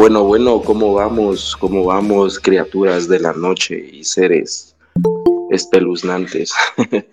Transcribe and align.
Bueno, 0.00 0.24
bueno, 0.24 0.62
¿cómo 0.62 0.94
vamos? 0.94 1.54
¿Cómo 1.60 1.84
vamos, 1.84 2.40
criaturas 2.40 3.06
de 3.06 3.20
la 3.20 3.34
noche 3.34 3.86
y 3.92 4.02
seres 4.02 4.74
espeluznantes? 5.50 6.54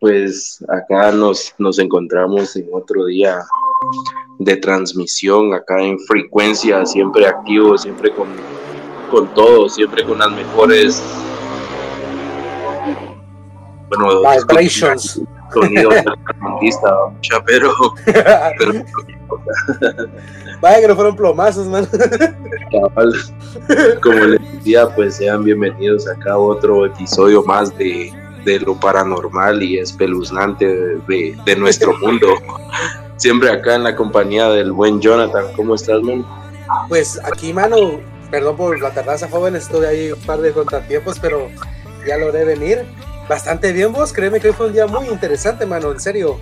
pues 0.00 0.64
acá 0.66 1.12
nos, 1.12 1.54
nos 1.58 1.78
encontramos 1.78 2.56
en 2.56 2.70
otro 2.72 3.04
día 3.04 3.40
de 4.38 4.56
transmisión, 4.56 5.52
acá 5.52 5.82
en 5.82 5.98
frecuencia, 5.98 6.86
siempre 6.86 7.26
activo, 7.26 7.76
siempre 7.76 8.12
con, 8.12 8.28
con 9.10 9.34
todo, 9.34 9.68
siempre 9.68 10.04
con 10.04 10.20
las 10.20 10.32
mejores 10.32 11.02
bueno, 13.90 14.22
vibrations. 14.22 15.20
Sonido 15.52 15.90
pero, 17.46 17.72
pero 18.56 18.84
Vaya 20.60 20.80
que 20.80 20.88
no 20.88 20.96
fueron 20.96 21.16
plomazos, 21.16 21.66
man. 21.66 21.88
Como 24.02 24.18
les 24.24 24.52
decía, 24.52 24.88
pues 24.94 25.16
sean 25.16 25.44
bienvenidos 25.44 26.08
acá 26.08 26.32
a 26.32 26.38
otro 26.38 26.86
episodio 26.86 27.44
más 27.44 27.76
de, 27.78 28.12
de 28.44 28.58
lo 28.60 28.74
paranormal 28.78 29.62
y 29.62 29.78
espeluznante 29.78 30.66
de, 30.66 31.38
de, 31.44 31.56
nuestro 31.56 31.96
mundo. 31.98 32.26
Siempre 33.16 33.50
acá 33.50 33.76
en 33.76 33.84
la 33.84 33.94
compañía 33.94 34.48
del 34.48 34.72
buen 34.72 35.00
Jonathan. 35.00 35.44
¿Cómo 35.54 35.76
estás, 35.76 36.02
man? 36.02 36.26
Pues 36.88 37.20
aquí, 37.24 37.52
mano, 37.52 38.00
perdón 38.30 38.56
por 38.56 38.80
la 38.80 38.90
tardanza, 38.90 39.28
joven, 39.28 39.54
estuve 39.54 39.86
ahí 39.86 40.12
un 40.12 40.20
par 40.20 40.40
de 40.40 40.52
contratiempos, 40.52 41.18
pero 41.20 41.48
ya 42.06 42.16
logré 42.18 42.44
venir. 42.44 42.84
Bastante 43.28 43.72
bien, 43.72 43.92
vos, 43.92 44.12
créeme 44.12 44.40
que 44.40 44.48
hoy 44.48 44.54
fue 44.54 44.66
un 44.66 44.72
día 44.72 44.86
muy 44.86 45.08
interesante, 45.08 45.66
mano, 45.66 45.92
en 45.92 46.00
serio. 46.00 46.38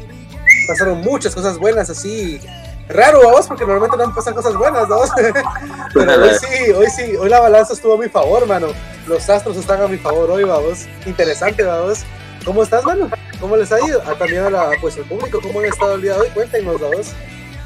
Pasaron 0.68 1.00
muchas 1.00 1.34
cosas 1.34 1.58
buenas 1.58 1.90
así 1.90 2.40
Raro, 2.88 3.20
vos, 3.22 3.48
porque 3.48 3.64
normalmente 3.64 3.96
no 3.96 4.06
me 4.06 4.14
pasan 4.14 4.34
cosas 4.34 4.54
buenas, 4.54 4.88
¿no? 4.88 5.00
Pero 5.94 6.22
hoy 6.22 6.30
sí, 6.38 6.70
hoy 6.70 6.86
sí, 6.88 7.16
hoy 7.16 7.28
la 7.28 7.40
balanza 7.40 7.72
estuvo 7.72 7.94
a 7.94 7.98
mi 7.98 8.08
favor, 8.08 8.46
mano. 8.46 8.68
Los 9.08 9.28
astros 9.28 9.56
están 9.56 9.82
a 9.82 9.88
mi 9.88 9.98
favor 9.98 10.30
hoy, 10.30 10.44
vamos. 10.44 10.86
Interesante, 11.04 11.64
vamos. 11.64 12.04
¿Cómo 12.44 12.62
estás, 12.62 12.84
mano? 12.84 13.10
¿Cómo 13.40 13.56
les 13.56 13.72
ha 13.72 13.84
ido? 13.84 14.00
Ah, 14.06 14.14
también 14.16 14.44
a 14.44 14.50
la, 14.50 14.70
pues, 14.80 14.96
el 14.96 15.04
público, 15.04 15.40
¿cómo 15.42 15.58
han 15.58 15.66
estado 15.66 15.96
el 15.96 16.02
día 16.02 16.14
de 16.14 16.20
hoy? 16.20 16.28
Cuéntenos, 16.28 16.80
vamos. 16.80 17.08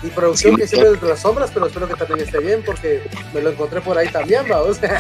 Y 0.03 0.09
producción 0.09 0.57
que 0.57 0.67
siempre 0.67 0.89
entre 0.89 1.11
las 1.11 1.21
sombras, 1.21 1.51
pero 1.53 1.67
espero 1.67 1.87
que 1.87 1.97
también 1.97 2.21
esté 2.21 2.39
bien, 2.39 2.63
porque 2.65 3.07
me 3.35 3.43
lo 3.43 3.51
encontré 3.51 3.83
por 3.83 3.99
ahí 3.99 4.09
también, 4.09 4.49
vamos. 4.49 4.81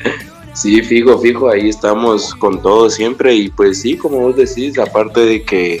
Sí, 0.56 0.82
fijo, 0.82 1.18
fijo, 1.18 1.50
ahí 1.50 1.68
estamos 1.68 2.34
con 2.34 2.60
todo 2.62 2.88
siempre 2.90 3.34
y 3.34 3.50
pues 3.50 3.82
sí, 3.82 3.96
como 3.96 4.20
vos 4.20 4.36
decís, 4.36 4.78
aparte 4.78 5.20
de 5.20 5.42
que 5.44 5.80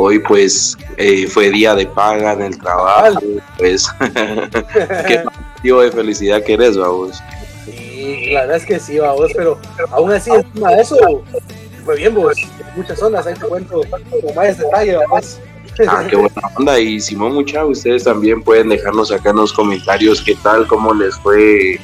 Hoy 0.00 0.20
pues 0.20 0.78
eh, 0.96 1.26
fue 1.26 1.50
día 1.50 1.74
de 1.74 1.84
paga 1.84 2.34
en 2.34 2.42
el 2.42 2.58
trabajo, 2.58 3.18
pues 3.56 3.88
qué 5.08 5.24
motivo 5.24 5.80
de 5.80 5.90
felicidad 5.90 6.44
que 6.44 6.52
eres, 6.54 6.76
vamos. 6.76 7.20
Sí, 7.64 8.30
la 8.30 8.42
verdad 8.42 8.56
es 8.58 8.64
que 8.64 8.78
sí, 8.78 9.00
vamos, 9.00 9.32
pero 9.34 9.58
aún 9.90 10.12
así 10.12 10.30
encima 10.30 10.70
de 10.70 10.82
eso 10.82 11.24
fue 11.84 11.96
bien, 11.96 12.14
vos, 12.14 12.36
muchas 12.76 12.96
zonas, 12.96 13.26
ahí 13.26 13.34
te 13.34 13.40
cuento 13.40 13.82
con 13.90 14.34
más 14.36 14.56
detalle, 14.56 14.98
vamos. 14.98 15.40
Ah, 15.88 16.04
qué 16.08 16.14
buena 16.14 16.42
onda. 16.56 16.78
Y 16.78 17.00
Simón 17.00 17.34
Mucha, 17.34 17.64
ustedes 17.64 18.04
también 18.04 18.40
pueden 18.40 18.68
dejarnos 18.68 19.10
acá 19.10 19.30
en 19.30 19.36
los 19.36 19.52
comentarios 19.52 20.22
qué 20.22 20.36
tal, 20.36 20.68
cómo 20.68 20.94
les 20.94 21.16
fue 21.16 21.80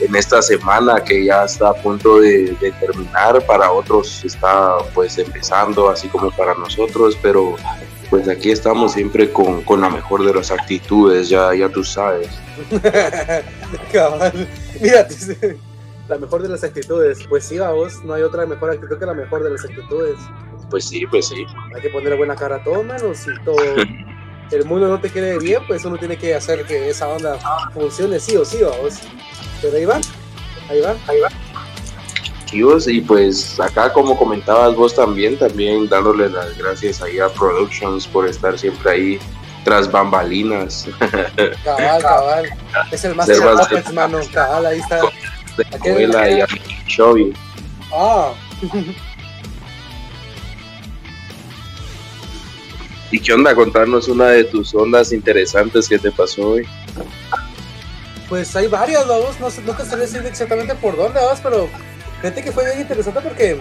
en 0.00 0.14
esta 0.14 0.42
semana 0.42 1.02
que 1.02 1.24
ya 1.24 1.44
está 1.44 1.70
a 1.70 1.74
punto 1.74 2.20
de, 2.20 2.56
terminar, 2.80 3.44
para 3.46 3.70
otros 3.72 4.24
está 4.24 4.78
pues 4.94 5.18
empezando, 5.18 5.88
así 5.88 6.08
como 6.08 6.30
para 6.30 6.54
nosotros, 6.54 7.16
pero 7.22 7.56
pues 8.10 8.28
aquí 8.28 8.50
estamos 8.50 8.92
siempre 8.92 9.32
con, 9.32 9.62
con 9.62 9.80
la 9.80 9.90
mejor 9.90 10.24
de 10.24 10.34
las 10.34 10.50
actitudes, 10.50 11.28
ya, 11.28 11.54
ya 11.54 11.68
tú 11.68 11.82
sabes. 11.82 12.28
Cabal, 13.92 14.48
mira, 14.80 15.06
la 16.08 16.18
mejor 16.18 16.42
de 16.42 16.48
las 16.48 16.62
actitudes, 16.62 17.18
pues 17.28 17.44
sí, 17.44 17.58
vos, 17.58 18.04
no 18.04 18.14
hay 18.14 18.22
otra 18.22 18.46
mejor 18.46 18.70
actitud 18.70 18.98
que 18.98 19.06
la 19.06 19.14
mejor 19.14 19.42
de 19.42 19.50
las 19.50 19.64
actitudes. 19.64 20.16
Pues 20.70 20.84
sí, 20.84 21.06
pues 21.06 21.28
sí. 21.28 21.44
Hay 21.74 21.82
que 21.82 21.90
ponerle 21.90 22.16
buena 22.16 22.34
cara 22.34 22.56
a 22.56 22.64
todo, 22.64 22.82
mano, 22.82 23.14
si 23.14 23.30
todo 23.44 23.56
el 24.50 24.64
mundo 24.64 24.88
no 24.88 25.00
te 25.00 25.10
quiere 25.10 25.38
bien, 25.38 25.62
pues 25.66 25.84
uno 25.84 25.96
tiene 25.96 26.16
que 26.16 26.34
hacer 26.34 26.64
que 26.64 26.90
esa 26.90 27.08
onda 27.08 27.38
funcione 27.72 28.20
sí 28.20 28.36
o 28.36 28.44
sí, 28.44 28.58
vamos. 28.62 29.00
Pero 29.60 29.76
ahí 29.76 29.84
va, 29.84 30.00
ahí 30.68 30.80
va, 30.80 30.96
ahí 31.08 31.20
va. 31.20 31.28
Y 32.52 33.00
pues 33.02 33.60
acá 33.60 33.92
como 33.92 34.16
comentabas 34.16 34.74
vos 34.76 34.94
también, 34.94 35.38
también 35.38 35.88
dándole 35.88 36.30
las 36.30 36.56
gracias 36.56 37.02
ahí 37.02 37.18
a 37.18 37.28
Productions 37.28 38.06
por 38.06 38.26
estar 38.26 38.58
siempre 38.58 38.90
ahí 38.90 39.18
tras 39.64 39.90
bambalinas. 39.90 40.88
Cabal, 41.64 42.02
cabal. 42.02 42.44
Es 42.90 43.04
el 43.04 43.14
más 43.14 43.28
Puppets, 43.28 43.92
mano. 43.92 44.20
Cabal, 44.32 44.64
ahí 44.64 44.78
está. 44.78 45.00
De 45.82 46.06
la 46.06 46.30
y 46.30 46.40
a 46.40 46.46
Chovy. 46.86 47.34
Ah. 47.92 48.32
¿Y 53.10 53.20
qué 53.20 53.32
onda? 53.34 53.54
Contarnos 53.54 54.08
una 54.08 54.28
de 54.28 54.44
tus 54.44 54.74
ondas 54.74 55.12
interesantes 55.12 55.88
que 55.88 55.98
te 55.98 56.10
pasó 56.10 56.50
hoy. 56.50 56.66
Pues 58.28 58.54
hay 58.56 58.66
varias, 58.66 59.06
vamos, 59.06 59.38
no, 59.38 59.48
no 59.64 59.76
te 59.76 59.84
sabría 59.84 60.06
decir 60.06 60.26
exactamente 60.26 60.74
por 60.74 60.96
dónde 60.96 61.20
vas, 61.20 61.40
pero 61.40 61.68
fíjate 62.20 62.42
que 62.42 62.50
fue 62.50 62.64
bien 62.64 62.80
interesante 62.80 63.20
porque 63.20 63.56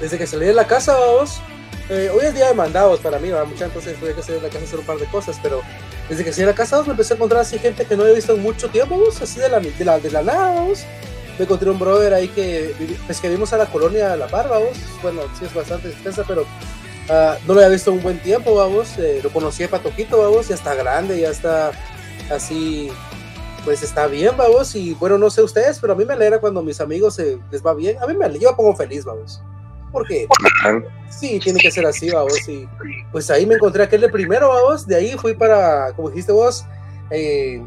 desde 0.00 0.18
que 0.18 0.26
salí 0.26 0.46
de 0.46 0.52
la 0.52 0.66
casa, 0.66 0.94
vamos, 0.98 1.40
eh, 1.88 2.10
hoy 2.12 2.26
es 2.26 2.34
día 2.34 2.48
de 2.48 2.54
mandados 2.54 3.00
para 3.00 3.18
mí, 3.18 3.30
¿va? 3.30 3.44
mucha 3.44 3.64
entonces 3.64 3.98
tuve 3.98 4.14
que 4.14 4.22
salir 4.22 4.40
de 4.40 4.48
la 4.48 4.52
casa 4.52 4.64
a 4.64 4.66
hacer 4.66 4.78
un 4.80 4.84
par 4.84 4.98
de 4.98 5.06
cosas, 5.06 5.38
pero 5.42 5.62
desde 6.10 6.24
que 6.24 6.32
salí 6.32 6.42
de 6.42 6.52
la 6.52 6.56
casa, 6.56 6.76
vamos, 6.76 6.88
me 6.88 6.92
empecé 6.92 7.14
a 7.14 7.16
encontrar 7.16 7.40
así 7.40 7.58
gente 7.58 7.86
que 7.86 7.96
no 7.96 8.02
había 8.02 8.14
visto 8.14 8.34
en 8.34 8.42
mucho 8.42 8.68
tiempo, 8.68 8.98
vamos, 8.98 9.20
así 9.22 9.40
de 9.40 9.48
la, 9.48 9.60
de 9.60 9.70
de 9.70 10.10
la 10.10 10.22
nada, 10.22 10.54
vamos. 10.54 10.84
Me 11.38 11.44
encontré 11.44 11.70
un 11.70 11.78
brother 11.78 12.12
ahí 12.12 12.28
que, 12.28 12.74
pues 13.06 13.18
que 13.18 13.30
vimos 13.30 13.54
a 13.54 13.56
la 13.56 13.64
colonia 13.64 14.14
La 14.14 14.26
Par, 14.26 14.48
vamos, 14.48 14.76
bueno, 15.00 15.22
sí 15.38 15.46
es 15.46 15.54
bastante 15.54 15.88
extensa, 15.88 16.22
pero 16.28 16.42
uh, 16.42 17.38
no 17.46 17.54
lo 17.54 17.60
había 17.60 17.70
visto 17.70 17.92
un 17.92 18.02
buen 18.02 18.18
tiempo, 18.18 18.54
vamos, 18.54 18.98
eh, 18.98 19.20
lo 19.22 19.30
conocí 19.30 19.62
de 19.62 19.70
Patoquito, 19.70 20.18
vamos, 20.18 20.48
ya 20.48 20.54
está 20.54 20.74
grande, 20.74 21.18
ya 21.18 21.30
está 21.30 21.70
así 22.30 22.90
pues 23.64 23.82
está 23.82 24.06
bien, 24.06 24.36
vamos. 24.36 24.74
Y 24.74 24.94
bueno, 24.94 25.18
no 25.18 25.30
sé 25.30 25.42
ustedes, 25.42 25.78
pero 25.78 25.92
a 25.92 25.96
mí 25.96 26.04
me 26.04 26.14
alegra 26.14 26.40
cuando 26.40 26.62
mis 26.62 26.80
amigos 26.80 27.18
les 27.18 27.64
va 27.64 27.74
bien. 27.74 27.96
A 28.02 28.06
mí 28.06 28.14
me 28.14 28.24
alegra, 28.24 28.42
yo 28.42 28.50
me 28.50 28.56
pongo 28.56 28.76
feliz, 28.76 29.04
vamos. 29.04 29.42
Porque 29.92 30.28
sí, 31.10 31.40
tiene 31.40 31.60
que 31.60 31.70
ser 31.70 31.84
así, 31.86 32.10
vamos. 32.10 32.48
Y 32.48 32.68
pues 33.10 33.30
ahí 33.30 33.44
me 33.44 33.54
encontré 33.54 33.82
aquel 33.82 34.00
de 34.02 34.08
primero, 34.08 34.48
vamos. 34.48 34.86
De 34.86 34.96
ahí 34.96 35.16
fui 35.18 35.34
para, 35.34 35.92
como 35.94 36.10
dijiste 36.10 36.32
vos, 36.32 36.64
eh, 37.10 37.62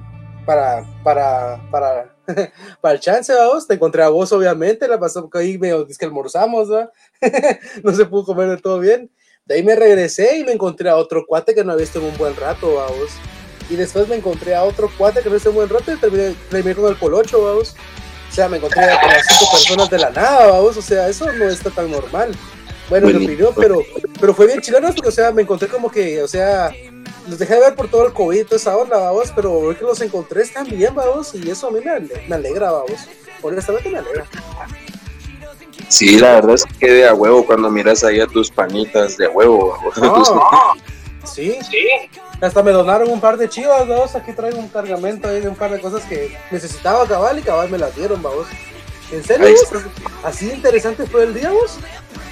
para, 0.45 0.85
para, 1.03 1.61
para, 1.69 2.15
para 2.81 2.95
el 2.95 2.99
chance, 2.99 3.33
vamos. 3.33 3.67
Te 3.67 3.73
encontré 3.73 4.03
a 4.03 4.09
vos, 4.09 4.31
obviamente. 4.31 4.87
La 4.87 4.99
pasó 4.99 5.29
que 5.29 5.37
ahí 5.37 5.57
me 5.57 5.69
es 5.89 5.97
que 5.97 6.05
almorzamos, 6.05 6.71
¿va? 6.71 6.89
no 7.83 7.93
se 7.93 8.05
pudo 8.05 8.25
comer 8.25 8.49
de 8.49 8.57
todo 8.57 8.79
bien. 8.79 9.11
De 9.45 9.55
ahí 9.55 9.63
me 9.63 9.75
regresé 9.75 10.37
y 10.37 10.45
me 10.45 10.53
encontré 10.53 10.89
a 10.89 10.95
otro 10.95 11.25
cuate 11.27 11.53
que 11.53 11.65
no 11.65 11.73
había 11.73 11.81
visto 11.81 11.99
en 11.99 12.05
un 12.05 12.17
buen 12.17 12.35
rato, 12.37 12.75
vamos. 12.75 13.09
Y 13.73 13.75
después 13.75 14.07
me 14.07 14.15
encontré 14.15 14.53
a 14.53 14.63
otro 14.63 14.87
cuate 14.99 15.21
que 15.21 15.31
no 15.31 15.35
hice 15.35 15.49
un 15.49 15.55
buen 15.55 15.67
rato 15.67 15.91
y 15.91 15.97
terminé, 15.97 16.35
terminé 16.47 16.75
con 16.75 16.91
el 16.91 16.99
colocho, 16.99 17.43
vamos. 17.43 17.75
O 18.29 18.31
sea, 18.31 18.47
me 18.47 18.57
encontré 18.57 18.83
a 18.83 19.07
las 19.07 19.25
cinco 19.25 19.51
personas 19.51 19.89
de 19.89 19.97
la 19.97 20.11
nada, 20.11 20.45
vamos. 20.45 20.77
O 20.77 20.81
sea, 20.83 21.09
eso 21.09 21.31
no 21.33 21.49
está 21.49 21.71
tan 21.71 21.89
normal. 21.89 22.35
Bueno, 22.87 23.09
en 23.09 23.17
mi 23.17 23.25
opinión, 23.25 23.51
pero, 23.55 23.81
pero 24.19 24.35
fue 24.35 24.45
bien 24.45 24.61
chileno 24.61 24.93
porque, 24.93 25.09
o 25.09 25.11
sea, 25.11 25.31
me 25.31 25.41
encontré 25.41 25.69
como 25.69 25.89
que, 25.89 26.21
o 26.21 26.27
sea, 26.27 26.71
los 27.27 27.39
dejé 27.39 27.55
de 27.55 27.61
ver 27.61 27.73
por 27.73 27.87
todo 27.89 28.05
el 28.05 28.13
COVID 28.13 28.41
y 28.41 28.43
toda 28.43 28.57
esa 28.57 28.77
onda, 28.77 28.99
vamos, 28.99 29.33
pero 29.35 29.71
es 29.71 29.77
que 29.79 29.85
los 29.85 29.99
encontré 30.01 30.43
están 30.43 30.69
bien, 30.69 30.93
vamos, 30.93 31.33
y 31.33 31.49
eso 31.49 31.69
a 31.69 31.71
mí 31.71 31.79
me, 31.83 32.35
alegra, 32.35 32.69
vamos. 32.69 33.07
Honestamente 33.41 33.89
me 33.89 33.97
alegra. 33.97 34.27
Sí, 35.87 36.19
la 36.19 36.35
verdad 36.35 36.53
es 36.53 36.63
que 36.79 36.91
de 36.91 37.07
a 37.07 37.15
huevo 37.15 37.43
cuando 37.43 37.71
miras 37.71 38.03
ahí 38.03 38.19
a 38.19 38.27
tus 38.27 38.51
panitas 38.51 39.17
de 39.17 39.25
a 39.25 39.29
huevo. 39.31 39.75
sí, 41.23 41.57
sí. 41.71 41.87
Hasta 42.43 42.61
me 42.61 42.71
donaron 42.71 43.09
un 43.09 43.21
par 43.21 43.37
de 43.37 43.47
chivas, 43.47 43.87
dos. 43.87 44.15
Aquí 44.15 44.33
traigo 44.33 44.59
un 44.59 44.67
cargamento 44.67 45.29
ahí 45.29 45.39
de 45.39 45.47
un 45.47 45.55
par 45.55 45.71
de 45.71 45.79
cosas 45.79 46.03
que 46.03 46.37
necesitaba 46.51 47.07
cabal 47.07 47.39
y 47.39 47.41
cabal 47.41 47.69
me 47.69 47.77
las 47.77 47.95
dieron, 47.95 48.21
vamos. 48.21 48.47
¿En 49.13 49.23
serio? 49.23 49.47
Así 50.25 50.51
interesante 50.51 51.05
fue 51.05 51.23
el 51.23 51.33
día, 51.33 51.51
vos. 51.51 51.77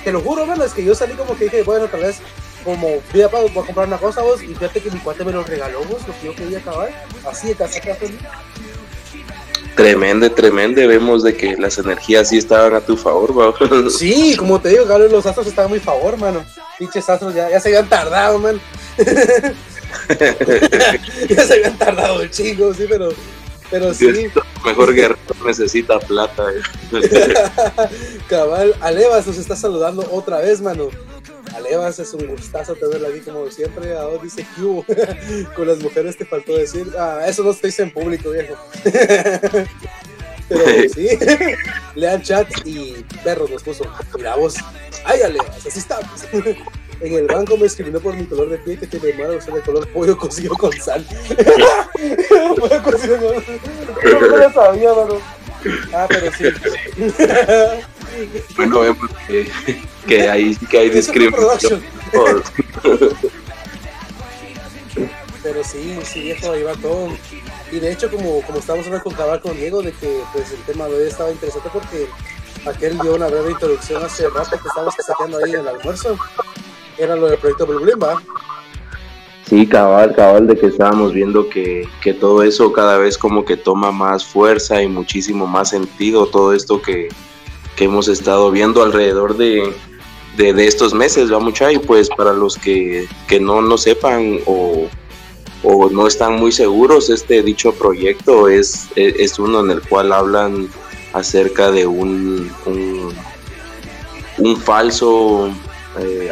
Te 0.04 0.12
lo 0.12 0.20
juro, 0.20 0.46
bueno, 0.46 0.66
es 0.66 0.74
que 0.74 0.84
yo 0.84 0.94
salí 0.96 1.14
como 1.14 1.38
que 1.38 1.46
dije, 1.46 1.64
bueno, 1.64 1.88
tal 1.88 2.02
vez 2.02 2.18
como 2.66 3.02
voy 3.14 3.22
a, 3.22 3.28
voy 3.28 3.50
a 3.50 3.54
comprar 3.54 3.88
una 3.88 3.98
cosa, 3.98 4.22
vos, 4.22 4.44
y 4.44 4.48
fíjate 4.48 4.82
que 4.82 4.92
mi 4.92 5.00
cuate 5.00 5.24
me 5.24 5.32
lo 5.32 5.44
regaló, 5.44 5.80
vos, 5.86 6.06
lo 6.06 6.14
que 6.20 6.26
yo 6.26 6.36
quería 6.36 6.58
acabar. 6.58 6.90
Así 7.26 7.48
de 7.48 7.56
casaca 7.56 7.96
feliz. 7.96 8.20
Tremendo, 9.78 10.30
tremendo. 10.30 10.86
Vemos 10.86 11.24
de 11.24 11.38
que 11.38 11.56
las 11.56 11.78
energías 11.78 12.28
sí 12.28 12.38
estaban 12.38 12.76
a 12.76 12.82
tu 12.82 12.98
favor, 12.98 13.34
vamos. 13.34 13.96
Sí, 13.98 14.36
como 14.36 14.60
te 14.60 14.70
digo, 14.70 14.86
cabrón, 14.86 15.10
los 15.10 15.26
astros 15.26 15.48
estaban 15.48 15.72
a 15.72 15.74
mi 15.74 15.80
favor, 15.80 16.18
mano. 16.18 16.44
Pinches 16.78 17.10
astros 17.10 17.34
ya, 17.34 17.50
ya 17.50 17.62
se 17.62 17.70
habían 17.70 17.88
tardado, 17.88 18.40
man. 18.40 18.60
ya 21.30 21.46
se 21.46 21.54
habían 21.54 21.78
tardado 21.78 22.22
el 22.22 22.30
chingo, 22.30 22.74
sí, 22.74 22.86
pero, 22.90 23.10
pero 23.70 23.94
sí. 23.94 24.28
Mejor 24.66 24.94
guerrero 24.94 25.18
necesita 25.46 26.00
plata. 26.00 26.46
Cabal, 28.30 28.76
Alevas 28.82 29.26
nos 29.28 29.38
está 29.38 29.56
saludando 29.56 30.08
otra 30.12 30.40
vez, 30.40 30.62
mano. 30.62 30.90
Alevas, 31.56 32.00
es 32.00 32.14
un 32.14 32.28
gustazo 32.28 32.76
tenerla 32.76 33.10
aquí 33.10 33.20
como 33.22 33.50
siempre. 33.50 33.98
Ahora 33.98 34.22
dice 34.22 34.46
Q. 34.56 34.86
Con 35.56 35.68
las 35.68 35.80
mujeres 35.80 36.18
te 36.18 36.26
faltó 36.26 36.56
decir. 36.58 36.88
Ah, 36.98 37.22
eso 37.28 37.44
no 37.44 37.52
estoy 37.52 37.74
en 37.80 37.92
público, 37.92 38.30
viejo. 38.32 38.56
Pero 40.48 40.66
sí, 40.94 41.08
lean 41.96 42.22
chat 42.22 42.48
y 42.66 43.06
perros 43.24 43.50
nos 43.50 43.64
puso. 43.64 43.86
Mira 44.18 44.36
vos, 44.36 44.56
ay 45.06 45.22
Alevas, 45.22 45.66
así 45.66 45.80
estamos. 45.80 46.26
En 47.02 47.16
el 47.16 47.26
banco 47.28 47.58
me 47.58 47.66
escribió 47.66 48.00
por 48.00 48.16
mi 48.16 48.26
color 48.26 48.50
de 48.50 48.58
piel 48.60 48.80
que 48.80 48.86
tiene 48.86 49.14
mala 49.14 49.32
versión 49.32 49.56
de 49.56 49.62
color 49.62 49.88
pollo 49.88 50.16
cocido 50.18 50.56
con 50.56 50.72
sal. 50.74 51.06
pollo 52.58 52.84
cocido 52.84 53.18
con 53.18 53.44
sal. 53.44 53.60
No 54.04 54.38
lo 54.38 54.54
sabía, 54.54 54.94
mano. 54.94 55.18
Ah, 55.94 56.08
pero 56.08 56.32
sí. 56.32 56.46
Bueno, 58.56 58.80
vemos 58.82 59.10
que, 59.28 59.50
que 60.08 60.56
sí 60.60 60.66
que 60.68 60.78
hay 60.78 60.90
discriminación. 60.90 61.84
Pero 65.44 65.64
sí, 65.64 65.98
sí, 66.04 66.22
viejo, 66.22 66.52
ahí 66.52 66.62
va 66.62 66.74
todo. 66.76 67.10
Y 67.72 67.80
de 67.80 67.92
hecho, 67.92 68.12
como, 68.12 68.42
como 68.44 68.60
estábamos 68.60 68.86
hablando 68.86 69.04
con 69.04 69.14
Cabal 69.16 69.42
con 69.42 69.58
Diego, 69.58 69.82
de 69.82 69.92
que 69.92 70.22
pues 70.34 70.52
el 70.52 70.62
tema 70.64 70.88
de 70.88 70.96
hoy 70.96 71.08
estaba 71.08 71.32
interesante 71.32 71.68
porque 71.74 72.08
aquel 72.70 73.00
dio 73.00 73.16
una 73.16 73.28
breve 73.28 73.52
introducción 73.52 74.04
hace 74.04 74.30
rato 74.30 74.52
que 74.52 74.68
estábamos 74.68 74.94
sacando 75.04 75.40
ahí 75.44 75.54
en 75.54 75.62
el 75.62 75.68
almuerzo. 75.68 76.16
Era 76.98 77.16
lo 77.16 77.28
del 77.28 77.38
proyecto 77.38 77.68
¿va? 78.02 78.22
Sí, 79.48 79.68
cabal, 79.68 80.16
cabal, 80.16 80.48
de 80.48 80.58
que 80.58 80.68
estábamos 80.68 81.14
viendo 81.14 81.50
que, 81.50 81.88
que, 82.02 82.14
todo 82.14 82.42
eso 82.42 82.72
cada 82.72 82.98
vez 82.98 83.18
como 83.18 83.44
que 83.44 83.58
toma 83.58 83.92
más 83.92 84.24
fuerza 84.24 84.82
y 84.82 84.88
muchísimo 84.88 85.46
más 85.46 85.72
sentido, 85.72 86.28
todo 86.28 86.54
esto 86.54 86.82
que, 86.82 87.10
que 87.76 87.84
hemos 87.84 88.08
estado 88.08 88.50
viendo 88.50 88.82
alrededor 88.82 89.36
de, 89.36 89.74
de, 90.38 90.54
de 90.54 90.68
estos 90.68 90.94
meses, 90.94 91.34
va 91.34 91.40
mucha, 91.40 91.70
y 91.72 91.80
pues 91.80 92.10
para 92.10 92.32
los 92.32 92.58
que, 92.58 93.10
que 93.28 93.42
no, 93.42 93.62
no 93.62 93.78
sepan 93.78 94.40
o, 94.46 94.88
o, 95.64 95.90
no 95.90 96.08
están 96.08 96.36
muy 96.36 96.54
seguros, 96.54 97.10
este 97.10 97.44
dicho 97.44 97.74
proyecto 97.74 98.48
es, 98.48 98.88
es 98.96 99.38
uno 99.38 99.60
en 99.60 99.72
el 99.72 99.82
cual 99.82 100.14
hablan 100.14 100.70
acerca 101.12 101.72
de 101.72 101.88
un, 101.88 102.50
un 104.38 104.58
falso 104.58 105.52
eh, 106.00 106.30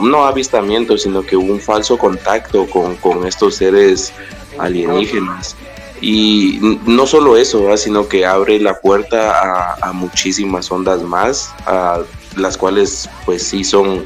no 0.00 0.24
avistamiento, 0.24 0.96
sino 0.96 1.22
que 1.22 1.36
un 1.36 1.60
falso 1.60 1.98
contacto 1.98 2.66
con, 2.66 2.96
con 2.96 3.26
estos 3.26 3.56
seres 3.56 4.12
alienígenas. 4.58 5.56
Y 6.00 6.58
no 6.84 7.06
solo 7.06 7.36
eso, 7.36 7.76
sino 7.76 8.08
que 8.08 8.26
abre 8.26 8.58
la 8.58 8.80
puerta 8.80 9.40
a, 9.40 9.88
a, 9.88 9.92
muchísimas 9.92 10.70
ondas 10.72 11.00
más, 11.02 11.54
a 11.66 12.00
las 12.36 12.56
cuales 12.58 13.08
pues 13.24 13.44
sí 13.44 13.62
son 13.62 14.04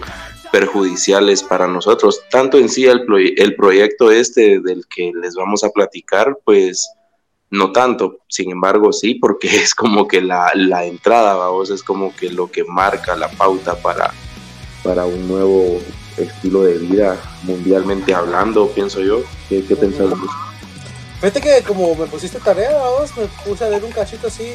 perjudiciales 0.53 1.43
para 1.43 1.67
nosotros. 1.67 2.21
Tanto 2.31 2.59
en 2.59 2.69
sí 2.69 2.85
el, 2.87 3.07
el 3.37 3.57
proyecto 3.57 4.11
este 4.11 4.61
del 4.61 4.87
que 4.89 5.13
les 5.21 5.35
vamos 5.35 5.65
a 5.65 5.71
platicar, 5.71 6.39
pues 6.45 6.91
no 7.51 7.73
tanto, 7.73 8.19
sin 8.29 8.51
embargo 8.51 8.93
sí, 8.93 9.15
porque 9.15 9.49
es 9.57 9.75
como 9.75 10.07
que 10.09 10.21
la, 10.21 10.51
la 10.55 10.85
entrada, 10.85 11.35
vamos, 11.35 11.71
es 11.71 11.83
como 11.83 12.15
que 12.15 12.31
lo 12.31 12.51
que 12.51 12.65
marca 12.65 13.17
la 13.17 13.29
pauta 13.29 13.75
para, 13.77 14.13
para 14.87 15.05
un 15.05 15.27
nuevo 15.27 15.81
estilo 16.17 16.63
de 16.63 16.79
vida 16.79 17.19
mundialmente 17.43 18.15
hablando, 18.15 18.69
pienso 18.69 19.01
yo. 19.01 19.23
¿Qué, 19.49 19.65
qué 19.65 19.75
pensás? 19.75 20.11
Fíjate 21.21 21.41
que 21.41 21.63
como 21.63 21.95
me 21.97 22.07
pusiste 22.07 22.39
tarea, 22.39 22.71
vos, 22.71 23.11
me 23.17 23.25
puse 23.45 23.65
a 23.65 23.69
ver 23.69 23.83
un 23.85 23.91
cachito 23.91 24.29
así. 24.29 24.55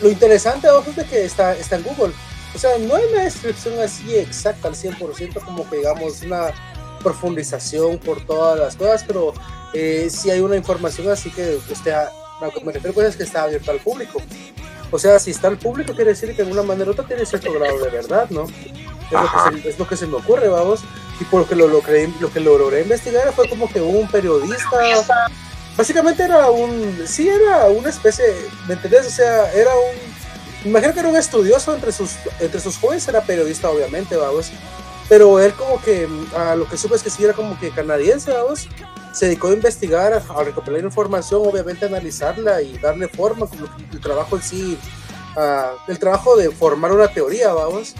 Lo 0.00 0.08
interesante, 0.08 0.70
vos, 0.70 0.86
es 0.88 0.96
de 0.96 1.04
que 1.04 1.24
está, 1.26 1.54
está 1.54 1.76
en 1.76 1.82
Google. 1.82 2.14
O 2.54 2.58
sea, 2.58 2.78
no 2.78 2.94
hay 2.94 3.04
una 3.12 3.24
descripción 3.24 3.78
así 3.80 4.16
exacta 4.16 4.68
al 4.68 4.74
100%, 4.74 5.44
como 5.44 5.68
que 5.68 5.76
digamos 5.76 6.22
una 6.22 6.54
profundización 7.02 7.98
por 7.98 8.24
todas 8.24 8.58
las 8.58 8.76
cosas, 8.76 9.04
pero 9.06 9.34
eh, 9.74 10.08
sí 10.10 10.30
hay 10.30 10.40
una 10.40 10.56
información 10.56 11.10
así 11.10 11.30
que 11.30 11.58
usted, 11.70 11.94
lo 12.40 12.50
que 12.50 12.64
me 12.64 12.72
refiero 12.72 12.94
pues 12.94 13.08
es 13.08 13.16
que 13.16 13.24
está 13.24 13.42
abierto 13.42 13.72
al 13.72 13.80
público. 13.80 14.22
O 14.90 14.98
sea, 14.98 15.18
si 15.18 15.32
está 15.32 15.48
al 15.48 15.58
público 15.58 15.94
quiere 15.94 16.12
decir 16.12 16.34
que 16.34 16.44
de 16.44 16.50
una 16.50 16.62
manera 16.62 16.90
otra 16.90 17.06
tiene 17.06 17.26
cierto 17.26 17.52
grado 17.52 17.78
de 17.78 17.90
verdad, 17.90 18.30
¿no? 18.30 18.46
Es 19.06 19.12
lo, 19.12 19.20
que 19.22 19.62
se, 19.62 19.68
es 19.68 19.78
lo, 19.78 19.88
que 19.88 19.96
se, 19.96 20.06
me 20.06 20.16
ocurre, 20.16 20.48
vamos. 20.48 20.80
Y 21.20 21.24
por 21.24 21.50
lo, 21.50 21.68
lo, 21.68 21.80
lo 22.20 22.32
que 22.32 22.40
logré 22.40 22.82
investigar 22.82 23.32
fue 23.32 23.48
como 23.48 23.68
que 23.68 23.80
un 23.80 24.08
periodista. 24.08 24.78
Básicamente 25.76 26.22
era 26.22 26.50
un, 26.50 27.02
sí, 27.06 27.28
era 27.28 27.66
una 27.66 27.90
especie, 27.90 28.24
¿me 28.66 28.74
entendés? 28.74 29.06
O 29.06 29.10
sea, 29.10 29.52
era 29.52 29.70
un, 29.74 30.68
imagino 30.68 30.94
que 30.94 31.00
era 31.00 31.08
un 31.08 31.16
estudioso 31.16 31.74
entre 31.74 31.92
sus, 31.92 32.12
entre 32.40 32.60
sus 32.60 32.78
jóvenes, 32.78 33.06
era 33.08 33.20
periodista 33.20 33.68
obviamente, 33.68 34.16
vamos, 34.16 34.50
pero 35.08 35.38
él 35.38 35.52
como 35.52 35.80
que, 35.82 36.08
a 36.34 36.56
lo 36.56 36.66
que 36.66 36.76
supe 36.76 36.96
es 36.96 37.02
que 37.02 37.10
sí 37.10 37.24
era 37.24 37.34
como 37.34 37.58
que 37.58 37.70
canadiense, 37.70 38.32
vamos, 38.32 38.68
se 39.12 39.26
dedicó 39.26 39.48
a 39.48 39.52
investigar, 39.52 40.12
a, 40.12 40.44
recopilar 40.44 40.82
información, 40.82 41.42
obviamente 41.44 41.86
analizarla 41.86 42.62
y 42.62 42.76
darle 42.78 43.08
forma, 43.08 43.46
como 43.46 43.66
el 43.92 44.00
trabajo 44.00 44.36
en 44.36 44.42
sí, 44.42 44.78
el 45.88 45.98
trabajo 45.98 46.36
de 46.36 46.50
formar 46.50 46.92
una 46.92 47.08
teoría, 47.08 47.52
vamos, 47.52 47.94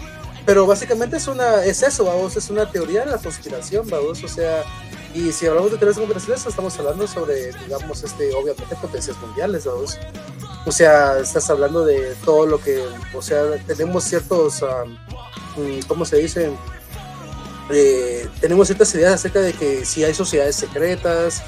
pero 0.47 0.65
básicamente 0.65 1.17
es 1.17 1.27
una, 1.27 1.65
es 1.65 1.83
eso, 1.83 2.05
vamos, 2.05 2.37
es 2.37 2.49
una 2.49 2.71
teoría 2.71 3.03
de 3.03 3.11
la 3.11 3.17
conspiración, 3.17 3.85
vamos, 3.89 4.23
o 4.23 4.29
sea, 4.29 4.63
y 5.13 5.33
si 5.33 5.45
hablamos 5.45 5.71
de 5.71 5.77
teorías 5.77 5.97
conspiraciones, 5.97 6.45
estamos 6.45 6.79
hablando 6.79 7.05
sobre, 7.05 7.51
digamos, 7.51 8.01
este, 8.01 8.33
obviamente 8.33 8.73
potencias 8.77 9.17
mundiales, 9.19 9.65
¿sabes? 9.65 9.99
O 10.65 10.71
sea, 10.71 11.19
estás 11.19 11.49
hablando 11.49 11.83
de 11.83 12.15
todo 12.23 12.45
lo 12.45 12.61
que, 12.61 12.81
o 13.13 13.21
sea, 13.21 13.43
tenemos 13.67 14.05
ciertos, 14.05 14.61
um, 14.61 15.81
¿cómo 15.85 16.05
se 16.05 16.15
dice? 16.15 16.49
Eh, 17.69 18.29
tenemos 18.39 18.67
ciertas 18.67 18.95
ideas 18.95 19.15
acerca 19.15 19.41
de 19.41 19.51
que 19.51 19.83
si 19.83 20.05
hay 20.05 20.13
sociedades 20.13 20.55
secretas, 20.55 21.43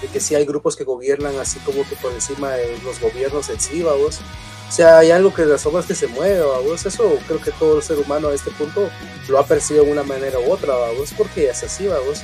de 0.00 0.08
que 0.08 0.20
si 0.20 0.34
hay 0.34 0.46
grupos 0.46 0.74
que 0.74 0.84
gobiernan 0.84 1.36
así 1.38 1.58
como 1.58 1.86
que 1.86 1.96
por 1.96 2.14
encima 2.14 2.52
de 2.52 2.78
los 2.82 2.98
gobiernos 2.98 3.50
en 3.50 3.60
sí, 3.60 3.82
vamos. 3.82 4.20
O 4.68 4.72
sea, 4.72 4.98
hay 4.98 5.10
algo 5.10 5.32
que 5.32 5.46
las 5.46 5.62
sombras 5.62 5.86
que 5.86 5.94
se 5.94 6.06
mueve, 6.08 6.40
vamos. 6.40 6.84
Eso 6.84 7.18
creo 7.26 7.40
que 7.40 7.50
todo 7.52 7.78
el 7.78 7.82
ser 7.82 7.98
humano 7.98 8.28
a 8.28 8.34
este 8.34 8.50
punto 8.50 8.90
lo 9.28 9.38
ha 9.38 9.46
percibido 9.46 9.84
de 9.84 9.92
una 9.92 10.02
manera 10.02 10.38
u 10.38 10.52
otra, 10.52 10.74
vamos, 10.74 11.12
porque 11.16 11.48
es 11.48 11.62
así, 11.62 11.88
vamos. 11.88 12.22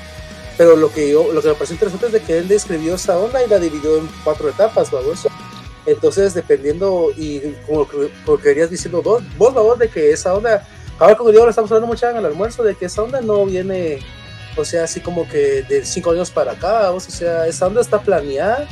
Pero 0.56 0.76
lo 0.76 0.92
que, 0.92 1.10
yo, 1.10 1.32
lo 1.32 1.40
que 1.40 1.48
me 1.48 1.54
pareció 1.54 1.74
interesante 1.74 2.06
es 2.06 2.12
de 2.12 2.20
que 2.20 2.38
él 2.38 2.46
describió 2.46 2.94
esa 2.94 3.18
onda 3.18 3.42
y 3.42 3.48
la 3.48 3.58
dividió 3.58 3.96
en 3.96 4.08
cuatro 4.22 4.48
etapas, 4.48 4.90
vamos. 4.90 5.26
Entonces, 5.86 6.34
dependiendo, 6.34 7.10
y 7.16 7.40
como, 7.66 7.88
como 8.24 8.38
querías 8.38 8.70
diciendo 8.70 9.02
vos, 9.02 9.22
vos, 9.36 9.52
vamos, 9.52 9.78
de 9.78 9.88
que 9.88 10.12
esa 10.12 10.34
onda, 10.34 10.66
ahora 10.98 11.16
como 11.16 11.30
digo, 11.30 11.44
lo 11.44 11.50
estamos 11.50 11.70
hablando 11.70 11.88
mucho 11.88 12.08
en 12.08 12.16
el 12.16 12.26
almuerzo, 12.26 12.62
de 12.62 12.74
que 12.74 12.86
esa 12.86 13.02
onda 13.02 13.20
no 13.20 13.44
viene, 13.46 14.00
o 14.56 14.64
sea, 14.64 14.84
así 14.84 15.00
como 15.00 15.28
que 15.28 15.62
de 15.62 15.84
cinco 15.84 16.12
años 16.12 16.30
para 16.30 16.52
acá, 16.52 16.72
vamos, 16.72 17.08
o 17.08 17.10
sea, 17.10 17.46
esa 17.46 17.66
onda 17.66 17.80
está 17.80 18.00
planeada, 18.00 18.68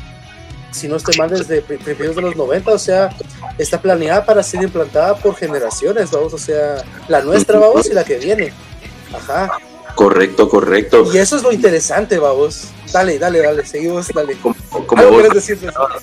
si 0.73 0.89
no 0.89 0.97
estoy 0.97 1.17
mal, 1.19 1.31
desde 1.31 1.63
principios 1.63 2.17
de 2.17 2.23
los 2.23 2.37
90, 2.37 2.73
o 2.73 2.79
sea, 2.79 3.11
está 3.59 3.81
planeada 3.81 4.25
para 4.25 4.43
ser 4.43 4.63
implantada 4.63 5.15
por 5.17 5.37
generaciones, 5.37 6.11
vamos, 6.11 6.33
o 6.35 6.39
sea, 6.39 6.85
la 7.09 7.23
nuestra, 7.23 7.59
vamos, 7.59 7.89
y 7.89 7.95
la 7.95 8.05
que 8.05 8.19
viene. 8.19 8.53
Ajá. 9.15 9.51
Correcto, 9.95 10.49
correcto. 10.49 11.07
Y 11.13 11.19
eso 11.19 11.37
es 11.37 11.43
lo 11.43 11.53
interesante, 11.53 12.19
vamos. 12.19 12.69
Dale, 12.93 13.19
dale, 13.19 13.41
dale, 13.41 13.67
seguimos, 13.67 14.09
dale. 14.09 14.37
Como, 14.37 14.55
como, 14.87 15.11
vos, 15.11 15.23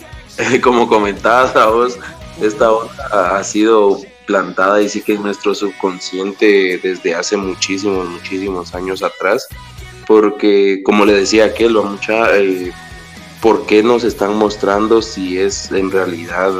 como 0.61 0.87
comentabas, 0.87 1.53
vos, 1.53 1.97
esta 2.41 2.71
onda 2.71 3.37
ha 3.37 3.43
sido 3.43 3.99
plantada 4.25 4.81
y 4.81 4.89
sí 4.89 5.01
que 5.01 5.13
es 5.13 5.19
nuestro 5.19 5.55
subconsciente 5.55 6.79
desde 6.83 7.15
hace 7.15 7.35
muchísimos, 7.35 8.07
muchísimos 8.07 8.75
años 8.75 9.01
atrás, 9.01 9.47
porque 10.05 10.81
como 10.83 11.03
le 11.05 11.13
decía 11.13 11.45
aquel, 11.45 11.73
mucha, 11.73 12.37
eh, 12.37 12.71
¿por 13.41 13.65
qué 13.65 13.83
nos 13.83 14.03
están 14.03 14.35
mostrando 14.35 15.01
si 15.01 15.37
es 15.37 15.71
en 15.71 15.91
realidad 15.91 16.53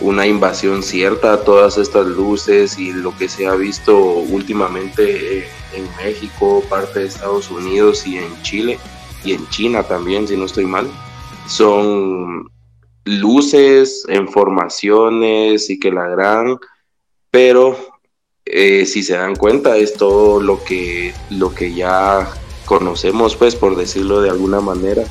una 0.00 0.26
invasión 0.26 0.82
cierta 0.82 1.44
todas 1.44 1.76
estas 1.76 2.06
luces 2.06 2.78
y 2.78 2.92
lo 2.92 3.16
que 3.16 3.28
se 3.28 3.46
ha 3.46 3.54
visto 3.54 3.98
últimamente 3.98 5.44
en 5.74 5.84
México, 6.02 6.64
parte 6.68 7.00
de 7.00 7.06
Estados 7.06 7.50
Unidos 7.50 8.06
y 8.06 8.18
en 8.18 8.42
Chile 8.42 8.78
y 9.24 9.32
en 9.32 9.46
China 9.50 9.82
también, 9.82 10.26
si 10.26 10.36
no 10.36 10.46
estoy 10.46 10.64
mal, 10.64 10.90
son 11.46 12.50
luces, 13.04 14.06
informaciones 14.08 15.68
y 15.68 15.78
que 15.78 15.90
la 15.90 16.08
gran, 16.08 16.58
pero 17.30 17.76
eh, 18.44 18.86
si 18.86 19.02
se 19.02 19.14
dan 19.14 19.36
cuenta 19.36 19.76
es 19.76 19.94
todo 19.94 20.40
lo 20.40 20.62
que, 20.64 21.12
lo 21.30 21.54
que 21.54 21.74
ya 21.74 22.30
conocemos, 22.64 23.36
pues 23.36 23.54
por 23.56 23.76
decirlo 23.76 24.20
de 24.22 24.30
alguna 24.30 24.60
manera, 24.60 25.04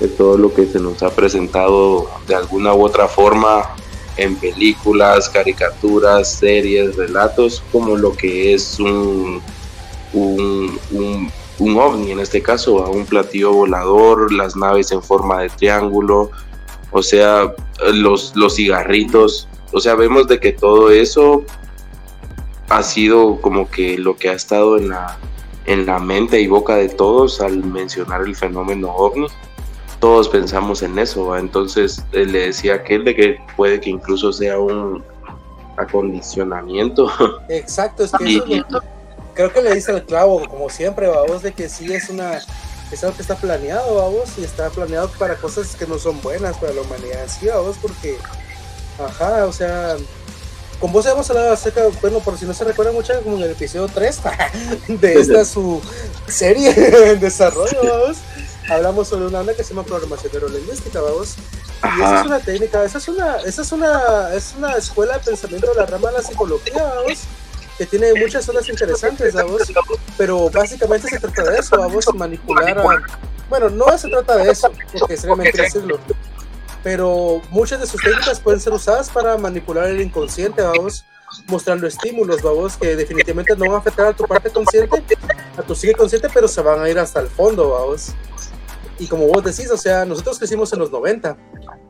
de 0.00 0.08
todo 0.08 0.38
lo 0.38 0.52
que 0.54 0.66
se 0.66 0.78
nos 0.78 1.02
ha 1.02 1.10
presentado 1.10 2.08
de 2.26 2.34
alguna 2.34 2.74
u 2.74 2.84
otra 2.84 3.08
forma 3.08 3.74
en 4.16 4.36
películas, 4.36 5.28
caricaturas, 5.28 6.32
series, 6.32 6.96
relatos, 6.96 7.62
como 7.72 7.96
lo 7.96 8.12
que 8.12 8.54
es 8.54 8.78
un, 8.80 9.40
un, 10.12 10.78
un, 11.58 11.78
ovni 11.78 12.12
en 12.12 12.20
este 12.20 12.42
caso, 12.42 12.76
un 12.90 13.06
platillo 13.06 13.52
volador, 13.52 14.32
las 14.32 14.56
naves 14.56 14.90
en 14.90 15.02
forma 15.02 15.42
de 15.42 15.48
triángulo, 15.50 16.30
o 16.90 17.02
sea, 17.02 17.54
los, 17.92 18.34
los 18.34 18.56
cigarritos, 18.56 19.48
o 19.72 19.80
sea, 19.80 19.94
vemos 19.94 20.26
de 20.26 20.40
que 20.40 20.52
todo 20.52 20.90
eso 20.90 21.44
ha 22.68 22.82
sido 22.82 23.40
como 23.40 23.70
que 23.70 23.98
lo 23.98 24.16
que 24.16 24.30
ha 24.30 24.32
estado 24.32 24.76
en 24.76 24.88
la, 24.88 25.18
en 25.66 25.86
la 25.86 25.98
mente 25.98 26.40
y 26.40 26.48
boca 26.48 26.74
de 26.76 26.88
todos 26.88 27.40
al 27.40 27.64
mencionar 27.64 28.22
el 28.22 28.34
fenómeno 28.34 28.90
ovni. 28.90 29.28
Todos 30.00 30.28
pensamos 30.28 30.82
en 30.82 30.98
eso, 30.98 31.36
entonces 31.36 32.04
le 32.12 32.46
decía 32.46 32.74
aquel 32.74 33.04
de 33.04 33.14
que 33.14 33.40
puede 33.56 33.80
que 33.80 33.90
incluso 33.90 34.32
sea 34.32 34.58
un 34.58 35.04
acondicionamiento. 35.76 37.10
Exacto, 37.48 38.04
es 38.04 38.12
que 38.12 38.62
creo 39.34 39.52
que 39.52 39.62
le 39.62 39.74
dice 39.74 39.92
el 39.92 40.04
clavo, 40.04 40.42
como 40.48 40.68
siempre, 40.68 41.08
vamos, 41.08 41.42
de 41.42 41.52
que 41.52 41.68
sí 41.68 41.92
es 41.92 42.08
una 42.08 42.40
es 42.90 43.04
algo 43.04 43.16
que 43.16 43.22
está 43.22 43.36
planeado, 43.36 43.96
vamos, 43.96 44.30
y 44.38 44.44
está 44.44 44.70
planeado 44.70 45.10
para 45.18 45.36
cosas 45.36 45.76
que 45.76 45.86
no 45.86 45.98
son 45.98 46.20
buenas 46.22 46.56
para 46.56 46.72
la 46.72 46.80
humanidad, 46.80 47.26
sí, 47.28 47.46
vamos, 47.46 47.76
porque, 47.80 48.16
ajá, 48.98 49.44
o 49.44 49.52
sea, 49.52 49.96
con 50.80 50.92
vos 50.92 51.04
hemos 51.06 51.28
hablado 51.28 51.52
acerca, 51.52 51.82
bueno, 52.00 52.20
por 52.20 52.38
si 52.38 52.46
no 52.46 52.54
se 52.54 52.64
recuerda 52.64 52.92
mucho, 52.92 53.12
como 53.22 53.36
en 53.36 53.42
el 53.42 53.50
episodio 53.50 53.88
3 53.92 54.20
de 55.00 55.20
esta 55.20 55.44
su 55.44 55.82
serie 56.26 56.72
en 57.12 57.20
desarrollo, 57.20 57.78
vamos, 57.82 58.18
hablamos 58.68 59.08
sobre 59.08 59.26
una 59.26 59.40
onda 59.40 59.54
que 59.54 59.64
se 59.64 59.70
llama 59.70 59.84
programación 59.84 60.32
neurolingüística, 60.32 61.00
vamos, 61.00 61.36
y 61.82 62.00
esa 62.00 62.20
es 62.20 62.26
una 62.26 62.40
técnica, 62.40 62.84
esa 62.84 62.98
es 62.98 63.08
una, 63.08 63.36
esa 63.36 63.62
es 63.62 63.72
una, 63.72 64.34
es 64.34 64.54
una 64.56 64.72
escuela 64.74 65.14
de 65.18 65.24
pensamiento 65.24 65.68
de 65.70 65.74
la 65.76 65.86
rama 65.86 66.10
de 66.10 66.18
la 66.18 66.22
psicología, 66.22 66.82
vamos, 66.82 67.20
que 67.76 67.86
tiene 67.86 68.12
muchas 68.14 68.44
zonas 68.44 68.68
interesantes, 68.68 69.34
vamos, 69.34 69.62
pero 70.16 70.50
básicamente 70.50 71.08
se 71.08 71.18
trata 71.18 71.50
de 71.50 71.58
eso, 71.58 71.78
vamos, 71.78 72.06
manipular 72.14 72.78
a... 72.78 73.02
Bueno, 73.48 73.70
no 73.70 73.96
se 73.96 74.08
trata 74.08 74.36
de 74.36 74.50
eso, 74.50 74.70
porque 74.98 75.16
sería 75.16 75.36
mentira 75.36 75.64
decirlo, 75.64 75.98
pero 76.82 77.40
muchas 77.50 77.80
de 77.80 77.86
sus 77.86 78.02
técnicas 78.02 78.40
pueden 78.40 78.60
ser 78.60 78.72
usadas 78.72 79.08
para 79.08 79.38
manipular 79.38 79.86
el 79.86 80.00
inconsciente, 80.00 80.62
vamos, 80.62 81.04
mostrando 81.46 81.86
estímulos, 81.86 82.42
vamos, 82.42 82.76
que 82.76 82.96
definitivamente 82.96 83.54
no 83.56 83.66
van 83.66 83.74
a 83.74 83.78
afectar 83.78 84.06
a 84.06 84.12
tu 84.12 84.24
parte 84.24 84.50
consciente, 84.50 85.16
a 85.56 85.62
tu 85.62 85.74
psique 85.74 85.94
consciente, 85.94 86.28
pero 86.32 86.48
se 86.48 86.60
van 86.60 86.80
a 86.80 86.88
ir 86.88 86.98
hasta 86.98 87.20
el 87.20 87.28
fondo, 87.28 87.70
vamos. 87.70 88.12
Y 88.98 89.06
como 89.06 89.26
vos 89.26 89.44
decís, 89.44 89.70
o 89.70 89.76
sea, 89.76 90.04
nosotros 90.04 90.38
crecimos 90.38 90.72
en 90.72 90.80
los 90.80 90.90
90, 90.90 91.36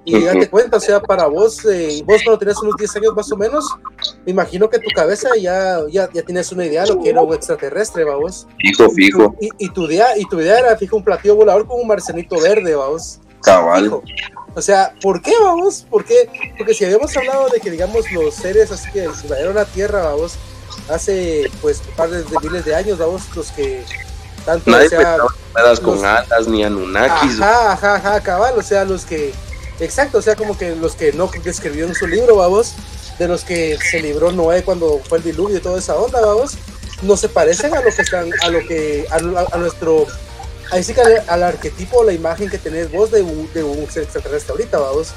y 0.05 0.25
date 0.25 0.49
cuenta, 0.49 0.79
o 0.79 0.81
sea, 0.81 1.01
para 1.01 1.27
vos, 1.27 1.65
eh, 1.67 2.03
vos 2.05 2.23
cuando 2.25 2.39
tenías 2.39 2.63
unos 2.63 2.77
10 2.77 2.97
años 2.97 3.15
más 3.15 3.31
o 3.31 3.37
menos, 3.37 3.65
me 4.25 4.33
imagino 4.33 4.69
que 4.71 4.79
tu 4.79 4.91
cabeza 4.95 5.31
ya, 5.39 5.81
ya, 5.91 6.09
ya 6.13 6.23
tienes 6.23 6.51
una 6.51 6.65
idea 6.65 6.85
de 6.85 6.95
lo 6.95 7.03
que 7.03 7.11
era 7.11 7.21
un 7.21 7.35
extraterrestre, 7.35 8.05
vamos. 8.05 8.47
Fijo, 8.59 8.91
fijo. 8.91 9.37
Y, 9.59 9.69
tu 9.71 9.85
idea, 9.85 10.17
y 10.17 10.25
tu 10.25 10.41
idea 10.41 10.61
era, 10.61 10.77
fijo, 10.77 10.97
un 10.97 11.05
platillo 11.05 11.37
volador 11.37 11.67
con 11.67 11.81
un 11.81 11.87
marcenito 11.87 12.41
verde, 12.41 12.75
vamos. 12.75 13.21
Cabal. 13.43 14.01
O 14.55 14.63
sea, 14.63 14.95
¿por 15.03 15.21
qué, 15.21 15.33
vamos? 15.41 15.87
¿Por 15.89 16.05
qué? 16.05 16.29
Porque 16.57 16.75
si 16.75 16.85
habíamos 16.85 17.15
hablado 17.17 17.49
de 17.51 17.61
que, 17.61 17.71
digamos, 17.71 18.11
los 18.11 18.35
seres 18.35 18.73
así 18.73 18.91
que 18.91 19.05
invadieron 19.05 19.55
la 19.55 19.67
Tierra, 19.67 20.03
vamos, 20.03 20.37
hace, 20.89 21.51
pues, 21.61 21.83
par 21.97 22.09
de, 22.09 22.25
miles 22.43 22.65
de 22.65 22.75
años, 22.75 22.99
vamos, 22.99 23.23
los 23.37 23.51
que 23.53 23.85
tanto, 24.45 24.71
Nadie 24.71 24.87
o 24.87 24.91
sea, 24.91 25.17
con 25.83 26.05
alas 26.05 26.49
ni 26.49 26.65
anunnakis. 26.65 27.41
Ajá, 27.41 27.73
ajá, 27.73 27.95
ajá, 27.97 28.21
cabal, 28.21 28.55
o 28.57 28.63
sea, 28.63 28.85
los 28.85 29.05
que 29.05 29.33
Exacto, 29.81 30.19
o 30.19 30.23
sea, 30.23 30.35
como 30.35 30.59
que 30.59 30.75
los 30.75 30.95
que 30.97 31.13
no 31.13 31.31
escribieron 31.45 31.95
su 31.95 32.07
libro, 32.07 32.37
vamos, 32.37 32.75
de 33.19 33.29
los 33.29 33.45
que 33.45 33.79
se 33.79 34.01
libró 34.01 34.33
Noé 34.33 34.65
cuando 34.65 35.01
fue 35.09 35.19
el 35.19 35.25
diluvio 35.25 35.59
y 35.59 35.61
toda 35.61 35.79
esa 35.79 35.95
onda, 35.95 36.21
vamos, 36.21 36.57
no 37.03 37.17
se 37.17 37.29
parecen 37.29 37.75
a 37.75 37.81
lo 37.81 37.95
que 37.95 38.03
están, 38.03 38.31
a 38.43 38.49
lo 38.49 38.59
que, 38.67 39.07
a, 39.11 39.57
nuestro, 39.57 40.07
ahí 40.73 40.83
sí 40.83 40.95
que 40.95 41.01
al, 41.01 41.43
arquetipo, 41.45 42.03
la 42.03 42.13
imagen 42.13 42.51
que 42.51 42.59
tenés 42.59 42.91
vos 42.91 43.13
de 43.13 43.23
un, 43.23 43.49
de 43.53 43.63
un 43.63 43.79
extraterrestre 43.79 44.53
ahorita, 44.53 44.79
vamos. 44.79 45.09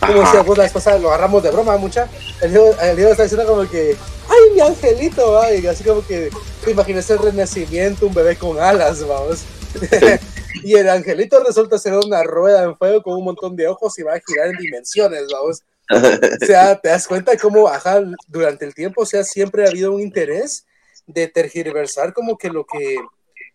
Como 0.00 0.20
decía 0.20 0.42
vos 0.42 0.58
la 0.58 0.64
vez 0.64 0.72
pasada, 0.72 0.98
lo 0.98 1.08
agarramos 1.08 1.42
de 1.42 1.50
broma 1.50 1.76
mucha. 1.78 2.08
El 2.42 2.52
libro, 2.52 2.74
el 2.82 2.98
está 2.98 3.22
diciendo 3.22 3.46
como 3.46 3.68
que, 3.68 3.96
¡ay, 4.28 4.54
mi 4.54 4.60
angelito! 4.60 5.40
Y 5.54 5.66
así 5.66 5.84
como 5.84 6.04
que, 6.06 6.30
imagínese 6.70 7.14
el 7.14 7.18
renacimiento, 7.20 8.06
un 8.06 8.14
bebé 8.14 8.36
con 8.36 8.58
alas, 8.58 9.06
vamos. 9.06 9.44
y 10.62 10.74
el 10.74 10.88
angelito 10.88 11.42
resulta 11.42 11.78
ser 11.78 11.94
una 11.94 12.22
rueda 12.22 12.64
en 12.64 12.76
fuego 12.76 13.02
con 13.02 13.14
un 13.14 13.24
montón 13.24 13.56
de 13.56 13.68
ojos 13.68 13.98
y 13.98 14.02
va 14.02 14.14
a 14.14 14.20
girar 14.26 14.48
en 14.48 14.56
dimensiones, 14.56 15.26
vamos. 15.32 15.62
O 15.90 16.46
sea, 16.46 16.76
te 16.82 16.88
das 16.88 17.06
cuenta 17.06 17.32
de 17.32 17.38
cómo, 17.38 17.68
ajá, 17.68 18.00
durante 18.28 18.64
el 18.64 18.74
tiempo, 18.74 19.02
o 19.02 19.06
sea, 19.06 19.24
siempre 19.24 19.64
ha 19.64 19.70
habido 19.70 19.92
un 19.92 20.00
interés 20.00 20.64
de 21.06 21.28
tergiversar 21.28 22.12
como 22.12 22.38
que 22.38 22.48
lo 22.48 22.64
que, 22.64 22.96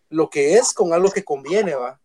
lo 0.09 0.29
que 0.29 0.55
es 0.55 0.73
con 0.73 0.93
algo 0.93 1.11
que 1.11 1.23
conviene, 1.23 1.75
va. 1.75 1.99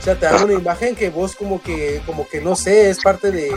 O 0.00 0.02
sea, 0.02 0.18
te 0.18 0.26
dan 0.26 0.44
una 0.44 0.54
imagen 0.60 0.94
que 0.94 1.10
vos 1.10 1.34
como 1.34 1.62
que, 1.62 2.00
como 2.06 2.28
que 2.28 2.40
no 2.40 2.54
sé, 2.54 2.90
es 2.90 3.00
parte 3.02 3.30
de, 3.30 3.50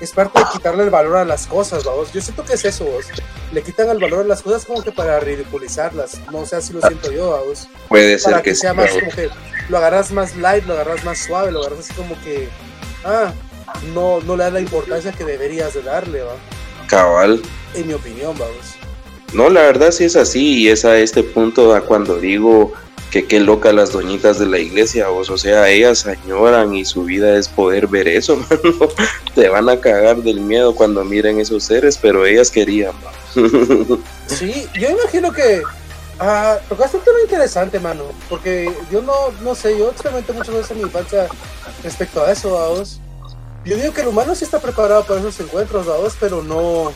es 0.00 0.12
parte 0.12 0.38
de 0.38 0.44
quitarle 0.52 0.84
el 0.84 0.90
valor 0.90 1.16
a 1.16 1.24
las 1.24 1.46
cosas, 1.46 1.84
vamos. 1.84 2.12
Yo 2.12 2.20
siento 2.20 2.44
que 2.44 2.54
es 2.54 2.64
eso, 2.64 2.84
vos. 2.84 3.06
Le 3.52 3.62
quitan 3.62 3.88
el 3.90 3.98
valor 3.98 4.20
a 4.20 4.28
las 4.28 4.42
cosas 4.42 4.64
como 4.64 4.82
que 4.82 4.92
para 4.92 5.18
ridiculizarlas. 5.20 6.20
No 6.30 6.46
sé 6.46 6.60
si 6.62 6.72
lo 6.72 6.80
siento 6.80 7.10
yo, 7.10 7.44
vos. 7.46 7.68
Puede 7.88 8.18
ser 8.18 8.40
que, 8.42 8.54
sea 8.54 8.74
más 8.74 8.90
como 8.90 9.10
que 9.10 9.28
lo 9.68 9.78
agarras 9.78 10.10
más 10.12 10.36
light, 10.36 10.64
lo 10.66 10.74
agarras 10.74 11.04
más 11.04 11.18
suave, 11.18 11.50
lo 11.50 11.60
agarras 11.60 11.80
así 11.80 11.94
como 11.94 12.20
que, 12.22 12.48
ah, 13.04 13.32
no, 13.94 14.20
no 14.20 14.36
le 14.36 14.44
das 14.44 14.52
la 14.52 14.60
importancia 14.60 15.12
que 15.12 15.24
deberías 15.24 15.74
de 15.74 15.82
darle, 15.82 16.22
va. 16.22 16.34
Cabal. 16.86 17.42
En 17.74 17.86
mi 17.86 17.94
opinión, 17.94 18.36
vamos. 18.38 18.76
No, 19.32 19.50
la 19.50 19.62
verdad 19.62 19.90
sí 19.90 20.04
es 20.04 20.16
así 20.16 20.62
y 20.62 20.68
es 20.68 20.84
a 20.84 20.96
este 20.98 21.22
punto 21.22 21.74
a 21.74 21.82
cuando 21.82 22.18
digo 22.18 22.72
que 23.10 23.26
qué 23.26 23.40
loca 23.40 23.72
las 23.72 23.92
doñitas 23.92 24.38
de 24.38 24.46
la 24.46 24.58
iglesia, 24.58 25.08
vos, 25.08 25.30
o 25.30 25.38
sea, 25.38 25.68
ellas 25.68 26.06
añoran 26.06 26.74
y 26.74 26.84
su 26.84 27.04
vida 27.04 27.36
es 27.36 27.48
poder 27.48 27.86
ver 27.86 28.06
eso, 28.08 28.36
mano. 28.50 28.88
Te 29.34 29.48
van 29.48 29.68
a 29.68 29.80
cagar 29.80 30.18
del 30.18 30.40
miedo 30.40 30.74
cuando 30.74 31.04
miren 31.04 31.40
esos 31.40 31.64
seres, 31.64 31.98
pero 31.98 32.26
ellas 32.26 32.50
querían, 32.50 32.92
Sí, 34.26 34.66
yo 34.74 34.90
imagino 34.90 35.32
que 35.32 35.62
ah, 36.18 36.58
tocaste 36.68 36.98
un 36.98 37.04
tema 37.04 37.20
interesante, 37.22 37.80
mano, 37.80 38.04
porque 38.28 38.72
yo 38.90 39.00
no, 39.00 39.30
no 39.42 39.54
sé, 39.54 39.78
yo 39.78 39.90
experimenté 39.90 40.32
muchas 40.32 40.54
veces 40.54 40.70
en 40.72 40.78
mi 40.78 40.82
infancia 40.84 41.28
respecto 41.82 42.22
a 42.22 42.32
eso, 42.32 42.50
vos. 42.50 43.00
Yo 43.64 43.76
digo 43.76 43.92
que 43.92 44.02
el 44.02 44.08
humano 44.08 44.34
sí 44.34 44.44
está 44.44 44.60
preparado 44.60 45.04
para 45.04 45.20
esos 45.20 45.40
encuentros, 45.40 45.86
vos, 45.86 46.16
pero 46.20 46.42
no, 46.42 46.92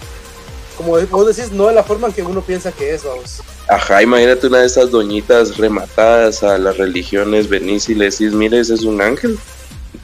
como 0.82 1.24
vos 1.24 1.36
decís, 1.36 1.52
no 1.52 1.68
de 1.68 1.74
la 1.74 1.82
forma 1.82 2.08
en 2.08 2.12
que 2.12 2.22
uno 2.22 2.40
piensa 2.40 2.72
que 2.72 2.94
es, 2.94 3.04
vamos. 3.04 3.42
Ajá, 3.68 4.02
imagínate 4.02 4.46
una 4.46 4.58
de 4.58 4.66
esas 4.66 4.90
doñitas 4.90 5.56
rematadas 5.56 6.42
a 6.42 6.58
las 6.58 6.76
religiones, 6.76 7.48
venís 7.48 7.88
y 7.88 7.94
le 7.94 8.06
decís, 8.06 8.32
mire, 8.32 8.60
ese 8.60 8.74
es 8.74 8.82
un 8.82 9.00
ángel. 9.00 9.38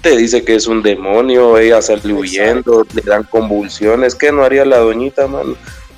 Te 0.00 0.16
dice 0.16 0.44
que 0.44 0.54
es 0.54 0.66
un 0.66 0.82
demonio, 0.82 1.58
ella 1.58 1.82
sale 1.82 2.12
huyendo, 2.12 2.87
le 2.94 3.02
dan 3.02 3.25
convulsiones, 3.25 4.14
¿qué 4.14 4.30
no 4.30 4.44
haría 4.44 4.64
la 4.64 4.78
doñita, 4.78 5.26
mano? 5.26 5.56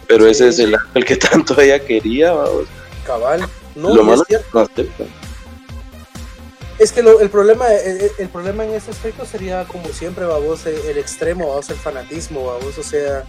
Pero 0.08 0.26
ese 0.26 0.48
es 0.48 0.58
el 0.58 0.74
ángel 0.74 1.04
que 1.04 1.16
tanto 1.30 1.60
ella 1.60 1.78
quería, 1.78 2.32
vamos. 2.32 2.64
Cabal, 3.04 3.46
no, 3.74 3.94
Lo 3.94 4.14
es 4.14 4.22
cierto. 4.26 4.68
Es 6.78 6.92
que 6.92 7.00
el, 7.00 7.28
problema, 7.28 7.66
el, 7.70 8.28
problema 8.30 8.64
en 8.64 8.72
ese 8.72 8.90
aspecto 8.90 9.26
sería, 9.26 9.64
como 9.64 9.88
siempre, 9.88 10.24
vamos, 10.24 10.64
el, 10.64 10.76
el 10.86 10.96
extremo, 10.96 11.48
vamos, 11.48 11.68
el 11.68 11.76
fanatismo, 11.76 12.46
vamos, 12.46 12.78
o 12.78 12.82
sea, 12.82 13.24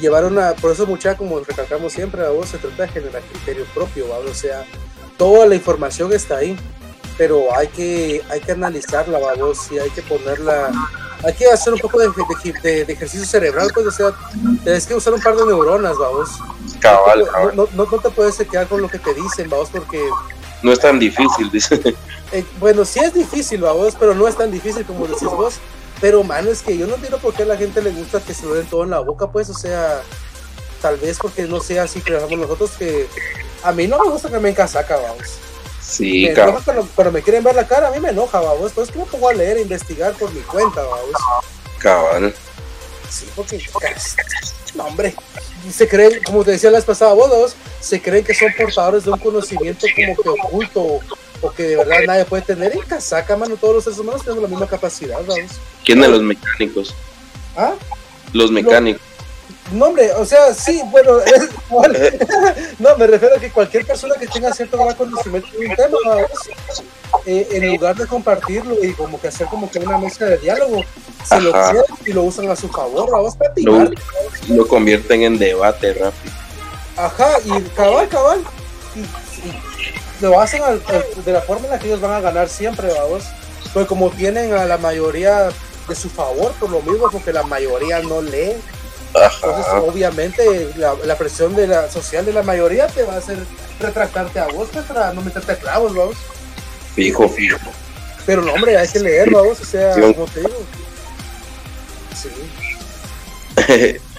llevar 0.00 0.24
una, 0.24 0.54
por 0.54 0.72
eso 0.72 0.86
mucha, 0.86 1.16
como 1.16 1.40
recalcamos 1.40 1.92
siempre, 1.92 2.24
a 2.24 2.30
vos 2.30 2.48
se 2.48 2.58
trata 2.58 2.84
de 2.84 2.88
generar 2.88 3.22
criterio 3.22 3.64
propio, 3.74 4.06
o 4.08 4.34
sea, 4.34 4.64
toda 5.16 5.46
la 5.46 5.54
información 5.54 6.12
está 6.12 6.38
ahí, 6.38 6.56
pero 7.18 7.54
hay 7.56 7.68
que, 7.68 8.22
hay 8.30 8.40
que 8.40 8.52
analizarla, 8.52 9.18
vos, 9.36 9.70
y 9.70 9.78
hay 9.78 9.90
que 9.90 10.02
ponerla, 10.02 10.70
hay 11.24 11.34
que 11.34 11.46
hacer 11.46 11.72
un 11.72 11.78
poco 11.78 11.98
de, 11.98 12.10
de, 12.62 12.92
ejercicio 12.92 13.26
cerebral, 13.26 13.70
pues, 13.74 13.86
o 13.86 13.90
sea, 13.90 14.12
tienes 14.62 14.86
que 14.86 14.94
usar 14.94 15.14
un 15.14 15.20
par 15.20 15.36
de 15.36 15.46
neuronas, 15.46 15.96
vos. 15.96 16.30
Cabal, 16.80 17.26
no, 17.54 17.68
no, 17.74 17.86
no, 17.90 17.98
te 17.98 18.10
puedes 18.10 18.36
quedar 18.36 18.66
con 18.66 18.80
lo 18.80 18.88
que 18.88 18.98
te 18.98 19.14
dicen, 19.14 19.48
vos, 19.48 19.68
porque... 19.70 20.02
No 20.62 20.72
es 20.72 20.80
tan 20.80 20.98
difícil, 20.98 21.50
dice. 21.50 21.80
Eh, 22.32 22.46
bueno, 22.58 22.84
sí 22.86 22.98
es 22.98 23.12
difícil, 23.12 23.60
vos, 23.60 23.94
pero 23.98 24.14
no 24.14 24.26
es 24.26 24.34
tan 24.34 24.50
difícil 24.50 24.86
como 24.86 25.06
decís 25.06 25.28
vos. 25.28 25.56
Pero, 26.02 26.24
mano, 26.24 26.50
es 26.50 26.62
que 26.62 26.76
yo 26.76 26.88
no 26.88 26.96
entiendo 26.96 27.18
por 27.18 27.32
qué 27.32 27.44
a 27.44 27.46
la 27.46 27.56
gente 27.56 27.80
le 27.80 27.92
gusta 27.92 28.20
que 28.20 28.34
se 28.34 28.44
lo 28.44 28.54
den 28.54 28.66
todo 28.66 28.82
en 28.82 28.90
la 28.90 28.98
boca, 28.98 29.30
pues, 29.30 29.48
o 29.48 29.54
sea, 29.54 30.02
tal 30.80 30.96
vez 30.96 31.16
porque 31.16 31.44
no 31.44 31.60
sea 31.60 31.84
así 31.84 32.00
creamos 32.00 32.36
nosotros 32.36 32.72
que 32.72 33.06
a 33.62 33.70
mí 33.70 33.86
no 33.86 34.02
me 34.02 34.10
gusta 34.10 34.28
que 34.28 34.40
me 34.40 34.48
encasaca, 34.48 34.96
vamos. 34.96 35.38
Sí, 35.80 36.24
me 36.24 36.32
enoja 36.32 36.60
cuando, 36.94 37.12
me 37.12 37.22
quieren 37.22 37.44
ver 37.44 37.54
la 37.54 37.68
cara, 37.68 37.86
a 37.86 37.90
mí 37.92 38.00
me 38.00 38.08
enoja, 38.08 38.40
vamos. 38.40 38.72
Pues 38.72 38.90
que 38.90 38.98
me 38.98 39.04
pongo 39.04 39.28
a 39.28 39.32
leer 39.32 39.58
e 39.58 39.62
investigar 39.62 40.12
por 40.14 40.32
mi 40.32 40.40
cuenta, 40.40 40.82
vamos. 40.82 41.14
Cabal. 41.78 42.34
Sí, 43.08 43.28
porque, 43.36 43.62
no, 44.74 44.86
hombre, 44.86 45.14
se 45.72 45.86
creen, 45.86 46.20
como 46.24 46.42
te 46.42 46.50
decía 46.50 46.72
la 46.72 46.78
vez 46.78 46.84
pasada, 46.84 47.12
vos, 47.12 47.54
se 47.78 48.02
creen 48.02 48.24
que 48.24 48.34
son 48.34 48.52
portadores 48.58 49.04
de 49.04 49.12
un 49.12 49.20
conocimiento 49.20 49.86
como 49.94 50.16
que 50.16 50.28
oculto 50.28 50.98
porque 51.42 51.64
de 51.64 51.76
verdad 51.76 51.96
nadie 52.06 52.24
puede 52.24 52.42
tener 52.42 52.72
en 52.72 52.82
casaca, 52.82 53.36
mano. 53.36 53.56
Todos 53.56 53.74
los 53.74 53.84
seres 53.84 53.98
humanos 53.98 54.22
tenemos 54.22 54.42
la 54.42 54.48
misma 54.48 54.66
capacidad, 54.66 55.18
vamos. 55.26 55.50
¿Quién 55.84 56.00
de 56.00 56.08
los 56.08 56.22
mecánicos? 56.22 56.94
¿Ah? 57.56 57.74
Los 58.32 58.50
mecánicos. 58.52 59.02
No, 59.72 59.86
hombre, 59.86 60.12
o 60.12 60.24
sea, 60.24 60.54
sí, 60.54 60.82
bueno, 60.90 61.12
no, 62.78 62.96
me 62.96 63.06
refiero 63.06 63.36
a 63.36 63.40
que 63.40 63.50
cualquier 63.50 63.84
persona 63.84 64.14
que 64.18 64.26
tenga 64.26 64.52
cierto 64.52 64.78
gran 64.78 64.94
conocimiento 64.94 65.48
de 65.58 65.66
un 65.66 65.76
tema, 65.76 65.98
eh, 67.26 67.48
en 67.50 67.72
lugar 67.72 67.96
de 67.96 68.06
compartirlo 68.06 68.82
y 68.82 68.92
como 68.92 69.20
que 69.20 69.28
hacer 69.28 69.46
como 69.48 69.70
que 69.70 69.78
una 69.78 69.98
mesa 69.98 70.26
de 70.26 70.38
diálogo, 70.38 70.84
se 71.24 71.40
lo 71.40 71.52
quieren 71.52 71.82
y 72.06 72.12
lo 72.12 72.22
usan 72.22 72.50
a 72.50 72.56
su 72.56 72.68
favor, 72.68 73.10
vamos 73.10 73.36
lo, 73.56 73.90
lo 74.48 74.68
convierten 74.68 75.22
en 75.22 75.38
debate 75.38 75.94
rápido. 75.94 76.34
Ajá, 76.96 77.30
y 77.44 77.62
cabal, 77.74 78.08
cabal. 78.08 78.44
Y, 78.94 79.21
lo 80.22 80.40
hacen 80.40 80.62
de 81.24 81.32
la 81.32 81.40
forma 81.42 81.66
en 81.66 81.72
la 81.72 81.78
que 81.78 81.88
ellos 81.88 82.00
van 82.00 82.12
a 82.12 82.20
ganar 82.20 82.48
siempre, 82.48 82.88
vamos. 82.88 83.24
Pues 83.74 83.86
como 83.86 84.10
tienen 84.10 84.52
a 84.54 84.64
la 84.64 84.78
mayoría 84.78 85.50
de 85.88 85.94
su 85.94 86.08
favor, 86.08 86.52
por 86.52 86.70
lo 86.70 86.80
mismo, 86.80 87.10
porque 87.10 87.32
la 87.32 87.42
mayoría 87.42 88.00
no 88.00 88.22
lee. 88.22 88.52
Entonces, 89.14 89.66
obviamente, 89.74 90.70
la, 90.76 91.16
presión 91.16 91.54
de 91.54 91.66
la 91.66 91.90
social 91.90 92.24
de 92.24 92.32
la 92.32 92.42
mayoría 92.42 92.86
te 92.86 93.02
va 93.02 93.14
a 93.14 93.18
hacer 93.18 93.38
retractarte 93.78 94.38
a 94.38 94.46
vos 94.46 94.68
pues, 94.72 94.86
para 94.86 95.12
no 95.12 95.20
meterte 95.20 95.56
clavos, 95.56 95.94
vamos. 95.94 96.16
Fijo, 96.94 97.28
fijo. 97.28 97.58
Pero 98.24 98.42
no, 98.42 98.54
hombre, 98.54 98.78
hay 98.78 98.88
que 98.88 99.00
leer, 99.00 99.30
vamos, 99.30 99.60
o 99.60 99.64
sea, 99.64 99.92
como 99.92 100.26
te 100.26 100.40
digo. 100.40 100.64
Sí. 102.14 103.98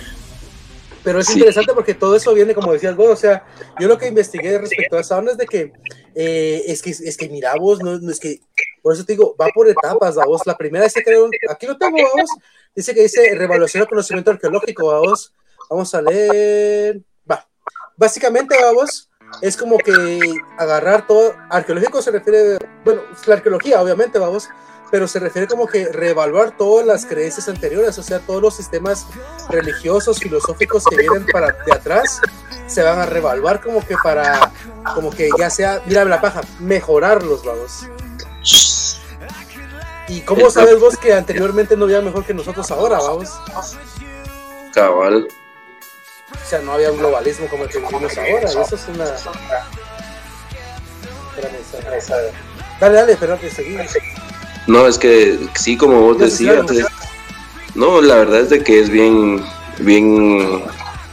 Pero 1.04 1.20
es 1.20 1.30
interesante 1.30 1.74
porque 1.74 1.94
todo 1.94 2.16
eso 2.16 2.34
viene, 2.34 2.56
como 2.56 2.72
decía 2.72 2.94
vos, 2.94 3.10
o 3.10 3.16
sea, 3.16 3.46
yo 3.80 3.88
lo 3.88 3.98
que 3.98 4.08
investigué 4.08 4.58
respecto 4.58 4.98
a 4.98 5.02
esa 5.02 5.18
onda 5.18 5.34
es 5.34 5.38
de 5.38 5.46
que, 5.46 5.74
eh, 6.16 6.64
es 6.68 6.82
que, 6.82 6.92
es 6.92 7.18
que 7.18 7.30
mira 7.30 7.54
vos, 7.56 7.80
no, 7.82 8.10
es 8.10 8.20
que, 8.20 8.40
por 8.82 8.94
eso 8.94 9.04
te 9.04 9.14
digo, 9.14 9.36
va 9.40 9.48
por 9.54 9.68
etapas, 9.68 10.16
vos. 10.16 10.42
La 10.46 10.58
primera 10.58 10.86
es 10.86 10.94
que 10.94 11.04
aquí 11.50 11.66
lo 11.66 11.78
tengo, 11.78 11.98
vamos, 11.98 12.30
dice 12.76 12.94
que 12.94 13.02
dice 13.02 13.36
revaluación 13.36 13.82
del 13.82 13.90
conocimiento 13.90 14.32
arqueológico, 14.32 14.88
vamos. 14.88 15.34
Vamos 15.70 15.94
a 15.96 16.02
leer, 16.02 17.02
va. 17.30 17.48
Básicamente, 17.98 18.56
vamos, 18.62 19.10
es 19.42 19.58
como 19.58 19.78
que 19.78 20.20
agarrar 20.58 21.08
todo, 21.08 21.36
arqueológico 21.50 22.02
se 22.02 22.12
refiere, 22.12 22.58
bueno, 22.84 23.02
la 23.26 23.36
arqueología, 23.36 23.82
obviamente, 23.82 24.20
vamos, 24.20 24.50
pero 24.94 25.08
se 25.08 25.18
refiere 25.18 25.48
como 25.48 25.66
que 25.66 25.92
reevaluar 25.92 26.56
todas 26.56 26.86
las 26.86 27.08
creencias 27.08 27.50
anteriores, 27.50 27.98
o 27.98 28.04
sea, 28.04 28.20
todos 28.20 28.40
los 28.40 28.56
sistemas 28.56 29.08
religiosos, 29.50 30.20
filosóficos 30.20 30.86
que 30.86 30.96
vienen 30.96 31.26
para 31.34 31.52
de 31.52 31.74
atrás, 31.74 32.22
se 32.68 32.84
van 32.84 33.00
a 33.00 33.08
reevaluar 33.08 33.60
como 33.60 33.84
que 33.84 33.96
para, 34.04 34.52
como 34.94 35.10
que 35.10 35.32
ya 35.36 35.50
sea, 35.50 35.82
mira 35.88 36.06
la 36.06 36.22
paja, 36.22 36.42
mejorarlos, 36.60 37.44
vamos. 37.44 37.88
¿Y 40.10 40.22
cómo 40.22 40.52
sabes 40.52 40.80
vos 40.80 40.96
que 40.96 41.12
anteriormente 41.12 41.76
no 41.76 41.86
había 41.86 42.02
mejor 42.02 42.24
que 42.24 42.36
nosotros 42.36 42.70
ahora, 42.70 43.00
vamos? 43.00 43.32
Cabal. 44.76 45.28
O 46.34 46.48
sea, 46.48 46.60
no 46.60 46.74
había 46.74 46.92
un 46.92 47.00
globalismo 47.00 47.48
como 47.48 47.64
el 47.64 47.70
que 47.72 47.80
vivimos 47.80 48.16
ahora, 48.16 48.48
eso 48.48 48.76
es 48.76 48.88
una... 48.90 49.06
Dale, 52.80 52.96
dale, 52.96 53.14
espérate, 53.14 53.50
seguimos. 53.50 53.88
No, 54.68 54.88
es 54.88 54.98
que 54.98 55.40
sí, 55.56 55.78
como 55.78 56.02
vos 56.02 56.18
decías, 56.18 56.66
no, 57.76 58.02
la 58.02 58.16
verdad 58.16 58.42
es 58.42 58.50
de 58.50 58.64
que 58.64 58.80
es 58.80 58.90
bien, 58.90 59.44
bien, 59.80 60.64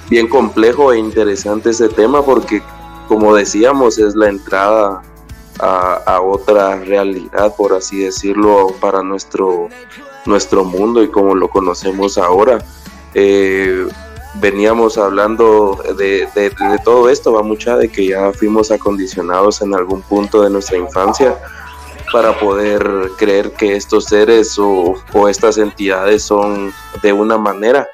bien 0.08 0.28
complejo 0.28 0.92
e 0.92 0.98
interesante 0.98 1.70
ese 1.70 1.88
tema 1.88 2.24
porque, 2.24 2.62
como 3.08 3.34
decíamos, 3.34 3.98
es 3.98 4.14
la 4.14 4.28
entrada 4.28 5.02
a, 5.58 6.20
otra 6.22 6.76
realidad, 6.76 7.54
por 7.56 7.74
así 7.74 7.98
decirlo, 7.98 8.74
para 8.80 9.02
nuestro, 9.02 9.68
nuestro 10.26 10.64
mundo 10.64 11.02
y 11.02 11.08
como 11.08 11.34
lo 11.34 11.48
conocemos 11.48 12.18
ahora. 12.18 12.64
Eh, 13.14 13.86
veníamos 14.34 14.96
hablando 14.96 15.82
de, 15.98 16.28
de, 16.34 16.50
de, 16.50 16.78
todo 16.84 17.08
esto, 17.08 17.32
va 17.32 17.42
mucha 17.42 17.76
de 17.76 17.88
que 17.88 18.06
ya 18.06 18.32
fuimos 18.32 18.70
acondicionados 18.70 19.60
en 19.60 19.74
algún 19.74 20.02
punto 20.02 20.42
de 20.42 20.50
nuestra 20.50 20.78
infancia 20.78 21.36
para 22.12 22.38
poder 22.38 22.82
creer 23.16 23.52
que 23.52 23.76
estos 23.76 24.04
seres 24.04 24.58
o, 24.58 24.96
estas 25.28 25.58
entidades 25.58 26.22
son 26.22 26.72
de 27.02 27.12
una 27.12 27.38
manera, 27.38 27.88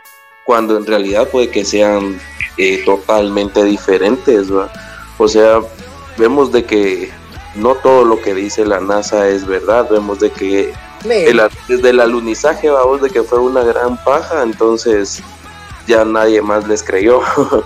cuando 0.45 0.77
en 0.77 0.87
realidad 0.87 1.29
puede 1.29 1.51
que 1.51 1.65
sean 1.65 2.21
eh, 2.57 2.83
totalmente 2.85 3.65
diferentes. 3.65 4.49
O 5.19 5.29
sea, 5.29 5.61
vemos 6.17 6.53
de 6.53 6.65
que 6.65 7.11
no 7.55 7.75
todo 7.77 8.05
lo 8.05 8.21
que 8.21 8.35
dice 8.35 8.65
la 8.65 8.81
NASA 8.81 9.29
es 9.29 9.47
verdad, 9.47 9.89
vemos 9.91 10.21
de 10.21 10.31
que 10.31 10.73
desde 11.69 11.91
el 11.91 12.01
alunizaje 12.01 12.69
vamos 12.71 13.01
de 13.01 13.11
que 13.11 13.23
fue 13.23 13.39
una 13.39 13.63
gran 13.63 14.03
paja, 14.05 14.43
entonces 14.43 15.23
ya 15.87 16.05
nadie 16.05 16.43
más 16.43 16.67
les 16.67 16.83
creyó. 16.83 17.21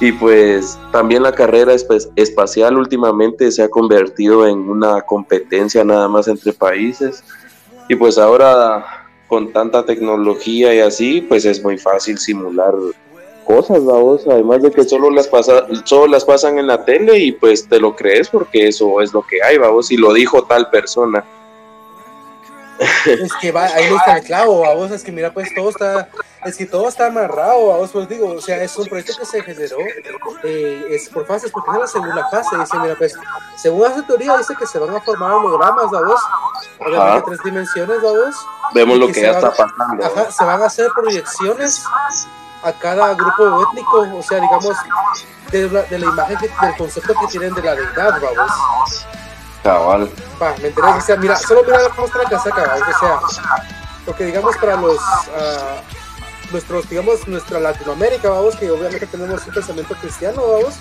Y 0.00 0.12
pues 0.12 0.78
también 0.92 1.22
la 1.22 1.32
carrera 1.32 1.72
espacial 2.16 2.76
últimamente 2.76 3.50
se 3.52 3.62
ha 3.62 3.68
convertido 3.68 4.46
en 4.46 4.68
una 4.68 5.02
competencia 5.02 5.84
nada 5.84 6.08
más 6.08 6.28
entre 6.28 6.52
países. 6.52 7.22
Y 7.88 7.94
pues 7.94 8.18
ahora 8.18 8.84
con 9.28 9.52
tanta 9.52 9.84
tecnología 9.84 10.74
y 10.74 10.80
así, 10.80 11.20
pues 11.20 11.44
es 11.44 11.62
muy 11.62 11.78
fácil 11.78 12.18
simular 12.18 12.74
cosas, 13.44 13.84
vamos, 13.84 14.22
además 14.26 14.62
de 14.62 14.70
que 14.70 14.84
solo 14.84 15.10
las 15.10 15.28
pasa, 15.28 15.66
solo 15.84 16.06
las 16.06 16.24
pasan 16.24 16.58
en 16.58 16.66
la 16.66 16.84
tele 16.84 17.18
y 17.18 17.32
pues 17.32 17.68
te 17.68 17.78
lo 17.78 17.94
crees 17.94 18.28
porque 18.28 18.68
eso 18.68 19.00
es 19.00 19.12
lo 19.12 19.22
que 19.22 19.42
hay, 19.42 19.58
vamos, 19.58 19.90
y 19.90 19.96
lo 19.96 20.12
dijo 20.12 20.44
tal 20.44 20.70
persona. 20.70 21.24
Es 23.06 23.32
que 23.40 23.52
va, 23.52 23.66
ahí 23.66 23.84
está 23.84 24.18
el 24.18 24.24
clavo, 24.24 24.60
vamos, 24.60 24.90
es 24.90 25.04
que 25.04 25.12
mira, 25.12 25.32
pues 25.32 25.48
todo 25.54 25.70
está, 25.70 26.08
es 26.44 26.56
que 26.56 26.66
todo 26.66 26.88
está 26.88 27.06
amarrado, 27.06 27.68
vamos, 27.68 27.90
pues 27.90 28.08
digo, 28.08 28.32
o 28.32 28.40
sea, 28.40 28.62
es 28.62 28.76
un 28.76 28.86
proyecto 28.86 29.14
que 29.18 29.24
se 29.24 29.42
generó, 29.42 29.78
eh, 30.42 30.84
es 30.90 31.08
por 31.08 31.26
fases, 31.26 31.50
porque 31.50 31.70
es 31.72 31.78
la 31.78 31.86
segunda 31.86 32.28
fase, 32.28 32.56
dice, 32.58 32.78
mira, 32.78 32.94
pues, 32.96 33.14
según 33.56 33.90
esa 33.90 34.06
teoría, 34.06 34.36
dice 34.36 34.54
que 34.58 34.66
se 34.66 34.78
van 34.78 34.94
a 34.94 35.00
formar 35.00 35.32
hologramas, 35.32 35.90
vamos, 35.90 36.20
obviamente 36.80 37.22
tres 37.26 37.38
dimensiones, 37.44 38.02
vamos. 38.02 38.36
Vemos 38.74 38.98
lo 38.98 39.06
que, 39.08 39.22
ya 39.22 39.30
está 39.30 39.50
pasando. 39.50 40.04
Ajá, 40.04 40.30
se 40.30 40.44
van 40.44 40.62
a 40.62 40.66
hacer 40.66 40.88
proyecciones 40.94 41.82
a 42.62 42.72
cada 42.72 43.14
grupo 43.14 43.62
étnico, 43.62 44.06
o 44.18 44.22
sea, 44.22 44.38
digamos, 44.40 44.76
de 45.50 45.70
la, 45.70 45.82
de 45.82 45.98
la 45.98 46.06
imagen, 46.06 46.38
del 46.38 46.76
concepto 46.76 47.14
que 47.20 47.26
tienen 47.28 47.54
de 47.54 47.62
la 47.62 47.74
deidad, 47.74 48.20
vamos. 48.20 49.06
Cabal. 49.62 50.10
Va, 50.42 50.54
me 50.60 50.68
enteré, 50.68 50.88
o 50.88 51.00
sea, 51.00 51.16
mira, 51.16 51.36
solo 51.36 51.62
mira 51.64 51.78
cómo 51.94 52.06
está 52.06 52.18
la 52.18 52.28
casaca, 52.28 52.74
o 52.74 52.98
sea, 52.98 53.20
porque 54.04 54.26
digamos 54.26 54.54
para 54.58 54.76
los, 54.76 54.98
uh, 54.98 56.03
nuestros, 56.54 56.88
digamos, 56.88 57.28
nuestra 57.28 57.60
Latinoamérica, 57.60 58.30
vamos, 58.30 58.56
que 58.56 58.70
obviamente 58.70 59.06
tenemos 59.06 59.46
un 59.46 59.52
pensamiento 59.52 59.94
cristiano, 60.00 60.40
vamos, 60.46 60.76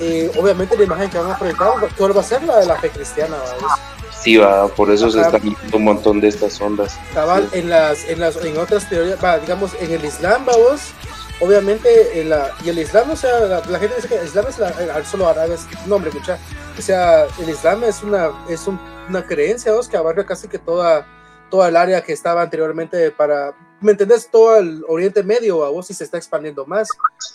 eh, 0.00 0.30
obviamente 0.36 0.76
la 0.76 0.84
imagen 0.84 1.10
que 1.10 1.18
van 1.18 1.30
a 1.30 1.38
proyectar, 1.38 1.68
¿cuál 1.96 2.16
va 2.16 2.20
a 2.20 2.24
ser 2.24 2.42
la 2.42 2.58
de 2.58 2.66
la 2.66 2.76
fe 2.76 2.90
cristiana, 2.90 3.36
vamos? 3.36 3.78
Sí, 4.18 4.38
va, 4.38 4.66
por 4.68 4.90
eso 4.90 5.10
se 5.10 5.20
están 5.20 5.42
viendo 5.42 5.76
un 5.76 5.84
montón 5.84 6.20
de 6.20 6.28
estas 6.28 6.60
ondas. 6.60 6.98
Cabal, 7.14 7.48
en 7.52 7.68
las, 7.68 8.04
en 8.08 8.18
las, 8.18 8.36
en 8.36 8.56
otras 8.58 8.88
teorías, 8.88 9.22
va, 9.22 9.38
digamos, 9.38 9.72
en 9.80 9.92
el 9.92 10.04
Islam, 10.04 10.46
vamos, 10.46 10.92
obviamente, 11.40 12.20
en 12.20 12.30
la, 12.30 12.50
y 12.64 12.70
el 12.70 12.78
Islam, 12.78 13.10
o 13.10 13.16
sea, 13.16 13.38
la, 13.40 13.78
gente 13.78 13.96
dice 13.96 14.08
que 14.08 14.16
el 14.16 14.26
Islam 14.26 14.46
es 14.48 14.58
la, 14.58 15.04
solo 15.04 15.28
árabe, 15.28 15.56
no, 15.86 15.96
hombre, 15.96 16.10
escucha, 16.10 16.38
o 16.78 16.82
sea, 16.82 17.26
el 17.38 17.50
Islam 17.50 17.84
es 17.84 18.02
una, 18.02 18.30
es 18.48 18.66
una 18.66 19.26
creencia, 19.26 19.72
¿vos? 19.72 19.88
que 19.88 19.98
abarca 19.98 20.24
casi 20.24 20.48
que 20.48 20.58
toda, 20.58 21.06
toda 21.50 21.68
el 21.68 21.76
área 21.76 22.02
que 22.02 22.14
estaba 22.14 22.40
anteriormente 22.40 23.10
para, 23.10 23.54
¿me 23.80 23.92
entendés? 23.92 24.28
Todo 24.30 24.56
el 24.56 24.84
Oriente 24.88 25.22
Medio, 25.22 25.64
a 25.64 25.70
vos, 25.70 25.90
y 25.90 25.94
se 25.94 26.04
está 26.04 26.16
expandiendo 26.16 26.66
más. 26.66 26.88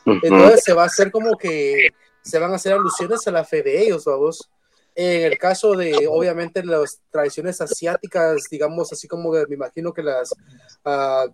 Entonces 0.06 0.64
se 0.64 0.74
va 0.74 0.84
a 0.84 0.88
hacer 0.88 1.12
como 1.12 1.38
que 1.38 1.90
se 2.22 2.40
van 2.40 2.52
a 2.52 2.56
hacer 2.56 2.74
alusiones 2.74 3.26
a 3.28 3.32
la 3.32 3.44
fe 3.44 3.64
de 3.64 3.82
ellos, 3.82 4.08
a 4.08 4.16
vos. 4.16 4.50
En 4.94 5.32
el 5.32 5.38
caso 5.38 5.74
de, 5.74 6.08
obviamente, 6.10 6.64
las 6.64 7.00
tradiciones 7.10 7.62
asiáticas, 7.62 8.44
digamos, 8.52 8.92
así 8.92 9.08
como 9.08 9.32
me 9.32 9.56
imagino 9.56 9.94
que 9.94 10.04
las, 10.04 10.32
uh, 10.84 11.32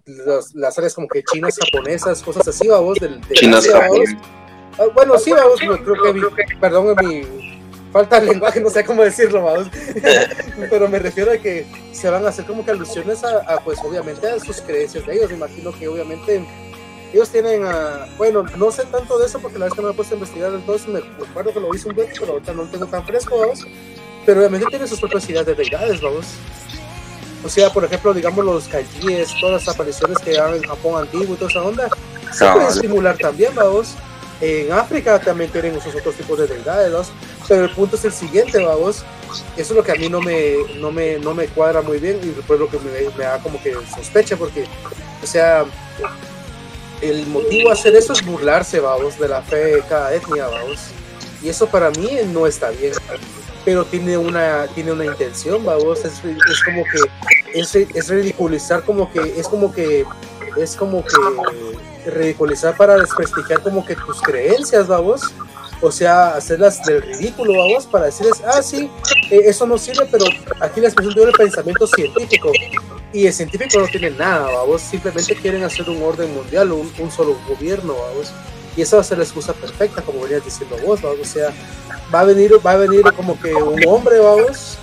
las 0.53 0.77
áreas 0.77 0.93
como 0.93 1.07
que 1.07 1.23
chinas, 1.23 1.57
japonesas, 1.57 2.21
cosas 2.21 2.47
así, 2.47 2.67
vos, 2.67 2.99
del, 2.99 3.19
de 3.21 3.33
chinas, 3.33 3.67
japonesas. 3.67 4.15
Ah, 4.77 4.85
bueno, 4.93 5.17
sí, 5.17 5.31
vamos, 5.31 5.59
creo 5.59 6.35
que, 6.35 6.43
perdón, 6.61 6.95
mi, 7.03 7.46
falta 7.91 8.17
el 8.17 8.27
lenguaje, 8.27 8.59
no 8.59 8.69
sé 8.69 8.83
cómo 8.83 9.03
decirlo, 9.03 9.43
vamos. 9.43 9.67
pero 10.69 10.87
me 10.87 10.99
refiero 10.99 11.31
a 11.31 11.37
que 11.37 11.65
se 11.91 12.09
van 12.09 12.25
a 12.25 12.29
hacer 12.29 12.45
como 12.45 12.63
que 12.63 12.71
alusiones 12.71 13.23
a, 13.23 13.59
pues 13.63 13.79
obviamente 13.83 14.27
a 14.27 14.39
sus 14.39 14.61
creencias 14.61 15.05
de 15.05 15.15
ellos. 15.15 15.29
Me 15.29 15.37
imagino 15.37 15.71
que 15.71 15.87
obviamente 15.87 16.45
ellos 17.13 17.29
tienen, 17.29 17.65
a, 17.65 18.07
bueno, 18.17 18.43
no 18.57 18.71
sé 18.71 18.83
tanto 18.85 19.17
de 19.17 19.25
eso 19.25 19.39
porque 19.39 19.59
la 19.59 19.65
vez 19.65 19.73
que 19.73 19.81
me 19.81 19.91
he 19.91 19.93
puesto 19.93 20.13
a 20.13 20.17
investigar 20.17 20.53
entonces 20.53 20.87
me 20.87 20.99
acuerdo 20.99 21.53
que 21.53 21.59
lo 21.59 21.73
hice 21.73 21.89
un 21.89 21.95
poco, 21.95 22.09
pero 22.19 22.33
ahorita 22.33 22.53
no 22.53 22.63
lo 22.63 22.69
tengo 22.69 22.85
tan 22.87 23.05
fresco, 23.05 23.39
vamos. 23.39 23.65
Pero 24.25 24.39
obviamente 24.39 24.67
tienen 24.69 24.87
sus 24.87 24.99
propias 24.99 25.29
ideas 25.29 25.45
de 25.45 25.55
deidades, 25.55 26.01
vamos. 26.01 26.25
O 27.43 27.49
sea, 27.49 27.69
por 27.69 27.85
ejemplo, 27.85 28.13
digamos 28.13 28.43
los 28.43 28.67
kajis, 28.67 29.29
todas 29.39 29.65
las 29.65 29.73
apariciones 29.73 30.17
que 30.17 30.39
hay 30.39 30.57
en 30.57 30.63
Japón 30.63 31.01
antiguo 31.01 31.33
y 31.33 31.37
toda 31.37 31.49
esa 31.49 31.61
onda, 31.63 31.89
se 32.31 32.45
puede 32.51 32.67
estimular 32.67 33.17
también, 33.17 33.55
vamos. 33.55 33.95
En 34.39 34.71
África 34.71 35.19
también 35.19 35.49
tienen 35.49 35.75
esos 35.75 35.95
otros 35.95 36.15
tipos 36.15 36.37
de 36.37 36.47
deidades, 36.47 37.07
pero 37.47 37.63
el 37.63 37.71
punto 37.71 37.95
es 37.95 38.05
el 38.05 38.13
siguiente, 38.13 38.63
vamos. 38.63 39.03
Eso 39.55 39.73
es 39.73 39.77
lo 39.77 39.83
que 39.83 39.91
a 39.91 39.95
mí 39.95 40.09
no 40.09 40.21
me, 40.21 40.55
no 40.75 40.91
me, 40.91 41.17
no 41.17 41.33
me 41.33 41.47
cuadra 41.47 41.81
muy 41.81 41.97
bien 41.97 42.19
y 42.21 42.27
después 42.27 42.59
lo 42.59 42.69
que 42.69 42.77
me, 42.79 42.91
me, 43.17 43.23
da 43.23 43.39
como 43.39 43.61
que 43.61 43.73
sospecha, 43.95 44.37
porque, 44.37 44.65
o 45.23 45.25
sea, 45.25 45.65
el 47.01 47.25
motivo 47.27 47.69
de 47.69 47.73
hacer 47.73 47.95
eso 47.95 48.13
es 48.13 48.23
burlarse, 48.23 48.79
vamos, 48.79 49.17
de 49.17 49.27
la 49.27 49.41
fe 49.41 49.75
de 49.75 49.81
cada 49.81 50.13
etnia, 50.13 50.47
vamos. 50.47 50.91
Y 51.41 51.49
eso 51.49 51.67
para 51.67 51.89
mí 51.91 52.09
no 52.31 52.45
está 52.45 52.69
bien, 52.69 52.93
pero 53.65 53.85
tiene 53.85 54.17
una, 54.17 54.67
tiene 54.75 54.91
una 54.91 55.05
intención, 55.05 55.65
vamos. 55.65 56.05
Es, 56.05 56.23
es 56.23 56.63
como 56.63 56.83
que, 56.83 57.59
es, 57.59 57.75
es 57.75 58.09
ridiculizar, 58.09 58.83
como 58.83 59.11
que, 59.11 59.33
es 59.35 59.47
como 59.47 59.73
que, 59.73 60.05
es 60.57 60.75
como 60.75 61.03
que 61.03 61.15
ridiculizar 62.11 62.75
para 62.75 62.97
desprestigiar 62.97 63.61
como 63.61 63.85
que 63.85 63.95
tus 63.95 64.21
creencias, 64.21 64.87
vamos. 64.87 65.21
o 65.81 65.91
sea, 65.91 66.35
hacerlas 66.35 66.83
del 66.85 67.01
ridículo, 67.01 67.53
vamos, 67.53 67.85
para 67.85 68.05
decirles, 68.05 68.41
ah, 68.45 68.61
sí, 68.61 68.89
eh, 69.29 69.41
eso 69.45 69.67
no 69.67 69.77
sirve, 69.77 70.07
pero 70.11 70.25
aquí 70.59 70.81
les 70.81 70.93
presento 70.93 71.27
el 71.27 71.33
pensamiento 71.33 71.85
científico. 71.85 72.51
Y 73.13 73.27
el 73.27 73.33
científico 73.33 73.79
no 73.79 73.87
tiene 73.87 74.09
nada, 74.11 74.51
vamos, 74.51 74.81
simplemente 74.81 75.35
quieren 75.35 75.63
hacer 75.63 75.89
un 75.89 76.01
orden 76.01 76.33
mundial, 76.33 76.71
un, 76.71 76.91
un 76.99 77.11
solo 77.11 77.37
gobierno, 77.47 77.93
vamos. 77.93 78.31
Y 78.75 78.81
esa 78.81 78.97
va 78.97 79.01
a 79.01 79.05
ser 79.05 79.17
la 79.17 79.23
excusa 79.23 79.53
perfecta, 79.53 80.01
como 80.01 80.21
venías 80.21 80.45
diciendo 80.45 80.77
vos, 80.85 81.01
vamos, 81.01 81.19
o 81.21 81.25
sea, 81.25 81.51
va 82.13 82.21
a 82.21 82.23
venir, 82.25 82.53
va 82.65 82.71
a 82.71 82.77
venir 82.77 83.01
como 83.15 83.39
que 83.39 83.53
un 83.53 83.81
hombre, 83.87 84.19
vamos, 84.19 84.77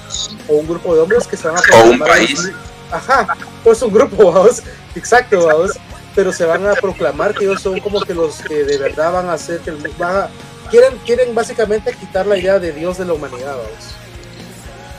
o 0.49 0.55
un 0.55 0.67
grupo 0.67 0.95
de 0.95 1.01
hombres 1.01 1.27
que 1.27 1.37
se 1.37 1.49
van 1.49 1.57
a 1.57 1.77
o 1.77 1.91
un 1.91 1.99
país. 1.99 2.51
Ajá, 2.91 3.37
pues 3.63 3.83
un 3.83 3.93
grupo, 3.93 4.33
vamos, 4.33 4.63
exacto, 4.95 5.47
vamos, 5.47 5.73
pero 6.15 6.33
se 6.33 6.45
van 6.45 6.67
a 6.67 6.75
proclamar 6.75 7.35
que 7.35 7.45
ellos 7.45 7.61
son 7.61 7.81
como 7.81 8.01
que 8.01 8.15
los 8.15 8.37
que 8.37 8.65
de 8.65 8.79
verdad 8.79 9.13
van 9.13 9.29
a 9.29 9.35
hacer 9.35 9.61
que 9.61 9.71
el 9.71 9.77
van 9.99 10.17
a, 10.17 10.31
quieren, 10.71 10.99
quieren 11.05 11.35
básicamente 11.35 11.95
quitar 11.95 12.27
la 12.27 12.39
idea 12.39 12.59
de 12.59 12.73
Dios 12.73 12.99
de 12.99 13.05
la 13.05 13.15
humanidad, 13.15 13.57
vamos, 13.57 13.95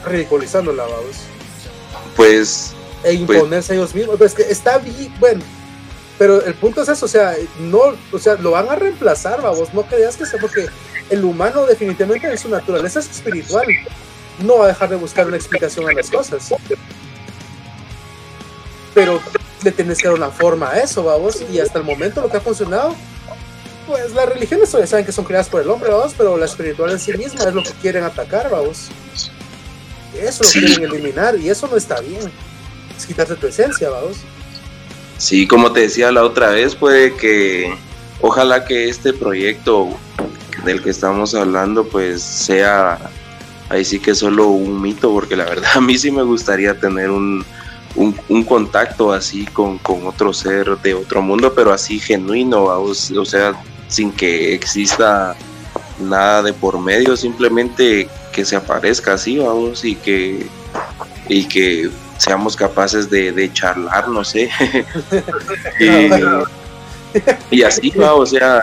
ridiculizándola, 0.05 0.83
vamos. 0.83 1.17
Pues. 2.15 2.73
E 3.03 3.13
imponerse 3.13 3.73
a 3.73 3.75
ellos 3.75 3.93
mismos, 3.93 4.17
pues 4.17 4.33
que 4.33 4.43
está 4.43 4.79
bien, 4.79 5.13
bueno, 5.19 5.43
pero 6.17 6.43
el 6.43 6.55
punto 6.55 6.81
es 6.81 6.89
eso, 6.89 7.05
o 7.05 7.09
sea, 7.09 7.35
no, 7.59 7.79
o 8.11 8.19
sea, 8.19 8.35
lo 8.35 8.51
van 8.51 8.67
a 8.69 8.75
reemplazar, 8.75 9.41
vamos, 9.41 9.73
no 9.73 9.83
creas 9.83 10.17
que 10.17 10.25
sea 10.25 10.39
porque 10.39 10.67
el 11.09 11.23
humano 11.23 11.65
definitivamente 11.65 12.27
en 12.29 12.37
su 12.37 12.49
naturaleza 12.49 12.99
es 12.99 13.09
espiritual, 13.09 13.67
no 14.39 14.57
va 14.57 14.65
a 14.65 14.67
dejar 14.69 14.89
de 14.89 14.95
buscar 14.95 15.27
una 15.27 15.37
explicación 15.37 15.87
a 15.87 15.93
las 15.93 16.09
cosas. 16.09 16.53
Pero 18.93 19.21
le 19.65 19.71
tienes 19.71 19.97
que 19.97 20.07
dar 20.07 20.13
una 20.15 20.29
forma 20.29 20.69
a 20.69 20.79
eso, 20.79 21.03
vamos, 21.03 21.43
y 21.51 21.59
hasta 21.59 21.79
el 21.79 21.85
momento 21.85 22.21
lo 22.21 22.29
que 22.29 22.37
ha 22.37 22.41
funcionado, 22.41 22.95
pues 23.87 24.13
las 24.13 24.29
religiones 24.29 24.71
ya 24.71 24.85
saben 24.85 25.05
que 25.05 25.11
son 25.11 25.25
creadas 25.25 25.49
por 25.49 25.61
el 25.61 25.69
hombre, 25.69 25.89
vamos, 25.89 26.13
pero 26.15 26.37
la 26.37 26.45
espiritual 26.45 26.91
en 26.91 26.99
sí 26.99 27.11
misma 27.13 27.45
es 27.45 27.53
lo 27.53 27.63
que 27.63 27.71
quieren 27.81 28.03
atacar, 28.03 28.49
vamos. 28.51 28.89
Eso 30.19 30.43
lo 30.43 30.49
quieren 30.49 30.83
eliminar 30.83 31.35
y 31.37 31.49
eso 31.49 31.67
no 31.67 31.75
está 31.75 31.99
bien. 31.99 32.31
Es 32.95 33.05
quitarte 33.05 33.35
tu 33.35 33.47
esencia, 33.47 33.89
vamos. 33.89 34.17
Sí, 35.17 35.47
como 35.47 35.71
te 35.71 35.81
decía 35.81 36.11
la 36.11 36.23
otra 36.23 36.49
vez, 36.49 36.75
puede 36.75 37.15
que 37.15 37.75
ojalá 38.21 38.65
que 38.65 38.87
este 38.87 39.13
proyecto 39.13 39.89
del 40.63 40.81
que 40.81 40.91
estamos 40.91 41.33
hablando 41.35 41.85
pues 41.87 42.21
sea 42.21 42.99
ahí 43.69 43.83
sí 43.83 43.99
que 43.99 44.13
solo 44.13 44.47
un 44.47 44.81
mito, 44.81 45.11
porque 45.11 45.35
la 45.35 45.45
verdad 45.45 45.71
a 45.75 45.81
mí 45.81 45.97
sí 45.97 46.11
me 46.11 46.23
gustaría 46.23 46.79
tener 46.79 47.09
un, 47.09 47.43
un, 47.95 48.43
contacto 48.43 49.11
así 49.13 49.45
con, 49.45 49.77
con, 49.77 50.05
otro 50.05 50.33
ser 50.33 50.77
de 50.79 50.93
otro 50.93 51.21
mundo, 51.21 51.53
pero 51.55 51.71
así 51.71 51.99
genuino, 51.99 52.63
o, 52.63 52.91
o 52.91 53.25
sea, 53.25 53.53
sin 53.87 54.11
que 54.11 54.53
exista 54.53 55.35
nada 55.99 56.43
de 56.43 56.53
por 56.53 56.79
medio, 56.79 57.15
simplemente 57.15 58.09
que 58.31 58.45
se 58.45 58.55
aparezca 58.55 59.13
así, 59.13 59.37
vamos, 59.37 59.85
y 59.85 59.95
que, 59.95 60.47
y 61.29 61.45
que 61.45 61.89
seamos 62.17 62.55
capaces 62.55 63.09
de, 63.09 63.31
de 63.31 63.51
charlar, 63.51 64.09
no 64.09 64.23
sé. 64.23 64.49
y, 65.79 67.55
y, 67.57 67.63
así, 67.63 67.93
o 67.97 68.25
sea, 68.25 68.61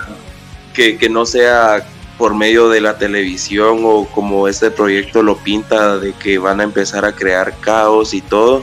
que, 0.75 0.99
que, 0.99 1.09
no 1.09 1.25
sea 1.25 1.87
por 2.19 2.35
medio 2.35 2.69
de 2.69 2.81
la 2.81 2.99
televisión 2.99 3.81
o 3.85 4.07
como 4.07 4.47
este 4.47 4.71
proyecto 4.71 5.23
lo 5.23 5.37
pinta 5.39 5.99
de 5.99 6.13
que 6.13 6.39
van 6.39 6.61
a 6.61 6.65
empezar 6.65 7.05
a 7.05 7.13
crear 7.13 7.55
caos 7.61 8.13
y 8.13 8.21
todo, 8.21 8.63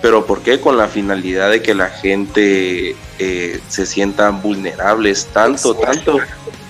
pero 0.00 0.26
¿por 0.26 0.42
qué? 0.42 0.60
Con 0.60 0.76
la 0.76 0.88
finalidad 0.88 1.50
de 1.50 1.62
que 1.62 1.74
la 1.74 1.90
gente 1.90 2.94
eh, 3.18 3.60
se 3.68 3.86
sientan 3.86 4.42
vulnerables 4.42 5.26
tanto, 5.32 5.74
tanto 5.74 6.18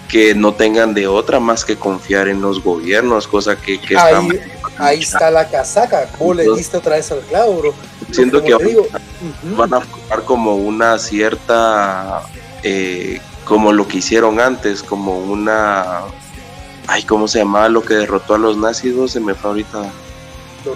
que 0.08 0.34
no 0.34 0.54
tengan 0.54 0.94
de 0.94 1.06
otra 1.06 1.38
más 1.38 1.64
que 1.64 1.76
confiar 1.76 2.28
en 2.28 2.40
los 2.40 2.62
gobiernos, 2.62 3.28
cosa 3.28 3.56
que, 3.56 3.78
que 3.78 3.96
ahí, 3.96 4.40
ahí 4.78 5.00
está 5.00 5.30
la 5.30 5.46
casaca, 5.48 6.08
¿cómo 6.16 6.34
le 6.34 6.44
diste 6.56 6.78
otra 6.78 6.96
vez 6.96 7.12
al 7.12 7.20
clavo, 7.20 7.58
bro? 7.58 7.74
Siento 8.10 8.42
que 8.42 8.56
digo, 8.64 8.86
van 9.56 9.74
a 9.74 9.80
formar 9.82 10.24
como 10.24 10.56
una 10.56 10.98
cierta, 10.98 12.22
eh, 12.62 13.20
como 13.44 13.72
lo 13.72 13.86
que 13.86 13.98
hicieron 13.98 14.40
antes, 14.40 14.82
como 14.82 15.18
una, 15.18 16.00
ay, 16.86 17.02
¿cómo 17.02 17.28
se 17.28 17.40
llamaba 17.40 17.68
lo 17.68 17.84
que 17.84 17.94
derrotó 17.94 18.34
a 18.34 18.38
los 18.38 18.56
nazis? 18.56 18.94
Se 19.12 19.20
me 19.20 19.34
fue 19.34 19.50
ahorita. 19.50 19.90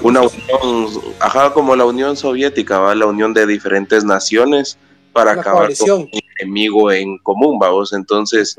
Una 0.02 0.20
unión, 0.22 0.88
ajá, 1.20 1.52
como 1.52 1.76
la 1.76 1.84
Unión 1.84 2.16
Soviética, 2.16 2.78
¿va? 2.78 2.94
la 2.94 3.06
unión 3.06 3.34
de 3.34 3.46
diferentes 3.46 4.04
naciones 4.04 4.78
para 5.12 5.32
acabar 5.32 5.70
con 5.76 5.90
un 5.90 6.08
enemigo 6.38 6.90
en 6.90 7.18
común, 7.18 7.58
vamos. 7.58 7.92
Entonces, 7.92 8.56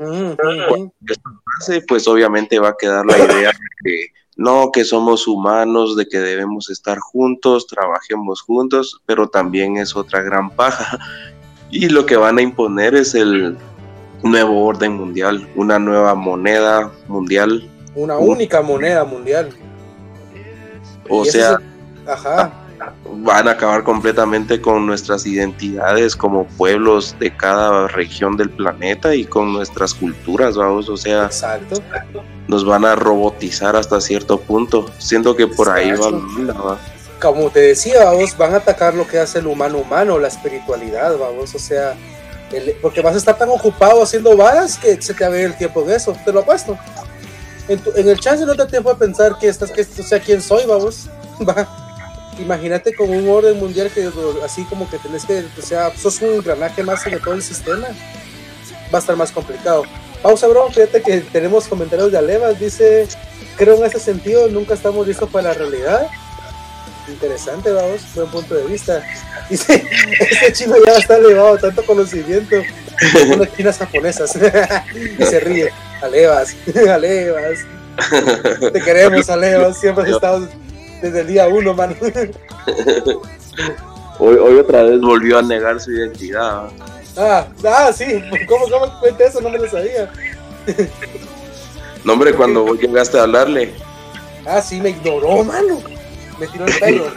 pues 1.88 2.08
obviamente 2.08 2.58
va 2.58 2.68
a 2.70 2.76
quedar 2.78 3.04
la 3.06 3.18
idea 3.18 3.50
de 3.50 3.68
que 3.84 4.06
no, 4.36 4.70
que 4.72 4.84
somos 4.84 5.26
humanos, 5.28 5.96
de 5.96 6.06
que 6.06 6.18
debemos 6.18 6.70
estar 6.70 6.98
juntos, 6.98 7.66
trabajemos 7.66 8.40
juntos, 8.42 9.00
pero 9.06 9.28
también 9.28 9.76
es 9.76 9.94
otra 9.94 10.22
gran 10.22 10.50
paja. 10.50 10.98
Y 11.70 11.88
lo 11.88 12.06
que 12.06 12.16
van 12.16 12.38
a 12.38 12.42
imponer 12.42 12.94
es 12.94 13.14
el 13.14 13.56
nuevo 14.22 14.64
orden 14.64 14.92
mundial, 14.92 15.48
una 15.56 15.78
nueva 15.78 16.14
moneda 16.14 16.90
mundial. 17.08 17.68
Una 17.94 18.16
única 18.16 18.62
moneda 18.62 19.04
mundial. 19.04 19.50
O 21.08 21.24
sea, 21.24 21.58
ajá 22.06 22.64
van 23.06 23.48
a 23.48 23.52
acabar 23.52 23.84
completamente 23.84 24.60
con 24.60 24.86
nuestras 24.86 25.26
identidades 25.26 26.16
como 26.16 26.46
pueblos 26.46 27.16
de 27.18 27.34
cada 27.36 27.88
región 27.88 28.36
del 28.36 28.50
planeta 28.50 29.14
y 29.14 29.24
con 29.24 29.52
nuestras 29.52 29.94
culturas, 29.94 30.56
vamos, 30.56 30.88
o 30.88 30.96
sea, 30.96 31.26
Exacto. 31.26 31.82
nos 32.48 32.64
van 32.64 32.84
a 32.84 32.96
robotizar 32.96 33.76
hasta 33.76 34.00
cierto 34.00 34.40
punto, 34.40 34.90
siento 34.98 35.36
que 35.36 35.46
por 35.46 35.70
ahí 35.70 35.92
va, 35.92 36.78
Como 37.20 37.50
te 37.50 37.60
decía, 37.60 38.04
vamos, 38.04 38.36
van 38.36 38.54
a 38.54 38.56
atacar 38.58 38.94
lo 38.94 39.06
que 39.06 39.18
hace 39.18 39.38
el 39.38 39.46
humano 39.46 39.78
humano, 39.78 40.18
la 40.18 40.28
espiritualidad, 40.28 41.16
vamos, 41.16 41.54
o 41.54 41.58
sea, 41.58 41.94
porque 42.82 43.00
vas 43.00 43.14
a 43.14 43.18
estar 43.18 43.38
tan 43.38 43.48
ocupado 43.48 44.02
haciendo 44.02 44.36
varas 44.36 44.78
que 44.78 45.00
se 45.00 45.14
te 45.14 45.24
va 45.24 45.28
a 45.28 45.32
ver 45.32 45.44
el 45.46 45.56
tiempo 45.56 45.82
de 45.82 45.96
eso, 45.96 46.16
te 46.24 46.32
lo 46.32 46.40
apuesto. 46.40 46.76
En, 47.68 47.82
en 47.96 48.08
el 48.08 48.20
chance 48.20 48.44
no 48.44 48.54
te 48.54 48.66
tiempo 48.66 48.90
de 48.90 48.96
pensar 48.96 49.38
que 49.38 49.48
estás, 49.48 49.70
que, 49.70 49.82
o 49.82 50.02
sea, 50.02 50.20
quién 50.20 50.42
soy, 50.42 50.66
vamos, 50.66 51.08
va 51.48 51.84
imagínate 52.38 52.94
con 52.94 53.10
un 53.10 53.28
orden 53.28 53.58
mundial 53.58 53.90
que 53.90 54.10
así 54.44 54.64
como 54.64 54.88
que 54.88 54.98
tenés 54.98 55.24
que, 55.24 55.44
o 55.58 55.62
sea, 55.62 55.96
sos 55.96 56.20
un 56.22 56.34
engranaje 56.34 56.82
más 56.82 57.04
de 57.04 57.18
todo 57.20 57.34
el 57.34 57.42
sistema, 57.42 57.88
va 58.92 58.98
a 58.98 59.00
estar 59.00 59.16
más 59.16 59.30
complicado. 59.30 59.84
Pausa, 60.22 60.46
bro, 60.46 60.70
fíjate 60.70 61.02
que 61.02 61.20
tenemos 61.20 61.68
comentarios 61.68 62.10
de 62.10 62.18
Alevas, 62.18 62.58
dice, 62.58 63.06
creo 63.56 63.76
en 63.76 63.84
ese 63.84 64.00
sentido, 64.00 64.48
nunca 64.48 64.74
estamos 64.74 65.06
listos 65.06 65.28
para 65.30 65.48
la 65.48 65.54
realidad. 65.54 66.08
Interesante, 67.06 67.70
vamos, 67.70 68.00
buen 68.14 68.28
punto 68.28 68.54
de 68.54 68.64
vista. 68.64 69.02
Dice, 69.50 69.84
este 70.20 70.52
chino 70.52 70.76
ya 70.86 70.96
está 70.96 71.16
elevado, 71.16 71.58
tanto 71.58 71.84
conocimiento, 71.84 72.56
son 73.12 73.40
las 73.40 73.54
chinas 73.54 73.78
japonesas. 73.78 74.36
y 75.18 75.22
se 75.22 75.40
ríe, 75.40 75.70
Alevas, 76.02 76.56
Alevas. 76.90 77.58
Te 78.72 78.80
queremos, 78.80 79.28
Alevas, 79.28 79.78
siempre 79.78 80.04
has 80.04 80.10
estado 80.10 80.48
desde 81.02 81.20
el 81.20 81.26
día 81.26 81.46
uno, 81.46 81.74
mano. 81.74 81.94
hoy, 84.18 84.36
hoy 84.36 84.58
otra 84.58 84.82
vez 84.82 85.00
volvió 85.00 85.38
a 85.38 85.42
negar 85.42 85.78
su 85.80 85.92
identidad. 85.92 86.70
Ah, 87.16 87.46
ah, 87.64 87.92
sí. 87.92 88.22
¿Cómo, 88.48 88.68
cómo 88.68 89.00
cuenta 89.00 89.24
eso? 89.24 89.40
No 89.40 89.50
me 89.50 89.58
lo 89.58 89.70
sabía. 89.70 90.10
No, 92.02 92.14
hombre, 92.14 92.34
cuando 92.34 92.64
vos 92.64 92.78
llegaste 92.78 93.18
a 93.18 93.22
hablarle. 93.22 93.72
Ah, 94.46 94.60
sí, 94.60 94.80
me 94.80 94.90
ignoró, 94.90 95.44
mano. 95.44 95.80
Me 96.38 96.46
tiró 96.46 96.66
el 96.66 96.78
pelo. 96.78 97.04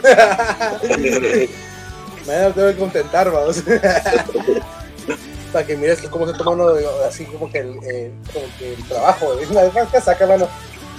Mañana 2.26 2.54
tengo 2.54 2.68
que 2.68 2.76
contentar, 2.76 3.30
vamos. 3.30 3.62
Para 5.52 5.66
que 5.66 5.76
mires 5.76 6.00
cómo 6.10 6.26
se 6.26 6.34
toma 6.34 6.50
uno 6.50 6.74
así 7.08 7.24
como 7.24 7.50
que 7.50 7.60
el, 7.60 7.78
eh, 7.84 8.12
como 8.32 8.44
que 8.58 8.74
el 8.74 8.84
trabajo. 8.84 9.38
Es 9.40 9.48
una 9.48 9.62
que 9.90 10.00
saca, 10.00 10.26
mano. 10.26 10.46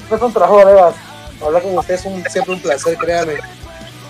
No 0.09 0.15
es 0.15 0.21
un 0.21 0.33
trabajo, 0.33 0.57
¿verdad? 0.57 0.95
hablar 1.45 1.61
con 1.61 1.77
usted 1.77 1.93
es 1.93 2.05
un, 2.05 2.23
siempre 2.29 2.53
un 2.53 2.61
placer, 2.61 2.97
créame. 2.97 3.37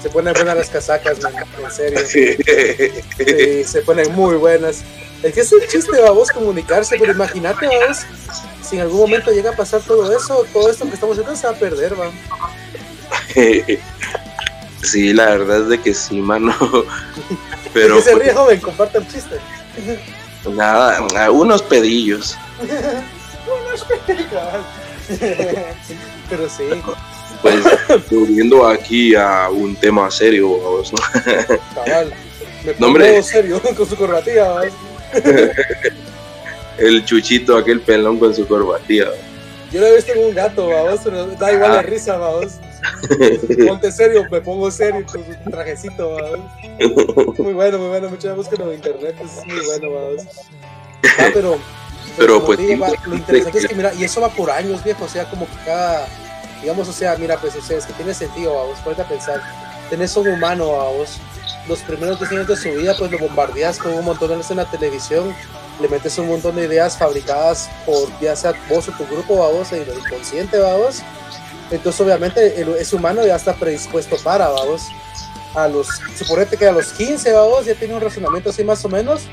Se 0.02 0.10
ponen 0.10 0.34
buenas 0.34 0.56
las 0.56 0.70
casacas, 0.70 1.22
man, 1.22 1.34
en 1.62 1.72
serio. 1.72 2.00
Sí, 2.08 2.38
se 3.66 3.82
ponen 3.82 4.14
muy 4.14 4.36
buenas. 4.36 4.84
Es 5.22 5.34
que 5.34 5.42
es 5.42 5.52
un 5.52 5.60
chiste, 5.68 6.00
vamos, 6.02 6.32
comunicarse, 6.32 6.96
pero 6.98 7.12
imagínate, 7.12 7.68
vamos, 7.68 8.06
si 8.64 8.78
en 8.78 8.84
algún 8.84 9.02
momento 9.02 9.32
llega 9.32 9.50
a 9.50 9.56
pasar 9.56 9.82
todo 9.82 10.16
eso, 10.16 10.46
todo 10.54 10.70
esto 10.70 10.86
que 10.88 10.94
estamos 10.94 11.18
haciendo 11.18 11.36
se 11.36 11.48
va 11.48 11.54
a 11.54 11.58
perder, 11.58 12.00
va. 12.00 12.10
Sí, 14.82 15.14
la 15.14 15.26
verdad 15.26 15.62
es 15.64 15.70
de 15.70 15.82
que 15.82 15.94
sí, 15.94 16.22
mano. 16.22 16.56
Pero. 17.74 17.98
¿Qué 17.98 18.02
se 18.02 18.16
ríe, 18.16 18.34
joven? 18.34 18.60
Comparte 18.60 18.98
el 19.00 19.08
chiste. 19.08 19.38
Nada, 20.50 21.02
unos 21.32 21.62
pedillos. 21.64 22.38
unos 22.60 23.86
pedillos. 23.86 24.30
Pero 26.30 26.50
sí 26.50 26.64
pues 27.42 27.64
volviendo 28.10 28.68
aquí 28.68 29.16
a 29.16 29.50
un 29.50 29.76
tema 29.76 30.10
serio, 30.12 30.58
vamos, 30.58 30.92
¿no? 30.92 31.00
Cabal, 31.76 32.14
me 32.66 32.74
pongo 32.74 33.24
serio 33.24 33.62
con 33.76 33.88
su 33.88 33.96
corbatilla, 33.96 34.62
El 36.78 37.06
chuchito, 37.06 37.58
aquel 37.58 37.82
pelón 37.82 38.20
con 38.20 38.34
su 38.34 38.48
corbatilla. 38.48 39.08
Yo 39.72 39.82
lo 39.82 39.88
he 39.88 39.96
visto 39.96 40.14
en 40.14 40.26
un 40.26 40.34
gato, 40.34 40.68
vamos, 40.68 41.00
pero 41.04 41.28
da 41.28 41.54
igual 41.54 41.74
de 41.74 41.82
risa, 41.84 42.18
vamos. 42.18 42.54
Ponte 43.68 43.92
serio, 43.92 44.26
me 44.30 44.42
pongo 44.42 44.70
serio 44.72 45.06
con 45.06 45.24
su 45.26 45.50
trajecito, 45.50 46.16
vamos. 46.16 47.40
Muy 47.40 47.54
bueno, 47.54 47.78
muy 47.78 47.90
bueno, 47.90 48.10
muchas 48.10 48.36
búsquenlo 48.36 48.70
en 48.70 48.76
internet, 48.76 49.16
es 49.24 49.46
muy 49.46 49.66
bueno, 49.66 49.92
vamos. 49.94 50.26
Ah, 51.18 51.30
pero, 51.34 51.58
pero 52.18 52.46
pues, 52.46 52.60
lo 52.60 53.16
interesante 53.16 53.60
es 53.60 53.68
que, 53.68 53.76
mira, 53.76 53.94
y 53.94 54.04
eso 54.04 54.22
va 54.22 54.30
por 54.30 54.52
años, 54.52 54.84
viejo, 54.84 55.06
o 55.06 55.10
sea, 55.10 55.30
como 55.30 55.46
que 55.46 55.56
cada, 55.66 56.08
digamos, 56.62 56.88
o 56.88 56.94
sea, 56.94 57.16
mira, 57.18 57.38
pues, 57.38 57.56
o 57.56 57.62
sea, 57.62 57.78
es 57.78 57.86
que 57.86 57.94
tiene 57.94 58.14
sentido, 58.14 58.54
vamos, 58.56 58.80
ponte 58.80 59.02
a 59.02 59.08
pensar, 59.08 59.42
tenés 59.90 60.16
un 60.18 60.28
humano, 60.28 60.72
vamos, 60.72 61.20
los 61.68 61.80
primeros 61.80 62.20
10 62.20 62.32
años 62.32 62.48
de 62.48 62.56
su 62.56 62.70
vida, 62.72 62.96
pues 62.98 63.12
lo 63.12 63.20
bombardeas 63.20 63.78
con 63.78 63.94
un 63.94 64.06
montón 64.06 64.30
de 64.30 64.38
veces 64.38 64.52
en 64.52 64.58
la 64.58 64.66
televisión, 64.66 65.34
le 65.80 65.88
metes 65.88 66.18
un 66.18 66.28
montón 66.28 66.56
de 66.56 66.66
ideas 66.66 66.98
fabricadas 66.98 67.70
por 67.86 68.10
ya 68.20 68.36
sea 68.36 68.54
vos 68.70 68.90
o 68.90 68.92
tu 68.92 69.06
grupo, 69.06 69.38
vamos, 69.38 69.72
en 69.72 69.88
lo 69.88 69.98
inconsciente, 69.98 70.60
vamos. 70.60 71.02
Entonces, 71.72 72.02
obviamente, 72.02 72.62
el, 72.62 72.70
ese 72.70 72.96
humano 72.96 73.26
ya 73.26 73.36
está 73.36 73.54
predispuesto 73.54 74.18
para, 74.24 74.50
vamos. 74.50 74.84
A 75.56 75.68
los, 75.68 75.88
suponete 76.16 76.58
que 76.58 76.68
a 76.68 76.72
los 76.72 76.94
15, 76.94 77.34
vamos, 77.34 77.66
ya 77.66 77.76
tiene 77.76 77.96
un 77.96 78.02
razonamiento 78.02 78.52
así 78.52 78.64
más 78.64 78.84
o 78.86 78.90
menos, 78.90 79.24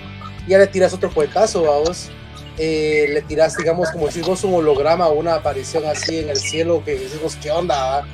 ya 0.49 0.59
le 0.59 0.67
tiras 0.67 0.95
otro 0.95 1.13
cuentazo, 1.13 1.63
vamos. 1.63 2.11
Eh, 2.59 3.09
le 3.13 3.21
tiras, 3.23 3.57
digamos, 3.57 3.91
como 3.91 4.11
si 4.11 4.23
vos 4.23 4.43
un 4.45 4.55
holograma 4.55 5.09
o 5.09 5.15
una 5.15 5.35
aparición 5.35 5.85
así 5.85 6.21
en 6.21 6.31
el 6.31 6.39
cielo 6.39 6.83
que 6.83 6.99
decimos, 6.99 7.37
¿qué 7.37 7.51
onda? 7.51 8.07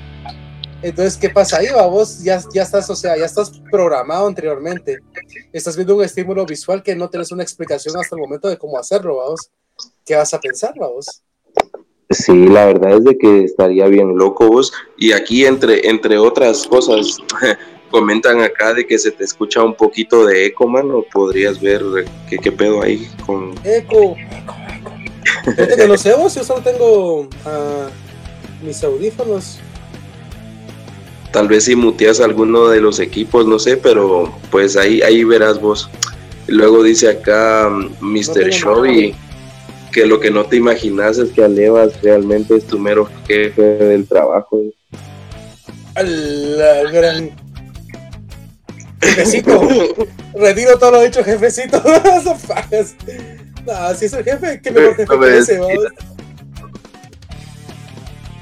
Entonces, 0.82 1.16
¿qué 1.16 1.30
pasa 1.30 1.58
ahí, 1.58 1.68
vos? 1.70 2.24
Ya, 2.24 2.42
ya 2.52 2.62
estás, 2.62 2.90
o 2.90 2.96
sea, 2.96 3.16
ya 3.16 3.24
estás 3.24 3.52
programado 3.70 4.26
anteriormente. 4.26 4.98
Estás 5.52 5.76
viendo 5.76 5.94
un 5.94 6.02
estímulo 6.02 6.44
visual 6.44 6.82
que 6.82 6.96
no 6.96 7.08
tienes 7.08 7.30
una 7.30 7.44
explicación 7.44 7.96
hasta 7.96 8.16
el 8.16 8.20
momento 8.20 8.48
de 8.48 8.58
cómo 8.58 8.76
hacerlo, 8.76 9.18
vamos. 9.18 9.48
¿Qué 10.04 10.16
vas 10.16 10.34
a 10.34 10.40
pensar, 10.40 10.74
vos? 10.76 11.22
Sí, 12.12 12.46
la 12.48 12.66
verdad 12.66 12.96
es 12.96 13.04
de 13.04 13.18
que 13.18 13.44
estaría 13.44 13.86
bien 13.86 14.16
loco 14.16 14.48
vos. 14.48 14.72
Y 14.96 15.12
aquí, 15.12 15.44
entre, 15.44 15.88
entre 15.88 16.18
otras 16.18 16.66
cosas, 16.66 17.18
comentan 17.90 18.40
acá 18.40 18.74
de 18.74 18.86
que 18.86 18.98
se 18.98 19.10
te 19.10 19.24
escucha 19.24 19.62
un 19.62 19.74
poquito 19.74 20.26
de 20.26 20.46
eco, 20.46 20.66
mano. 20.68 21.04
Podrías 21.12 21.60
ver 21.60 21.82
qué, 22.28 22.38
qué 22.38 22.52
pedo 22.52 22.82
ahí 22.82 23.08
con... 23.26 23.54
Eco. 23.64 24.16
Fíjate 25.44 25.76
que 25.76 25.88
no 25.88 25.96
sé 25.96 26.14
vos, 26.14 26.34
yo 26.34 26.44
solo 26.44 26.60
tengo 26.62 27.20
uh, 27.20 27.26
mis 28.64 28.82
audífonos 28.84 29.58
tal 31.32 31.48
vez 31.48 31.64
si 31.64 31.74
muteas 31.74 32.20
alguno 32.20 32.68
de 32.68 32.80
los 32.80 33.00
equipos, 33.00 33.46
no 33.46 33.58
sé, 33.58 33.76
pero 33.76 34.30
pues 34.50 34.76
ahí, 34.76 35.00
ahí 35.00 35.24
verás 35.24 35.60
vos. 35.60 35.90
Luego 36.46 36.82
dice 36.82 37.08
acá 37.08 37.70
Mr. 38.00 38.50
Shovy 38.50 39.14
que 39.92 40.06
lo 40.06 40.18
que 40.18 40.30
no 40.30 40.46
te 40.46 40.56
imaginas 40.56 41.18
es 41.18 41.30
que 41.30 41.44
Alevas 41.44 42.00
realmente 42.02 42.56
es 42.56 42.66
tu 42.66 42.78
mero 42.78 43.08
jefe 43.26 43.62
del 43.62 44.06
trabajo. 44.08 44.62
Al 45.94 46.90
gran 46.90 47.30
jefecito. 49.00 49.60
Retiro 50.34 50.78
todo 50.78 50.92
lo 50.92 51.02
dicho, 51.02 51.22
jefecito. 51.22 51.82
no, 53.66 53.94
si 53.94 54.06
es 54.06 54.12
el 54.12 54.24
jefe, 54.24 54.60
¿qué 54.62 54.70
mejor 54.70 54.96
jefe 54.96 55.18
que 55.18 55.38
ese, 55.38 55.58
vamos. 55.58 55.84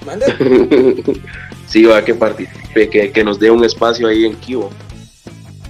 Mande. 0.06 0.26
sí, 1.66 1.84
va 1.84 2.04
que 2.04 2.14
participe, 2.14 2.88
que, 2.88 3.10
que 3.10 3.24
nos 3.24 3.38
dé 3.38 3.50
un 3.50 3.64
espacio 3.64 4.06
ahí 4.06 4.24
en 4.24 4.36
Kibo. 4.36 4.70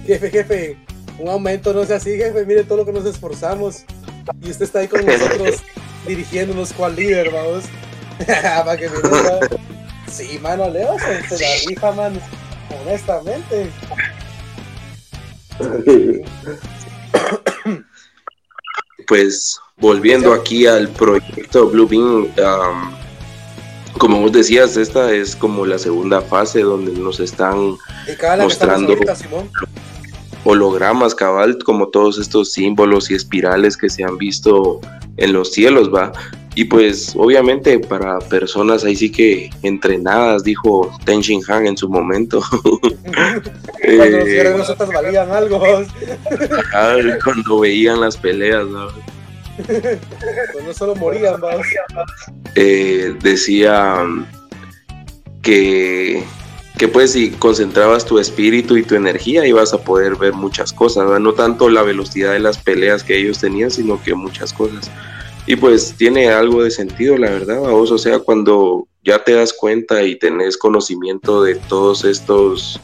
Jefe, 0.05 0.29
jefe, 0.29 0.77
un 1.19 1.27
aumento, 1.29 1.73
no 1.73 1.83
sea 1.85 1.97
así, 1.97 2.11
jefe, 2.11 2.45
mire 2.45 2.63
todo 2.63 2.77
lo 2.79 2.85
que 2.85 2.93
nos 2.93 3.05
esforzamos. 3.05 3.83
Y 4.41 4.49
usted 4.49 4.65
está 4.65 4.79
ahí 4.79 4.87
con 4.87 5.05
nosotros 5.05 5.61
dirigiéndonos 6.07 6.73
cual 6.73 6.95
líder, 6.95 7.31
vamos. 7.31 7.65
Para 8.27 8.77
que 8.77 8.89
Sí, 10.07 10.37
mano, 10.39 10.69
Leo 10.69 10.97
se, 10.99 11.37
se 11.37 11.43
la 11.43 11.69
rifa, 11.69 11.91
mano. 11.93 12.19
Honestamente. 12.81 13.69
Pues 19.07 19.59
volviendo 19.77 20.33
aquí 20.33 20.67
al 20.67 20.87
proyecto 20.89 21.67
Blue 21.69 21.87
Bean, 21.87 22.01
um, 22.01 22.91
como 23.97 24.21
vos 24.21 24.31
decías, 24.31 24.77
esta 24.77 25.11
es 25.11 25.35
como 25.35 25.65
la 25.65 25.77
segunda 25.77 26.21
fase 26.21 26.61
donde 26.61 26.91
nos 26.93 27.19
están 27.19 27.77
mostrando 28.39 28.95
hologramas, 30.51 31.15
cabal, 31.15 31.57
como 31.63 31.87
todos 31.87 32.19
estos 32.19 32.51
símbolos 32.51 33.09
y 33.09 33.15
espirales 33.15 33.77
que 33.77 33.89
se 33.89 34.03
han 34.03 34.17
visto 34.17 34.79
en 35.17 35.33
los 35.33 35.51
cielos, 35.51 35.93
va. 35.93 36.11
Y 36.53 36.65
pues 36.65 37.13
obviamente 37.15 37.79
para 37.79 38.19
personas 38.19 38.83
ahí 38.83 38.95
sí 38.97 39.09
que 39.09 39.49
entrenadas, 39.63 40.43
dijo 40.43 40.91
Ten 41.05 41.21
Shin 41.21 41.41
Han 41.47 41.67
en 41.67 41.77
su 41.77 41.87
momento. 41.87 42.41
cuando 42.63 43.47
eh, 43.81 44.53
nosotros 44.57 44.89
valían 44.93 45.31
algo. 45.31 45.61
cuando 47.23 47.59
veían 47.61 48.01
las 48.01 48.17
peleas, 48.17 48.67
¿no? 48.67 48.87
no 50.65 50.73
solo 50.73 50.95
morían, 50.95 51.35
eh, 52.55 53.15
decía 53.21 54.05
que, 55.41 56.23
que 56.81 56.87
pues 56.87 57.11
si 57.11 57.29
concentrabas 57.29 58.07
tu 58.07 58.17
espíritu 58.17 58.75
y 58.75 58.81
tu 58.81 58.95
energía 58.95 59.45
ibas 59.45 59.71
a 59.71 59.83
poder 59.83 60.15
ver 60.15 60.33
muchas 60.33 60.73
cosas, 60.73 61.21
no 61.21 61.33
tanto 61.33 61.69
la 61.69 61.83
velocidad 61.83 62.33
de 62.33 62.39
las 62.39 62.57
peleas 62.57 63.03
que 63.03 63.19
ellos 63.19 63.37
tenían, 63.37 63.69
sino 63.69 64.01
que 64.01 64.15
muchas 64.15 64.51
cosas. 64.51 64.89
Y 65.45 65.57
pues 65.57 65.93
tiene 65.95 66.29
algo 66.29 66.63
de 66.63 66.71
sentido, 66.71 67.19
la 67.19 67.29
verdad, 67.29 67.59
vos, 67.59 67.91
o 67.91 67.99
sea, 67.99 68.17
cuando 68.17 68.87
ya 69.03 69.23
te 69.23 69.33
das 69.33 69.53
cuenta 69.53 70.01
y 70.01 70.17
tenés 70.17 70.57
conocimiento 70.57 71.43
de 71.43 71.53
todos 71.53 72.03
estos, 72.03 72.81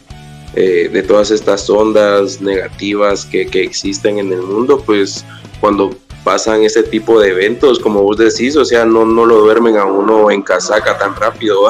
eh, 0.54 0.90
de 0.94 1.02
todas 1.02 1.32
estas 1.32 1.68
ondas 1.68 2.40
negativas 2.40 3.26
que, 3.26 3.48
que 3.48 3.64
existen 3.64 4.20
en 4.20 4.32
el 4.32 4.44
mundo, 4.44 4.80
pues 4.86 5.26
cuando 5.60 5.90
pasan 6.24 6.62
ese 6.62 6.84
tipo 6.84 7.20
de 7.20 7.32
eventos, 7.32 7.80
como 7.80 8.04
vos 8.04 8.18
decís, 8.18 8.58
o 8.58 8.64
sea, 8.64 8.86
no, 8.86 9.06
no 9.06 9.26
lo 9.26 9.40
duermen 9.40 9.76
a 9.78 9.86
uno 9.86 10.30
en 10.30 10.44
casaca 10.44 11.00
tan 11.00 11.16
rápido, 11.16 11.68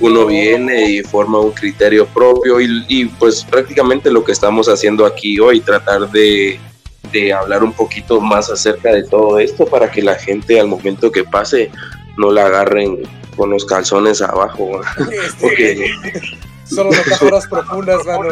uno 0.00 0.26
viene 0.26 0.90
y 0.90 1.02
forma 1.02 1.38
un 1.38 1.52
criterio 1.52 2.06
propio 2.06 2.60
y, 2.60 2.84
y, 2.88 3.04
pues 3.06 3.44
prácticamente 3.44 4.10
lo 4.10 4.24
que 4.24 4.32
estamos 4.32 4.68
haciendo 4.68 5.06
aquí 5.06 5.38
hoy, 5.38 5.60
tratar 5.60 6.10
de, 6.10 6.58
de 7.12 7.32
hablar 7.32 7.62
un 7.62 7.72
poquito 7.72 8.20
más 8.20 8.50
acerca 8.50 8.92
de 8.92 9.04
todo 9.04 9.38
esto 9.38 9.66
para 9.66 9.88
que 9.90 10.02
la 10.02 10.14
gente 10.14 10.60
al 10.60 10.68
momento 10.68 11.12
que 11.12 11.24
pase 11.24 11.70
no 12.16 12.30
la 12.30 12.46
agarren 12.46 13.02
con 13.36 13.50
los 13.50 13.64
calzones 13.64 14.22
abajo. 14.22 14.80
Porque... 15.40 15.92
Solo 16.64 16.90
metáforas 16.90 17.48
profundas, 17.48 18.06
mano. 18.06 18.30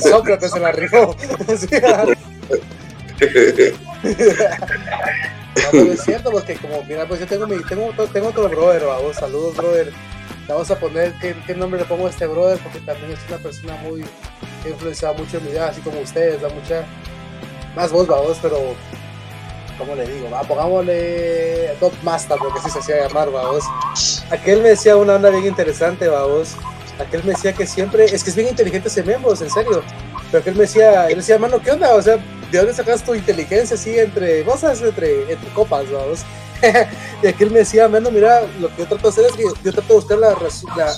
Sócrates 0.00 0.50
se 0.50 0.58
la 0.58 0.72
rifó. 0.72 1.14
no, 5.72 5.92
es 5.92 6.02
cierto, 6.02 6.32
porque 6.32 6.56
como, 6.56 6.82
mira, 6.82 7.06
pues 7.06 7.20
yo 7.20 7.26
tengo, 7.28 7.46
mi, 7.46 7.62
tengo, 7.62 7.92
tengo 8.12 8.28
otro 8.28 8.48
brother, 8.48 8.84
vamos, 8.84 9.14
saludos, 9.14 9.56
brother. 9.56 9.92
Vamos 10.48 10.70
a 10.70 10.78
poner 10.78 11.12
qué, 11.20 11.34
qué, 11.46 11.54
nombre 11.54 11.80
le 11.80 11.86
pongo 11.86 12.06
a 12.06 12.10
este 12.10 12.26
brother, 12.26 12.58
porque 12.58 12.78
también 12.80 13.10
es 13.10 13.18
una 13.28 13.38
persona 13.38 13.76
muy 13.82 14.02
que 14.62 14.68
ha 14.68 14.70
influenciado 14.70 15.14
mucho 15.14 15.38
en 15.38 15.44
mi 15.44 15.50
vida, 15.50 15.68
así 15.68 15.80
como 15.80 16.00
ustedes, 16.00 16.40
da 16.40 16.48
mucha 16.48 16.84
más 17.74 17.90
voz, 17.90 18.06
vamos, 18.06 18.38
pero 18.40 18.58
¿cómo 19.76 19.94
le 19.94 20.06
digo? 20.06 20.30
Va, 20.30 20.42
pongámosle 20.42 21.74
Top 21.80 21.92
Master, 22.02 22.38
porque 22.38 22.60
así 22.60 22.70
se 22.70 22.78
hacía 22.78 23.06
llamar, 23.06 23.30
vamos. 23.30 23.64
Aquel 24.30 24.62
me 24.62 24.70
decía 24.70 24.96
una 24.96 25.16
onda 25.16 25.30
bien 25.30 25.46
interesante, 25.46 26.08
vamos. 26.08 26.56
Aquel 26.98 27.24
me 27.24 27.32
decía 27.32 27.52
que 27.52 27.66
siempre, 27.66 28.04
es 28.04 28.24
que 28.24 28.30
es 28.30 28.36
bien 28.36 28.48
inteligente 28.48 28.88
ese 28.88 29.02
Membos, 29.02 29.42
en 29.42 29.50
serio. 29.50 29.82
Pero 30.30 30.40
aquel 30.40 30.54
me 30.54 30.62
decía, 30.62 31.08
él 31.08 31.16
decía, 31.16 31.38
mano, 31.38 31.60
¿qué 31.60 31.72
onda? 31.72 31.94
O 31.94 32.02
sea, 32.02 32.16
¿de 32.50 32.58
dónde 32.58 32.72
sacas 32.72 33.02
tu 33.02 33.14
inteligencia 33.14 33.74
así 33.74 33.98
entre, 33.98 34.42
vos 34.42 34.60
sabes, 34.60 34.80
entre, 34.80 35.30
entre 35.30 35.50
copas, 35.50 35.90
vamos? 35.90 36.20
y 37.22 37.26
aquí 37.26 37.44
él 37.44 37.50
me 37.50 37.60
decía, 37.60 37.88
mano, 37.88 38.10
mira, 38.10 38.42
lo 38.60 38.68
que 38.68 38.82
yo 38.82 38.88
trato 38.88 39.02
de 39.02 39.08
hacer 39.08 39.24
es 39.26 39.32
que 39.32 39.42
yo 39.64 39.72
trato 39.72 39.88
de 39.88 39.94
buscar 39.94 40.18
la, 40.18 40.30
la, 40.76 40.92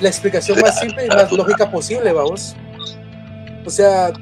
la, 0.00 0.08
explicación 0.08 0.60
más 0.60 0.78
simple 0.80 1.06
y 1.06 1.08
más 1.08 1.30
lógica 1.32 1.70
posible, 1.70 2.12
vamos. 2.12 2.56
O 3.64 3.70
sea, 3.70 4.12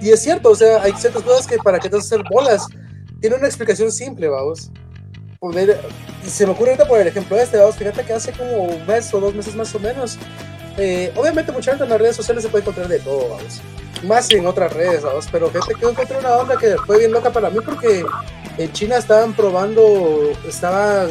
y 0.00 0.10
es 0.10 0.22
cierto, 0.22 0.50
o 0.50 0.54
sea, 0.54 0.82
hay 0.82 0.92
ciertas 0.92 1.22
cosas 1.22 1.46
que 1.46 1.56
para 1.58 1.78
que 1.78 1.88
te 1.88 1.96
hacer 1.96 2.22
bolas, 2.30 2.66
tiene 3.20 3.36
una 3.36 3.46
explicación 3.46 3.92
simple, 3.92 4.28
vamos. 4.28 4.70
y 6.24 6.28
se 6.28 6.46
me 6.46 6.52
ocurre 6.52 6.70
ahorita 6.70 6.88
por 6.88 7.00
el 7.00 7.08
ejemplo 7.08 7.36
este, 7.36 7.58
vamos, 7.58 7.76
fíjate 7.76 8.04
que 8.04 8.12
hace 8.12 8.32
como 8.32 8.64
un 8.64 8.86
mes 8.86 9.12
o 9.12 9.20
dos 9.20 9.34
meses 9.34 9.54
más 9.54 9.74
o 9.74 9.78
menos, 9.78 10.18
eh, 10.78 11.12
obviamente 11.16 11.52
mucha 11.52 11.72
gente 11.72 11.84
en 11.84 11.90
las 11.90 12.00
redes 12.00 12.16
sociales 12.16 12.42
se 12.42 12.48
puede 12.48 12.62
encontrar 12.62 12.88
de 12.88 12.98
todo, 13.00 13.28
vamos 13.28 13.60
más 14.02 14.30
en 14.32 14.46
otras 14.46 14.72
redes, 14.72 15.02
¿sabes? 15.02 15.26
pero 15.30 15.50
gente 15.50 15.74
que 15.78 15.86
encontré 15.86 16.18
una 16.18 16.36
onda 16.36 16.56
que 16.56 16.76
fue 16.86 16.98
bien 16.98 17.12
loca 17.12 17.30
para 17.30 17.50
mí 17.50 17.58
porque 17.64 18.04
en 18.58 18.72
China 18.72 18.96
estaban 18.96 19.34
probando, 19.34 20.32
estaban, 20.46 21.08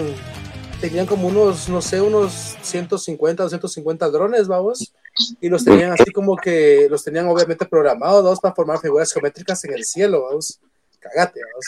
tenían 0.79 1.05
como 1.05 1.27
unos, 1.27 1.69
no 1.69 1.81
sé, 1.81 2.01
unos 2.01 2.57
150 2.61 3.45
o 3.45 3.49
150 3.49 4.09
drones, 4.09 4.47
vamos, 4.47 4.93
y 5.39 5.49
los 5.49 5.63
tenían 5.63 5.91
así 5.91 6.11
como 6.11 6.35
que, 6.35 6.87
los 6.89 7.03
tenían 7.03 7.27
obviamente 7.27 7.65
programados, 7.65 8.23
vamos, 8.23 8.39
para 8.39 8.55
formar 8.55 8.79
figuras 8.79 9.11
geométricas 9.11 9.63
en 9.65 9.73
el 9.73 9.85
cielo, 9.85 10.25
vamos, 10.25 10.59
cagate, 10.99 11.39
vamos. 11.41 11.65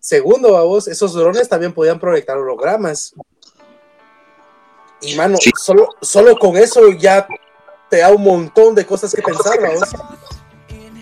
Segundo, 0.00 0.52
vamos, 0.52 0.86
esos 0.86 1.14
drones 1.14 1.48
también 1.48 1.72
podían 1.72 1.98
proyectar 1.98 2.36
hologramas. 2.36 3.14
Y 5.00 5.14
mano, 5.14 5.38
solo, 5.58 5.88
solo 6.02 6.36
con 6.38 6.58
eso 6.58 6.92
ya 6.92 7.26
te 7.88 7.98
da 7.98 8.10
un 8.10 8.22
montón 8.22 8.74
de 8.74 8.84
cosas 8.84 9.14
que 9.14 9.22
pensar, 9.22 9.58
vamos. 9.60 9.88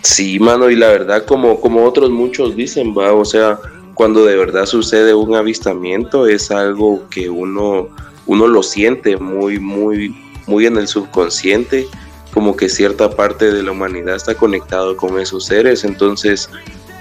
Sí, 0.01 0.39
mano, 0.39 0.69
y 0.69 0.77
la 0.77 0.87
verdad, 0.87 1.25
como, 1.25 1.59
como 1.59 1.83
otros 1.85 2.09
muchos 2.09 2.55
dicen, 2.55 2.97
va, 2.97 3.13
o 3.13 3.25
sea, 3.25 3.59
cuando 3.93 4.25
de 4.25 4.35
verdad 4.35 4.65
sucede 4.65 5.13
un 5.13 5.35
avistamiento 5.35 6.27
es 6.27 6.51
algo 6.51 7.07
que 7.09 7.29
uno, 7.29 7.89
uno 8.25 8.47
lo 8.47 8.63
siente 8.63 9.17
muy, 9.17 9.59
muy, 9.59 10.15
muy 10.47 10.65
en 10.65 10.77
el 10.77 10.87
subconsciente, 10.87 11.87
como 12.33 12.55
que 12.55 12.69
cierta 12.69 13.11
parte 13.11 13.51
de 13.51 13.61
la 13.61 13.71
humanidad 13.71 14.15
está 14.15 14.35
conectado 14.35 14.97
con 14.97 15.19
esos 15.19 15.45
seres, 15.45 15.83
entonces 15.83 16.49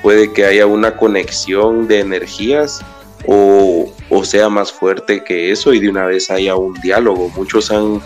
puede 0.03 0.33
que 0.33 0.45
haya 0.45 0.67
una 0.67 0.97
conexión 0.97 1.89
de 1.89 2.01
energías 2.01 2.85
o, 3.27 3.93
sea 4.25 4.49
más 4.49 4.73
fuerte 4.73 5.25
que 5.25 5.51
eso 5.51 5.73
y 5.73 5.81
de 5.81 5.89
una 5.89 6.07
vez 6.07 6.31
haya 6.31 6.57
un 6.57 6.75
diálogo. 6.81 7.29
Muchos 7.31 7.71
han, 7.71 8.01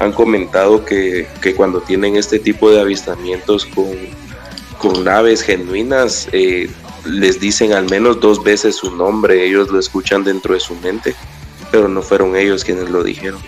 han 0.00 0.12
comentado 0.12 0.84
que, 0.84 1.26
cuando 1.56 1.80
tienen 1.80 2.16
este 2.16 2.38
tipo 2.38 2.70
de 2.70 2.80
avistamientos 2.80 3.66
con, 3.66 3.92
con 4.78 5.04
naves 5.04 5.42
genuinas, 5.42 6.28
eh, 6.32 6.68
les 7.06 7.40
dicen 7.40 7.72
al 7.72 7.88
menos 7.88 8.20
dos 8.20 8.42
veces 8.42 8.76
su 8.76 8.94
nombre, 8.94 9.46
ellos 9.46 9.70
lo 9.70 9.78
escuchan 9.78 10.24
dentro 10.24 10.54
de 10.54 10.60
su 10.60 10.74
mente, 10.76 11.14
pero 11.70 11.88
no 11.88 12.02
fueron 12.02 12.36
ellos 12.36 12.64
quienes 12.64 12.90
lo 12.90 13.02
dijeron. 13.02 13.40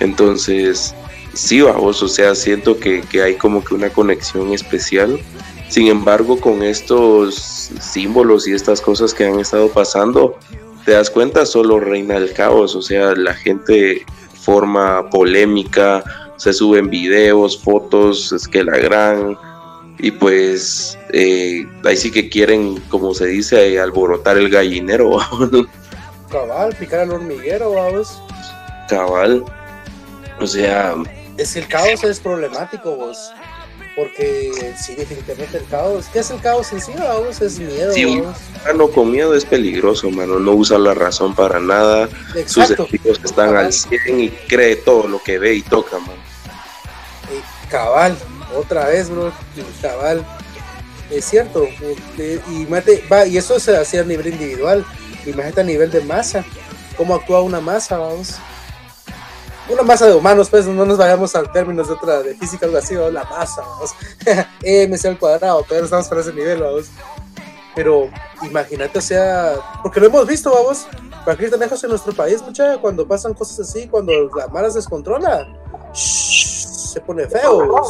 Entonces, 0.00 0.94
sí, 1.32 1.60
vamos, 1.60 2.02
o 2.02 2.08
sea, 2.08 2.34
siento 2.34 2.78
que, 2.78 3.02
que 3.02 3.22
hay 3.22 3.36
como 3.36 3.64
que 3.64 3.74
una 3.74 3.90
conexión 3.90 4.52
especial. 4.52 5.20
Sin 5.68 5.88
embargo, 5.88 6.40
con 6.40 6.62
estos 6.62 7.70
símbolos 7.80 8.46
y 8.46 8.52
estas 8.52 8.80
cosas 8.80 9.14
que 9.14 9.24
han 9.26 9.40
estado 9.40 9.68
pasando, 9.68 10.38
te 10.84 10.92
das 10.92 11.10
cuenta, 11.10 11.46
solo 11.46 11.80
reina 11.80 12.16
el 12.16 12.32
caos, 12.32 12.74
o 12.74 12.82
sea, 12.82 13.14
la 13.14 13.34
gente 13.34 14.04
forma 14.44 15.08
polémica, 15.10 16.04
se 16.36 16.52
suben 16.52 16.90
videos, 16.90 17.60
fotos, 17.62 18.32
es 18.32 18.46
que 18.46 18.62
la 18.62 18.76
gran, 18.76 19.36
y 19.98 20.10
pues 20.10 20.98
eh, 21.12 21.66
ahí 21.84 21.96
sí 21.96 22.10
que 22.10 22.28
quieren, 22.28 22.80
como 22.88 23.14
se 23.14 23.26
dice, 23.26 23.78
alborotar 23.78 24.36
el 24.36 24.50
gallinero. 24.50 25.18
Cabal, 26.30 26.74
picar 26.74 27.00
al 27.00 27.12
hormiguero, 27.12 27.72
vamos. 27.72 28.20
Cabal. 28.88 29.44
O 30.40 30.46
sea. 30.46 30.94
Es 31.36 31.54
que 31.54 31.60
el 31.60 31.68
caos 31.68 32.02
es 32.04 32.20
problemático, 32.20 32.96
vos. 32.96 33.32
Porque 33.96 34.74
sí, 34.76 34.96
definitivamente 34.96 35.58
el 35.58 35.66
caos. 35.66 36.06
¿Qué 36.12 36.18
es 36.18 36.30
el 36.30 36.40
caos 36.40 36.72
en 36.72 36.80
sí, 36.80 36.92
vamos? 36.98 37.40
Es 37.40 37.60
miedo. 37.60 37.92
Sí, 37.92 38.04
un 38.04 38.88
con 38.92 39.12
miedo 39.12 39.34
es 39.34 39.44
peligroso, 39.44 40.10
mano. 40.10 40.40
No 40.40 40.52
usa 40.52 40.78
la 40.78 40.94
razón 40.94 41.34
para 41.34 41.60
nada. 41.60 42.08
Sus 42.46 42.66
sentidos 42.66 43.20
están 43.22 43.56
al 43.56 43.72
100 43.72 44.20
y 44.20 44.30
cree 44.48 44.76
todo 44.76 45.06
lo 45.06 45.22
que 45.22 45.38
ve 45.38 45.54
y 45.54 45.62
toca, 45.62 46.00
man. 46.00 46.16
Eh, 47.30 47.40
cabal, 47.70 48.16
otra 48.56 48.86
vez, 48.86 49.10
bro. 49.10 49.32
Cabal. 49.80 50.24
Es 51.10 51.26
cierto. 51.26 51.64
Eh, 52.18 52.40
y, 52.48 52.66
mate, 52.66 53.04
va, 53.10 53.26
y 53.26 53.36
eso 53.36 53.58
se 53.60 53.76
hacía 53.76 54.00
a 54.00 54.04
nivel 54.04 54.28
individual. 54.28 54.84
Imagínate 55.26 55.60
a 55.60 55.64
nivel 55.64 55.90
de 55.90 56.00
masa. 56.00 56.44
¿Cómo 56.96 57.14
actúa 57.14 57.42
una 57.42 57.60
masa, 57.60 57.98
vamos? 57.98 58.36
Una 59.68 59.82
masa 59.82 60.06
de 60.06 60.14
humanos, 60.14 60.50
pues 60.50 60.66
no 60.66 60.84
nos 60.84 60.98
vayamos 60.98 61.34
a 61.34 61.42
términos 61.44 61.88
de 61.88 61.94
otra, 61.94 62.22
de 62.22 62.34
física, 62.34 62.66
algo 62.66 62.76
así, 62.76 62.94
la 62.94 63.24
masa, 63.24 63.62
vamos. 63.62 63.94
MC 64.62 65.06
al 65.06 65.18
cuadrado, 65.18 65.62
todavía 65.62 65.84
estamos 65.84 66.06
para 66.06 66.20
ese 66.20 66.34
nivel, 66.34 66.60
vamos. 66.60 66.90
Pero 67.74 68.10
imagínate, 68.42 68.98
o 68.98 69.02
sea, 69.02 69.54
porque 69.82 70.00
lo 70.00 70.06
hemos 70.06 70.26
visto, 70.26 70.52
vamos, 70.52 70.86
para 71.24 71.36
que 71.38 71.48
lejos 71.48 71.82
en 71.82 71.90
nuestro 71.90 72.12
país, 72.12 72.42
mucha, 72.42 72.76
cuando 72.78 73.08
pasan 73.08 73.32
cosas 73.32 73.60
así, 73.60 73.88
cuando 73.88 74.12
la 74.36 74.48
mara 74.48 74.70
se 74.70 74.78
descontrola, 74.78 75.48
se 75.94 77.00
pone 77.00 77.26
feo. 77.26 77.82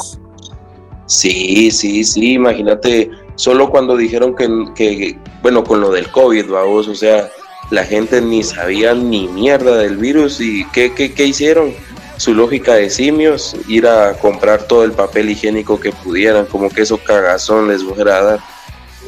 Sí, 1.07 1.71
sí, 1.71 2.03
sí, 2.05 2.33
imagínate, 2.33 3.11
solo 3.35 3.69
cuando 3.69 3.97
dijeron 3.97 4.35
que, 4.35 5.19
bueno, 5.43 5.63
con 5.63 5.81
lo 5.81 5.91
del 5.91 6.11
COVID, 6.11 6.49
vamos, 6.49 6.89
o 6.89 6.95
sea, 6.95 7.31
la 7.71 7.85
gente 7.85 8.21
ni 8.21 8.43
sabía 8.43 8.95
ni 8.95 9.29
mierda 9.29 9.77
del 9.77 9.97
virus 9.99 10.41
y 10.41 10.65
¿qué, 10.73 10.95
qué, 10.95 11.13
qué 11.13 11.27
hicieron? 11.27 11.75
Su 12.17 12.33
lógica 12.33 12.75
de 12.75 12.89
simios, 12.91 13.57
ir 13.67 13.87
a 13.87 14.15
comprar 14.15 14.63
todo 14.63 14.85
el 14.85 14.93
papel 14.93 15.31
higiénico 15.31 15.81
que 15.81 15.91
pudieran, 15.91 16.47
como 16.47 16.71
que 16.71 16.83
eso 16.83 16.97
cagazón 16.97 17.69
les 17.69 17.83
fuera 17.83 18.19
a 18.19 18.23
dar. 18.23 18.41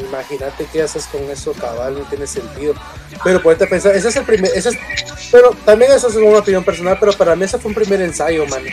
Imagínate 0.08 0.66
qué 0.70 0.82
haces 0.82 1.06
con 1.06 1.22
eso, 1.30 1.52
cabal, 1.54 1.94
no 1.94 2.04
tiene 2.04 2.26
sentido. 2.26 2.74
Pero 3.24 3.40
ponerte 3.40 3.66
pensar, 3.66 3.94
ese 3.96 4.08
es 4.08 4.16
el 4.16 4.24
primer, 4.24 4.50
ese 4.54 4.70
es, 4.70 4.76
pero 5.30 5.52
también 5.64 5.92
eso 5.92 6.08
es 6.08 6.16
una 6.16 6.38
opinión 6.38 6.64
personal, 6.64 6.98
pero 7.00 7.12
para 7.12 7.34
mí 7.36 7.44
ese 7.44 7.58
fue 7.58 7.70
un 7.70 7.74
primer 7.74 8.02
ensayo, 8.02 8.44
man 8.48 8.64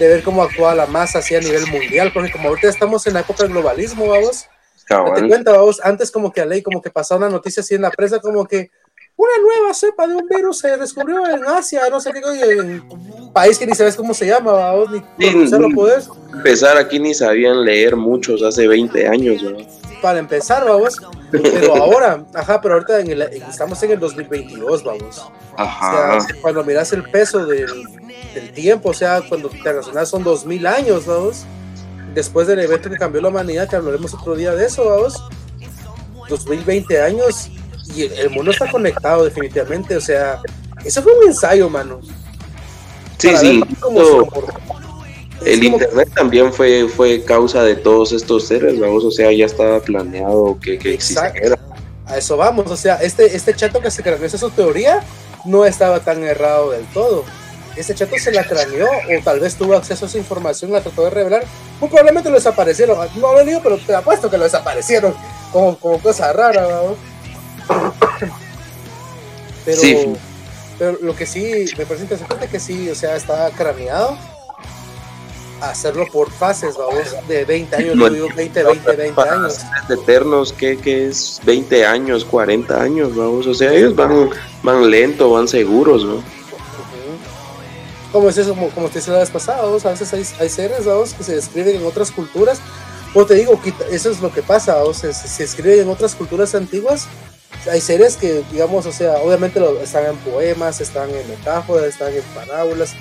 de 0.00 0.08
ver 0.08 0.22
cómo 0.22 0.42
actúa 0.42 0.74
la 0.74 0.86
masa 0.86 1.18
así 1.18 1.34
a 1.34 1.40
nivel 1.40 1.66
mundial, 1.66 2.10
porque 2.12 2.32
como 2.32 2.48
ahorita 2.48 2.68
estamos 2.68 3.06
en 3.06 3.14
la 3.14 3.20
época 3.20 3.42
del 3.42 3.52
globalismo, 3.52 4.08
vamos, 4.08 4.46
te 4.88 5.28
cuenta, 5.28 5.52
vamos, 5.52 5.80
antes 5.84 6.10
como 6.10 6.32
que 6.32 6.40
a 6.40 6.46
ley, 6.46 6.62
como 6.62 6.80
que 6.80 6.90
pasaba 6.90 7.18
una 7.18 7.28
noticia 7.28 7.60
así 7.60 7.74
en 7.74 7.82
la 7.82 7.90
prensa, 7.90 8.18
como 8.18 8.46
que 8.46 8.70
una 9.16 9.32
nueva 9.42 9.74
cepa 9.74 10.06
de 10.06 10.14
un 10.14 10.26
virus 10.26 10.60
se 10.60 10.76
descubrió 10.78 11.28
en 11.28 11.44
Asia, 11.44 11.82
no 11.90 12.00
sé 12.00 12.10
qué, 12.12 12.20
en 12.20 12.80
un 12.90 13.32
país 13.32 13.58
que 13.58 13.66
ni 13.66 13.74
sabes 13.74 13.94
cómo 13.94 14.14
se 14.14 14.26
llama, 14.26 14.52
vamos, 14.52 14.90
ni 14.90 15.00
pronunciarlo 15.18 15.68
puedes. 15.74 16.08
Empezar 16.32 16.78
aquí 16.78 16.98
ni 16.98 17.12
sabían 17.12 17.62
leer 17.62 17.96
muchos 17.96 18.42
hace 18.42 18.66
20 18.66 19.06
años, 19.06 19.42
¿no? 19.42 19.58
Para 20.00 20.18
empezar, 20.18 20.64
vamos, 20.64 20.98
pero 21.30 21.76
ahora, 21.76 22.24
ajá, 22.34 22.60
pero 22.60 22.74
ahorita 22.74 23.00
en 23.00 23.10
el, 23.10 23.22
estamos 23.22 23.82
en 23.82 23.92
el 23.92 24.00
2022, 24.00 24.84
vamos. 24.84 25.30
Ajá. 25.56 26.16
O 26.16 26.20
sea, 26.20 26.36
cuando 26.40 26.64
miras 26.64 26.92
el 26.92 27.02
peso 27.04 27.46
del 27.46 27.86
del 28.34 28.52
tiempo, 28.52 28.90
o 28.90 28.94
sea, 28.94 29.22
cuando 29.28 29.50
internacional 29.52 30.06
son 30.06 30.22
2000 30.22 30.66
años, 30.66 31.06
vamos. 31.06 31.44
Después 32.14 32.46
del 32.46 32.58
evento 32.60 32.90
que 32.90 32.96
cambió 32.96 33.20
la 33.20 33.28
humanidad, 33.28 33.68
que 33.68 33.76
hablaremos 33.76 34.14
otro 34.14 34.34
día 34.34 34.54
de 34.54 34.66
eso, 34.66 34.84
vamos. 34.84 35.22
2020 36.28 37.02
años 37.02 37.50
y 37.94 38.02
el, 38.02 38.30
mundo 38.30 38.52
está 38.52 38.70
conectado 38.70 39.24
definitivamente, 39.24 39.96
o 39.96 40.00
sea, 40.00 40.40
eso 40.84 41.02
fue 41.02 41.12
un 41.18 41.26
ensayo, 41.26 41.68
mano. 41.68 42.00
Sí, 43.18 43.36
sí. 43.36 43.62
El 45.44 45.64
internet 45.64 46.10
también 46.14 46.52
fue, 46.52 46.88
fue 46.88 47.22
causa 47.24 47.62
de 47.62 47.74
todos 47.74 48.12
estos 48.12 48.46
seres, 48.46 48.78
vamos, 48.78 49.04
o 49.04 49.10
sea, 49.10 49.32
ya 49.32 49.46
estaba 49.46 49.80
planeado 49.80 50.58
que, 50.60 50.78
que 50.78 50.94
existiera. 50.94 51.58
A 52.06 52.18
eso 52.18 52.36
vamos, 52.36 52.70
o 52.70 52.76
sea, 52.76 52.96
este, 52.96 53.36
este 53.36 53.54
chato 53.54 53.80
que 53.80 53.90
se 53.90 54.02
creó 54.02 54.16
esa 54.16 54.36
su 54.36 54.50
teoría 54.50 55.02
no 55.44 55.64
estaba 55.64 56.00
tan 56.00 56.22
errado 56.24 56.72
del 56.72 56.84
todo. 56.86 57.24
Ese 57.76 57.94
chato 57.94 58.16
se 58.18 58.32
la 58.32 58.44
craneó 58.44 58.86
o 58.86 59.24
tal 59.24 59.40
vez 59.40 59.54
tuvo 59.54 59.74
acceso 59.74 60.04
a 60.04 60.08
esa 60.08 60.18
información, 60.18 60.72
la 60.72 60.82
trató 60.82 61.04
de 61.04 61.10
revelar, 61.10 61.44
muy 61.78 61.88
probablemente 61.88 62.28
lo 62.28 62.34
desaparecieron. 62.34 62.98
No 63.16 63.32
lo 63.32 63.44
digo, 63.44 63.60
pero 63.62 63.78
te 63.78 63.94
apuesto 63.94 64.28
que 64.28 64.36
lo 64.36 64.44
desaparecieron 64.44 65.14
como, 65.52 65.78
como 65.78 65.98
cosa 66.00 66.32
rara, 66.32 66.66
Pero, 69.64 69.80
pero 70.78 70.98
lo 71.02 71.14
que 71.14 71.26
sí 71.26 71.66
me 71.78 71.86
parece 71.86 72.04
interesante 72.04 72.46
es 72.46 72.50
que 72.50 72.60
sí, 72.60 72.90
o 72.90 72.94
sea, 72.94 73.14
está 73.14 73.50
craneado 73.50 74.16
hacerlo 75.60 76.06
por 76.12 76.30
fases, 76.30 76.76
vamos, 76.76 77.14
de 77.28 77.44
20 77.44 77.76
años, 77.76 77.96
no, 77.96 78.08
digo 78.08 78.28
20, 78.34 78.64
20, 78.64 78.96
20 78.96 79.20
años. 79.22 79.58
Eternos, 79.88 80.52
¿qué, 80.52 80.78
¿qué, 80.78 81.08
es 81.08 81.40
20 81.44 81.84
años, 81.84 82.24
40 82.24 82.80
años, 82.80 83.14
vamos? 83.14 83.46
O 83.46 83.54
sea, 83.54 83.72
ellos 83.72 83.94
van, 83.94 84.30
van 84.62 84.90
lento, 84.90 85.30
van 85.30 85.48
seguros, 85.48 86.04
¿no? 86.04 86.22
como 88.12 88.28
es 88.28 88.36
eso, 88.38 88.50
como, 88.50 88.70
como 88.70 88.88
te 88.88 88.94
decía 88.94 89.12
la 89.12 89.20
vez 89.20 89.30
pasada, 89.30 89.62
a 89.62 89.90
veces 89.90 90.12
hay, 90.12 90.26
hay 90.40 90.48
seres 90.48 90.84
que 91.16 91.22
se 91.22 91.36
describen 91.36 91.76
en 91.76 91.86
otras 91.86 92.10
culturas, 92.10 92.60
o 93.14 93.24
te 93.24 93.34
digo, 93.34 93.60
eso 93.90 94.10
es 94.10 94.20
lo 94.20 94.32
que 94.32 94.42
pasa, 94.42 94.76
se, 94.92 95.12
se 95.12 95.44
escriben 95.44 95.80
en 95.80 95.88
otras 95.88 96.14
culturas 96.14 96.54
antiguas, 96.54 97.06
hay 97.70 97.80
seres 97.80 98.16
que, 98.16 98.42
digamos, 98.50 98.86
o 98.86 98.92
sea, 98.92 99.18
obviamente 99.18 99.60
están 99.82 100.06
en 100.06 100.16
poemas, 100.18 100.80
están 100.80 101.10
en 101.10 101.28
metáforas, 101.28 101.84
están 101.84 102.12
en 102.12 102.22
parábolas, 102.34 102.94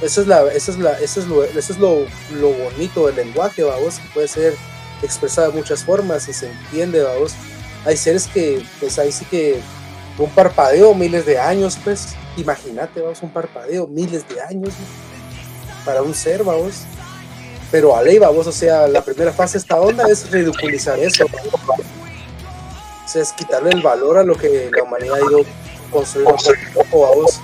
eso 0.00 0.20
es, 0.20 0.26
la, 0.26 0.46
eso 0.52 0.70
es, 0.70 0.78
la, 0.78 0.92
eso 1.00 1.20
es, 1.20 1.26
lo, 1.26 1.44
eso 1.44 1.72
es 1.72 1.78
lo, 1.78 2.06
lo 2.38 2.50
bonito 2.52 3.06
del 3.06 3.16
lenguaje, 3.16 3.62
vamos, 3.64 3.98
que 3.98 4.08
puede 4.14 4.28
ser 4.28 4.54
expresado 5.02 5.50
de 5.50 5.58
muchas 5.58 5.84
formas 5.84 6.28
y 6.28 6.32
se 6.32 6.48
entiende, 6.48 7.02
vamos. 7.02 7.32
Hay 7.84 7.96
seres 7.96 8.26
que, 8.26 8.62
pues 8.80 8.98
ahí 8.98 9.10
sí 9.10 9.24
que 9.24 9.60
un 10.18 10.30
parpadeo, 10.30 10.94
miles 10.94 11.26
de 11.26 11.38
años, 11.38 11.78
pues, 11.82 12.14
imagínate, 12.36 13.00
vamos, 13.00 13.22
un 13.22 13.30
parpadeo, 13.30 13.86
miles 13.86 14.28
de 14.28 14.40
años 14.40 14.74
para 15.84 16.02
un 16.02 16.14
ser, 16.14 16.44
vamos. 16.44 16.82
Pero 17.70 17.94
a 17.94 18.02
ley, 18.02 18.18
vamos, 18.18 18.46
o 18.46 18.52
sea, 18.52 18.88
la 18.88 19.02
primera 19.02 19.32
fase 19.32 19.54
de 19.54 19.58
esta 19.58 19.80
onda 19.80 20.04
es 20.08 20.30
ridiculizar 20.30 20.98
eso. 20.98 21.26
O 21.26 23.08
sea, 23.08 23.22
es 23.22 23.32
quitarle 23.32 23.70
el 23.70 23.82
valor 23.82 24.18
a 24.18 24.24
lo 24.24 24.36
que 24.36 24.70
la 24.74 24.82
humanidad 24.82 25.16
ha 25.16 25.30
ido 25.30 25.40
construyendo 25.90 26.36
poco, 26.74 27.00
vamos. 27.00 27.40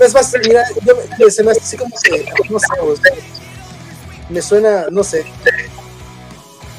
Pues 0.00 0.14
más, 0.14 0.34
mira, 0.42 0.64
yo 0.82 0.96
me, 0.96 1.30
se 1.30 1.44
me 1.44 1.50
así 1.50 1.76
como 1.76 1.94
que, 2.02 2.24
no 2.48 2.58
sé, 2.58 2.66
vamos, 2.78 3.00
me 4.30 4.40
suena, 4.40 4.86
no 4.90 5.04
sé, 5.04 5.26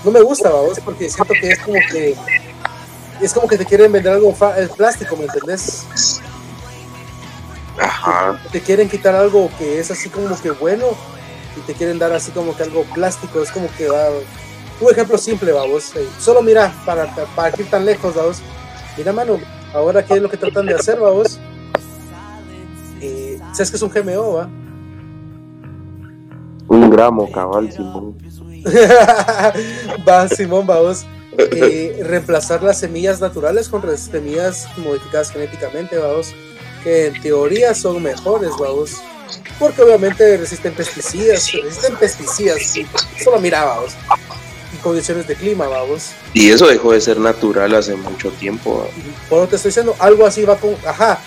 no 0.03 0.09
me 0.09 0.21
gusta, 0.21 0.49
vamos, 0.49 0.79
porque 0.83 1.07
siento 1.07 1.31
que 1.39 1.51
es 1.51 1.59
como 1.59 1.77
que 1.91 2.15
es 3.21 3.31
como 3.31 3.47
que 3.47 3.59
te 3.59 3.65
quieren 3.67 3.91
vender 3.91 4.13
algo 4.13 4.35
el 4.57 4.69
plástico, 4.71 5.15
¿me 5.17 5.25
entendés? 5.25 5.83
Ajá. 7.79 8.41
Te 8.51 8.59
quieren 8.59 8.89
quitar 8.89 9.13
algo 9.13 9.51
que 9.59 9.79
es 9.79 9.91
así 9.91 10.09
como 10.09 10.41
que 10.41 10.49
bueno 10.49 10.87
y 11.55 11.59
te 11.59 11.75
quieren 11.75 11.99
dar 11.99 12.11
así 12.13 12.31
como 12.31 12.57
que 12.57 12.63
algo 12.63 12.85
plástico, 12.85 13.43
es 13.43 13.51
como 13.51 13.69
que 13.77 13.87
va... 13.87 14.07
Un 14.79 14.91
ejemplo 14.91 15.15
simple, 15.19 15.51
vamos. 15.51 15.95
Eh, 15.95 16.09
solo 16.19 16.41
mira, 16.41 16.73
para, 16.87 17.05
para 17.35 17.55
ir 17.55 17.69
tan 17.69 17.85
lejos, 17.85 18.15
vamos. 18.15 18.41
Mira, 18.97 19.13
mano, 19.13 19.39
ahora 19.75 20.03
qué 20.03 20.15
es 20.15 20.21
lo 20.23 20.29
que 20.29 20.37
tratan 20.37 20.65
de 20.65 20.73
hacer, 20.73 20.99
vamos. 20.99 21.39
¿Sabes 23.51 23.69
que 23.69 23.77
es 23.77 23.81
un 23.81 23.89
GMO, 23.89 24.33
va? 24.33 24.49
Un 26.67 26.89
gramo, 26.89 27.29
cabal, 27.31 27.71
Simón. 27.71 28.17
va, 30.07 30.27
Simón, 30.29 30.65
vamos. 30.65 31.05
Eh, 31.37 32.01
reemplazar 32.03 32.61
las 32.61 32.79
semillas 32.79 33.21
naturales 33.21 33.69
con 33.69 33.81
semillas 33.97 34.67
modificadas 34.77 35.31
genéticamente, 35.31 35.97
vamos, 35.97 36.33
que 36.83 37.07
en 37.07 37.21
teoría 37.21 37.73
son 37.73 38.03
mejores, 38.03 38.51
vamos, 38.59 39.01
porque 39.57 39.81
obviamente 39.81 40.37
resisten 40.37 40.73
pesticidas, 40.73 41.51
resisten 41.53 41.95
pesticidas, 41.95 42.59
solo 43.23 43.39
mira, 43.39 43.63
vamos, 43.63 43.93
y 44.73 44.77
condiciones 44.81 45.25
de 45.25 45.35
clima, 45.35 45.67
vamos. 45.67 46.11
Y 46.33 46.49
eso 46.49 46.67
dejó 46.67 46.91
de 46.91 46.99
ser 46.99 47.17
natural 47.17 47.75
hace 47.75 47.95
mucho 47.95 48.29
tiempo. 48.31 48.85
Bueno, 49.29 49.47
te 49.47 49.55
estoy 49.55 49.69
diciendo, 49.69 49.95
algo 49.99 50.25
así 50.25 50.43
va 50.43 50.57
con, 50.57 50.75
ajá, 50.85 51.17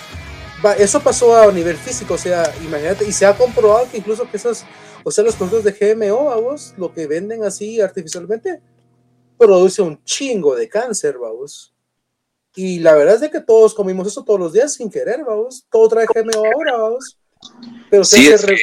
eso 0.73 1.01
pasó 1.01 1.37
a 1.37 1.53
nivel 1.53 1.77
físico, 1.77 2.15
o 2.15 2.19
sea, 2.19 2.53
imagínate, 2.65 3.07
y 3.07 3.13
se 3.13 3.27
ha 3.27 3.37
comprobado 3.37 3.89
que 3.91 3.99
incluso 3.99 4.29
que 4.31 4.37
esos, 4.37 4.65
o 5.03 5.11
sea, 5.11 5.25
los 5.25 5.37
productos 5.37 5.65
de 5.65 5.95
GMO, 5.95 6.25
vamos, 6.27 6.75
lo 6.77 6.93
que 6.93 7.07
venden 7.07 7.45
así 7.45 7.81
artificialmente, 7.81 8.61
produce 9.37 9.83
un 9.83 10.03
chingo 10.05 10.55
de 10.55 10.69
cáncer, 10.69 11.19
vamos. 11.19 11.75
Y 12.57 12.79
la 12.79 12.95
verdad 12.95 13.17
es 13.17 13.21
de 13.21 13.31
que 13.31 13.41
todos 13.41 13.75
comimos 13.75 14.07
eso 14.07 14.23
todos 14.23 14.39
los 14.39 14.53
días 14.53 14.75
sin 14.75 14.91
querer, 14.91 15.25
vamos. 15.25 15.67
Todo 15.71 15.89
trae 15.89 16.07
GMO 16.07 16.45
ahora, 16.55 16.77
vamos. 16.79 17.19
Pero 17.91 18.05
sí, 18.05 18.29
es 18.29 18.45
que, 18.45 18.57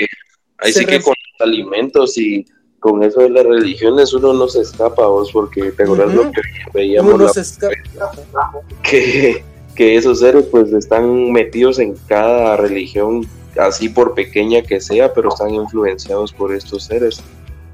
ahí 0.57 0.71
sí 0.71 0.85
que 0.85 1.01
con 1.01 1.13
los 1.13 1.47
alimentos 1.47 2.17
y 2.17 2.45
con 2.79 3.03
eso 3.03 3.19
de 3.19 3.29
las 3.29 3.45
religiones 3.45 4.13
uno 4.13 4.33
no 4.33 4.47
se 4.47 4.61
escapa, 4.61 5.05
vos, 5.05 5.31
porque 5.31 5.71
te 5.71 5.83
acuerdas 5.83 6.13
lo 6.15 6.31
que 6.31 6.41
veíamos. 6.73 7.31
que, 8.83 9.43
que 9.75 9.95
esos 9.95 10.19
seres 10.19 10.45
pues 10.51 10.71
están 10.73 11.31
metidos 11.31 11.79
en 11.79 11.95
cada 12.07 12.57
religión, 12.57 13.27
así 13.57 13.89
por 13.89 14.13
pequeña 14.13 14.61
que 14.61 14.79
sea, 14.79 15.13
pero 15.13 15.29
están 15.29 15.53
influenciados 15.53 16.33
por 16.33 16.53
estos 16.53 16.85
seres. 16.85 17.21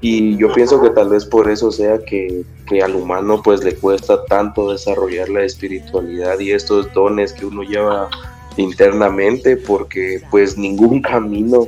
Y 0.00 0.36
yo 0.36 0.52
pienso 0.52 0.80
que 0.80 0.90
tal 0.90 1.08
vez 1.08 1.24
por 1.24 1.50
eso 1.50 1.72
sea 1.72 1.98
que, 1.98 2.44
que, 2.66 2.82
al 2.82 2.94
humano 2.94 3.42
pues 3.42 3.64
le 3.64 3.74
cuesta 3.74 4.24
tanto 4.26 4.70
desarrollar 4.70 5.28
la 5.28 5.42
espiritualidad 5.42 6.38
y 6.38 6.52
estos 6.52 6.92
dones 6.92 7.32
que 7.32 7.44
uno 7.44 7.62
lleva 7.62 8.08
internamente 8.56 9.56
porque 9.56 10.22
pues 10.30 10.56
ningún 10.56 11.02
camino 11.02 11.66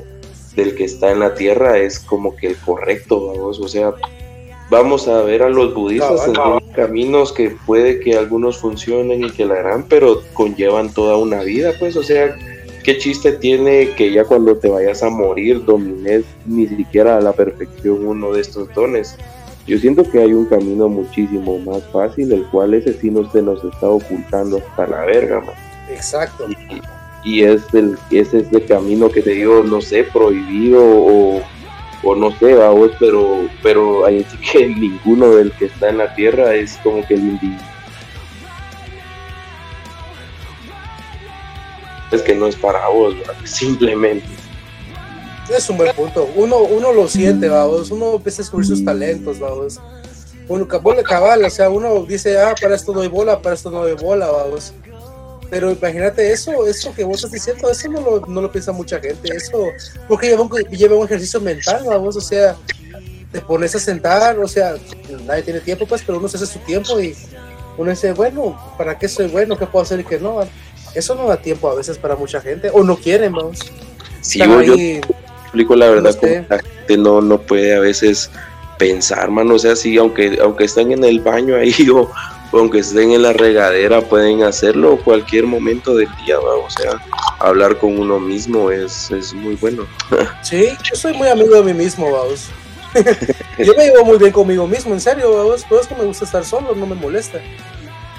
del 0.54 0.76
que 0.76 0.84
está 0.84 1.10
en 1.10 1.20
la 1.20 1.34
tierra 1.34 1.78
es 1.78 1.98
como 1.98 2.36
que 2.36 2.48
el 2.48 2.56
correcto, 2.56 3.28
vamos, 3.28 3.58
o 3.58 3.68
sea, 3.68 3.94
vamos 4.70 5.08
a 5.08 5.22
ver 5.22 5.42
a 5.42 5.48
los 5.48 5.74
budistas 5.74 6.28
en 6.28 6.34
caminos 6.72 7.32
que 7.32 7.50
puede 7.66 8.00
que 8.00 8.16
algunos 8.16 8.58
funcionen 8.58 9.24
y 9.24 9.30
que 9.30 9.44
la 9.44 9.54
harán, 9.54 9.84
pero 9.88 10.22
conllevan 10.32 10.94
toda 10.94 11.16
una 11.16 11.42
vida, 11.42 11.72
pues, 11.78 11.96
o 11.96 12.02
sea, 12.02 12.36
¿qué 12.84 12.96
chiste 12.96 13.32
tiene 13.32 13.90
que 13.96 14.12
ya 14.12 14.24
cuando 14.24 14.56
te 14.56 14.68
vayas 14.68 15.02
a 15.02 15.10
morir 15.10 15.64
domines 15.64 16.24
ni 16.46 16.68
siquiera 16.68 17.16
a 17.16 17.20
la 17.20 17.32
perfección 17.32 18.06
uno 18.06 18.32
de 18.32 18.40
estos 18.40 18.72
dones? 18.72 19.16
Yo 19.66 19.78
siento 19.78 20.08
que 20.08 20.18
hay 20.18 20.32
un 20.32 20.46
camino 20.46 20.88
muchísimo 20.88 21.58
más 21.58 21.82
fácil, 21.92 22.32
el 22.32 22.44
cual 22.46 22.74
ese 22.74 22.94
sí 22.94 23.10
no 23.10 23.30
se 23.30 23.42
nos 23.42 23.62
está 23.62 23.88
ocultando 23.88 24.58
hasta 24.58 24.86
la 24.86 25.04
verga, 25.04 25.40
man. 25.40 25.54
Exacto. 25.90 26.46
Y, 27.24 27.42
es 27.42 27.62
el, 27.74 27.98
ese 28.10 28.38
es 28.38 28.52
el 28.52 28.64
camino 28.64 29.10
que 29.10 29.20
te 29.20 29.30
digo, 29.30 29.62
no 29.62 29.80
sé, 29.80 30.04
prohibido 30.04 30.80
o, 30.82 31.42
o 32.02 32.14
no 32.14 32.30
sé, 32.38 32.54
vamos, 32.54 32.90
pero, 32.98 33.48
pero 33.62 34.06
hay 34.06 34.24
que 34.52 34.68
ninguno 34.76 35.30
del 35.30 35.52
que 35.52 35.66
está 35.66 35.90
en 35.90 35.98
la 35.98 36.14
tierra 36.14 36.54
es 36.54 36.78
como 36.82 37.06
que 37.06 37.14
el 37.14 37.20
individuo 37.20 37.70
es 42.10 42.22
que 42.22 42.34
no 42.34 42.46
es 42.46 42.56
para 42.56 42.88
vos, 42.88 43.14
simplemente. 43.44 44.26
Es 45.48 45.68
un 45.68 45.76
buen 45.76 45.94
punto. 45.94 46.28
Uno, 46.36 46.58
uno 46.58 46.92
lo 46.92 47.08
siente, 47.08 47.48
vamos. 47.48 47.90
Uno 47.90 48.14
empieza 48.14 48.42
a 48.42 48.44
descubrir 48.44 48.66
sus 48.66 48.84
talentos, 48.84 49.38
vamos. 49.38 49.80
Uno 50.48 50.66
bola 50.80 51.02
cabal, 51.02 51.44
o 51.44 51.50
sea, 51.50 51.70
uno 51.70 52.04
dice, 52.04 52.40
ah, 52.40 52.54
para 52.60 52.74
esto 52.74 52.98
hay 53.00 53.08
bola, 53.08 53.40
para 53.40 53.54
esto 53.54 53.70
no 53.70 53.84
hay 53.84 53.94
bola, 53.94 54.28
vamos. 54.28 54.72
Pero 55.50 55.72
imagínate 55.72 56.32
eso, 56.32 56.66
eso 56.66 56.94
que 56.94 57.02
vos 57.02 57.16
estás 57.16 57.32
diciendo, 57.32 57.68
eso 57.68 57.88
no 57.88 58.00
lo, 58.00 58.26
no 58.26 58.40
lo 58.40 58.52
piensa 58.52 58.70
mucha 58.70 59.00
gente, 59.00 59.34
eso, 59.34 59.64
porque 60.06 60.28
lleva 60.28 60.42
un, 60.42 60.50
lleva 60.70 60.96
un 60.96 61.04
ejercicio 61.04 61.40
mental, 61.40 61.82
vamos, 61.86 62.16
o 62.16 62.20
sea, 62.20 62.56
te 63.32 63.40
pones 63.40 63.74
a 63.74 63.80
sentar, 63.80 64.38
o 64.38 64.46
sea, 64.46 64.76
nadie 65.26 65.42
tiene 65.42 65.60
tiempo, 65.60 65.86
pues, 65.86 66.02
pero 66.06 66.18
uno 66.18 66.28
se 66.28 66.36
hace 66.36 66.46
su 66.46 66.60
tiempo 66.60 67.00
y 67.00 67.16
uno 67.76 67.90
dice, 67.90 68.12
bueno, 68.12 68.74
¿para 68.78 68.96
qué 68.96 69.08
soy 69.08 69.26
bueno? 69.26 69.58
¿Qué 69.58 69.66
puedo 69.66 69.82
hacer 69.82 70.00
y 70.00 70.04
qué 70.04 70.18
no? 70.18 70.40
eso 70.94 71.14
no 71.14 71.26
da 71.26 71.36
tiempo 71.36 71.70
a 71.70 71.74
veces 71.74 71.98
para 71.98 72.16
mucha 72.16 72.40
gente, 72.40 72.70
o 72.72 72.82
no 72.82 72.96
quieren, 72.96 73.32
vamos. 73.32 73.60
Sí, 74.20 74.38
yo, 74.38 74.74
explico 75.42 75.74
la 75.74 75.88
verdad, 75.88 76.14
como 76.14 76.32
la 76.48 76.58
gente 76.58 76.96
no, 76.96 77.20
no 77.20 77.40
puede 77.40 77.74
a 77.74 77.80
veces 77.80 78.30
pensar, 78.78 79.30
mano, 79.30 79.54
o 79.54 79.58
sea, 79.58 79.76
sí, 79.76 79.96
aunque, 79.98 80.38
aunque 80.40 80.64
estén 80.64 80.92
en 80.92 81.04
el 81.04 81.20
baño 81.20 81.56
ahí 81.56 81.74
o, 81.94 82.10
aunque 82.52 82.80
estén 82.80 83.12
en 83.12 83.22
la 83.22 83.32
regadera, 83.32 84.00
pueden 84.00 84.42
hacerlo 84.42 84.98
cualquier 84.98 85.46
momento 85.46 85.94
del 85.94 86.08
día, 86.24 86.38
o 86.38 86.70
sea, 86.70 87.00
hablar 87.38 87.78
con 87.78 87.98
uno 87.98 88.18
mismo 88.18 88.70
es, 88.70 89.10
es 89.10 89.32
muy 89.34 89.56
bueno. 89.56 89.86
Sí, 90.42 90.68
yo 90.82 90.96
soy 90.96 91.14
muy 91.14 91.28
amigo 91.28 91.54
de 91.54 91.62
mí 91.62 91.74
mismo, 91.74 92.10
vamos. 92.10 92.48
yo 93.58 93.74
me 93.76 93.84
llevo 93.84 94.04
muy 94.04 94.18
bien 94.18 94.32
conmigo 94.32 94.66
mismo, 94.66 94.92
en 94.92 95.00
serio, 95.00 95.36
vamos, 95.36 95.64
pues 95.68 95.86
que 95.86 95.94
me 95.94 96.04
gusta 96.04 96.24
estar 96.24 96.44
solo, 96.44 96.74
no 96.74 96.86
me 96.86 96.94
molesta 96.94 97.40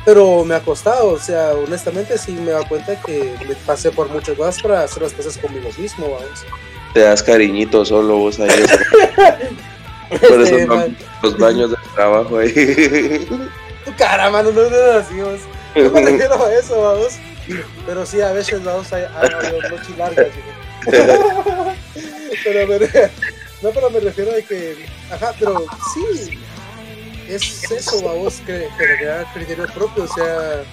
pero 0.05 0.43
me 0.43 0.55
ha 0.55 0.59
costado, 0.61 1.09
o 1.09 1.19
sea, 1.19 1.51
honestamente 1.51 2.17
sí 2.17 2.31
me 2.31 2.51
da 2.51 2.67
cuenta 2.67 2.99
que 3.01 3.35
me 3.47 3.55
pasé 3.65 3.91
por 3.91 4.09
muchas 4.09 4.35
cosas 4.35 4.61
para 4.61 4.83
hacer 4.83 5.03
las 5.03 5.13
cosas 5.13 5.37
conmigo 5.37 5.69
mismo, 5.77 6.09
vamos. 6.09 6.45
Te 6.93 7.01
das 7.01 7.21
cariñito 7.21 7.85
solo 7.85 8.17
vos 8.17 8.39
ahí. 8.39 8.49
por 10.09 10.41
eso 10.41 10.55
los 11.21 11.37
baños 11.37 11.71
de 11.71 11.77
trabajo 11.95 12.39
ahí. 12.39 13.27
Caramba, 13.97 14.43
no, 14.43 14.51
no, 14.51 14.69
no, 14.69 14.91
así, 14.99 15.19
vamos. 15.19 15.41
No 15.75 15.89
me 15.91 16.01
refiero 16.11 16.45
a 16.45 16.53
eso, 16.53 16.81
vamos. 16.81 17.13
Pero 17.85 18.05
sí, 18.05 18.21
a 18.21 18.31
veces 18.31 18.63
vamos 18.63 18.91
a, 18.93 18.97
a, 18.97 19.69
noches 19.69 19.97
largas. 19.97 20.27
pero 22.43 22.67
me, 22.67 22.79
no, 23.61 23.69
pero 23.71 23.89
me 23.89 23.99
refiero 23.99 24.31
a 24.31 24.41
que, 24.41 24.85
ajá, 25.11 25.33
pero 25.39 25.65
sí, 25.93 26.39
es 27.27 27.71
eso, 27.71 28.01
vamos, 28.03 28.41
que, 28.45 28.67
que 28.77 29.23
criterio 29.33 29.67
propio, 29.67 30.03
o 30.03 30.07
sea, 30.07 30.63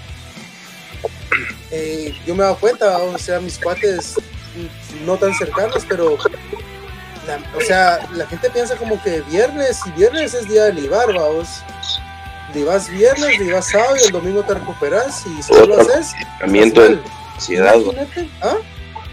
eh, 1.71 2.15
yo 2.27 2.35
me 2.35 2.43
he 2.43 2.45
dado 2.45 2.59
cuenta, 2.59 2.99
o 2.99 3.19
sea, 3.19 3.41
mis 3.41 3.59
cuates 3.59 4.15
no 5.05 5.17
tan 5.17 5.35
cercanos, 5.35 5.85
pero, 5.89 6.15
o 6.15 7.61
sea, 7.61 8.09
la 8.15 8.27
gente 8.27 8.51
piensa 8.51 8.77
como 8.77 9.01
que 9.03 9.21
viernes 9.23 9.81
y 9.87 9.91
viernes 9.93 10.35
es 10.35 10.49
día 10.49 10.65
de 10.65 10.73
libar, 10.75 11.13
vamos. 11.15 11.63
Libas 12.55 12.89
viernes, 12.89 13.39
libas 13.39 13.69
sábado 13.69 13.97
y 14.01 14.07
el 14.07 14.13
domingo 14.13 14.43
te 14.43 14.55
recuperas 14.55 15.25
y 15.27 15.43
si 15.43 15.53
lo 15.53 15.81
haces. 15.81 16.13
de 16.41 17.01
ansiedad. 17.35 17.77
¿Ah? 18.43 18.57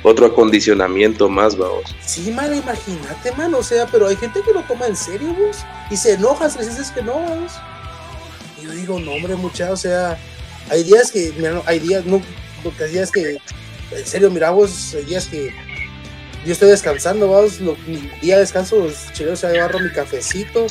otro 0.08 0.28
acondicionamiento 0.28 1.28
más, 1.28 1.58
vamos. 1.58 1.96
Sí, 2.06 2.32
man, 2.32 2.56
imagínate, 2.56 3.32
man, 3.32 3.54
o 3.56 3.64
sea, 3.64 3.88
pero 3.88 4.08
hay 4.08 4.16
gente 4.16 4.42
que 4.42 4.54
lo 4.54 4.62
toma 4.62 4.86
en 4.86 4.96
serio, 4.96 5.34
vos, 5.34 5.58
y 5.90 5.98
se 5.98 6.14
enoja 6.14 6.48
si 6.50 6.60
dices 6.60 6.92
que 6.92 7.02
no, 7.02 7.14
vos. 7.14 7.54
Y 8.62 8.66
yo 8.66 8.72
digo, 8.72 9.00
no, 9.00 9.14
hombre, 9.14 9.36
mucha, 9.36 9.72
o 9.72 9.76
sea, 9.76 10.18
hay 10.70 10.84
días 10.84 11.12
que, 11.12 11.34
mira, 11.36 11.60
hay 11.66 11.80
días, 11.80 12.06
no, 12.06 12.22
porque 12.64 12.84
hay 12.84 12.92
días 12.92 13.12
que, 13.12 13.40
en 13.92 14.06
serio, 14.06 14.30
mira, 14.30 14.52
vos, 14.52 14.94
hay 14.96 15.06
días 15.06 15.26
que 15.26 15.52
yo 16.46 16.54
estoy 16.54 16.70
descansando, 16.70 17.28
vamos, 17.28 17.60
mi 17.60 17.98
día 18.22 18.36
de 18.36 18.42
descanso, 18.42 18.78
los 18.78 19.12
chilenos 19.14 19.40
se 19.40 19.48
agarro 19.48 19.80
mi 19.80 19.92
cafecito, 19.92 20.68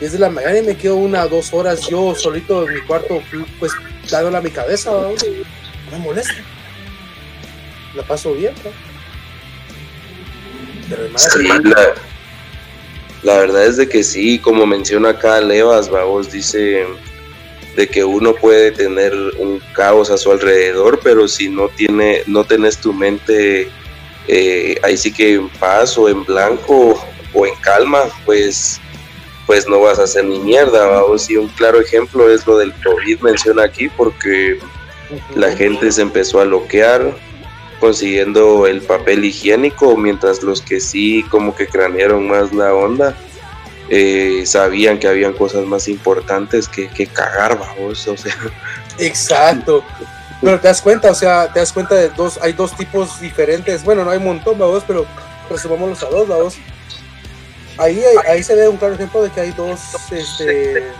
desde 0.00 0.18
la 0.18 0.30
mañana 0.30 0.58
y 0.58 0.62
me 0.62 0.76
quedo 0.76 0.96
una 0.96 1.26
dos 1.26 1.52
horas 1.52 1.86
yo 1.88 2.14
solito 2.14 2.66
en 2.66 2.74
mi 2.74 2.80
cuarto, 2.80 3.22
pues, 3.58 3.72
dándole 4.10 4.38
a 4.38 4.40
mi 4.40 4.50
cabeza, 4.50 4.90
no 4.90 5.12
me 5.92 5.98
molesta. 5.98 6.34
La 7.94 8.02
paso 8.04 8.32
bien, 8.32 8.54
Pero 10.88 11.08
la, 13.22 13.38
verdad 13.38 13.66
es 13.66 13.76
de 13.76 13.88
que 13.88 14.02
sí, 14.02 14.38
como 14.38 14.64
menciona 14.64 15.10
acá 15.10 15.40
Levas, 15.40 15.90
vos 15.90 16.32
dice 16.32 16.86
de 17.76 17.88
que 17.88 18.02
uno 18.04 18.34
puede 18.34 18.72
tener 18.72 19.12
un 19.38 19.60
caos 19.74 20.10
a 20.10 20.16
su 20.16 20.30
alrededor, 20.30 21.00
pero 21.02 21.28
si 21.28 21.48
no 21.48 21.68
tiene, 21.68 22.22
no 22.26 22.44
tenés 22.44 22.78
tu 22.78 22.92
mente 22.92 23.68
eh, 24.28 24.78
ahí 24.82 24.96
sí 24.96 25.12
que 25.12 25.34
en 25.34 25.48
paz 25.48 25.98
o 25.98 26.08
en 26.08 26.24
blanco 26.24 27.04
o 27.32 27.46
en 27.46 27.54
calma, 27.56 28.02
pues 28.24 28.80
pues 29.50 29.66
no 29.66 29.80
vas 29.80 29.98
a 29.98 30.04
hacer 30.04 30.26
ni 30.26 30.38
mierda, 30.38 30.86
vamos. 30.86 31.28
Y 31.28 31.36
un 31.36 31.48
claro 31.48 31.80
ejemplo 31.80 32.30
es 32.30 32.46
lo 32.46 32.56
del 32.56 32.72
COVID, 32.72 33.18
menciona 33.18 33.64
aquí, 33.64 33.88
porque 33.88 34.60
la 35.34 35.50
gente 35.50 35.90
se 35.90 36.02
empezó 36.02 36.40
a 36.40 36.44
loquear 36.44 37.12
consiguiendo 37.80 38.68
el 38.68 38.80
papel 38.80 39.24
higiénico, 39.24 39.96
mientras 39.96 40.44
los 40.44 40.62
que 40.62 40.78
sí 40.78 41.24
como 41.32 41.56
que 41.56 41.66
cranearon 41.66 42.28
más 42.28 42.52
la 42.52 42.72
onda, 42.72 43.16
eh, 43.88 44.44
sabían 44.46 45.00
que 45.00 45.08
habían 45.08 45.32
cosas 45.32 45.66
más 45.66 45.88
importantes 45.88 46.68
que, 46.68 46.86
que 46.86 47.08
cagar, 47.08 47.58
vamos, 47.58 48.06
o 48.06 48.16
sea. 48.16 48.36
Exacto. 48.98 49.82
Pero 50.40 50.60
te 50.60 50.68
das 50.68 50.80
cuenta, 50.80 51.10
o 51.10 51.14
sea, 51.16 51.52
te 51.52 51.58
das 51.58 51.72
cuenta 51.72 51.96
de 51.96 52.10
dos, 52.10 52.38
hay 52.40 52.52
dos 52.52 52.76
tipos 52.76 53.20
diferentes, 53.20 53.82
bueno, 53.82 54.04
no 54.04 54.12
hay 54.12 54.18
un 54.18 54.26
montón, 54.26 54.56
vamos, 54.56 54.84
pero 54.86 55.06
resumámoslos 55.50 56.04
a 56.04 56.06
dos, 56.06 56.28
vamos. 56.28 56.56
Ahí, 57.80 58.04
ahí 58.26 58.42
se 58.42 58.54
ve 58.54 58.68
un 58.68 58.76
claro 58.76 58.94
ejemplo 58.94 59.22
de 59.22 59.30
que 59.30 59.40
hay 59.40 59.52
dos, 59.52 59.80
este, 60.12 60.92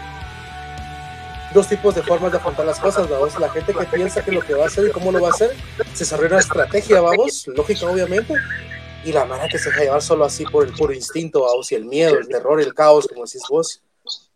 dos 1.52 1.68
tipos 1.68 1.94
de 1.94 2.02
formas 2.02 2.32
de 2.32 2.38
afrontar 2.38 2.64
las 2.64 2.80
cosas, 2.80 3.06
vamos. 3.06 3.38
La 3.38 3.50
gente 3.50 3.74
que 3.74 3.84
piensa 3.84 4.24
que 4.24 4.32
lo 4.32 4.40
que 4.40 4.54
va 4.54 4.64
a 4.64 4.66
hacer 4.68 4.88
y 4.88 4.90
cómo 4.90 5.12
lo 5.12 5.20
va 5.20 5.28
a 5.28 5.30
hacer, 5.32 5.54
se 5.92 5.98
desarrolla 5.98 6.30
una 6.30 6.40
estrategia, 6.40 7.02
vamos, 7.02 7.46
lógica 7.48 7.86
obviamente, 7.86 8.32
y 9.04 9.12
la 9.12 9.26
manera 9.26 9.46
que 9.50 9.58
se 9.58 9.68
deja 9.68 9.82
llevar 9.82 10.00
solo 10.00 10.24
así 10.24 10.44
por 10.46 10.66
el 10.66 10.72
puro 10.72 10.94
instinto, 10.94 11.42
vamos, 11.42 11.70
y 11.70 11.74
el 11.74 11.84
miedo, 11.84 12.16
el 12.16 12.28
terror, 12.28 12.62
el 12.62 12.72
caos, 12.72 13.06
como 13.06 13.26
decís 13.26 13.42
vos. 13.50 13.82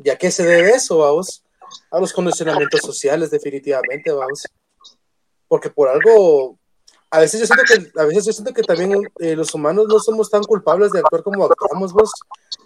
¿Y 0.03 0.11
a 0.11 0.17
qué 0.19 0.31
se 0.31 0.45
debe 0.45 0.73
eso, 0.73 0.99
vamos? 0.99 1.43
A 1.91 1.99
los 1.99 2.13
condicionamientos 2.13 2.83
sociales, 2.83 3.31
definitivamente, 3.31 4.13
vamos. 4.13 4.47
Porque 5.49 5.71
por 5.71 5.89
algo, 5.89 6.59
a 7.15 7.21
veces 7.21 7.41
yo 7.41 7.47
siento 7.47 7.65
que, 7.65 8.01
a 8.01 8.05
veces 8.07 8.25
yo 8.27 8.33
siento 8.33 8.53
que 8.53 8.63
también 8.63 8.93
eh, 9.21 9.37
los 9.37 9.55
humanos 9.55 9.87
no 9.89 10.01
somos 10.01 10.29
tan 10.29 10.43
culpables 10.43 10.91
de 10.91 10.99
actuar 10.99 11.23
como 11.23 11.45
actuamos 11.45 11.93
vos. 11.93 12.11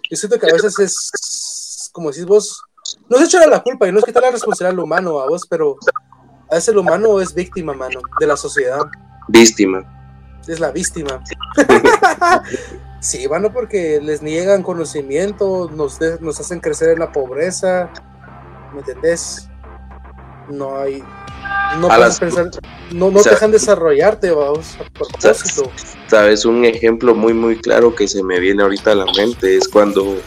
Yo 0.09 0.17
siento 0.17 0.39
que 0.39 0.49
a 0.49 0.53
veces 0.53 0.79
es, 0.79 1.89
como 1.93 2.09
decís 2.09 2.25
vos, 2.25 2.63
no 3.07 3.17
es 3.17 3.25
echar 3.25 3.47
la 3.47 3.61
culpa 3.61 3.87
y 3.87 3.91
no 3.91 3.99
es 3.99 4.05
quitar 4.05 4.23
la 4.23 4.31
responsabilidad 4.31 4.73
al 4.73 4.83
humano 4.83 5.19
a 5.19 5.27
vos, 5.27 5.45
pero 5.47 5.77
a 6.49 6.55
veces 6.55 6.69
el 6.69 6.79
humano 6.79 7.21
es 7.21 7.31
víctima, 7.35 7.73
mano, 7.73 8.01
de 8.19 8.25
la 8.25 8.35
sociedad. 8.35 8.87
Víctima. 9.27 9.85
Es 10.47 10.59
la 10.59 10.71
víctima. 10.71 11.23
sí, 13.01 13.27
mano, 13.27 13.53
porque 13.53 14.01
les 14.01 14.23
niegan 14.23 14.63
conocimiento, 14.63 15.69
nos, 15.71 15.99
nos 16.21 16.39
hacen 16.39 16.59
crecer 16.59 16.89
en 16.89 16.99
la 16.99 17.11
pobreza, 17.11 17.91
¿me 18.73 18.79
entendés? 18.79 19.47
No 20.49 20.75
hay, 20.75 21.03
no 21.79 21.87
puedes 21.87 22.19
pensar, 22.19 22.49
no, 22.91 23.11
no 23.11 23.21
te 23.21 23.29
dejan 23.29 23.51
desarrollarte, 23.51 24.31
vamos, 24.31 24.75
a 24.79 24.83
propósito. 24.91 25.71
Sabes, 26.07 26.45
un 26.45 26.65
ejemplo 26.65 27.13
muy, 27.13 27.33
muy 27.33 27.57
claro 27.57 27.93
que 27.93 28.07
se 28.07 28.23
me 28.23 28.39
viene 28.39 28.63
ahorita 28.63 28.91
a 28.91 28.95
la 28.95 29.05
mente 29.15 29.57
es 29.57 29.67
cuando 29.67 30.17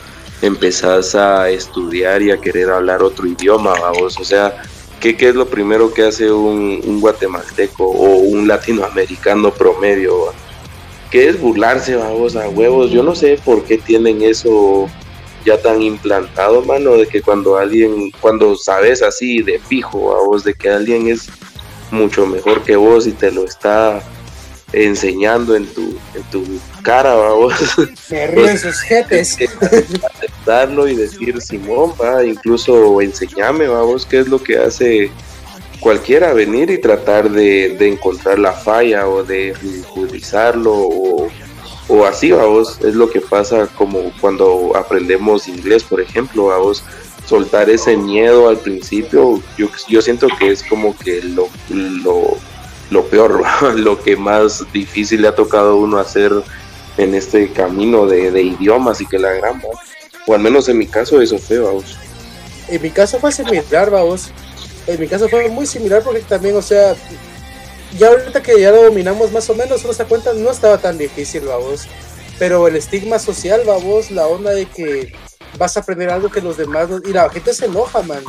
empezás 0.41 1.15
a 1.15 1.49
estudiar 1.51 2.23
y 2.23 2.31
a 2.31 2.41
querer 2.41 2.71
hablar 2.71 3.03
otro 3.03 3.27
idioma, 3.27 3.75
vamos, 3.81 4.19
o 4.19 4.25
sea, 4.25 4.63
¿qué, 5.01 5.17
qué 5.17 5.31
es 5.31 5.35
lo 5.35 5.47
primero 5.47 5.93
que 5.93 6.05
hace 6.05 6.31
un, 6.31 6.81
un 6.85 7.01
guatemalteco 7.01 7.85
o 7.85 8.17
un 8.19 8.47
latinoamericano 8.47 9.53
promedio? 9.53 10.33
¿Qué 11.11 11.29
es 11.29 11.41
burlarse, 11.41 11.97
vamos, 11.97 12.37
a 12.37 12.49
huevos? 12.49 12.91
Yo 12.91 13.03
no 13.03 13.15
sé 13.15 13.39
por 13.45 13.65
qué 13.65 13.79
tienen 13.79 14.23
eso 14.23 14.89
ya 15.45 15.61
tan 15.61 15.83
implantado, 15.83 16.63
mano, 16.63 16.97
de 16.97 17.07
que 17.07 17.23
cuando 17.23 17.57
alguien, 17.57 18.11
cuando 18.21 18.57
sabes 18.57 19.03
así 19.03 19.43
de 19.43 19.59
fijo 19.59 20.17
a 20.17 20.25
vos, 20.25 20.45
de 20.45 20.55
que 20.55 20.71
alguien 20.71 21.09
es 21.09 21.29
mucho 21.91 22.27
mejor 22.27 22.63
que 22.63 22.77
vos 22.77 23.07
y 23.07 23.13
te 23.13 23.31
lo 23.31 23.45
está 23.45 24.03
enseñando 24.73 25.55
en 25.55 25.67
tu, 25.67 25.99
en 26.15 26.23
tu 26.31 26.45
cara, 26.83 27.15
vos. 27.15 27.55
Se 28.07 28.27
ríen 28.29 28.59
sus 28.59 28.81
jetes. 28.81 29.37
Aceptarlo 30.15 30.89
y 30.89 30.97
decir, 30.97 31.41
Simón, 31.41 31.93
va, 32.01 32.25
incluso 32.25 33.01
enseñame, 33.01 33.69
vos, 33.69 34.07
qué 34.07 34.21
es 34.21 34.29
lo 34.29 34.43
que 34.43 34.59
hace 34.59 35.11
cualquiera 35.81 36.33
venir 36.33 36.71
y 36.71 36.79
tratar 36.79 37.29
de, 37.29 37.77
de 37.77 37.89
encontrar 37.89 38.39
la 38.39 38.53
falla 38.53 39.09
o 39.09 39.25
de 39.25 39.53
ridiculizarlo 39.61 40.73
o 40.73 41.29
o 41.93 42.07
así, 42.07 42.33
vos, 42.33 42.79
es 42.83 42.95
lo 42.95 43.11
que 43.11 43.21
pasa 43.21 43.67
como 43.77 44.11
cuando 44.19 44.73
aprendemos 44.75 45.47
inglés, 45.47 45.85
por 45.85 46.01
ejemplo, 46.01 46.45
vos, 46.45 46.83
soltar 47.27 47.69
ese 47.69 47.99
miedo 47.99 48.49
al 48.49 48.57
principio, 48.57 49.43
yo, 49.59 49.69
yo 49.89 50.01
siento 50.01 50.27
que 50.39 50.53
es 50.53 50.63
como 50.63 50.97
que 50.97 51.21
lo, 51.23 51.49
lo, 51.69 52.39
lo 52.89 53.05
peor, 53.05 53.45
lo 53.77 54.03
que 54.03 54.17
más 54.17 54.65
difícil 54.73 55.21
le 55.21 55.29
ha 55.29 55.35
tocado 55.35 55.73
a 55.73 55.75
uno 55.75 55.99
hacer 55.99 56.33
en 56.97 57.15
este 57.15 57.53
camino 57.53 58.07
de, 58.07 58.31
de 58.31 58.43
idiomas 58.43 59.03
y 59.03 59.07
que 59.07 59.19
la 59.19 59.33
gran, 59.33 59.61
o 60.27 60.35
al 60.35 60.41
menos 60.41 60.71
en 60.71 60.79
mi 60.79 60.87
caso 60.87 61.21
eso 61.21 61.39
fue, 61.39 61.59
vamos. 61.59 61.99
En 62.69 62.81
mi 62.81 62.89
caso 62.89 63.19
fue 63.21 63.33
similar, 63.33 63.91
vamos. 63.91 64.31
En 64.87 64.99
mi 64.99 65.09
caso 65.09 65.29
fue 65.29 65.47
muy 65.51 65.67
similar 65.67 66.03
porque 66.03 66.21
también, 66.21 66.57
o 66.57 66.63
sea, 66.63 66.95
ya 67.99 68.09
ahorita 68.09 68.43
que 68.43 68.61
ya 68.61 68.71
lo 68.71 68.85
dominamos 68.85 69.33
más 69.33 69.49
o 69.51 69.55
menos, 69.55 69.85
uno 69.85 69.93
se 69.93 70.05
cuenta, 70.05 70.33
no 70.33 70.51
estaba 70.51 70.79
tan 70.79 70.99
difícil, 70.99 71.43
vamos. 71.43 71.87
Pero 72.39 72.67
el 72.67 72.77
estigma 72.77 73.19
social, 73.19 73.63
vamos, 73.67 74.11
la 74.11 74.27
onda 74.27 74.53
de 74.53 74.67
que 74.67 75.13
vas 75.59 75.77
a 75.77 75.81
aprender 75.81 76.11
algo 76.11 76.31
que 76.31 76.41
los 76.41 76.57
demás 76.57 76.89
no... 76.89 76.99
Y 77.05 77.13
la 77.13 77.29
gente 77.31 77.53
se 77.53 77.67
enoja, 77.67 78.03
man. 78.03 78.25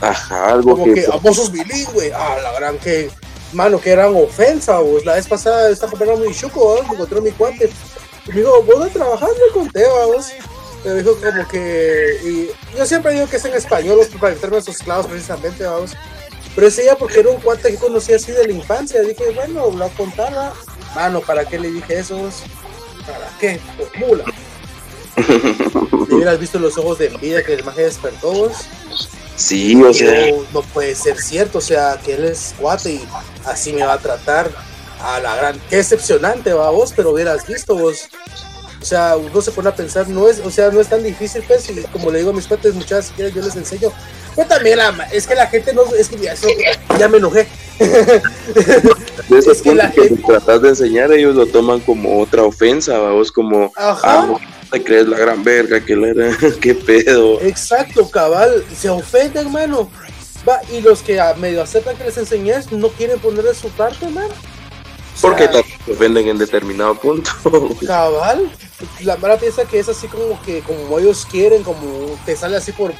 Ajá, 0.00 0.52
algo 0.52 0.76
Como 0.76 0.94
que, 0.94 1.06
vos 1.22 1.36
sos 1.36 1.50
bilingüe. 1.50 2.12
Ah, 2.14 2.36
la 2.42 2.52
gran 2.52 2.78
que... 2.78 3.10
Mano, 3.52 3.80
que 3.80 3.90
eran 3.90 4.14
ofensa, 4.14 4.78
vos. 4.78 5.04
La 5.04 5.14
vez 5.14 5.26
pasada 5.26 5.70
estaba 5.70 5.90
comprando 5.90 6.24
mi 6.24 6.34
chuco, 6.34 6.60
¿vos? 6.60 6.86
me 6.86 6.94
encontré 6.94 7.20
mi 7.20 7.30
cuate. 7.32 7.70
Y 8.26 8.30
me 8.30 8.36
dijo, 8.36 8.62
vos 8.62 8.86
a 8.86 8.88
trabajar, 8.88 9.28
me 9.30 9.52
conté, 9.52 9.84
vamos. 9.86 10.28
Me 10.84 10.94
dijo 10.94 11.16
como 11.16 11.48
que... 11.48 12.20
Y 12.24 12.76
yo 12.76 12.86
siempre 12.86 13.14
digo 13.14 13.26
que 13.26 13.36
es 13.36 13.44
en 13.44 13.54
español, 13.54 13.98
para 14.20 14.32
evitarme 14.32 14.56
a 14.58 14.60
esos 14.60 14.78
clavos 14.78 15.06
precisamente, 15.06 15.64
vamos. 15.64 15.92
Pero 16.58 16.66
ese 16.66 16.82
día 16.82 16.96
porque 16.96 17.20
era 17.20 17.30
un 17.30 17.40
cuate 17.40 17.70
que 17.70 17.76
conocí 17.76 18.12
así 18.12 18.32
de 18.32 18.44
la 18.44 18.52
infancia, 18.52 19.00
dije, 19.02 19.30
bueno, 19.32 19.70
lo 19.70 19.88
contaba. 19.90 20.52
Mano, 20.92 21.20
¿para 21.20 21.44
qué 21.44 21.56
le 21.56 21.70
dije 21.70 22.00
eso? 22.00 22.30
¿Para 23.06 23.30
qué? 23.38 23.60
Por 23.76 23.96
mula. 23.96 24.24
¿Le 26.08 26.14
hubieras 26.16 26.40
visto 26.40 26.58
los 26.58 26.76
ojos 26.76 26.98
de 26.98 27.06
envidia 27.06 27.44
que 27.44 27.54
el 27.54 27.62
maje 27.62 27.82
despertó 27.82 28.32
vos? 28.32 28.56
Sí, 29.36 29.80
o 29.80 29.94
sea. 29.94 30.32
No, 30.52 30.62
puede 30.62 30.96
ser 30.96 31.20
cierto, 31.20 31.58
o 31.58 31.60
sea, 31.60 31.96
que 32.04 32.14
él 32.14 32.24
es 32.24 32.56
cuate 32.58 32.94
y 32.94 33.08
así 33.44 33.72
me 33.72 33.84
va 33.84 33.92
a 33.92 33.98
tratar 33.98 34.50
a 35.00 35.20
la 35.20 35.36
gran. 35.36 35.60
Qué 35.70 35.78
excepcionante 35.78 36.52
va 36.54 36.70
vos, 36.70 36.92
pero 36.92 37.12
hubieras 37.12 37.46
visto 37.46 37.76
vos. 37.76 38.08
O 38.82 38.84
sea, 38.84 39.16
uno 39.16 39.40
se 39.42 39.52
pone 39.52 39.68
a 39.68 39.76
pensar, 39.76 40.08
no 40.08 40.28
es, 40.28 40.40
o 40.40 40.50
sea, 40.50 40.72
no 40.72 40.80
es 40.80 40.88
tan 40.88 41.04
difícil, 41.04 41.44
pues, 41.46 41.70
y 41.70 41.82
como 41.92 42.10
le 42.10 42.18
digo 42.18 42.30
a 42.30 42.34
mis 42.34 42.48
cuates, 42.48 42.74
muchas, 42.74 43.12
si 43.16 43.30
yo 43.30 43.42
les 43.42 43.54
enseño, 43.54 43.92
yo 44.38 44.46
también, 44.46 44.78
la, 44.78 45.08
es 45.12 45.26
que 45.26 45.34
la 45.34 45.48
gente 45.48 45.74
no. 45.74 45.84
Es 45.98 46.08
que 46.08 46.16
ya, 46.16 46.32
eso, 46.32 46.46
ya 46.96 47.08
me 47.08 47.18
enojé. 47.18 47.48
De 49.28 49.38
es 49.38 49.62
que, 49.62 49.74
la 49.74 49.90
que 49.90 50.02
gente... 50.02 50.22
tratas 50.22 50.62
de 50.62 50.68
enseñar, 50.68 51.10
ellos 51.12 51.34
lo 51.34 51.46
toman 51.46 51.80
como 51.80 52.20
otra 52.20 52.44
ofensa, 52.44 52.98
vamos, 52.98 53.32
como. 53.32 53.72
Ajá. 53.74 54.28
Ah, 54.30 54.38
te 54.70 54.84
crees 54.84 55.08
la 55.08 55.18
gran 55.18 55.42
verga, 55.42 55.84
que 55.84 55.96
la, 55.96 56.36
qué 56.60 56.74
pedo. 56.76 57.40
Exacto, 57.40 58.08
cabal. 58.08 58.64
Se 58.76 58.88
ofende, 58.88 59.40
hermano. 59.40 59.90
Va, 60.48 60.60
y 60.70 60.82
los 60.82 61.02
que 61.02 61.20
medio 61.38 61.60
aceptan 61.60 61.96
que 61.96 62.04
les 62.04 62.16
enseñes 62.16 62.70
no 62.70 62.90
quieren 62.90 63.18
poner 63.18 63.42
de 63.42 63.54
su 63.54 63.68
parte, 63.70 64.08
man. 64.08 64.28
Porque 65.20 65.48
también 65.48 65.78
se 65.84 65.92
ofenden 65.92 66.28
en 66.28 66.38
determinado 66.38 66.94
punto. 66.94 67.30
Cabal. 67.86 68.48
La 69.00 69.16
mala 69.16 69.36
piensa 69.36 69.64
que 69.64 69.80
es 69.80 69.88
así 69.88 70.06
como 70.06 70.40
que 70.42 70.60
como 70.60 70.96
ellos 71.00 71.26
quieren, 71.28 71.64
como 71.64 72.16
te 72.24 72.36
sale 72.36 72.56
así 72.56 72.70
por 72.70 72.94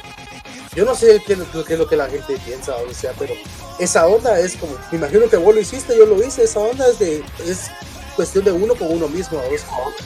yo 0.75 0.85
no 0.85 0.95
sé 0.95 1.21
qué, 1.25 1.37
qué, 1.67 1.73
es 1.73 1.79
lo 1.79 1.87
que 1.87 1.95
la 1.95 2.07
gente 2.07 2.37
piensa, 2.45 2.75
o 2.75 2.93
sea, 2.93 3.11
pero 3.17 3.33
esa 3.79 4.07
onda 4.07 4.39
es 4.39 4.55
como, 4.55 4.73
me 4.91 4.97
imagino 4.97 5.27
que 5.27 5.37
vos 5.37 5.53
lo 5.53 5.61
hiciste, 5.61 5.97
yo 5.97 6.05
lo 6.05 6.23
hice, 6.23 6.43
esa 6.43 6.59
onda 6.59 6.87
es 6.87 6.99
de, 6.99 7.23
es 7.45 7.71
cuestión 8.15 8.45
de 8.45 8.51
uno 8.51 8.75
con 8.75 8.91
uno 8.91 9.07
mismo, 9.07 9.41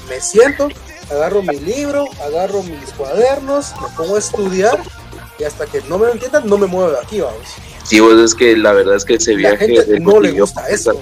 me 0.07 0.22
siento, 0.22 0.70
agarro 1.11 1.41
mi 1.41 1.59
libro, 1.59 2.05
agarro 2.26 2.64
mis 2.64 2.91
cuadernos, 2.91 3.74
me 3.82 3.88
pongo 3.97 4.16
a 4.16 4.20
estudiar 4.20 4.80
y 5.39 5.43
hasta 5.43 5.66
que 5.66 5.82
no 5.89 5.97
me 5.97 6.07
lo 6.07 6.14
entiendan 6.14 6.47
no 6.47 6.57
me 6.57 6.68
muevo 6.68 6.91
de 6.91 6.99
aquí, 6.99 7.20
vamos. 7.20 7.47
Sí, 7.84 7.99
pues 7.99 8.18
es 8.18 8.34
que 8.34 8.55
la 8.55 8.72
verdad 8.72 8.95
es 8.95 9.03
que 9.03 9.16
ese 9.16 9.36
viaje 9.36 9.68
la 9.68 9.84
gente 9.84 9.99
no 9.99 10.22
le 10.22 10.32
gusta 10.32 10.70
eso. 10.70 11.01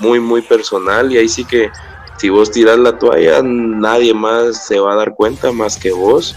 muy, 0.00 0.20
muy 0.20 0.42
personal 0.42 1.10
y 1.10 1.18
ahí 1.18 1.28
sí 1.28 1.44
que 1.44 1.70
si 2.18 2.28
vos 2.28 2.50
tiras 2.50 2.78
la 2.78 2.98
toalla, 2.98 3.40
nadie 3.42 4.12
más 4.12 4.66
se 4.66 4.78
va 4.78 4.92
a 4.92 4.96
dar 4.96 5.14
cuenta 5.14 5.52
más 5.52 5.78
que 5.78 5.92
vos 5.92 6.36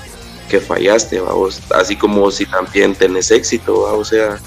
que 0.49 0.59
fallaste, 0.59 1.19
vamos, 1.19 1.61
así 1.73 1.95
como 1.95 2.29
si 2.31 2.45
también 2.45 2.95
tenés 2.95 3.31
éxito, 3.31 3.81
¿va? 3.81 3.93
o 3.93 4.05
sea. 4.05 4.39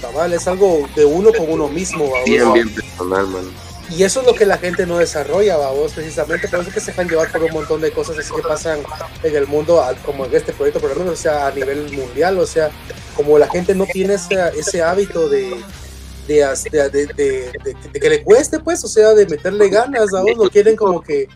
Cabal, 0.00 0.32
es 0.32 0.46
algo 0.46 0.88
de 0.94 1.04
uno 1.04 1.32
con 1.32 1.50
uno 1.50 1.68
mismo, 1.68 2.10
¿va? 2.10 2.22
Bien, 2.24 2.52
bien 2.52 2.74
personal, 2.74 3.26
man. 3.28 3.44
Y 3.88 4.02
eso 4.02 4.20
es 4.20 4.26
lo 4.26 4.34
que 4.34 4.44
la 4.44 4.58
gente 4.58 4.84
no 4.84 4.98
desarrolla, 4.98 5.56
vamos, 5.56 5.92
precisamente 5.92 6.48
por 6.48 6.60
eso 6.60 6.70
que 6.72 6.80
se 6.80 6.90
dejan 6.90 7.08
llevar 7.08 7.30
por 7.30 7.44
un 7.44 7.52
montón 7.52 7.80
de 7.80 7.92
cosas 7.92 8.18
así 8.18 8.34
que 8.34 8.42
pasan 8.42 8.80
en 9.22 9.36
el 9.36 9.46
mundo, 9.46 9.80
como 10.04 10.26
en 10.26 10.34
este 10.34 10.52
proyecto, 10.52 10.80
por 10.80 10.90
ejemplo, 10.90 11.12
o 11.12 11.16
sea, 11.16 11.46
a 11.46 11.52
nivel 11.52 11.92
mundial, 11.92 12.38
o 12.38 12.46
sea, 12.46 12.70
como 13.14 13.38
la 13.38 13.48
gente 13.48 13.74
no 13.76 13.86
tiene 13.86 14.14
ese, 14.14 14.36
ese 14.56 14.82
hábito 14.82 15.28
de, 15.28 15.56
de, 16.26 16.44
de, 16.72 17.06
de, 17.92 18.00
que 18.00 18.10
le 18.10 18.24
cueste, 18.24 18.58
pues, 18.58 18.82
o 18.82 18.88
sea, 18.88 19.14
de 19.14 19.24
meterle 19.26 19.68
ganas, 19.68 20.10
vamos, 20.10 20.36
no 20.36 20.50
quieren 20.50 20.74
como 20.74 21.00
que 21.00 21.28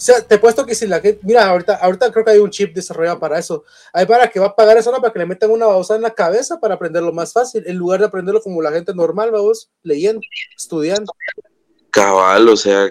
O 0.00 0.02
sea, 0.02 0.22
te 0.22 0.36
he 0.36 0.38
puesto 0.38 0.64
que 0.64 0.74
si 0.74 0.86
la 0.86 0.98
gente, 0.98 1.20
mira, 1.24 1.46
ahorita, 1.46 1.74
ahorita 1.74 2.10
creo 2.10 2.24
que 2.24 2.30
hay 2.30 2.38
un 2.38 2.48
chip 2.48 2.74
desarrollado 2.74 3.20
para 3.20 3.38
eso. 3.38 3.64
Hay 3.92 4.06
para 4.06 4.30
que 4.30 4.40
va 4.40 4.46
a 4.46 4.56
pagar 4.56 4.78
eso, 4.78 4.90
¿no? 4.90 4.98
para 4.98 5.12
que 5.12 5.18
le 5.18 5.26
metan 5.26 5.50
una 5.50 5.66
babosa 5.66 5.94
en 5.94 6.00
la 6.00 6.14
cabeza 6.14 6.58
para 6.58 6.76
aprenderlo 6.76 7.12
más 7.12 7.34
fácil, 7.34 7.64
en 7.66 7.76
lugar 7.76 8.00
de 8.00 8.06
aprenderlo 8.06 8.40
como 8.40 8.62
la 8.62 8.72
gente 8.72 8.94
normal, 8.94 9.30
vamos, 9.30 9.70
leyendo, 9.82 10.22
estudiando. 10.56 11.12
Cabal, 11.90 12.48
o 12.48 12.56
sea, 12.56 12.90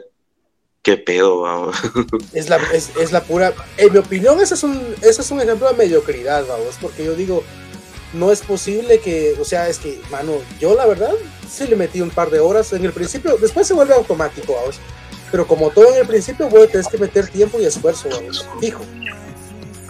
qué 0.84 0.98
pedo, 0.98 1.42
vamos. 1.42 1.76
Es 2.34 2.48
la, 2.48 2.58
es, 2.72 2.96
es 2.96 3.12
la 3.12 3.24
pura, 3.24 3.56
en 3.78 3.92
mi 3.92 3.98
opinión, 3.98 4.40
ese 4.40 4.54
es 4.54 4.62
un, 4.62 4.94
ese 5.02 5.22
es 5.22 5.32
un 5.32 5.42
ejemplo 5.42 5.68
de 5.68 5.74
mediocridad, 5.74 6.46
vamos, 6.48 6.78
porque 6.80 7.06
yo 7.06 7.16
digo, 7.16 7.44
no 8.14 8.32
es 8.32 8.42
posible 8.42 9.00
que, 9.00 9.36
o 9.40 9.46
sea, 9.46 9.68
es 9.68 9.80
que, 9.80 10.00
mano, 10.12 10.34
yo 10.60 10.76
la 10.76 10.86
verdad 10.86 11.14
sí 11.50 11.66
le 11.66 11.76
metí 11.76 12.02
un 12.02 12.12
par 12.12 12.30
de 12.30 12.40
horas 12.40 12.72
en 12.74 12.86
el 12.86 12.94
principio, 12.94 13.36
después 13.38 13.66
se 13.66 13.74
vuelve 13.74 13.96
automático, 13.96 14.54
vamos. 14.54 14.80
Pero 15.32 15.48
como 15.48 15.70
todo 15.70 15.94
en 15.94 16.02
el 16.02 16.08
principio, 16.08 16.48
a 16.48 16.68
tener 16.68 16.86
que 16.86 16.98
meter 16.98 17.28
tiempo 17.28 17.60
y 17.60 17.66
esfuerzo, 17.66 18.10
vamos, 18.10 18.48
fijo. 18.60 18.84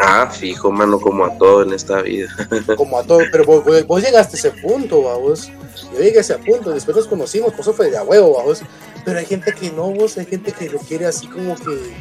Ah, 0.02 0.30
fijo, 0.32 0.72
mano, 0.72 1.00
como 1.00 1.26
a 1.26 1.38
todo 1.38 1.64
en 1.64 1.74
esta 1.74 2.02
vida. 2.02 2.30
Como 2.78 2.98
a 2.98 3.04
todo, 3.04 3.20
pero 3.34 3.44
vos, 3.44 3.86
vos 3.86 4.02
llegaste 4.02 4.38
a 4.38 4.40
ese 4.40 4.52
punto, 4.52 5.04
vamos. 5.04 5.52
Yo 5.94 6.00
llegué 6.00 6.20
a 6.20 6.22
ese 6.22 6.38
punto, 6.38 6.72
después 6.72 6.96
nos 6.96 7.08
conocimos, 7.08 7.52
por 7.52 7.60
eso 7.62 7.74
fue 7.74 7.92
de 7.92 7.98
a 7.98 8.04
huevo, 8.04 8.38
vamos. 8.38 8.62
Pero 9.04 9.20
hay 9.20 9.26
gente 9.26 9.54
que 9.54 9.70
no, 9.72 9.92
vos, 9.92 10.18
hay 10.18 10.26
gente 10.26 10.54
que 10.54 10.70
lo 10.70 10.80
quiere 10.80 11.06
así 11.06 11.28
como 11.28 11.54
que 11.56 11.94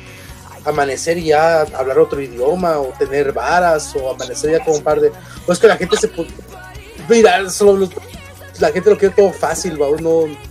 amanecer 0.64 1.20
ya, 1.20 1.62
hablar 1.62 1.98
otro 1.98 2.20
idioma, 2.20 2.78
o 2.78 2.92
tener 2.98 3.32
varas, 3.32 3.94
o 3.96 4.10
amanecer 4.10 4.52
ya 4.52 4.64
con 4.64 4.76
un 4.76 4.82
par 4.82 5.00
de. 5.00 5.10
Pues 5.44 5.58
que 5.58 5.66
la 5.66 5.76
gente 5.76 5.96
se. 5.96 6.08
Mira, 7.08 7.50
solo 7.50 7.88
la 8.60 8.70
gente 8.70 8.90
lo 8.90 8.98
quiere 8.98 9.14
todo 9.14 9.32
fácil, 9.32 9.76
vamos, 9.76 10.00
no. 10.00 10.47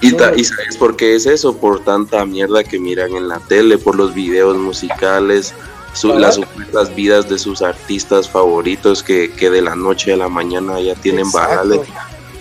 Y, 0.00 0.12
ta, 0.12 0.32
¿Y 0.36 0.44
sabes 0.44 0.76
por 0.76 0.96
qué 0.96 1.14
es 1.14 1.26
eso? 1.26 1.56
Por 1.56 1.82
tanta 1.82 2.24
mierda 2.26 2.62
que 2.62 2.78
miran 2.78 3.16
en 3.16 3.28
la 3.28 3.38
tele, 3.40 3.78
por 3.78 3.96
los 3.96 4.14
videos 4.14 4.56
musicales, 4.56 5.54
su, 5.94 6.08
las 6.08 6.34
supuestas 6.34 6.94
vidas 6.94 7.28
de 7.28 7.38
sus 7.38 7.62
artistas 7.62 8.28
favoritos 8.28 9.02
que, 9.02 9.32
que, 9.32 9.48
de 9.48 9.62
la 9.62 9.74
noche 9.74 10.12
a 10.12 10.16
la 10.16 10.28
mañana 10.28 10.78
ya 10.80 10.94
tienen 10.94 11.30
varales. 11.32 11.80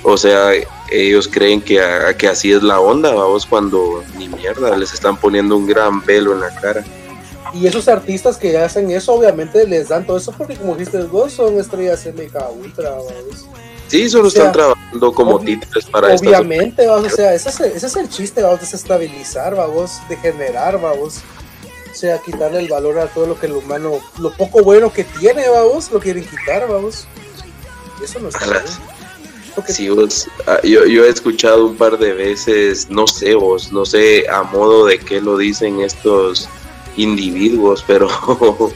O 0.04 0.18
sea, 0.18 0.52
ellos 0.92 1.28
creen 1.28 1.62
que, 1.62 1.82
que 2.18 2.28
así 2.28 2.52
es 2.52 2.62
la 2.62 2.80
onda, 2.80 3.14
vamos, 3.14 3.46
cuando 3.46 4.04
ni 4.18 4.28
mierda, 4.28 4.76
les 4.78 4.94
están 4.94 5.18
poniendo 5.18 5.56
un 5.56 5.66
gran 5.66 6.06
velo 6.06 6.34
en 6.34 6.42
la 6.42 6.54
cara. 6.56 6.84
Y 7.54 7.68
esos 7.68 7.88
artistas 7.88 8.38
que 8.38 8.58
hacen 8.58 8.92
eso, 8.92 9.14
obviamente 9.14 9.66
les 9.66 9.88
dan 9.88 10.06
todo 10.06 10.18
eso 10.18 10.34
porque, 10.34 10.58
como 10.58 10.76
dijiste 10.76 11.02
vos, 11.04 11.32
son 11.32 11.58
estrellas 11.58 12.06
MK 12.06 12.36
Ultra, 12.62 12.90
vamos. 12.90 13.48
Sí, 13.88 14.10
solo 14.10 14.28
o 14.28 14.32
sea, 14.32 14.46
están 14.46 14.54
trabajando 14.54 15.14
como 15.14 15.40
títulos 15.40 15.86
para 15.86 16.14
esto. 16.14 16.28
Obviamente, 16.28 16.88
vamos, 16.88 17.14
o 17.14 17.16
sea, 17.16 17.34
ese 17.34 17.50
es, 17.50 17.60
ese 17.60 17.88
es 17.88 17.96
el 17.96 18.10
chiste, 18.10 18.42
vamos, 18.42 18.62
desestabilizar, 18.62 19.56
vamos, 19.56 20.00
degenerar, 20.10 20.80
vamos. 20.82 21.22
O 21.92 21.96
sea, 21.96 22.18
quitarle 22.18 22.60
el 22.60 22.68
valor 22.68 23.00
a 23.00 23.08
todo 23.08 23.26
lo 23.26 23.40
que 23.40 23.46
el 23.46 23.54
humano, 23.54 24.00
lo 24.20 24.32
poco 24.32 24.62
bueno 24.64 24.92
que 24.92 25.04
tiene, 25.04 25.48
vamos, 25.48 25.92
lo 25.92 26.00
quieren 26.00 26.26
quitar, 26.26 26.68
vamos. 26.68 27.08
Eso 28.04 28.20
no 28.20 28.30
está 28.30 28.46
bien. 28.46 28.64
Sí, 29.68 29.90
vos, 29.90 30.28
yo, 30.64 30.86
yo 30.86 31.06
he 31.06 31.10
escuchado 31.10 31.68
un 31.68 31.78
par 31.78 31.98
de 31.98 32.12
veces, 32.14 32.90
no 32.90 33.08
sé 33.08 33.36
vos, 33.36 33.72
no 33.72 33.86
sé 33.86 34.26
a 34.30 34.44
modo 34.44 34.86
de 34.86 35.00
qué 35.00 35.22
lo 35.22 35.38
dicen 35.38 35.80
estos 35.80 36.50
individuos, 36.98 37.84
pero 37.86 38.08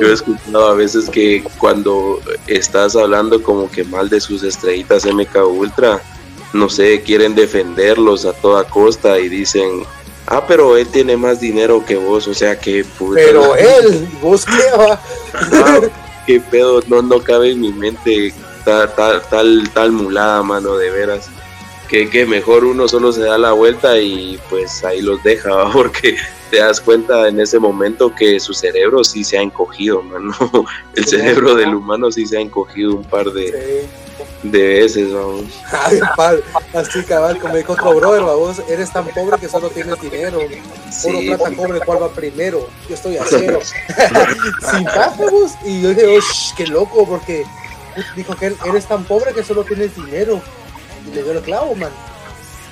yo 0.00 0.08
he 0.08 0.12
escuchado 0.12 0.68
a 0.68 0.74
veces 0.74 1.08
que 1.08 1.44
cuando 1.58 2.20
estás 2.46 2.96
hablando 2.96 3.42
como 3.42 3.70
que 3.70 3.84
mal 3.84 4.08
de 4.08 4.20
sus 4.20 4.42
estrellitas 4.42 5.06
MK 5.06 5.36
Ultra, 5.46 6.02
no 6.52 6.68
sé, 6.68 7.02
quieren 7.02 7.34
defenderlos 7.34 8.24
a 8.24 8.32
toda 8.32 8.64
costa 8.64 9.18
y 9.18 9.28
dicen, 9.28 9.84
ah, 10.26 10.44
pero 10.46 10.76
él 10.76 10.88
tiene 10.88 11.16
más 11.16 11.40
dinero 11.40 11.84
que 11.84 11.96
vos, 11.96 12.26
o 12.26 12.34
sea 12.34 12.58
que 12.58 12.84
puta. 12.84 13.20
Pero 13.24 13.54
él, 13.56 14.08
vos 14.22 14.44
qué 14.44 14.76
va. 14.76 15.00
Ah, 15.34 15.80
qué 16.26 16.40
pedo, 16.40 16.82
no, 16.88 17.02
no 17.02 17.20
cabe 17.20 17.52
en 17.52 17.60
mi 17.60 17.72
mente 17.72 18.34
tal, 18.64 18.92
tal, 18.94 19.22
tal, 19.28 19.70
tal 19.72 19.92
mulada, 19.92 20.42
mano, 20.42 20.76
de 20.76 20.90
veras. 20.90 21.28
Que, 21.90 22.08
que 22.08 22.24
mejor 22.24 22.64
uno 22.64 22.86
solo 22.86 23.12
se 23.12 23.22
da 23.22 23.36
la 23.36 23.50
vuelta 23.50 23.98
y 23.98 24.38
pues 24.48 24.84
ahí 24.84 25.02
los 25.02 25.20
deja, 25.24 25.52
¿va? 25.52 25.72
porque 25.72 26.16
te 26.50 26.58
das 26.58 26.80
cuenta 26.80 27.28
en 27.28 27.40
ese 27.40 27.58
momento 27.58 28.14
que 28.14 28.38
su 28.38 28.54
cerebro 28.54 29.02
sí 29.02 29.24
se 29.24 29.38
ha 29.38 29.42
encogido, 29.42 30.02
mano. 30.02 30.32
El 30.94 31.04
cerebro 31.04 31.54
del 31.54 31.74
humano 31.74 32.10
sí 32.12 32.26
se 32.26 32.38
ha 32.38 32.40
encogido 32.40 32.94
un 32.94 33.04
par 33.04 33.32
de, 33.32 33.88
de 34.42 34.62
veces, 34.62 35.12
vamos. 35.12 35.44
Ay, 35.72 36.00
pal, 36.16 36.42
así 36.74 37.02
cabal, 37.04 37.38
como 37.38 37.56
dijo 37.56 37.72
otro 37.72 37.94
brother, 37.94 38.64
eres 38.68 38.92
tan 38.92 39.06
pobre 39.08 39.38
que 39.38 39.48
solo 39.48 39.68
tienes 39.70 40.00
dinero. 40.00 40.38
Sí. 40.90 41.26
Plata, 41.26 41.56
cobre, 41.56 41.80
¿cuál 41.80 42.02
va 42.02 42.08
primero? 42.10 42.68
Yo 42.88 42.94
estoy 42.94 43.16
a 43.16 43.24
cero. 43.28 43.60
Sin 44.70 44.84
vos. 45.18 45.52
Y 45.64 45.82
yo 45.82 45.90
dije, 45.90 46.18
oh, 46.18 46.56
qué 46.56 46.66
loco, 46.66 47.06
porque 47.06 47.44
dijo 48.16 48.34
que 48.36 48.54
eres 48.66 48.86
tan 48.86 49.04
pobre 49.04 49.32
que 49.34 49.44
solo 49.44 49.64
tienes 49.64 49.94
dinero. 49.94 50.40
Y 51.06 51.14
le 51.14 51.22
dio 51.22 51.32
el 51.32 51.40
clavo, 51.40 51.74
man. 51.74 51.90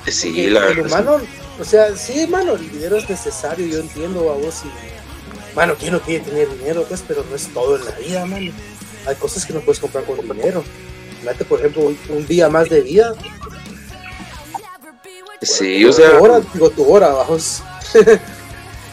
Sí, 0.07 0.29
Porque 0.29 0.51
la 0.51 0.67
el 0.69 0.81
humano, 0.81 1.21
o 1.61 1.65
sea, 1.65 1.95
sí, 1.97 2.27
mano, 2.27 2.55
el 2.55 2.71
dinero 2.71 2.97
es 2.97 3.09
necesario, 3.09 3.67
yo 3.67 3.81
entiendo 3.81 4.31
a 4.31 4.35
vos 4.35 4.63
y, 4.65 5.57
mano, 5.57 5.75
¿quién 5.79 5.93
no 5.93 6.01
quiere 6.01 6.25
tener 6.25 6.49
dinero? 6.59 6.85
Pues, 6.89 7.05
pero 7.07 7.25
no 7.29 7.37
es 7.37 7.53
todo 7.53 7.77
en 7.77 7.85
la 7.85 7.93
vida, 7.93 8.27
mano. 8.27 8.53
Hay 9.07 9.17
cosas 9.17 9.45
que 9.45 9.53
no 9.53 9.61
puedes 9.61 9.81
comprar 9.81 10.05
con 10.05 10.21
dinero. 10.21 10.65
Date, 11.25 11.45
por 11.45 11.59
ejemplo, 11.59 11.83
un, 11.83 11.99
un, 12.11 12.27
día 12.27 12.49
más 12.49 12.69
de 12.69 12.81
vida. 12.81 13.15
Sí, 15.43 15.85
o 15.85 15.93
sea. 15.93 16.17
Tu 16.17 16.25
hora, 16.25 16.41
digo, 16.55 16.71
tu 16.71 16.91
hora, 16.91 17.09
vamos. 17.09 17.63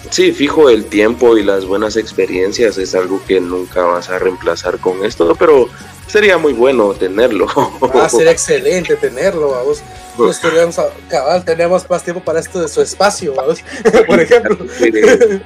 Sí, 0.10 0.32
fijo, 0.32 0.70
el 0.70 0.86
tiempo 0.86 1.38
y 1.38 1.44
las 1.44 1.66
buenas 1.66 1.98
experiencias 1.98 2.78
es 2.78 2.96
algo 2.96 3.22
que 3.28 3.40
nunca 3.40 3.84
vas 3.84 4.10
a 4.10 4.20
reemplazar 4.20 4.80
con 4.80 5.04
esto, 5.04 5.36
pero 5.38 5.70
sería 6.08 6.38
muy 6.38 6.54
bueno 6.54 6.94
tenerlo. 6.94 7.48
Ah, 7.94 8.10
sería 8.10 8.32
excelente 8.32 8.96
tenerlo, 8.96 9.52
vamos. 9.52 9.82
Pues 10.16 10.40
teníamos, 10.40 10.80
cabal, 11.10 11.44
teníamos 11.44 11.90
más 11.90 12.04
tiempo 12.04 12.24
para 12.24 12.40
esto 12.40 12.62
de 12.62 12.68
su 12.68 12.82
espacio, 12.82 13.34
vamos. 13.34 13.60
por 14.08 14.20
ejemplo. 14.20 14.58
Que, 14.78 15.42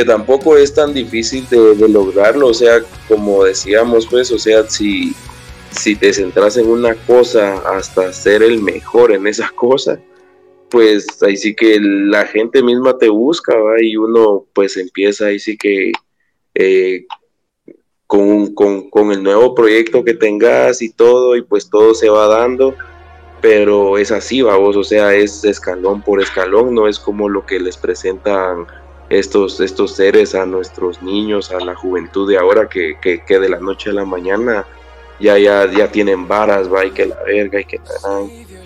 que, 0.00 0.04
tampoco 0.04 0.56
es 0.56 0.74
tan 0.74 0.92
difícil 0.92 1.48
de, 1.48 1.76
de, 1.76 1.88
lograrlo, 1.88 2.48
o 2.48 2.54
sea, 2.54 2.80
como 3.06 3.44
decíamos, 3.44 4.08
pues, 4.08 4.30
o 4.32 4.38
sea, 4.40 4.68
si, 4.68 5.14
si 5.70 5.94
te 5.94 6.12
centras 6.12 6.56
en 6.56 6.66
una 6.66 6.94
cosa 6.94 7.58
hasta 7.76 8.12
ser 8.12 8.42
el 8.42 8.60
mejor 8.60 9.12
en 9.12 9.28
esa 9.28 9.48
cosa, 9.54 10.00
pues 10.74 11.22
ahí 11.22 11.36
sí 11.36 11.54
que 11.54 11.78
la 11.80 12.26
gente 12.26 12.60
misma 12.60 12.98
te 12.98 13.08
busca, 13.08 13.56
¿va? 13.56 13.80
Y 13.80 13.96
uno 13.96 14.44
pues 14.52 14.76
empieza 14.76 15.26
ahí 15.26 15.38
sí 15.38 15.56
que 15.56 15.92
eh, 16.52 17.06
con, 18.08 18.52
con, 18.54 18.90
con, 18.90 19.12
el 19.12 19.22
nuevo 19.22 19.54
proyecto 19.54 20.02
que 20.02 20.14
tengas 20.14 20.82
y 20.82 20.90
todo, 20.90 21.36
y 21.36 21.42
pues 21.42 21.70
todo 21.70 21.94
se 21.94 22.08
va 22.08 22.26
dando, 22.26 22.74
pero 23.40 23.98
es 23.98 24.10
así, 24.10 24.42
vamos, 24.42 24.76
o 24.76 24.82
sea, 24.82 25.14
es 25.14 25.44
escalón 25.44 26.02
por 26.02 26.20
escalón, 26.20 26.74
no 26.74 26.88
es 26.88 26.98
como 26.98 27.28
lo 27.28 27.46
que 27.46 27.60
les 27.60 27.76
presentan 27.76 28.66
estos, 29.10 29.60
estos 29.60 29.94
seres 29.94 30.34
a 30.34 30.44
nuestros 30.44 31.00
niños, 31.04 31.52
a 31.52 31.60
la 31.60 31.76
juventud 31.76 32.28
de 32.28 32.36
ahora, 32.36 32.68
que, 32.68 32.96
que, 33.00 33.38
de 33.38 33.48
la 33.48 33.60
noche 33.60 33.90
a 33.90 33.92
la 33.92 34.04
mañana 34.04 34.66
ya, 35.20 35.38
ya, 35.38 35.70
ya 35.70 35.86
tienen 35.92 36.26
varas, 36.26 36.68
va, 36.72 36.84
y 36.84 36.90
que 36.90 37.06
la 37.06 37.22
verga, 37.22 37.60
y 37.60 37.64
que 37.64 37.78
la... 37.78 38.63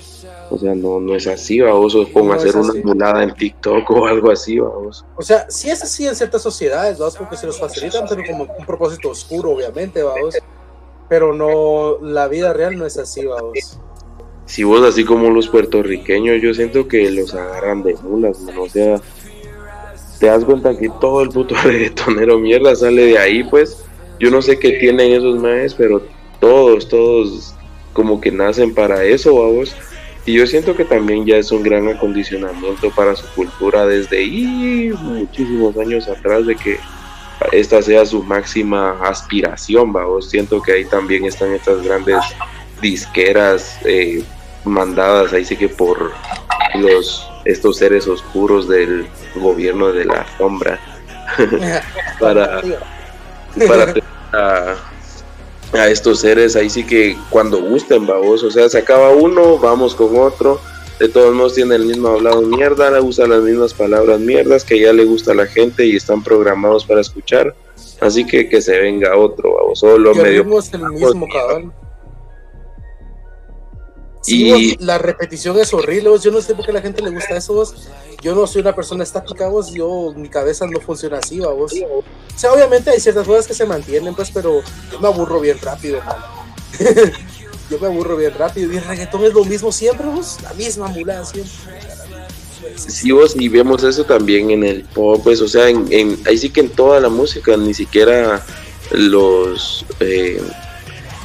O 0.51 0.59
sea, 0.59 0.75
no, 0.75 0.99
no 0.99 1.15
es 1.15 1.27
así, 1.27 1.61
vamos, 1.61 1.95
o 1.95 2.11
como 2.11 2.33
no 2.33 2.35
hacer 2.35 2.57
una 2.57 2.73
mulada 2.83 3.23
en 3.23 3.35
TikTok 3.35 3.91
o 3.91 4.07
algo 4.07 4.31
así, 4.31 4.59
vamos. 4.59 5.05
O 5.17 5.23
sea, 5.23 5.47
sí 5.51 5.69
es 5.69 5.83
así 5.83 6.07
en 6.07 6.17
ciertas 6.17 6.43
sociedades, 6.43 6.99
vamos, 6.99 7.17
porque 7.17 7.37
se 7.37 7.47
los 7.47 7.59
facilitan, 7.59 8.07
pero 8.09 8.23
como 8.27 8.45
un 8.59 8.67
propósito 8.67 9.11
oscuro, 9.11 9.51
obviamente, 9.51 10.03
vamos. 10.03 10.39
Pero 11.09 11.35
no, 11.35 11.99
la 12.01 12.29
vida 12.29 12.53
real 12.53 12.79
no 12.79 12.87
es 12.87 12.97
así, 12.99 13.27
vamos. 13.27 13.79
Si 14.47 14.65
vos, 14.65 14.83
así 14.83 15.05
como 15.05 15.29
los 15.29 15.49
puertorriqueños, 15.49 16.41
yo 16.41 16.55
siento 16.55 16.89
que 16.89 17.11
los 17.11 17.35
agarran 17.35 17.83
de 17.83 17.95
mulas, 17.97 18.41
¿no? 18.41 18.63
o 18.63 18.69
sea, 18.69 19.01
te 20.19 20.27
das 20.27 20.45
cuenta 20.45 20.77
que 20.77 20.89
todo 21.01 21.23
el 21.23 21.29
puto 21.29 21.55
reggaetonero 21.65 22.39
mierda 22.39 22.75
sale 22.75 23.05
de 23.07 23.19
ahí, 23.19 23.45
pues. 23.45 23.85
Yo 24.19 24.31
no 24.31 24.43
sé 24.43 24.59
qué 24.59 24.73
tienen 24.73 25.13
esos 25.13 25.39
maes, 25.39 25.75
pero 25.75 26.03
todos, 26.41 26.89
todos 26.89 27.55
como 27.93 28.21
que 28.21 28.33
nacen 28.33 28.75
para 28.75 29.05
eso, 29.05 29.35
vamos. 29.35 29.75
Y 30.25 30.35
yo 30.35 30.47
siento 30.47 30.77
que 30.77 30.85
también 30.85 31.25
ya 31.25 31.37
es 31.37 31.51
un 31.53 31.63
gran 31.63 31.89
acondicionamiento 31.89 32.91
para 32.91 33.17
su 33.17 33.27
cultura 33.35 33.87
desde 33.87 34.19
ahí 34.19 34.93
muchísimos 35.01 35.77
años 35.79 36.09
atrás 36.09 36.47
de 36.47 36.55
que 36.55 36.79
esta 37.53 37.81
sea 37.81 38.05
su 38.05 38.23
máxima 38.23 38.99
aspiración, 39.03 39.93
vamos. 39.93 40.29
Siento 40.29 40.61
que 40.61 40.73
ahí 40.73 40.85
también 40.85 41.25
están 41.25 41.53
estas 41.53 41.83
grandes 41.83 42.19
disqueras 42.83 43.79
eh, 43.85 44.23
mandadas 44.65 45.33
ahí 45.33 45.45
sí 45.45 45.57
que 45.57 45.69
por 45.69 46.13
los 46.75 47.29
estos 47.45 47.79
seres 47.79 48.07
oscuros 48.07 48.69
del 48.69 49.07
gobierno 49.35 49.93
de 49.93 50.05
la 50.05 50.27
sombra 50.37 50.79
para 52.21 52.61
para 53.67 53.95
a, 54.33 54.75
a 55.73 55.89
estos 55.89 56.21
seres 56.21 56.57
ahí 56.57 56.71
sí 56.71 56.85
que 56.85 57.17
cuando 57.31 57.61
gusten, 57.61 58.07
vamos, 58.07 58.43
o 58.43 58.51
sea, 58.51 58.69
se 58.69 58.79
acaba 58.79 59.11
uno, 59.11 59.59
vamos 59.59 59.95
con 59.95 60.17
otro, 60.19 60.61
de 60.99 61.09
todos 61.09 61.35
modos 61.35 61.55
tiene 61.55 61.77
el 61.77 61.87
mismo 61.87 62.09
hablado 62.09 62.43
mierda, 62.43 63.01
usa 63.01 63.27
las 63.27 63.43
mismas 63.43 63.75
palabras 63.75 64.19
mierdas 64.21 64.65
que 64.65 64.81
ya 64.81 64.93
le 64.93 65.05
gusta 65.05 65.33
a 65.33 65.35
la 65.37 65.47
gente 65.47 65.87
y 65.87 65.97
están 65.97 66.23
programados 66.23 66.85
para 66.85 67.01
escuchar. 67.01 67.55
Así 68.01 68.25
que 68.25 68.49
que 68.49 68.61
se 68.61 68.79
venga 68.79 69.17
otro, 69.17 69.55
o 69.55 69.75
solo 69.75 70.15
medio. 70.15 70.43
el 70.43 70.47
mismo, 70.47 71.27
y 74.27 74.77
la 74.85 74.99
repetición 74.99 75.59
es 75.59 75.73
horrible, 75.73 76.11
yo 76.21 76.31
no 76.31 76.41
sé 76.41 76.55
por 76.55 76.65
qué 76.65 76.71
a 76.71 76.75
la 76.75 76.83
gente 76.83 77.03
le 77.03 77.11
gusta 77.11 77.37
eso, 77.37 77.55
vos. 77.55 77.75
Yo 78.21 78.35
no 78.35 78.47
soy 78.47 78.63
una 78.63 78.75
persona 78.75 79.05
estática, 79.05 79.49
vos, 79.49 79.73
yo, 79.73 80.13
mi 80.17 80.29
cabeza 80.29 80.67
no 80.67 80.81
funciona 80.81 81.19
así, 81.19 81.39
vos. 81.39 81.73
O 81.73 82.39
sea, 82.39 82.53
obviamente 82.53 82.91
hay 82.91 83.01
ciertas 83.01 83.27
cosas 83.27 83.47
que 83.47 83.55
se 83.55 83.65
mantienen, 83.65 84.15
pues, 84.15 84.31
pero 84.31 84.61
yo 84.91 85.01
me 85.01 85.09
aburro 85.09 85.41
bien 85.41 85.59
rápido, 85.61 86.01
yo 87.71 87.79
me 87.79 87.87
aburro 87.87 88.17
bien 88.17 88.35
rápido. 88.35 88.73
Y 88.73 88.77
el 88.77 88.85
reggaetón 88.85 89.25
es 89.25 89.33
lo 89.33 89.45
mismo 89.45 89.71
siempre, 89.71 90.07
vos, 90.07 90.39
la 90.43 90.53
misma 90.55 90.89
mulada 90.89 91.25
siempre. 91.25 91.53
Sí, 92.77 93.13
vos, 93.13 93.35
y 93.37 93.49
vemos 93.49 93.85
eso 93.85 94.05
también 94.05 94.51
en 94.51 94.65
el 94.65 94.83
pop, 94.83 95.21
pues, 95.23 95.41
o 95.41 95.49
sea, 95.49 95.69
en, 95.69 96.19
ahí 96.27 96.39
sí 96.39 96.51
que 96.51 96.61
en 96.61 96.71
toda 96.71 97.01
la 97.01 97.09
música, 97.09 97.57
ni 97.57 97.73
siquiera 97.73 98.45
los 98.91 99.85
eh, 100.01 100.43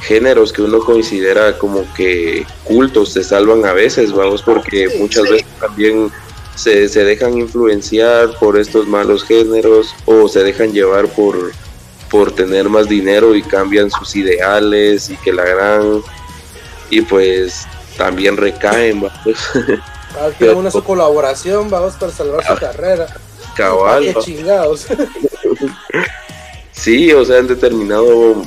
géneros 0.06 0.52
que 0.52 0.62
uno 0.62 0.80
considera 0.80 1.58
como 1.58 1.84
que 1.94 2.46
cultos 2.64 3.12
se 3.12 3.24
salvan 3.24 3.64
a 3.64 3.72
veces, 3.72 4.12
vamos, 4.12 4.42
porque 4.42 4.88
muchas 4.98 5.24
veces 5.24 5.46
también 5.58 6.10
se, 6.54 6.88
se, 6.88 7.04
dejan 7.04 7.38
influenciar 7.38 8.38
por 8.38 8.58
estos 8.58 8.86
malos 8.86 9.24
géneros 9.24 9.94
o 10.04 10.28
se 10.28 10.44
dejan 10.44 10.72
llevar 10.72 11.08
por, 11.08 11.52
por 12.10 12.32
tener 12.32 12.68
más 12.68 12.88
dinero 12.88 13.34
y 13.34 13.42
cambian 13.42 13.90
sus 13.90 14.14
ideales 14.14 15.10
y 15.10 15.16
que 15.16 15.32
la 15.32 15.44
gran 15.44 16.02
y 16.90 17.00
pues 17.00 17.66
también 17.96 18.36
recaen, 18.36 19.00
vamos. 19.00 19.38
Ah, 20.16 20.30
una 20.54 20.70
su 20.70 20.84
colaboración, 20.84 21.68
vamos, 21.68 21.94
para 21.94 22.12
salvar 22.12 22.46
su 22.46 22.52
ah, 22.52 22.58
carrera. 22.60 23.06
Cabal. 23.56 24.14
chingados. 24.20 24.86
sí, 26.70 27.12
o 27.12 27.24
sea, 27.24 27.38
en 27.38 27.48
determinado, 27.48 28.40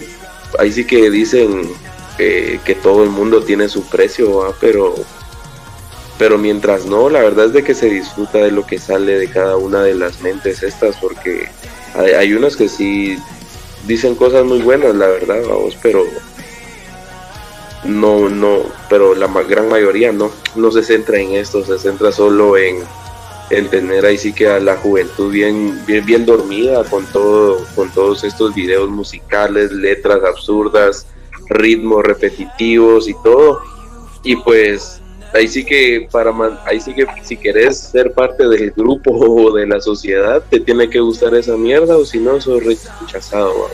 ahí 0.59 0.71
sí 0.71 0.85
que 0.85 1.09
dicen 1.09 1.69
que 2.17 2.77
todo 2.81 3.03
el 3.03 3.11
mundo 3.11 3.43
tiene 3.43 3.69
su 3.69 3.87
precio, 3.87 4.55
pero 4.59 4.95
pero 6.17 6.37
mientras 6.37 6.85
no, 6.85 7.09
la 7.09 7.21
verdad 7.21 7.45
es 7.45 7.53
de 7.53 7.63
que 7.63 7.75
se 7.75 7.87
disfruta 7.87 8.39
de 8.39 8.51
lo 8.51 8.65
que 8.65 8.79
sale 8.79 9.19
de 9.19 9.29
cada 9.29 9.55
una 9.55 9.83
de 9.83 9.93
las 9.93 10.21
mentes 10.21 10.63
estas, 10.63 10.95
porque 10.97 11.47
hay, 11.93 12.11
hay 12.11 12.33
unos 12.33 12.57
que 12.57 12.67
sí 12.67 13.17
dicen 13.85 14.15
cosas 14.15 14.43
muy 14.43 14.61
buenas, 14.61 14.95
la 14.95 15.07
verdad, 15.07 15.41
vamos, 15.47 15.77
pero 15.81 16.03
no, 17.83 18.29
no, 18.29 18.63
pero 18.89 19.13
la 19.15 19.27
gran 19.43 19.69
mayoría 19.69 20.11
no, 20.11 20.31
no 20.55 20.71
se 20.71 20.83
centra 20.83 21.19
en 21.19 21.33
esto, 21.33 21.63
se 21.63 21.77
centra 21.77 22.11
solo 22.11 22.57
en, 22.57 22.79
en 23.49 23.69
tener 23.69 24.05
ahí 24.05 24.17
sí 24.17 24.33
que 24.33 24.47
a 24.47 24.59
la 24.59 24.75
juventud 24.77 25.31
bien, 25.31 25.79
bien, 25.85 26.05
bien 26.05 26.25
dormida 26.25 26.83
con 26.85 27.05
todo, 27.07 27.65
con 27.75 27.89
todos 27.91 28.23
estos 28.23 28.53
videos 28.53 28.89
musicales, 28.89 29.71
letras 29.71 30.19
absurdas, 30.23 31.07
ritmos 31.49 32.03
repetitivos 32.03 33.07
y 33.07 33.13
todo. 33.23 33.61
Y 34.23 34.35
pues 34.37 35.01
ahí 35.33 35.47
sí 35.47 35.63
que 35.63 36.07
para 36.11 36.33
ahí 36.65 36.79
sí 36.81 36.93
que 36.93 37.05
si 37.23 37.37
querés 37.37 37.79
ser 37.79 38.13
parte 38.13 38.47
del 38.47 38.71
grupo 38.71 39.11
o 39.15 39.53
de 39.53 39.65
la 39.67 39.79
sociedad, 39.79 40.43
te 40.49 40.59
tiene 40.59 40.89
que 40.89 40.99
gustar 40.99 41.33
esa 41.35 41.55
mierda 41.55 41.95
o 41.97 42.05
si 42.05 42.19
no 42.19 42.41
sos 42.41 42.63
rechazado 42.63 43.69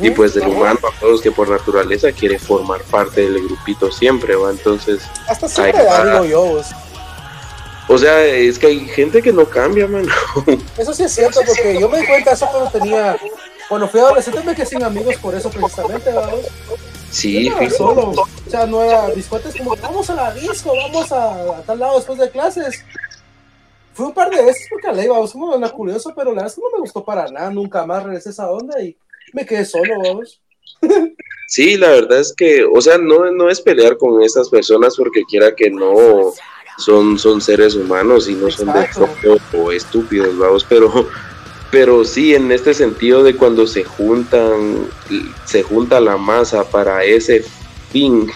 y 0.00 0.10
pues 0.10 0.34
del 0.34 0.46
humano 0.46 0.78
a 0.84 1.00
todos 1.00 1.20
que 1.20 1.32
por 1.32 1.48
naturaleza 1.48 2.12
quiere 2.12 2.38
formar 2.38 2.82
parte 2.82 3.22
del 3.22 3.42
grupito 3.42 3.90
siempre, 3.90 4.36
¿va? 4.36 4.50
Entonces... 4.50 5.02
Hasta 5.28 5.48
siempre 5.48 5.82
digo 5.82 6.24
yo. 6.24 6.60
O 7.92 7.98
sea, 7.98 8.24
es 8.24 8.58
que 8.58 8.68
hay 8.68 8.80
gente 8.86 9.20
que 9.20 9.34
no 9.34 9.44
cambia, 9.44 9.86
mano. 9.86 10.08
Eso 10.78 10.94
sí 10.94 11.02
es 11.02 11.12
cierto, 11.12 11.40
porque 11.46 11.78
yo 11.78 11.90
me 11.90 12.00
di 12.00 12.06
cuenta 12.06 12.32
eso 12.32 12.48
cuando 12.50 12.70
tenía... 12.70 13.18
Cuando 13.68 13.86
fui 13.86 14.00
adolescente 14.00 14.42
me 14.42 14.54
quedé 14.54 14.64
sin 14.64 14.82
amigos 14.82 15.16
por 15.16 15.34
eso 15.34 15.50
precisamente, 15.50 16.10
¿verdad? 16.10 16.32
Sí, 17.10 17.50
solo. 17.76 18.10
O 18.10 18.50
sea, 18.50 18.64
no 18.64 18.82
era 18.82 19.10
discotes 19.10 19.54
como, 19.56 19.76
vamos 19.76 20.08
a 20.08 20.14
la 20.14 20.32
disco, 20.32 20.74
vamos 20.74 21.12
a, 21.12 21.62
tal 21.66 21.78
lado 21.78 21.96
después 21.96 22.18
de 22.18 22.30
clases. 22.30 22.82
Fui 23.92 24.06
un 24.06 24.14
par 24.14 24.30
de 24.30 24.42
veces 24.42 24.66
porque 24.70 24.88
a 24.88 24.92
ley, 24.92 25.08
vamos, 25.08 25.34
una 25.34 25.68
curioso, 25.68 26.14
pero 26.16 26.30
la 26.30 26.42
verdad 26.42 26.48
es 26.48 26.54
que 26.54 26.62
no 26.62 26.70
me 26.70 26.80
gustó 26.80 27.04
para 27.04 27.30
nada, 27.30 27.50
nunca 27.50 27.84
más 27.84 28.02
regresé 28.02 28.30
a 28.30 28.32
esa 28.32 28.50
onda 28.50 28.82
y 28.82 28.96
me 29.34 29.44
quedé 29.44 29.66
solo, 29.66 30.00
vamos. 30.02 30.40
Sí, 31.46 31.76
la 31.76 31.90
verdad 31.90 32.20
es 32.20 32.34
que, 32.34 32.64
o 32.64 32.80
sea, 32.80 32.96
no, 32.96 33.30
no 33.30 33.50
es 33.50 33.60
pelear 33.60 33.98
con 33.98 34.22
estas 34.22 34.48
personas 34.48 34.96
porque 34.96 35.22
quiera 35.24 35.54
que 35.54 35.70
no 35.70 36.32
son, 36.82 37.18
son 37.18 37.40
seres 37.40 37.74
humanos 37.74 38.28
y 38.28 38.34
no 38.34 38.50
son 38.50 38.72
de 38.72 38.88
o 39.56 39.72
estúpidos, 39.72 40.36
vamos, 40.36 40.64
pero, 40.68 41.08
pero 41.70 42.04
sí 42.04 42.34
en 42.34 42.50
este 42.52 42.74
sentido 42.74 43.22
de 43.22 43.36
cuando 43.36 43.66
se 43.66 43.84
juntan, 43.84 44.86
se 45.44 45.62
junta 45.62 46.00
la 46.00 46.16
masa 46.16 46.64
para 46.64 47.04
ese 47.04 47.44
fin 47.90 48.30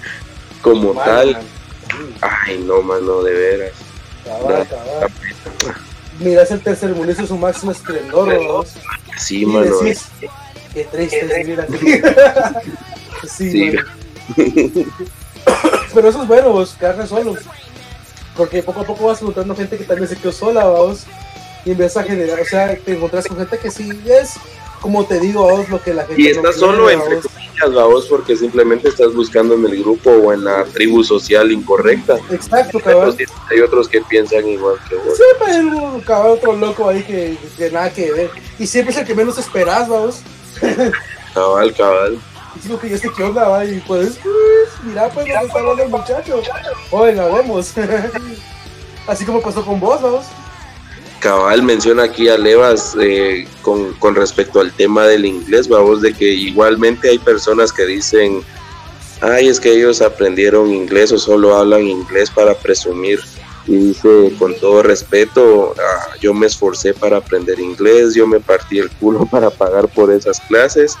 como 0.62 0.94
tal. 0.94 1.38
Ay, 2.20 2.64
no, 2.66 2.82
mano, 2.82 3.22
de 3.22 3.32
veras. 3.32 3.72
Miras 6.18 6.50
el 6.50 6.60
tercer 6.60 6.94
mundo, 6.94 7.12
es 7.12 7.28
su 7.28 7.36
máximo 7.36 7.72
esplendor, 7.72 8.40
¿no? 8.42 8.64
Sí, 9.18 9.44
mano. 9.44 9.76
qué 10.72 10.84
triste 10.84 11.20
es 11.20 11.46
vivir 11.46 11.66
sí, 13.28 13.72
Pero 15.94 16.08
eso 16.08 16.22
es 16.22 16.28
bueno, 16.28 16.50
vos, 16.52 16.76
quedarte 16.78 17.06
solo. 17.06 17.36
Porque 18.36 18.62
poco 18.62 18.80
a 18.80 18.84
poco 18.84 19.06
vas 19.06 19.20
encontrando 19.20 19.54
gente 19.54 19.76
que 19.76 19.84
también 19.84 20.08
se 20.08 20.16
quedó 20.16 20.32
sola, 20.32 20.64
vos. 20.64 21.04
Y 21.64 21.70
empiezas 21.70 21.98
a 21.98 22.02
generar, 22.02 22.40
o 22.40 22.44
sea, 22.44 22.76
te 22.76 22.94
encontrás 22.94 23.26
con 23.26 23.36
gente 23.36 23.58
que 23.58 23.70
sí 23.70 23.88
es 24.06 24.36
como 24.82 25.06
te 25.06 25.20
digo, 25.20 25.48
vos, 25.48 25.68
lo 25.68 25.80
que 25.80 25.94
la 25.94 26.04
gente. 26.04 26.20
Y 26.20 26.26
estás 26.26 26.56
solo 26.56 26.90
entre 26.90 27.20
comillas, 27.20 27.72
vos, 27.72 28.06
porque 28.10 28.36
simplemente 28.36 28.88
estás 28.88 29.14
buscando 29.14 29.54
en 29.54 29.64
el 29.64 29.78
grupo 29.78 30.10
o 30.10 30.32
en 30.32 30.44
la 30.44 30.64
tribu 30.64 31.04
social 31.04 31.52
incorrecta. 31.52 32.18
Exacto, 32.30 32.80
cabrón. 32.80 33.16
Hay 33.50 33.60
otros 33.60 33.88
que 33.88 34.02
piensan 34.02 34.46
igual 34.48 34.76
que 34.88 34.96
vos. 34.96 35.16
Siempre 35.16 35.54
hay 35.54 35.60
un 35.60 36.00
cabrón, 36.00 36.32
otro 36.32 36.56
loco 36.56 36.88
ahí 36.88 37.02
que, 37.04 37.38
que, 37.56 37.70
nada 37.70 37.90
que 37.90 38.12
ver. 38.12 38.30
Y 38.58 38.66
siempre 38.66 38.92
es 38.92 39.00
el 39.00 39.06
que 39.06 39.14
menos 39.14 39.38
esperas, 39.38 39.88
vamos. 39.88 40.20
cabal, 41.32 41.72
cabal. 41.74 42.18
Digo 42.62 42.78
que 42.78 42.90
yo 42.90 42.98
sé 42.98 43.08
qué 43.16 43.22
onda, 43.24 43.48
va, 43.48 43.64
y 43.64 43.80
pues, 43.80 44.18
mira, 44.82 45.08
pues, 45.08 45.26
dónde 45.26 45.46
está 45.46 45.58
hablando 45.58 45.82
el 45.82 45.88
muchacho. 45.88 46.42
Oiga, 46.90 47.26
vemos. 47.26 47.72
Así 49.06 49.24
como 49.24 49.40
pasó 49.40 49.64
con 49.64 49.80
vos, 49.80 50.00
vamos. 50.00 50.26
Cabal 51.20 51.62
menciona 51.62 52.04
aquí 52.04 52.28
a 52.28 52.36
Levas 52.36 52.96
eh, 53.00 53.46
con, 53.62 53.92
con, 53.94 54.16
respecto 54.16 54.60
al 54.60 54.72
tema 54.72 55.06
del 55.06 55.24
inglés, 55.24 55.68
vamos, 55.68 56.02
de 56.02 56.12
que 56.12 56.28
igualmente 56.28 57.10
hay 57.10 57.18
personas 57.18 57.72
que 57.72 57.86
dicen, 57.86 58.42
ay, 59.20 59.48
es 59.48 59.60
que 59.60 59.72
ellos 59.72 60.02
aprendieron 60.02 60.72
inglés 60.72 61.12
o 61.12 61.18
solo 61.18 61.56
hablan 61.56 61.82
inglés 61.82 62.30
para 62.30 62.54
presumir. 62.54 63.20
Y 63.66 63.76
dice, 63.76 64.32
con 64.40 64.58
todo 64.58 64.82
respeto, 64.82 65.74
ah, 65.78 66.16
yo 66.20 66.34
me 66.34 66.46
esforcé 66.46 66.92
para 66.92 67.18
aprender 67.18 67.60
inglés, 67.60 68.14
yo 68.14 68.26
me 68.26 68.40
partí 68.40 68.80
el 68.80 68.90
culo 68.90 69.24
para 69.30 69.50
pagar 69.50 69.88
por 69.88 70.10
esas 70.10 70.40
clases. 70.40 70.96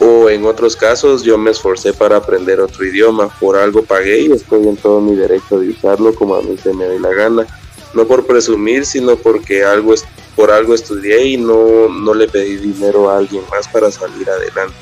O 0.00 0.28
en 0.28 0.44
otros 0.44 0.74
casos, 0.76 1.22
yo 1.22 1.38
me 1.38 1.52
esforcé 1.52 1.92
para 1.92 2.16
aprender 2.16 2.60
otro 2.60 2.84
idioma, 2.84 3.28
por 3.38 3.56
algo 3.56 3.82
pagué 3.84 4.20
y 4.22 4.32
estoy 4.32 4.66
en 4.66 4.76
todo 4.76 5.00
mi 5.00 5.14
derecho 5.14 5.58
de 5.58 5.70
usarlo 5.70 6.14
como 6.14 6.34
a 6.34 6.42
mí 6.42 6.56
se 6.58 6.72
me 6.72 6.86
dé 6.86 6.98
la 6.98 7.10
gana 7.10 7.46
no 7.94 8.06
por 8.06 8.26
presumir, 8.26 8.84
sino 8.84 9.16
porque 9.16 9.64
algo 9.64 9.94
es, 9.94 10.04
por 10.36 10.50
algo 10.50 10.74
estudié 10.74 11.28
y 11.28 11.36
no, 11.36 11.88
no 11.88 12.14
le 12.14 12.28
pedí 12.28 12.56
dinero 12.56 13.08
a 13.08 13.18
alguien 13.18 13.42
más 13.50 13.68
para 13.68 13.90
salir 13.90 14.28
adelante. 14.28 14.74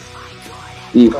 Y 0.95 1.11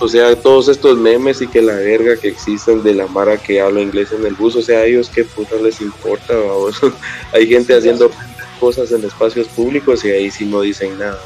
o 0.00 0.08
sea, 0.08 0.34
todos 0.34 0.66
estos 0.66 0.98
memes 0.98 1.40
y 1.40 1.46
que 1.46 1.62
la 1.62 1.74
verga 1.74 2.16
que 2.16 2.28
existen 2.28 2.82
de 2.82 2.94
la 2.94 3.06
Mara 3.06 3.36
que 3.36 3.60
habla 3.60 3.80
inglés 3.80 4.10
en 4.10 4.26
el 4.26 4.34
bus, 4.34 4.56
o 4.56 4.62
sea, 4.62 4.80
a 4.80 4.84
ellos 4.86 5.08
qué 5.08 5.22
puta 5.22 5.54
les 5.56 5.80
importa. 5.80 6.34
Hay 7.32 7.46
gente 7.46 7.76
haciendo 7.76 8.10
cosas 8.58 8.90
en 8.90 9.04
espacios 9.04 9.46
públicos 9.48 10.04
y 10.04 10.10
ahí 10.10 10.30
sí 10.32 10.46
no 10.46 10.62
dicen 10.62 10.98
nada. 10.98 11.20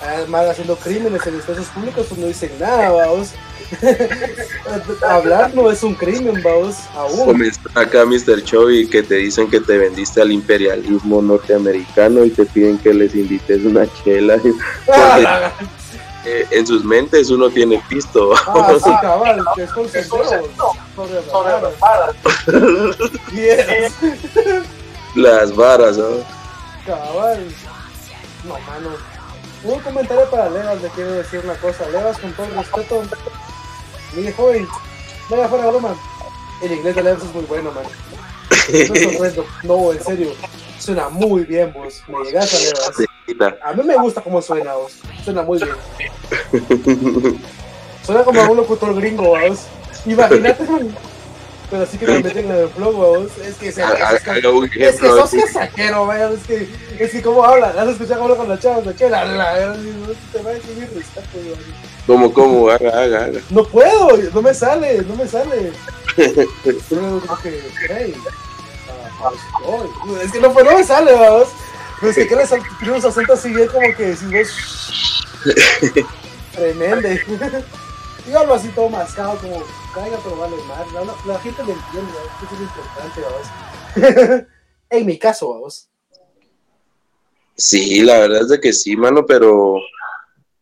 Además, 0.00 0.46
haciendo 0.46 0.76
crímenes 0.76 1.26
en 1.26 1.36
espacios 1.36 1.66
públicos, 1.68 2.06
pues 2.08 2.20
no 2.20 2.26
dicen 2.26 2.52
nada, 2.58 2.90
vamos. 2.90 3.32
Hablar 5.06 5.54
no 5.54 5.70
es 5.70 5.82
un 5.82 5.94
crimen, 5.94 6.42
vamos, 6.42 6.76
aún. 6.94 7.52
acá 7.74 8.04
Mr. 8.04 8.42
Chovy 8.42 8.88
que 8.88 9.02
te 9.02 9.16
dicen 9.16 9.48
que 9.48 9.60
te 9.60 9.78
vendiste 9.78 10.20
al 10.20 10.32
imperialismo 10.32 11.22
norteamericano 11.22 12.24
y 12.24 12.30
te 12.30 12.46
piden 12.46 12.78
que 12.78 12.92
les 12.92 13.14
invites 13.14 13.64
una 13.64 13.86
chela. 14.02 14.40
Eh, 16.26 16.46
en 16.50 16.66
sus 16.66 16.84
mentes 16.84 17.30
uno 17.30 17.48
tiene 17.48 17.82
pisto. 17.88 18.34
Ah, 18.46 18.74
sí, 18.78 18.90
cabal, 19.00 19.42
que 19.56 19.62
es 19.62 19.70
sobre 19.70 20.34
las 25.14 25.56
varas. 25.56 25.96
¿no? 25.96 26.08
Cabal. 26.84 27.46
No, 28.44 28.52
mano. 28.52 29.09
Un 29.62 29.78
comentario 29.80 30.30
para 30.30 30.48
Levas, 30.48 30.80
le 30.80 30.88
quiero 30.88 31.12
decir 31.12 31.40
una 31.44 31.54
cosa. 31.54 31.88
Levas, 31.90 32.18
con 32.18 32.32
todo 32.32 32.46
el 32.46 32.54
respeto, 32.54 33.02
Mire, 34.14 34.32
joven, 34.32 34.66
vaya 35.28 35.48
fuera 35.48 35.66
broma. 35.66 35.94
El 36.62 36.72
inglés 36.72 36.96
de 36.96 37.02
Leves 37.02 37.24
es 37.24 37.34
muy 37.34 37.44
bueno, 37.44 37.70
man. 37.72 37.84
No, 39.62 39.92
en 39.92 40.02
serio. 40.02 40.32
Suena 40.78 41.08
muy 41.08 41.44
bien, 41.44 41.72
vos. 41.72 42.02
Me 42.08 42.24
llegas 42.24 42.54
a 42.54 42.58
leer. 42.58 43.58
A 43.62 43.72
mí 43.72 43.82
me 43.84 43.96
gusta 43.96 44.20
cómo 44.20 44.40
suena, 44.42 44.74
vos. 44.74 44.98
Suena 45.24 45.42
muy 45.42 45.58
bien. 45.58 45.76
Suena 48.04 48.24
como 48.24 48.42
un 48.42 48.56
locutor 48.56 48.94
gringo, 48.94 49.24
vos. 49.24 49.66
Imagínate, 50.06 50.64
pero 51.70 51.84
así 51.84 51.98
que 51.98 52.06
me 52.06 52.22
meten 52.22 52.50
en 52.50 52.56
el 52.56 52.68
flow. 52.70 53.28
Es 53.44 53.54
que 53.56 53.72
se. 53.72 53.82
Es, 53.82 54.22
que, 54.22 54.88
es 54.88 55.00
que 55.00 55.06
sos 55.08 55.32
weón. 55.32 56.34
Es 56.34 56.46
que, 56.46 56.68
es 56.98 57.10
que, 57.10 57.22
¿cómo 57.22 57.44
habla? 57.44 57.68
¿Has 57.68 57.88
escuchado 57.88 58.20
cómo 58.20 58.32
habla 58.32 58.36
con 58.36 58.48
la 58.48 58.58
chava? 58.58 58.80
¿De 58.80 58.94
qué? 58.94 59.08
La, 59.08 59.24
la, 59.24 59.76
te 60.32 60.42
va 60.42 60.50
a 60.50 60.54
decir 60.54 60.76
mi 60.76 60.86
respeto, 60.86 61.28
weón. 61.34 61.90
¿Cómo, 62.06 62.32
cómo? 62.32 62.70
Haga, 62.70 62.90
haga, 62.90 63.24
haga. 63.26 63.40
No 63.50 63.64
puedo, 63.64 64.16
no 64.34 64.42
me 64.42 64.52
sale, 64.52 65.02
no 65.02 65.14
me 65.14 65.28
sale. 65.28 65.72
como 66.90 67.38
que, 67.42 67.62
hey, 67.88 68.14
uh, 69.64 70.16
es 70.16 70.32
que 70.32 70.40
no, 70.40 70.52
no 70.52 70.76
me 70.76 70.84
sale, 70.84 71.12
vamos. 71.12 71.48
Pero 72.00 72.10
es 72.10 72.16
que 72.16 72.24
tiene 72.24 72.44
unos 72.92 73.04
acentos 73.04 73.38
así, 73.38 73.52
como 73.66 73.94
que 73.96 74.16
si 74.16 74.26
vos. 74.26 75.24
Tremendo. 76.54 77.08
Y 78.30 78.34
algo 78.34 78.54
así 78.54 78.68
todo 78.68 78.88
mascado, 78.88 79.36
como 79.38 79.62
caiga, 79.94 80.18
pero 80.22 80.36
vale 80.36 80.56
más. 80.68 80.92
La, 80.92 81.32
la, 81.32 81.40
gente 81.40 81.64
le 81.64 81.72
entiende, 81.72 82.12
eso 82.42 82.54
es 82.54 82.60
importante, 82.60 83.20
vamos. 83.22 84.46
en 84.90 85.06
mi 85.06 85.18
caso, 85.18 85.48
vamos. 85.50 85.88
Sí, 87.56 88.02
la 88.02 88.20
verdad 88.20 88.42
es 88.42 88.48
de 88.48 88.60
que 88.60 88.72
sí, 88.72 88.96
mano, 88.96 89.26
pero 89.26 89.74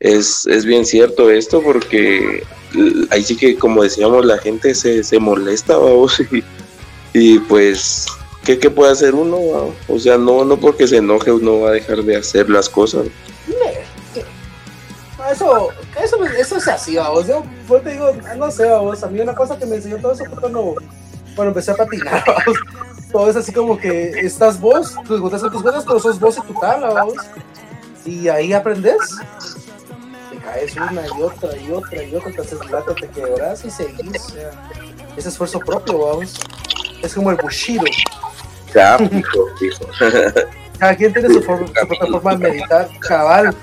es, 0.01 0.47
es 0.47 0.65
bien 0.65 0.87
cierto 0.87 1.31
esto 1.31 1.63
porque 1.63 2.43
ahí 3.11 3.23
sí 3.23 3.37
que, 3.37 3.57
como 3.57 3.83
decíamos, 3.83 4.25
la 4.25 4.39
gente 4.39 4.75
se, 4.75 5.05
se 5.05 5.19
molesta, 5.19 5.77
vamos, 5.77 6.23
y, 7.13 7.39
pues, 7.41 8.07
¿qué, 8.45 8.59
¿qué, 8.59 8.71
puede 8.71 8.93
hacer 8.93 9.15
uno? 9.15 9.75
O 9.89 9.99
sea, 9.99 10.17
no, 10.17 10.45
no 10.45 10.59
porque 10.59 10.87
se 10.87 10.97
enoje 10.97 11.33
uno 11.33 11.61
va 11.61 11.71
a 11.71 11.75
dejar 11.75 12.03
de 12.03 12.17
hacer 12.17 12.49
las 12.49 12.69
cosas. 12.69 13.07
Eso, 15.31 15.69
eso, 16.03 16.25
eso 16.25 16.57
es 16.57 16.69
así, 16.69 16.97
vamos. 16.97 17.27
Yo, 17.27 17.43
te 17.83 17.91
digo, 17.91 18.13
no 18.37 18.51
sé, 18.51 18.67
vamos. 18.67 19.03
A 19.03 19.09
mí 19.09 19.21
una 19.21 19.35
cosa 19.35 19.59
que 19.59 19.67
me 19.67 19.77
enseñó 19.77 19.99
todo 19.99 20.13
eso 20.13 20.25
fue 20.25 20.41
cuando, 20.41 20.75
cuando 21.35 21.49
empecé 21.51 21.73
a 21.73 21.77
patinar, 21.77 22.25
vamos. 22.27 22.59
Todo 23.13 23.31
es 23.31 23.37
así 23.37 23.53
como 23.53 23.79
que 23.79 24.11
estás 24.21 24.61
vos, 24.61 24.95
tus 25.07 25.21
botas 25.21 25.41
son 25.41 25.51
tus 25.51 25.63
botas, 25.63 25.85
pero 25.87 25.99
sos 25.99 26.21
vos 26.21 26.37
y 26.37 26.41
tu 26.43 26.61
tabla, 26.61 26.89
vamos. 26.89 27.17
Y 28.05 28.29
ahí 28.29 28.53
aprendes 28.53 29.19
es 30.57 30.77
una 30.77 31.07
y 31.07 31.23
otra 31.23 31.57
y 31.57 31.71
otra 31.71 32.03
y 32.03 32.15
otra, 32.15 32.31
entonces 32.31 32.71
rato 32.71 32.95
te 32.95 33.09
quebras 33.09 33.65
y 33.65 33.71
seguís. 33.71 34.25
O 34.25 34.31
sea, 34.31 34.51
es 35.17 35.27
esfuerzo 35.27 35.61
propio, 35.61 35.99
vamos. 35.99 36.41
Es 37.03 37.15
como 37.15 37.31
el 37.31 37.37
Bushido. 37.37 37.85
Ya, 38.75 38.99
fijo, 38.99 39.47
fijo. 39.59 39.85
Cada 40.79 40.97
quien 40.97 41.13
tiene 41.13 41.29
su, 41.29 41.43
forma, 41.43 41.67
su, 41.67 41.73
propia 41.73 42.07
forma 42.07 42.37
de 42.37 42.39
meditar, 42.39 42.89
cabal. 43.01 43.55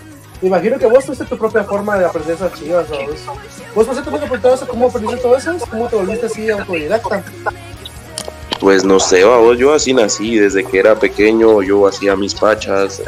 Me 0.41 0.49
imagino 0.49 0.77
que 0.77 0.86
vos 0.86 1.05
tuviste 1.05 1.25
tu 1.25 1.38
propia 1.38 1.63
forma 1.63 1.97
de 1.97 2.05
aprender 2.05 2.36
esas 2.36 2.53
chivas, 2.53 2.88
¿sabes? 2.88 3.25
¿Vos 3.73 3.86
por 3.86 3.95
cierto 3.95 4.11
me 4.11 4.19
preguntado 4.19 4.67
cómo 4.67 4.88
aprendiste 4.88 5.21
todo 5.21 5.38
eso? 5.38 5.57
¿Cómo 5.69 5.88
te 5.88 5.95
volviste 5.95 6.25
así 6.25 6.49
autodidacta? 6.49 7.23
Pues 8.59 8.83
no 8.83 8.99
sé, 8.99 9.23
vos, 9.23 9.57
yo 9.57 9.73
así 9.73 9.93
nací, 9.93 10.38
desde 10.38 10.63
que 10.63 10.79
era 10.79 10.95
pequeño 10.95 11.61
yo 11.61 11.88
hacía 11.88 12.15
mis 12.15 12.33
pachas. 12.33 13.01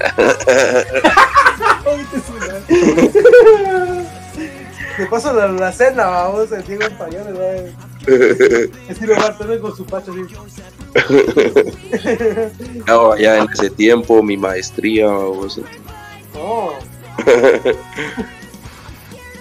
¿Qué 4.98 5.06
pasa 5.10 5.34
la, 5.34 5.48
la 5.48 5.72
cena, 5.72 6.06
vamos, 6.06 6.52
el 6.52 6.66
Diego 6.66 6.84
Español, 6.84 7.34
¿verdad? 7.34 7.66
Estilo 8.88 9.16
Bartolomé 9.16 9.60
con 9.60 9.76
su 9.76 9.86
pacho 9.86 10.14
No, 12.88 13.18
ya 13.18 13.40
en 13.40 13.50
ese 13.52 13.70
tiempo, 13.70 14.24
mi 14.24 14.38
maestría, 14.38 15.08
vamos. 15.08 15.60
Oh. 16.36 16.74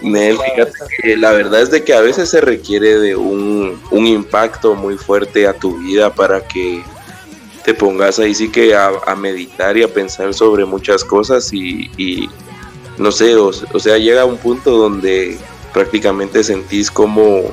Nel, 0.03 0.39
fíjate 0.39 0.72
que 1.03 1.16
la 1.16 1.33
verdad 1.33 1.62
es 1.62 1.70
de 1.70 1.83
que 1.83 1.95
a 1.95 2.01
veces 2.01 2.29
se 2.31 2.41
requiere 2.41 2.99
de 2.99 3.16
un, 3.16 3.81
un 3.91 4.07
impacto 4.07 4.74
muy 4.74 4.99
fuerte 4.99 5.47
a 5.49 5.55
tu 5.55 5.79
vida 5.79 6.12
para 6.14 6.47
que 6.47 6.85
te 7.66 7.74
pongas 7.74 8.20
ahí 8.20 8.33
sí 8.33 8.49
que 8.49 8.77
a, 8.77 8.93
meditar 9.16 9.77
y 9.77 9.83
a 9.83 9.93
pensar 9.93 10.33
sobre 10.33 10.64
muchas 10.64 11.03
cosas 11.03 11.53
y, 11.53 12.31
no 12.97 13.11
sé, 13.11 13.35
o, 13.35 13.53
sea, 13.53 13.99
llega 13.99 14.24
un 14.24 14.39
punto 14.39 14.70
donde 14.70 15.37
prácticamente 15.72 16.45
sentís 16.45 16.89
como, 16.89 17.53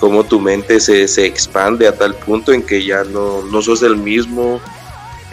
como 0.00 0.24
tu 0.24 0.40
mente 0.40 0.80
se, 0.80 1.06
se, 1.06 1.24
expande 1.24 1.86
a 1.86 1.96
tal 1.96 2.16
punto 2.16 2.52
en 2.52 2.64
que 2.64 2.84
ya 2.84 3.04
no, 3.04 3.42
no 3.42 3.62
sos 3.62 3.84
el 3.84 3.96
mismo, 3.96 4.60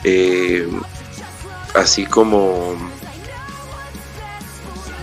eh, 0.04 0.68
así 1.74 2.06
como, 2.06 2.76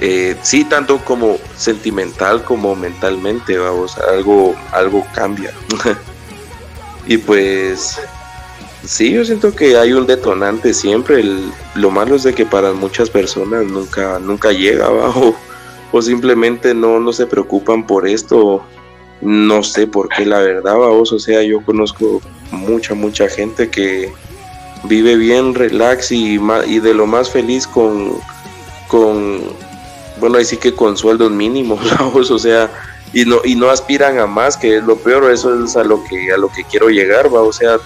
eh, 0.00 0.36
sí, 0.42 0.64
tanto 0.64 0.98
como 0.98 1.38
sentimental 1.56 2.44
como 2.44 2.74
mentalmente, 2.74 3.58
vamos, 3.58 3.98
algo, 3.98 4.54
algo 4.72 5.06
cambia. 5.14 5.52
y 7.06 7.18
pues 7.18 8.00
Sí, 8.84 9.12
yo 9.12 9.24
siento 9.24 9.54
que 9.54 9.76
hay 9.76 9.92
un 9.92 10.06
detonante 10.06 10.72
siempre. 10.72 11.24
lo 11.74 11.90
malo 11.90 12.14
es 12.14 12.22
de 12.22 12.34
que 12.34 12.46
para 12.46 12.72
muchas 12.72 13.10
personas 13.10 13.66
nunca, 13.66 14.18
nunca 14.18 14.52
llega 14.52 14.86
abajo 14.86 15.34
o 15.92 16.00
simplemente 16.00 16.74
no, 16.74 17.00
no 17.00 17.12
se 17.12 17.26
preocupan 17.26 17.86
por 17.86 18.08
esto. 18.08 18.64
No 19.20 19.64
sé 19.64 19.88
por 19.88 20.08
qué, 20.08 20.24
la 20.24 20.38
verdad, 20.38 20.76
vamos. 20.76 21.12
O 21.12 21.18
sea, 21.18 21.42
yo 21.42 21.60
conozco 21.64 22.22
mucha, 22.52 22.94
mucha 22.94 23.28
gente 23.28 23.68
que 23.68 24.12
vive 24.84 25.16
bien, 25.16 25.54
relax 25.54 26.12
y, 26.12 26.38
de 26.38 26.94
lo 26.94 27.06
más 27.06 27.30
feliz 27.30 27.66
con, 27.66 28.12
bueno, 30.18 30.38
ahí 30.38 30.44
sí 30.44 30.56
que 30.56 30.74
con 30.74 30.96
sueldos 30.96 31.30
mínimos, 31.30 31.80
vamos. 31.98 32.30
O 32.30 32.38
sea, 32.38 32.70
y 33.12 33.24
no, 33.24 33.40
y 33.44 33.54
no 33.54 33.70
aspiran 33.70 34.18
a 34.18 34.26
más, 34.26 34.56
que 34.56 34.78
es 34.78 34.84
lo 34.84 34.96
peor. 34.96 35.30
Eso 35.30 35.64
es 35.64 35.76
a 35.76 35.84
lo 35.84 36.02
que, 36.04 36.32
a 36.32 36.36
lo 36.36 36.48
que 36.50 36.64
quiero 36.64 36.88
llegar, 36.88 37.32
va. 37.34 37.42
O 37.42 37.52
sea, 37.52 37.78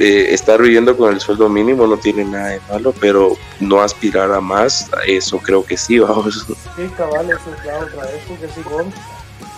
eh, 0.00 0.32
estar 0.32 0.62
viviendo 0.62 0.96
con 0.96 1.12
el 1.12 1.20
sueldo 1.20 1.50
mínimo 1.50 1.86
no 1.86 1.98
tiene 1.98 2.24
nada 2.24 2.48
de 2.48 2.60
malo, 2.70 2.94
pero 2.98 3.36
no 3.60 3.82
aspirar 3.82 4.32
a 4.32 4.40
más, 4.40 4.88
eso 5.06 5.38
creo 5.38 5.62
que 5.62 5.76
sí, 5.76 5.98
vamos. 5.98 6.46
Sí, 6.74 6.88
cabal, 6.96 7.30
eso 7.30 7.40
es 7.52 7.92
otra 7.92 8.06
vez, 8.06 8.22
porque 8.26 8.48
sí, 8.48 8.62
bueno, 8.70 8.90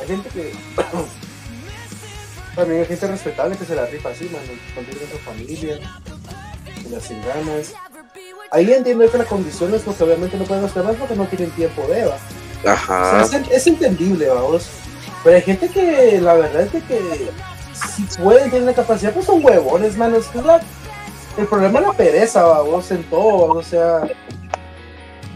hay 0.00 0.06
gente 0.08 0.28
que. 0.30 0.52
También 2.56 2.80
hay 2.80 2.86
gente 2.86 3.06
respetable 3.06 3.56
que 3.56 3.64
se 3.64 3.76
la 3.76 3.86
rifa 3.86 4.08
así, 4.08 4.24
man, 4.30 4.42
tiene 4.44 5.06
su 5.12 5.18
familia, 5.18 5.78
las 6.90 7.04
sin 7.04 7.22
ganas. 7.24 7.72
Ahí 8.52 8.70
entiendo 8.70 9.10
que 9.10 9.16
las 9.16 9.26
condiciones, 9.26 9.80
porque 9.82 10.04
obviamente 10.04 10.36
no 10.36 10.44
pueden 10.44 10.64
hacer 10.64 10.84
más 10.84 10.94
porque 10.96 11.16
no 11.16 11.24
tienen 11.24 11.50
tiempo 11.52 11.86
de 11.88 12.00
Eva. 12.00 12.18
Ajá. 12.66 13.22
es, 13.22 13.32
es, 13.50 13.66
entendible, 13.66 14.28
vamos. 14.28 14.68
Pero 15.24 15.36
hay 15.36 15.42
gente 15.42 15.68
que 15.68 16.20
la 16.20 16.34
verdad 16.34 16.62
es 16.62 16.84
que 16.84 17.30
si 17.96 18.02
pueden, 18.18 18.50
tener 18.50 18.66
la 18.66 18.74
capacidad, 18.74 19.12
pues 19.12 19.24
son 19.24 19.42
huevones, 19.42 19.96
man. 19.96 20.14
Es 20.14 20.34
la, 20.34 20.60
el 21.38 21.46
problema 21.46 21.80
es 21.80 21.86
la 21.86 21.92
pereza, 21.94 22.44
vos, 22.60 22.90
en 22.90 23.02
todo, 23.04 23.54
o 23.54 23.62
sea, 23.62 24.02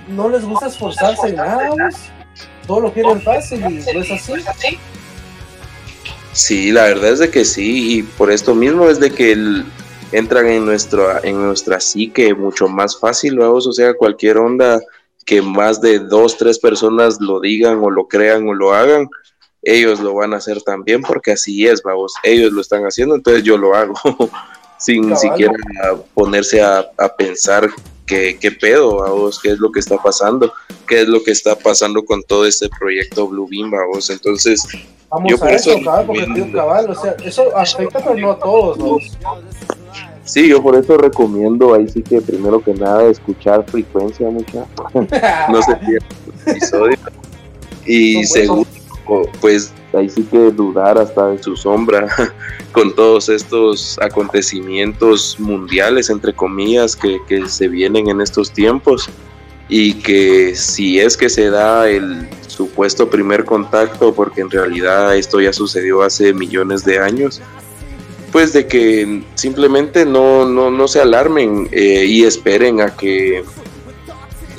no 0.09 0.29
les 0.29 0.45
gusta 0.45 0.67
esforzarse 0.67 1.29
en 1.29 1.37
nada, 1.37 1.71
vos. 1.71 1.95
Todo 2.67 2.81
lo 2.81 2.93
quieren 2.93 3.23
fácil 3.23 3.61
y 3.61 3.95
no 3.95 4.03
es 4.03 4.11
así. 4.11 4.33
Sí, 6.33 6.71
la 6.71 6.83
verdad 6.83 7.13
es 7.13 7.19
de 7.21 7.31
que 7.31 7.47
sí, 7.47 7.99
y 7.99 8.03
por 8.03 8.31
esto 8.31 8.55
mismo 8.55 8.91
es 8.91 9.01
de 9.01 9.11
que 9.11 9.65
entran 10.17 10.47
en, 10.47 10.65
nuestro, 10.65 11.23
en 11.23 11.47
nuestra 11.47 11.79
psique 11.79 12.33
mucho 12.35 12.69
más 12.69 12.99
fácil, 12.99 13.39
vamos, 13.39 13.67
o 13.67 13.73
sea, 13.73 13.93
cualquier 13.93 14.39
onda 14.39 14.81
que 15.27 15.43
más 15.43 15.79
de 15.83 15.99
dos, 15.99 16.39
tres 16.39 16.59
personas 16.59 17.21
lo 17.21 17.39
digan 17.39 17.81
o 17.83 17.91
lo 17.91 18.09
crean 18.09 18.49
o 18.49 18.55
lo 18.55 18.73
hagan, 18.73 19.11
ellos 19.61 20.01
lo 20.01 20.15
van 20.15 20.33
a 20.33 20.39
hacer 20.39 20.63
también 20.63 21.03
porque 21.03 21.33
así 21.33 21.67
es, 21.67 21.83
vamos, 21.83 22.15
ellos 22.23 22.51
lo 22.51 22.63
están 22.63 22.85
haciendo, 22.85 23.15
entonces 23.15 23.43
yo 23.43 23.59
lo 23.59 23.75
hago 23.75 23.95
sin 24.79 25.15
siquiera 25.19 25.53
ponerse 26.15 26.63
a, 26.63 26.89
pensar 27.19 27.69
qué, 28.07 28.39
qué 28.41 28.53
pedo, 28.53 28.97
vamos, 28.97 29.39
qué 29.39 29.51
es 29.51 29.59
lo 29.59 29.71
que 29.71 29.81
está 29.81 29.99
pasando, 29.99 30.51
qué 30.89 31.03
es 31.03 31.09
lo 31.09 31.23
que 31.23 31.33
está 31.33 31.57
pasando 31.57 32.03
con 32.07 32.23
todo 32.23 32.47
este 32.47 32.71
proyecto 32.71 33.29
Blue 33.29 33.49
Beam, 33.51 33.71
vamos, 33.71 34.09
entonces... 34.09 34.67
Vamos 35.11 35.31
yo 35.31 35.37
a 35.37 35.41
por 35.41 35.51
eso, 35.51 35.79
cabal, 35.85 36.07
porque 36.07 36.53
cabal, 36.53 36.91
o 36.91 36.95
sea, 36.95 37.15
eso 37.23 37.55
afecta 37.55 38.01
pero 38.01 38.17
no 38.17 38.31
a 38.33 38.39
todos, 38.39 38.79
¿no? 38.79 38.99
Sí, 40.27 40.49
yo 40.49 40.61
por 40.61 40.75
eso 40.75 40.99
recomiendo 40.99 41.73
ahí 41.73 41.89
sí 41.89 42.03
que 42.03 42.21
primero 42.21 42.61
que 42.61 42.75
nada 42.75 43.05
escuchar 43.05 43.65
frecuencia 43.65 44.29
mucha, 44.29 44.67
no 45.51 45.63
se 45.63 45.77
pierda 45.77 46.07
el 46.47 46.53
episodio. 46.53 46.99
Y 47.87 48.25
segundo, 48.25 48.67
pues 49.41 49.73
ahí 49.93 50.11
sí 50.11 50.25
que 50.25 50.51
dudar 50.51 50.99
hasta 50.99 51.29
de 51.29 51.41
su 51.41 51.57
sombra 51.57 52.09
con 52.73 52.93
todos 52.97 53.29
estos 53.29 53.99
acontecimientos 54.03 55.39
mundiales, 55.39 56.11
entre 56.11 56.35
comillas, 56.35 56.97
que, 56.97 57.21
se 57.47 57.69
vienen 57.69 58.09
en 58.09 58.21
estos 58.21 58.51
tiempos. 58.51 59.09
y 59.69 59.95
que 59.95 60.55
si 60.55 61.01
es 61.01 61.17
que 61.17 61.29
se 61.29 61.51
da 61.51 61.89
el 61.89 62.29
supuesto 62.49 63.09
primer 63.11 63.45
contacto, 63.45 64.13
porque 64.13 64.41
en 64.41 64.51
realidad 64.51 65.17
esto 65.17 65.41
ya 65.41 65.53
sucedió 65.53 66.03
hace 66.03 66.33
millones 66.33 66.85
de 66.85 66.99
años, 66.99 67.41
pues 68.37 68.53
de 68.53 68.67
que 68.67 69.23
simplemente 69.35 70.05
no, 70.05 70.45
no, 70.45 70.71
no 70.71 70.89
se 70.89 71.01
alarmen 71.01 71.71
eh, 71.73 72.05
y 72.05 72.23
esperen 72.25 72.83
a 72.83 72.95
que 72.95 73.43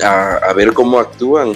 a, 0.02 0.52
ver 0.52 0.72
cómo 0.72 0.98
actúan 0.98 1.52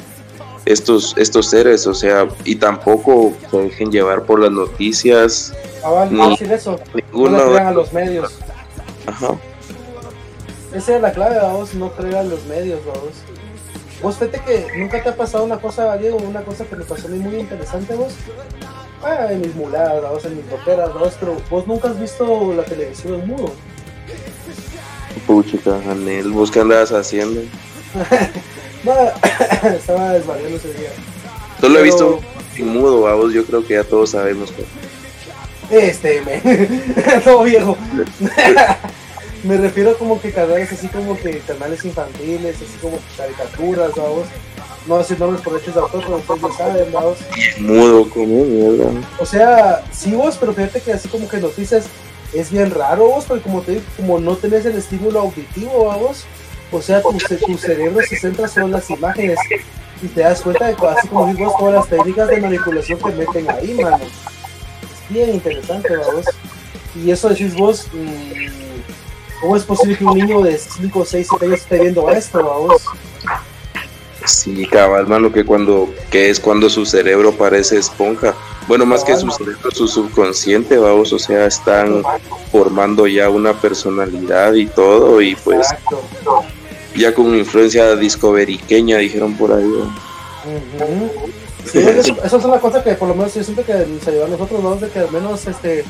estos, 0.64 1.16
estos 1.18 1.47
seres, 1.47 1.85
o 1.89 1.95
sea, 1.95 2.29
y 2.45 2.55
tampoco 2.55 3.33
se 3.51 3.57
dejen 3.62 3.91
llevar 3.91 4.23
por 4.23 4.39
las 4.39 4.53
noticias. 4.53 5.53
Ah, 5.85 6.07
ni, 6.09 6.20
eso. 6.49 6.79
no 7.12 7.57
a 7.57 7.73
los 7.73 7.93
medios. 7.93 8.33
Ajá. 9.09 9.37
Esa 10.73 10.95
es 10.95 11.03
la 11.03 11.12
clave, 11.12 11.39
vamos, 11.39 11.75
no 11.75 11.91
crean 11.91 12.31
los 12.31 12.45
medios, 12.45 12.79
vamos. 12.87 13.14
Vos 14.01 14.16
fíjate 14.16 14.41
que 14.47 14.79
nunca 14.79 15.03
te 15.03 15.09
ha 15.09 15.16
pasado 15.16 15.43
una 15.43 15.61
cosa, 15.61 15.97
Diego, 15.97 16.18
una 16.18 16.43
cosa 16.43 16.66
que 16.66 16.77
me 16.77 16.85
pasó 16.85 17.09
a 17.09 17.11
mí 17.11 17.18
muy 17.18 17.41
interesante, 17.41 17.97
vos. 17.97 18.14
Ah, 19.03 19.28
en 19.30 19.40
mis 19.40 19.55
muladas, 19.55 20.11
vos, 20.11 20.24
en 20.24 20.36
mis 20.36 20.48
roperas, 20.48 20.94
vos, 20.94 21.14
pero 21.18 21.36
vos 21.50 21.66
nunca 21.66 21.88
has 21.88 21.98
visto 21.98 22.55
la 22.55 22.62
televisión 22.62 23.14
en 23.14 23.26
mudo. 23.26 23.53
Puchica, 25.26 25.76
Anel, 25.90 26.30
¿vos 26.30 26.50
qué 26.50 26.61
andabas 26.61 26.92
haciendo? 26.92 27.42
Nada, 28.84 29.14
estaba 29.76 30.12
desvariando 30.12 30.57
ese 30.57 30.72
día. 30.74 30.90
Solo 31.61 31.78
he 31.78 31.82
visto 31.82 32.20
en 32.57 32.68
mudo, 32.68 33.00
vos, 33.16 33.32
yo 33.32 33.44
creo 33.44 33.64
que 33.66 33.74
ya 33.74 33.84
todos 33.84 34.11
sabemos 34.11 34.53
que. 34.53 34.64
Este, 35.70 36.22
me. 36.22 36.40
no, 37.26 37.42
viejo. 37.42 37.76
Me 39.42 39.57
refiero 39.57 39.98
como 39.98 40.20
que 40.20 40.30
canales 40.30 40.70
así 40.70 40.86
como 40.86 41.18
que 41.18 41.40
canales 41.40 41.84
infantiles, 41.84 42.57
así 42.57 42.78
como 42.80 43.00
caricaturas, 43.16 43.90
vamos. 43.96 44.28
No 44.87 44.99
decir 44.99 45.18
nombres 45.18 45.43
por 45.43 45.57
hechos 45.57 45.74
de 45.74 45.80
autor, 45.80 46.03
pero 46.05 46.16
ustedes 46.16 46.43
ya 46.43 46.64
saben, 46.64 46.93
vamos. 46.93 47.18
Mudo 47.59 48.11
como 48.11 48.45
mierda. 48.45 48.91
O 49.18 49.26
sea, 49.26 49.85
sí 49.93 50.12
vos, 50.12 50.37
pero 50.39 50.53
fíjate 50.53 50.80
que 50.80 50.93
así 50.93 51.09
como 51.09 51.28
que 51.28 51.39
noticias 51.39 51.87
es 52.33 52.51
bien 52.51 52.70
raro 52.70 53.07
vos, 53.07 53.24
porque 53.26 53.43
como 53.43 53.61
te 53.62 53.72
digo, 53.72 53.85
como 53.97 54.18
no 54.18 54.37
tenés 54.37 54.66
el 54.66 54.76
estímulo 54.76 55.20
auditivo, 55.20 55.87
vamos. 55.87 56.24
O 56.72 56.80
sea, 56.80 57.03
tu, 57.03 57.16
tu 57.18 57.59
cerebro 57.59 58.05
se 58.05 58.16
centra 58.16 58.49
solo 58.49 58.66
en 58.66 58.72
las 58.72 58.91
imágenes 58.91 59.39
y 60.03 60.09
te 60.09 60.22
das 60.22 60.41
cuenta 60.41 60.66
de 60.66 60.72
así 60.72 61.09
como 61.09 61.26
digo 61.26 61.55
todas 61.59 61.74
las 61.74 61.89
técnicas 61.89 62.28
de 62.28 62.41
manipulación 62.41 62.99
que 62.99 63.12
meten 63.12 63.51
ahí, 63.51 63.74
mano. 63.74 63.99
Es 63.99 65.14
bien 65.14 65.30
interesante, 65.30 65.97
vamos. 65.97 66.26
Y 66.97 67.11
eso 67.11 67.28
decís 67.28 67.55
vos, 67.55 67.89
mm, 67.93 68.62
¿Cómo 69.43 69.57
es 69.57 69.64
posible 69.64 69.99
que 69.99 70.05
un 70.05 70.16
niño 70.16 70.41
de 70.41 70.57
5, 70.57 71.05
6, 71.05 71.26
7 71.28 71.47
años 71.47 71.61
esté 71.61 71.80
viendo 71.80 72.09
esto, 72.09 72.45
vamos? 72.45 72.80
Sí, 74.27 74.66
cabal, 74.66 75.07
mano, 75.07 75.33
que 75.33 75.45
cuando, 75.45 75.93
que 76.11 76.31
es 76.31 76.39
cuando 76.39 76.70
su 76.70 76.87
cerebro 76.87 77.33
parece 77.33 77.79
esponja. 77.79 78.35
Bueno, 78.68 78.87
más 78.87 79.03
que 79.03 79.16
su 79.16 79.31
cerebro, 79.31 79.70
su 79.73 79.89
subconsciente, 79.89 80.77
vamos, 80.79 81.12
o 81.12 81.18
sea, 81.18 81.47
están 81.47 82.03
formando 82.51 83.07
ya 83.07 83.29
una 83.29 83.53
personalidad 83.53 84.55
y 84.55 84.66
todo, 84.66 85.20
y 85.20 85.35
pues 85.35 85.66
ya 86.97 87.14
con 87.14 87.35
influencia 87.35 87.97
discoveriqueña, 87.97 88.99
dijeron 88.99 89.35
por 89.35 89.53
ahí. 89.53 89.73
sí, 91.64 91.79
eso, 91.79 92.16
es 92.23 92.45
una 92.45 92.61
cosa 92.61 92.85
que 92.85 92.95
por 92.95 93.09
lo 93.09 93.14
menos 93.14 93.35
yo 93.35 93.43
siento 93.43 93.64
que 93.64 93.75
nos 93.75 94.07
ayudó 94.07 94.27
a 94.27 94.29
nosotros, 94.29 94.62
¿no? 94.62 94.77
De 94.77 94.89
que 94.89 95.01
al 95.01 95.11
menos 95.11 95.47
este 95.47 95.85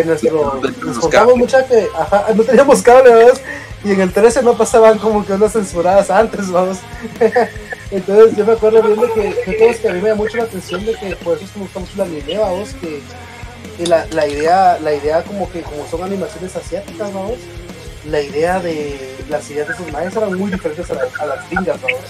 en 0.00 0.06
nuestro, 0.08 0.60
nos 0.84 1.36
mucha 1.36 1.66
que 1.66 1.88
ajá, 1.94 2.26
no 2.34 2.42
teníamos 2.42 2.82
cable, 2.82 3.12
¿verdad? 3.12 3.38
Y 3.84 3.92
en 3.92 4.00
el 4.00 4.12
13 4.12 4.42
no 4.42 4.56
pasaban 4.56 4.98
como 4.98 5.24
que 5.24 5.32
unas 5.32 5.52
censuradas 5.52 6.08
antes, 6.10 6.50
vamos. 6.50 6.78
Entonces 7.90 8.36
yo 8.36 8.46
me 8.46 8.52
acuerdo 8.52 8.82
bien 8.82 9.00
de 9.00 9.12
que, 9.12 9.56
que, 9.56 9.76
que 9.76 9.88
a 9.88 9.92
mí 9.92 10.00
me 10.00 10.10
da 10.10 10.14
mucho 10.14 10.36
la 10.38 10.44
atención 10.44 10.84
de 10.86 10.94
que 10.94 11.14
por 11.16 11.36
eso 11.36 11.44
es 11.44 11.54
gusta 11.54 11.80
mucho 11.80 11.92
la 11.96 12.04
anime, 12.04 12.38
vamos, 12.38 12.70
que, 12.80 13.02
que 13.76 13.86
la, 13.86 14.06
la, 14.12 14.26
idea, 14.26 14.78
la 14.80 14.94
idea 14.94 15.22
como 15.22 15.50
que 15.50 15.60
como 15.60 15.86
son 15.86 16.02
animaciones 16.02 16.56
asiáticas, 16.56 17.12
vamos, 17.12 17.38
la 18.08 18.20
idea 18.22 18.60
de 18.60 19.14
las 19.28 19.50
ideas 19.50 19.68
de 19.68 19.76
sus 19.76 19.92
maestros 19.92 20.24
eran 20.24 20.38
muy 20.38 20.50
diferentes 20.50 20.90
a, 20.90 21.22
a 21.22 21.26
las 21.26 21.50
gringas, 21.50 21.80
vamos. 21.82 22.00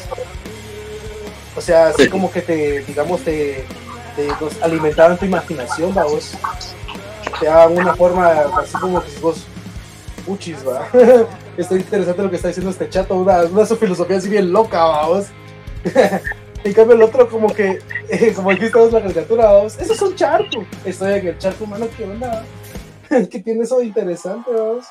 O 1.57 1.61
sea, 1.61 1.89
así 1.89 2.09
como 2.09 2.31
que 2.31 2.43
te, 2.43 2.81
digamos, 2.85 3.23
te, 3.23 3.65
te 4.15 4.29
alimentaban 4.63 5.19
tu 5.19 5.25
imaginación, 5.25 5.93
vamos 5.93 6.37
te 7.39 7.49
hagan 7.49 7.79
una 7.79 7.95
forma 7.95 8.29
así 8.59 8.77
como 8.79 9.03
que 9.03 9.11
vos 9.21 9.47
uchis, 10.27 10.59
va. 10.67 10.89
está 11.57 11.77
interesante 11.77 12.23
lo 12.23 12.31
que 12.31 12.37
está 12.37 12.49
diciendo 12.49 12.71
este 12.71 12.89
chato, 12.89 13.15
una, 13.15 13.43
una 13.45 13.67
su 13.67 13.77
filosofía 13.77 14.17
así 14.19 14.29
bien 14.29 14.53
loca, 14.53 14.83
vamos. 14.83 15.27
en 16.65 16.73
cambio 16.73 16.97
el 16.97 17.03
otro 17.03 17.29
como 17.29 17.53
que, 17.53 17.81
eh, 18.09 18.33
como 18.35 18.51
aquí 18.51 18.67
estamos 18.67 18.93
la 18.93 19.03
caricatura, 19.03 19.53
vamos, 19.53 19.79
eso 19.79 19.93
es 19.93 20.03
un 20.03 20.15
charco. 20.15 20.65
Estoy 20.85 21.15
en 21.15 21.29
el 21.29 21.39
charco, 21.39 21.67
mano, 21.67 21.87
¿qué 21.97 22.05
onda? 22.05 22.45
¿Qué 23.09 23.41
tiene 23.41 23.65
eso 23.65 23.79
de 23.79 23.87
interesante, 23.87 24.51
vamos? 24.51 24.87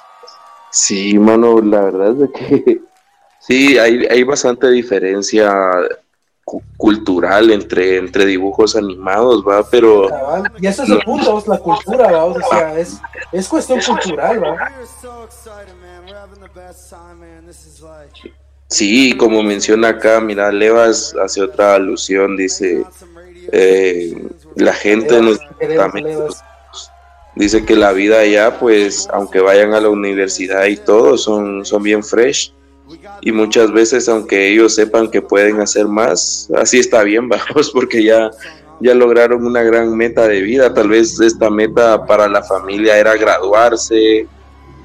Sí, 0.72 1.18
mano, 1.18 1.60
la 1.62 1.82
verdad 1.82 2.16
es 2.24 2.30
que 2.32 2.82
sí, 3.40 3.78
hay, 3.78 4.06
hay 4.10 4.24
bastante 4.24 4.70
diferencia 4.70 5.52
cultural 6.78 7.52
entre, 7.52 7.98
entre 7.98 8.26
dibujos 8.26 8.76
animados, 8.76 9.44
va, 9.48 9.68
pero... 9.70 10.08
Y 10.60 10.68
eso 10.68 10.84
es 10.84 10.90
el 10.90 11.00
punto, 11.00 11.44
la 11.48 11.58
cultura, 11.58 12.12
¿va? 12.12 12.26
o 12.26 12.42
sea, 12.50 12.78
es, 12.78 13.00
es 13.32 13.48
cuestión 13.48 13.80
cultural, 13.82 14.44
va. 14.44 14.72
Sí, 18.68 19.16
como 19.18 19.44
menciona 19.44 19.90
acá, 19.90 20.20
mira, 20.20 20.52
Levas 20.52 21.14
hace 21.22 21.42
otra 21.42 21.76
alusión, 21.76 22.38
dice, 22.38 22.84
eh, 23.52 24.16
la 24.56 24.74
gente 24.74 25.18
en 25.18 25.26
los 25.26 25.40
dice 27.36 27.66
que 27.66 27.76
la 27.76 27.92
vida 27.92 28.20
allá, 28.20 28.60
pues, 28.60 29.08
aunque 29.12 29.40
vayan 29.40 29.74
a 29.74 29.80
la 29.80 29.90
universidad 29.90 30.66
y 30.66 30.78
todo, 30.78 31.18
son, 31.18 31.66
son 31.66 31.84
bien 31.84 32.04
fresh 32.04 32.54
y 33.22 33.32
muchas 33.32 33.72
veces 33.72 34.08
aunque 34.10 34.52
ellos 34.52 34.76
sepan 34.76 35.10
que 35.10 35.22
pueden 35.22 35.60
hacer 35.60 35.88
más, 35.88 36.50
así 36.56 36.80
está 36.80 37.04
bien, 37.04 37.30
vamos, 37.30 37.72
porque 37.72 38.04
ya, 38.04 38.32
ya 38.80 38.94
lograron 38.94 39.46
una 39.46 39.64
gran 39.64 39.96
meta 39.96 40.28
de 40.28 40.42
vida, 40.42 40.74
tal 40.74 40.90
vez 40.90 41.20
esta 41.20 41.50
meta 41.50 42.06
para 42.06 42.28
la 42.28 42.44
familia 42.44 42.98
era 42.98 43.16
graduarse, 43.16 44.28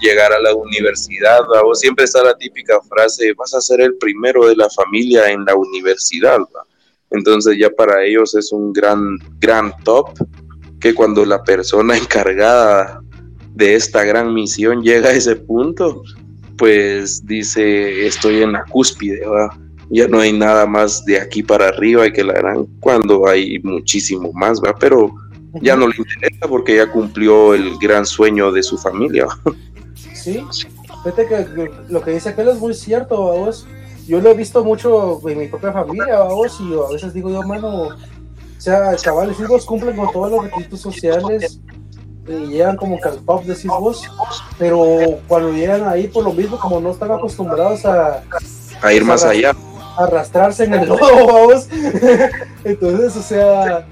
llegar 0.01 0.33
a 0.33 0.41
la 0.41 0.55
universidad, 0.55 1.41
o 1.65 1.75
siempre 1.75 2.05
está 2.05 2.23
la 2.23 2.37
típica 2.37 2.81
frase, 2.83 3.33
vas 3.35 3.55
a 3.55 3.61
ser 3.61 3.81
el 3.81 3.97
primero 3.97 4.47
de 4.47 4.57
la 4.57 4.69
familia 4.71 5.31
en 5.31 5.45
la 5.45 5.55
universidad, 5.55 6.39
entonces 7.11 7.57
ya 7.59 7.71
para 7.71 8.05
ellos 8.05 8.35
es 8.35 8.53
un 8.53 8.73
gran, 8.73 9.19
gran 9.39 9.73
top, 9.85 10.11
que 10.81 10.95
cuando 10.95 11.25
la 11.25 11.43
persona 11.43 11.97
encargada 11.99 13.01
de 13.55 13.75
esta 13.75 14.05
gran 14.05 14.35
misión 14.35 14.83
llega 14.83 15.09
a 15.09 15.13
ese 15.13 15.37
punto, 15.37 16.03
pues 16.57 17.27
dice, 17.27 18.07
estoy 18.07 18.43
en 18.43 18.53
la 18.53 18.65
cúspide, 18.65 19.23
ya 19.91 20.09
no 20.09 20.21
hay 20.21 20.33
nada 20.33 20.67
más 20.67 21.05
de 21.05 21.21
aquí 21.21 21.43
para 21.43 21.69
arriba 21.69 22.07
y 22.07 22.13
que 22.13 22.25
la 22.25 22.33
harán 22.33 22.67
cuando 22.81 23.29
hay 23.29 23.59
muchísimo 23.61 24.33
más, 24.33 24.61
pero 24.81 25.15
ya 25.63 25.77
no 25.77 25.89
le 25.89 25.95
interesa 25.97 26.49
porque 26.49 26.77
ya 26.77 26.91
cumplió 26.91 27.55
el 27.55 27.79
gran 27.79 28.05
sueño 28.05 28.53
de 28.53 28.63
su 28.63 28.77
familia. 28.77 29.27
Sí, 30.13 30.45
fíjate 31.05 31.27
que 31.29 31.71
lo 31.89 32.03
que 32.03 32.11
dice 32.11 32.31
aquel 32.31 32.49
es 32.49 32.59
muy 32.59 32.75
cierto, 32.75 33.17
vos. 33.17 33.67
Yo 34.09 34.21
lo 34.21 34.31
he 34.31 34.35
visto 34.35 34.65
mucho 34.65 35.21
en 35.29 35.39
mi 35.39 35.49
propia 35.49 35.73
familia, 35.73 36.21
vos, 36.23 36.61
y 36.61 36.73
a 36.75 36.93
veces 36.93 37.13
digo 37.13 37.31
yo, 37.31 37.43
mano, 37.43 37.89
o 37.89 37.95
sea, 38.59 38.95
chavales, 38.97 39.39
hijos 39.41 39.65
cumplen 39.65 39.97
con 39.97 40.13
todos 40.13 40.31
los 40.31 40.45
requisitos 40.45 40.81
sociales, 40.81 41.61
y 42.29 42.47
llegan 42.47 42.77
como 42.77 42.99
que 43.01 43.09
al 43.09 43.19
top 43.25 43.45
decís 43.45 43.67
vos, 43.67 44.03
pero 44.59 45.19
cuando 45.29 45.53
llegan 45.53 45.87
ahí 45.89 46.09
por 46.09 46.25
lo 46.25 46.33
mismo, 46.33 46.59
como 46.59 46.81
no 46.81 46.91
están 46.91 47.13
acostumbrados 47.13 47.85
a, 47.85 48.23
a 48.83 48.93
ir 48.93 49.05
más 49.05 49.25
allá, 49.25 49.53
arrastrarse 49.97 50.65
en 50.65 50.75
el 50.75 50.89
lodo, 50.89 51.27
vamos. 51.27 51.69
Entonces, 52.65 53.17
o 53.17 53.23
sea, 53.23 53.87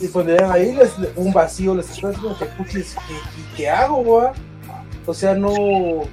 y 0.00 0.08
cuando 0.08 0.32
llegan 0.32 0.52
ahí, 0.52 0.74
les, 0.74 0.92
un 1.16 1.32
vacío, 1.32 1.74
les 1.74 1.90
están 1.90 2.14
como 2.14 2.36
que, 2.38 2.46
¿qué, 2.70 2.84
qué 3.56 3.70
hago, 3.70 4.18
va? 4.18 4.32
O 5.06 5.14
sea, 5.14 5.34
no, 5.34 5.52
o 5.52 6.08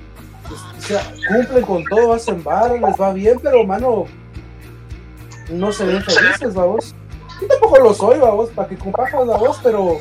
sea, 0.79 1.01
cumplen 1.27 1.65
con 1.65 1.83
todo, 1.85 2.13
hacen 2.13 2.43
bar, 2.43 2.71
les 2.71 2.99
va 2.99 3.13
bien, 3.13 3.39
pero, 3.41 3.63
mano, 3.63 4.05
no 5.51 5.71
se 5.71 5.85
ven 5.85 6.03
felices, 6.03 6.53
vamos. 6.53 6.95
Y 7.41 7.47
tampoco 7.47 7.79
lo 7.79 7.93
soy, 7.93 8.19
vamos, 8.19 8.49
para 8.49 8.67
que 8.67 8.77
compajas 8.77 9.25
la 9.27 9.37
voz, 9.37 9.59
pero 9.63 9.97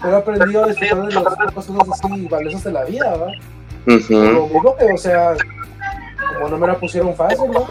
pero 0.00 0.14
he 0.14 0.16
aprendido 0.16 0.64
a 0.64 0.68
disfrutar 0.68 1.08
de 1.08 1.14
las 1.14 1.54
cosas 1.54 1.76
así 1.92 2.26
valiosas 2.26 2.64
de 2.64 2.72
la 2.72 2.84
vida, 2.84 3.10
¿verdad? 3.10 3.32
Lo 3.86 4.46
mismo 4.46 4.76
que, 4.76 4.92
o 4.92 4.98
sea, 4.98 5.34
como 6.34 6.48
no 6.48 6.58
me 6.58 6.66
la 6.66 6.78
pusieron 6.78 7.14
fácil, 7.14 7.50
¿no? 7.50 7.66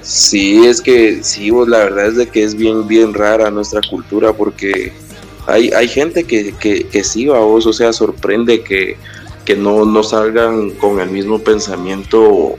Sí, 0.00 0.66
es 0.66 0.80
que 0.80 1.22
sí, 1.22 1.50
vos 1.50 1.68
la 1.68 1.78
verdad 1.78 2.06
es 2.06 2.16
de 2.16 2.28
que 2.28 2.42
es 2.42 2.54
bien, 2.54 2.88
bien 2.88 3.14
rara 3.14 3.50
nuestra 3.50 3.80
cultura 3.88 4.32
porque 4.32 4.92
hay, 5.46 5.70
hay 5.70 5.88
gente 5.88 6.24
que, 6.24 6.52
que, 6.54 6.84
que 6.88 7.04
sí, 7.04 7.28
a 7.28 7.38
vos, 7.38 7.66
o 7.66 7.72
sea, 7.72 7.92
sorprende 7.92 8.62
que, 8.62 8.96
que 9.44 9.56
no, 9.56 9.84
no 9.84 10.02
salgan 10.02 10.70
con 10.70 10.98
el 11.00 11.10
mismo 11.10 11.38
pensamiento 11.38 12.56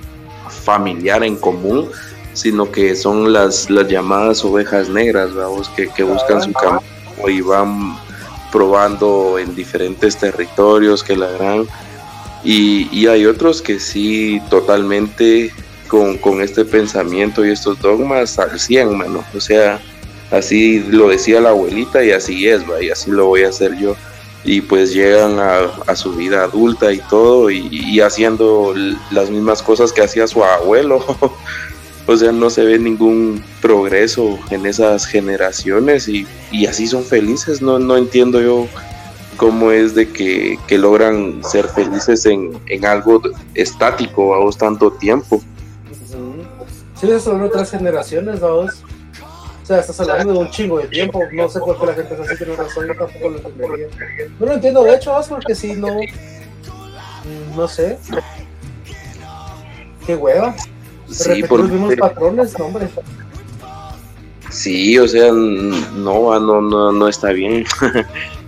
familiar 0.48 1.24
en 1.24 1.36
común, 1.36 1.90
sino 2.34 2.72
que 2.72 2.96
son 2.96 3.34
las, 3.34 3.70
las 3.70 3.88
llamadas 3.90 4.46
ovejas 4.46 4.88
negras, 4.88 5.34
vamos, 5.34 5.68
que, 5.70 5.90
que 5.90 6.04
buscan 6.04 6.42
su 6.42 6.54
camino 6.54 6.93
y 7.28 7.42
van 7.42 7.98
probando 8.52 9.40
en 9.40 9.56
diferentes 9.56 10.18
territorios 10.18 11.04
que 11.04 11.16
la 11.16 11.30
gran 11.32 11.68
y, 12.44 12.90
y, 12.92 13.08
hay 13.08 13.26
otros 13.26 13.62
que 13.62 13.80
sí 13.80 14.42
totalmente 14.50 15.52
con, 15.88 16.18
con, 16.18 16.42
este 16.42 16.66
pensamiento 16.66 17.46
y 17.46 17.52
estos 17.52 17.80
dogmas 17.80 18.38
al 18.38 18.60
100, 18.60 18.98
mano. 18.98 19.24
O 19.34 19.40
sea, 19.40 19.82
así 20.30 20.80
lo 20.80 21.08
decía 21.08 21.40
la 21.40 21.50
abuelita 21.50 22.04
y 22.04 22.12
así 22.12 22.48
es, 22.48 22.70
¿va? 22.70 22.82
y 22.82 22.90
así 22.90 23.12
lo 23.12 23.28
voy 23.28 23.44
a 23.44 23.50
hacer 23.50 23.78
yo. 23.78 23.96
Y 24.44 24.60
pues 24.60 24.94
llegan 24.94 25.40
a, 25.40 25.60
a 25.88 25.96
su 25.96 26.14
vida 26.14 26.44
adulta 26.44 26.92
y 26.92 27.00
todo 27.10 27.50
y, 27.50 27.70
y, 27.72 28.02
haciendo 28.02 28.74
las 29.12 29.30
mismas 29.30 29.64
cosas 29.64 29.94
que 29.94 30.02
hacía 30.02 30.28
su 30.28 30.44
abuelo. 30.44 31.04
o 32.06 32.18
sea, 32.18 32.32
no 32.32 32.50
se 32.50 32.64
ve 32.64 32.78
ningún 32.80 33.44
progreso 33.62 34.38
en 34.50 34.66
esas 34.66 35.06
generaciones 35.06 36.08
y, 36.08 36.28
y 36.52 36.66
así 36.66 36.88
son 36.88 37.04
felices. 37.04 37.62
No, 37.62 37.80
no 37.80 37.96
entiendo 37.96 38.42
yo 38.42 38.68
cómo 39.38 39.72
es 39.72 39.96
de 39.96 40.10
que, 40.10 40.60
que 40.68 40.78
logran 40.78 41.44
ser 41.44 41.68
felices 41.68 42.26
en, 42.26 42.60
en 42.68 42.86
algo 42.86 43.22
estático, 43.54 44.30
vamos, 44.30 44.58
tanto 44.58 44.92
tiempo. 44.92 45.42
Sí, 47.00 47.08
son 47.20 47.42
otras 47.42 47.72
generaciones, 47.72 48.40
vamos. 48.40 48.84
O 49.62 49.66
sea, 49.66 49.80
estás 49.80 50.00
hablando 50.02 50.34
de 50.34 50.40
un 50.40 50.50
chingo 50.50 50.80
de 50.80 50.88
tiempo. 50.88 51.22
No 51.32 51.48
sé 51.48 51.60
por 51.60 51.80
qué 51.80 51.86
la 51.86 51.94
gente 51.94 52.14
es 52.14 52.20
así, 52.20 52.38
tiene 52.38 52.56
razón, 52.56 52.88
yo 52.88 52.96
tampoco 52.96 53.30
lo 53.30 53.38
entendería. 53.38 53.88
No 54.40 54.46
lo 54.46 54.54
entiendo, 54.54 54.84
de 54.84 54.96
hecho, 54.96 55.12
vamos, 55.12 55.28
porque 55.30 55.56
si 55.56 55.74
no. 55.74 55.88
No 57.56 57.68
sé. 57.68 57.98
Qué 60.06 60.16
hueva. 60.16 60.54
Sí, 61.14 61.44
por 61.44 61.62
los 61.62 61.70
mismos 61.70 61.96
patrones, 61.96 62.58
no, 62.58 62.66
hombre. 62.68 62.90
Sí, 64.50 65.00
o 65.00 65.08
sea, 65.08 65.32
no, 65.32 66.40
no, 66.40 66.62
no, 66.62 66.92
no 66.92 67.08
está 67.08 67.32
bien. 67.32 67.66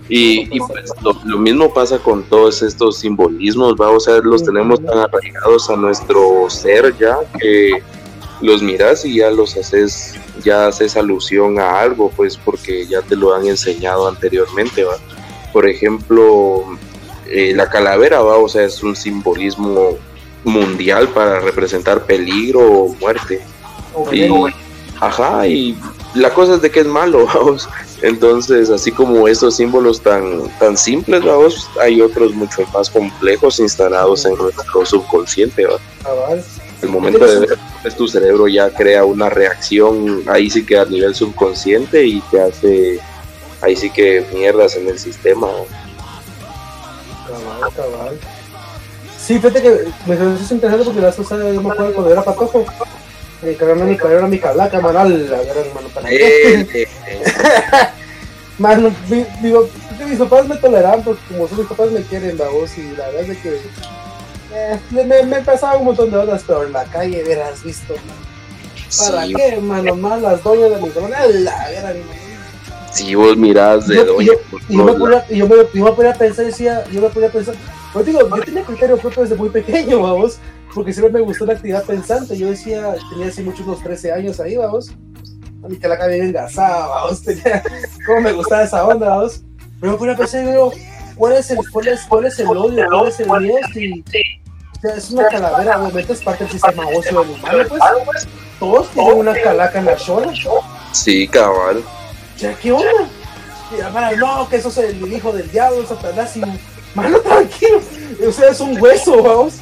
Y, 0.08 0.54
y 0.54 0.60
pues 0.60 0.92
lo, 1.02 1.18
lo, 1.24 1.36
mismo 1.36 1.74
pasa 1.74 1.98
con 1.98 2.22
todos 2.22 2.62
estos 2.62 3.00
simbolismos, 3.00 3.74
¿va? 3.74 3.90
o 3.90 3.98
sea, 3.98 4.18
los 4.18 4.44
tenemos 4.44 4.80
tan 4.80 4.98
arraigados 4.98 5.68
a 5.68 5.74
nuestro 5.74 6.48
ser 6.48 6.96
ya 6.96 7.18
que 7.40 7.82
los 8.40 8.62
miras 8.62 9.04
y 9.04 9.16
ya 9.16 9.30
los 9.30 9.56
haces, 9.56 10.14
ya 10.44 10.68
haces 10.68 10.96
alusión 10.96 11.58
a 11.58 11.80
algo, 11.80 12.10
pues 12.14 12.36
porque 12.36 12.86
ya 12.86 13.02
te 13.02 13.16
lo 13.16 13.34
han 13.34 13.46
enseñado 13.46 14.06
anteriormente, 14.08 14.84
¿va? 14.84 14.96
Por 15.52 15.68
ejemplo, 15.68 16.64
eh, 17.28 17.52
la 17.54 17.68
calavera, 17.68 18.20
¿va? 18.20 18.36
O 18.36 18.48
sea, 18.48 18.64
es 18.64 18.82
un 18.82 18.94
simbolismo 18.94 19.96
mundial 20.46 21.08
para 21.08 21.40
representar 21.40 22.04
peligro 22.04 22.60
o 22.60 22.94
muerte. 22.94 23.40
Y, 24.12 24.28
ajá, 25.00 25.46
y 25.46 25.76
la 26.14 26.32
cosa 26.32 26.54
es 26.54 26.62
de 26.62 26.70
que 26.70 26.80
es 26.80 26.86
malo, 26.86 27.26
vamos. 27.34 27.68
Entonces, 28.02 28.70
así 28.70 28.92
como 28.92 29.26
estos 29.26 29.56
símbolos 29.56 30.00
tan, 30.00 30.48
tan 30.58 30.76
simples, 30.76 31.24
vamos, 31.24 31.68
hay 31.80 32.00
otros 32.00 32.32
mucho 32.34 32.62
más 32.72 32.90
complejos 32.90 33.58
instalados 33.58 34.24
en 34.26 34.36
nuestro 34.36 34.84
subconsciente, 34.84 35.66
¿va? 35.66 35.78
El 36.82 36.90
momento 36.90 37.26
de 37.26 37.40
ver 37.40 37.58
pues, 37.82 37.96
tu 37.96 38.06
cerebro 38.06 38.48
ya 38.48 38.70
crea 38.70 39.04
una 39.04 39.30
reacción, 39.30 40.22
ahí 40.26 40.50
sí 40.50 40.64
que 40.64 40.78
a 40.78 40.84
nivel 40.84 41.14
subconsciente 41.14 42.04
y 42.04 42.20
te 42.30 42.40
hace, 42.40 43.00
ahí 43.62 43.74
sí 43.74 43.88
que 43.90 44.24
mierdas 44.34 44.76
en 44.76 44.88
el 44.88 44.98
sistema. 44.98 45.48
Cabal, 47.26 47.72
cabal. 47.74 48.18
Sí, 49.26 49.34
fíjate 49.40 49.60
que 49.60 49.70
me 50.06 50.16
parece 50.16 50.54
interesante 50.54 50.84
porque 50.84 51.00
la 51.00 51.10
cosa 51.12 51.36
yo 51.36 51.60
me 51.60 51.70
acuerdo 51.72 51.94
cuando 51.94 52.12
era 52.12 52.22
patojo 52.22 52.64
mi 53.42 53.54
carnal 53.54 53.88
mi 53.88 53.94
era 53.96 54.26
mi 54.28 54.38
calaca, 54.38 54.80
mano, 54.80 55.04
la 55.04 55.42
gran 55.42 55.58
hermano, 55.58 55.88
para 55.88 56.08
Eh, 56.10 56.60
eh, 56.60 56.88
eh. 57.08 57.22
Mano, 58.58 58.94
mi- 59.08 59.26
digo, 59.42 59.68
mis 60.08 60.18
papás 60.18 60.46
me 60.48 60.56
toleran 60.56 61.02
porque 61.02 61.20
como 61.28 61.48
son 61.48 61.58
mis 61.58 61.66
papás 61.66 61.90
me 61.90 62.02
quieren 62.02 62.38
la 62.38 62.48
voz 62.48 62.78
y 62.78 62.82
la 62.96 63.08
verdad 63.08 63.30
es 63.30 63.38
que 63.38 63.60
eh, 64.54 64.78
me, 64.90 65.04
me, 65.04 65.40
pesaba 65.40 65.76
un 65.76 65.86
montón 65.86 66.10
de 66.10 66.16
horas, 66.16 66.42
pero 66.46 66.64
en 66.64 66.72
la 66.72 66.84
calle 66.84 67.22
verás 67.24 67.62
visto. 67.62 67.94
¿Para 68.98 69.26
sí, 69.26 69.34
qué, 69.34 69.56
mano? 69.60 69.96
Más 69.96 70.22
las 70.22 70.42
doñas 70.42 70.70
de 70.70 70.80
mi 70.80 70.90
carnal, 70.90 71.44
la 71.44 71.70
gran 71.72 71.96
si 72.92 73.14
vos 73.14 73.36
mirás 73.36 73.86
de 73.86 73.96
Yo- 73.96 74.04
doña, 74.04 74.26
yo- 74.26 74.58
y 74.68 74.76
yo 74.78 74.84
me, 74.84 74.92
yo, 75.36 75.46
me, 75.48 75.56
yo 75.74 75.84
me 75.84 75.92
ponía 75.92 76.12
a 76.12 76.14
pensar, 76.14 76.46
decía, 76.46 76.84
yo 76.90 77.02
me 77.02 77.08
ponía 77.10 77.28
a 77.28 77.32
pensar, 77.32 77.54
pues 77.96 78.04
digo, 78.08 78.28
yo 78.28 78.42
tenía 78.42 78.62
criterio 78.62 78.98
propio 78.98 79.22
desde 79.22 79.36
muy 79.36 79.48
pequeño, 79.48 80.02
vamos, 80.02 80.38
porque 80.74 80.92
siempre 80.92 81.14
me 81.14 81.20
gustó 81.22 81.46
la 81.46 81.54
actividad 81.54 81.82
pensante, 81.82 82.36
yo 82.36 82.50
decía, 82.50 82.94
tenía 83.08 83.28
así 83.28 83.42
muchos 83.42 83.66
unos 83.66 83.82
13 83.82 84.12
años 84.12 84.38
ahí, 84.38 84.54
vamos, 84.54 84.90
a 85.64 85.80
que 85.80 85.88
la 85.88 85.96
cabeza 85.96 86.24
engasada, 86.24 86.88
vamos, 86.88 87.22
tenía, 87.24 87.62
cómo 88.04 88.20
me 88.20 88.32
gustaba 88.32 88.64
esa 88.64 88.86
onda, 88.86 89.08
vamos, 89.08 89.40
pero 89.80 89.92
me 89.92 89.98
ponía 89.98 90.12
a 90.12 90.16
pensar, 90.18 90.44
y 90.44 90.48
digo, 90.48 90.72
¿cuál 91.14 91.36
es 91.36 91.50
el, 91.50 91.58
cuál 91.72 91.88
es, 91.88 92.02
cuál 92.02 92.26
es 92.26 92.38
el 92.38 92.48
odio, 92.48 92.86
cuál 92.90 93.08
es 93.08 93.18
el 93.18 93.30
miedo, 93.30 93.58
si, 93.72 94.04
o 94.76 94.80
sea, 94.82 94.94
es 94.94 95.10
una 95.10 95.28
calavera, 95.28 95.80
obviamente 95.80 96.12
es 96.12 96.22
parte 96.22 96.44
del 96.44 96.52
sistema 96.52 96.86
óseo 96.88 97.24
del 97.24 97.30
humano, 97.30 97.64
pues, 98.04 98.28
todos 98.60 98.90
tienen 98.90 99.16
una 99.16 99.40
calaca 99.40 99.78
en 99.78 99.86
la 99.86 99.96
chola, 99.96 100.34
sí, 100.92 101.26
cabal. 101.28 101.82
ya, 102.36 102.52
¿qué 102.58 102.72
onda? 102.72 103.08
Y 103.74 103.80
la 103.80 103.88
mara, 103.88 104.12
no, 104.12 104.46
que 104.50 104.56
eso 104.56 104.68
es 104.68 104.76
el 104.76 105.10
hijo 105.10 105.32
del 105.32 105.50
diablo, 105.50 105.86
Satanás, 105.86 106.36
y 106.36 106.42
mano, 106.96 107.18
tranquilo, 107.20 107.80
o 108.28 108.32
sea, 108.32 108.50
es 108.50 108.60
un 108.60 108.80
hueso, 108.80 109.22
vamos, 109.22 109.54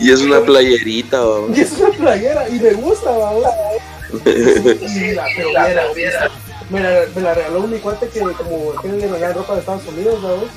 Y 0.00 0.10
es 0.12 0.20
una 0.20 0.40
playerita, 0.40 1.20
vamos. 1.20 1.56
y 1.58 1.60
es 1.60 1.72
una 1.72 1.90
playera, 1.90 2.48
y 2.48 2.58
me 2.60 2.72
gusta, 2.72 3.10
vamos, 3.10 3.42
la, 4.12 5.26
pero 5.36 5.50
mira, 5.94 6.30
me 6.70 6.80
la, 6.80 7.00
me 7.14 7.20
la 7.22 7.34
regaló 7.34 7.60
mi 7.66 7.78
cuate 7.78 8.08
que 8.08 8.20
como 8.20 8.72
tiene 8.80 8.96
de 8.98 9.08
regalar 9.08 9.36
ropa 9.36 9.54
de 9.54 9.60
Estados 9.60 9.86
Unidos, 9.88 10.22
vamos, 10.22 10.48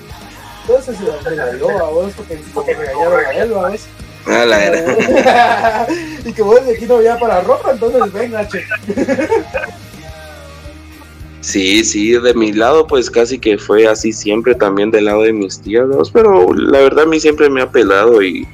entonces 0.68 0.98
se 0.98 1.04
la- 1.04 1.30
me 1.30 1.36
la 1.36 1.52
dio, 1.54 1.68
vamos, 1.68 2.14
porque, 2.16 2.40
porque 2.54 2.74
regañaron 2.74 3.26
a 3.26 3.32
él, 3.32 3.50
vamos, 3.52 3.82
Ah, 4.28 4.44
la 4.44 4.66
era. 4.66 5.88
y 6.26 6.34
que 6.34 6.42
vos 6.42 6.66
de 6.66 6.74
aquí 6.76 6.86
no 6.88 6.96
había 6.96 7.16
para 7.20 7.42
ropa, 7.42 7.70
entonces 7.74 8.12
venga, 8.12 8.48
che, 8.48 8.66
Sí, 11.46 11.86
sí, 11.86 12.14
de 12.14 12.34
mi 12.34 12.52
lado 12.54 12.88
pues 12.88 13.08
casi 13.08 13.38
que 13.38 13.60
fue 13.60 13.86
así 13.86 14.12
siempre 14.12 14.56
también 14.56 14.90
del 14.90 15.06
lado 15.06 15.22
de 15.22 15.32
mis 15.32 15.62
tías, 15.62 15.86
pero 16.12 16.52
la 16.56 16.80
verdad 16.80 17.04
a 17.04 17.08
mí 17.08 17.20
siempre 17.20 17.52
me 17.52 17.62
ha 17.62 17.70
pelado 17.70 18.24
y, 18.24 18.48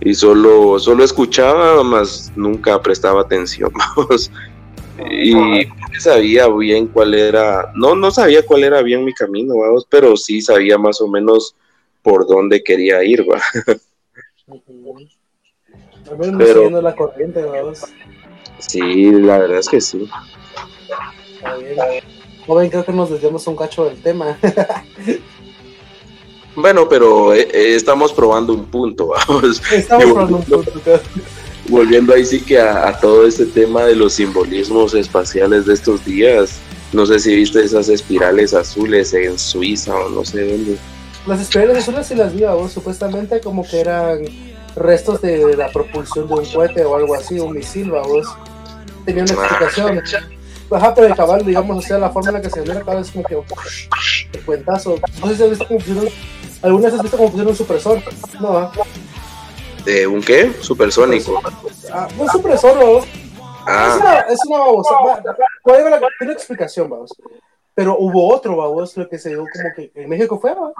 y 0.00 0.14
solo, 0.14 0.78
solo 0.78 1.04
escuchaba, 1.04 1.84
más 1.84 2.32
nunca 2.34 2.80
prestaba 2.80 3.20
atención, 3.20 3.70
vamos. 3.96 4.30
Y 5.10 5.34
no 5.34 6.00
sabía 6.00 6.48
bien 6.48 6.86
cuál 6.86 7.12
era, 7.12 7.70
no, 7.74 7.94
no 7.94 8.10
sabía 8.10 8.42
cuál 8.46 8.64
era 8.64 8.80
bien 8.80 9.04
mi 9.04 9.12
camino, 9.12 9.58
vamos, 9.58 9.86
pero 9.90 10.16
sí 10.16 10.40
sabía 10.40 10.78
más 10.78 11.02
o 11.02 11.08
menos 11.08 11.54
por 12.02 12.26
dónde 12.26 12.64
quería 12.64 13.04
ir, 13.04 13.22
va. 13.30 13.42
Pero- 16.38 16.80
la 16.80 16.96
corriente, 16.96 17.44
vamos. 17.44 17.82
Sí, 18.60 19.10
la 19.10 19.40
verdad 19.40 19.58
es 19.58 19.68
que 19.68 19.82
sí. 19.82 20.08
Está 21.44 21.88
bien. 21.88 22.04
Joven, 22.46 22.70
creo 22.70 22.84
que 22.84 22.92
nos 22.92 23.10
desviamos 23.10 23.46
un 23.46 23.56
cacho 23.56 23.84
del 23.86 24.00
tema. 24.02 24.38
Bueno, 26.56 26.88
pero 26.88 27.34
eh, 27.34 27.48
eh, 27.52 27.74
estamos 27.74 28.12
probando 28.12 28.52
un 28.52 28.66
punto, 28.66 29.08
vamos. 29.28 29.60
Estamos 29.72 30.04
probando 30.04 30.36
un 30.36 30.44
volviendo- 30.44 30.70
punto. 30.72 31.00
volviendo 31.68 32.14
ahí 32.14 32.24
sí 32.24 32.40
que 32.42 32.60
a, 32.60 32.88
a 32.88 33.00
todo 33.00 33.26
este 33.26 33.46
tema 33.46 33.82
de 33.84 33.96
los 33.96 34.12
simbolismos 34.12 34.94
espaciales 34.94 35.66
de 35.66 35.74
estos 35.74 36.04
días. 36.04 36.58
No 36.92 37.06
sé 37.06 37.18
si 37.18 37.34
viste 37.34 37.60
esas 37.64 37.88
espirales 37.88 38.54
azules 38.54 39.12
en 39.14 39.36
Suiza 39.36 39.96
o 39.96 40.08
no 40.10 40.24
sé 40.24 40.46
dónde. 40.48 40.76
Las 41.26 41.40
espirales 41.40 41.78
azules 41.78 42.06
sí 42.06 42.14
las 42.14 42.32
vi, 42.32 42.44
vos, 42.44 42.70
supuestamente 42.70 43.40
como 43.40 43.66
que 43.66 43.80
eran 43.80 44.20
restos 44.76 45.20
de 45.22 45.56
la 45.56 45.72
propulsión 45.72 46.28
de 46.28 46.34
un 46.34 46.44
cohete 46.44 46.84
o 46.84 46.94
algo 46.94 47.14
así, 47.16 47.40
un 47.40 47.52
misil, 47.54 47.90
vos. 47.90 48.28
Tenía 49.04 49.24
una 49.24 49.32
explicación. 49.32 50.02
Ajá, 50.70 50.94
pero 50.94 51.06
el 51.06 51.14
cabal, 51.14 51.44
digamos, 51.44 51.76
o 51.78 51.80
sea, 51.86 51.98
la 51.98 52.10
forma 52.10 52.30
en 52.30 52.34
la 52.36 52.42
que 52.42 52.50
se 52.50 52.60
genera 52.60 52.82
cada 52.82 52.98
vez 52.98 53.10
como 53.10 53.24
que 53.24 53.34
el 54.32 54.44
cuentazo. 54.44 54.96
No 55.20 55.26
sé 55.28 55.36
si 55.36 55.42
has 55.42 55.50
visto 55.50 55.66
cómo 55.68 55.80
funciona. 55.80 56.10
¿Alguna 56.62 56.84
vez 56.86 56.94
has 56.94 57.02
visto 57.02 57.16
cómo 57.16 57.28
funciona 57.28 57.50
un 57.50 57.56
supresor? 57.56 58.02
No, 58.40 58.56
¿ah? 58.58 58.72
¿De 59.84 60.06
un 60.06 60.22
qué? 60.22 60.52
Supersónico. 60.60 61.40
Ah, 61.92 62.08
un 62.18 62.28
supresor, 62.30 62.78
vos. 62.78 63.04
Es 63.04 63.10
Ah, 63.66 63.98
una, 64.00 64.20
es 64.20 64.38
una 64.46 64.58
babosa. 64.58 64.94
Va- 64.94 66.08
Tiene 66.18 66.32
explicación, 66.32 66.88
vamos. 66.88 67.10
Pero 67.74 67.96
hubo 67.98 68.32
otro, 68.34 68.56
vamos, 68.56 68.96
lo 68.96 69.08
que 69.08 69.18
se 69.18 69.30
dio 69.30 69.38
como 69.38 69.68
que 69.76 69.90
en 69.94 70.08
México 70.08 70.38
fue, 70.38 70.54
¿va? 70.54 70.72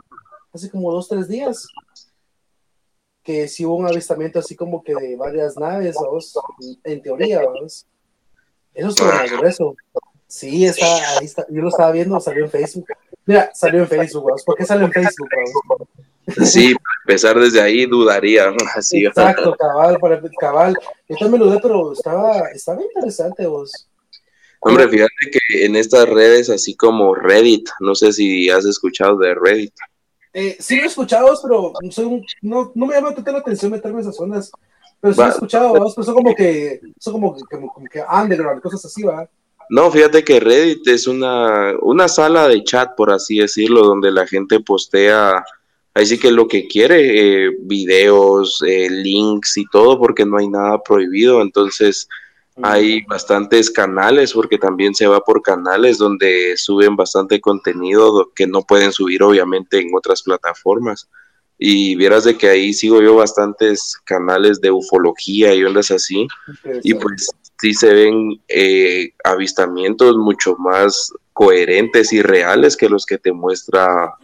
hace 0.53 0.71
como 0.71 0.93
dos, 0.93 1.09
tres 1.09 1.29
días. 1.29 1.67
Que 3.23 3.49
sí 3.49 3.65
hubo 3.65 3.77
un 3.77 3.87
avistamiento 3.89 4.39
así 4.39 4.55
como 4.55 4.83
que 4.83 4.95
de 4.95 5.17
varias 5.17 5.57
naves, 5.57 5.97
vamos, 5.97 6.35
en 6.85 7.03
teoría, 7.03 7.41
Eso 8.75 8.89
es 8.89 9.03
más 9.03 9.31
grueso. 9.31 9.77
Sí, 10.27 10.67
está, 10.67 10.87
ahí 11.19 11.27
está. 11.27 11.47
Yo 11.49 11.63
lo 11.63 11.69
estaba 11.69 11.93
viendo, 11.93 12.19
salió 12.21 12.45
en 12.45 12.51
Facebook. 12.51 12.87
Mira, 13.27 13.51
salió 13.55 13.81
en 13.81 13.89
Facebook, 13.89 14.25
vamos. 14.25 14.43
¿Por 14.45 14.57
qué 14.57 14.67
salió 14.67 14.87
en 14.87 14.93
Facebook, 14.93 15.29
vamos? 15.37 15.89
sí, 16.51 16.75
empezar 17.07 17.39
desde 17.39 17.61
ahí 17.61 17.87
dudaría. 17.87 18.53
Así, 18.75 19.05
Exacto, 19.05 19.55
cabal, 19.57 19.99
para, 19.99 20.21
cabal. 20.39 20.77
Yo 21.09 21.17
también 21.17 21.41
lo 21.41 21.47
dudé, 21.47 21.61
pero 21.63 21.93
estaba, 21.93 22.49
estaba 22.49 22.83
interesante 22.83 23.47
vos. 23.47 23.89
Hombre, 24.61 24.89
fíjate 24.89 25.13
que 25.31 25.67
en 25.67 25.77
estas 25.77 26.09
redes, 26.09 26.49
así 26.49 26.75
como 26.75 27.15
Reddit, 27.15 27.69
no 27.81 27.95
sé 27.95 28.15
si 28.15 28.49
has 28.49 28.65
escuchado 28.65 29.19
de 29.19 29.35
Reddit. 29.35 29.75
Eh, 30.33 30.57
sí 30.59 30.77
lo 30.77 30.85
he 30.85 30.87
escuchado, 30.87 31.39
pero 31.43 31.73
no, 32.41 32.73
no, 32.75 32.87
me 32.87 32.95
llama 32.95 33.15
tanto 33.15 33.31
la 33.31 33.39
atención 33.41 33.73
meterme 33.73 33.99
en 33.99 34.01
esas 34.01 34.17
zonas. 34.17 34.51
Pero 35.05 35.15
sí 35.17 35.21
he 35.21 35.29
escuchado, 35.29 35.75
pero 35.75 35.91
son 35.91 36.15
como 36.15 36.35
que, 36.35 36.81
son 36.99 37.13
como, 37.13 37.37
como, 37.51 37.69
como 37.75 37.87
que 37.87 38.01
underground, 38.01 38.63
cosas 38.63 38.87
así, 38.87 39.03
¿va? 39.03 39.29
No, 39.69 39.91
fíjate 39.91 40.25
que 40.25 40.41
Reddit 40.41 40.89
es 40.89 41.07
una, 41.07 41.75
una 41.83 42.09
sala 42.09 42.49
de 42.49 42.65
chat, 42.65 42.95
por 42.97 43.11
así 43.13 43.37
decirlo, 43.37 43.85
donde 43.85 44.11
la 44.11 44.27
gente 44.27 44.61
postea, 44.61 45.45
ahí 45.93 46.07
sí 46.07 46.19
que 46.19 46.33
lo 46.33 46.49
que 46.49 46.67
quiere, 46.67 47.45
eh, 47.45 47.51
videos, 47.61 48.63
eh, 48.67 48.89
links 48.89 49.59
y 49.59 49.67
todo, 49.71 49.99
porque 49.99 50.25
no 50.25 50.39
hay 50.39 50.49
nada 50.49 50.83
prohibido. 50.83 51.43
Entonces, 51.43 52.09
hay 52.63 53.03
bastantes 53.03 53.71
canales, 53.71 54.33
porque 54.33 54.57
también 54.57 54.95
se 54.95 55.07
va 55.07 55.21
por 55.21 55.43
canales 55.43 55.99
donde 55.99 56.57
suben 56.57 56.97
bastante 56.97 57.43
contenido 57.43 58.33
que 58.35 58.47
no 58.47 58.63
pueden 58.63 58.91
subir 58.91 59.23
obviamente 59.23 59.81
en 59.81 59.95
otras 59.95 60.23
plataformas. 60.23 61.11
Y 61.59 61.95
vieras 61.97 62.25
de 62.25 62.37
que 62.37 62.49
ahí 62.49 62.73
sigo 62.73 63.01
yo 63.01 63.17
bastantes 63.17 63.97
canales 64.05 64.61
de 64.61 64.71
ufología 64.71 65.55
y 65.55 65.65
ondas 65.65 65.91
así. 65.91 66.27
Y 66.83 66.95
pues 66.95 67.31
sí 67.61 67.73
se 67.75 67.95
ven 67.95 68.41
eh, 68.49 69.13
avistamientos 69.23 70.17
mucho 70.17 70.57
más 70.57 71.13
coherentes 71.33 72.13
y 72.13 72.23
reales 72.23 72.77
que 72.77 72.89
los 72.89 73.07
que 73.07 73.19
te 73.19 73.33
muestra 73.33 74.15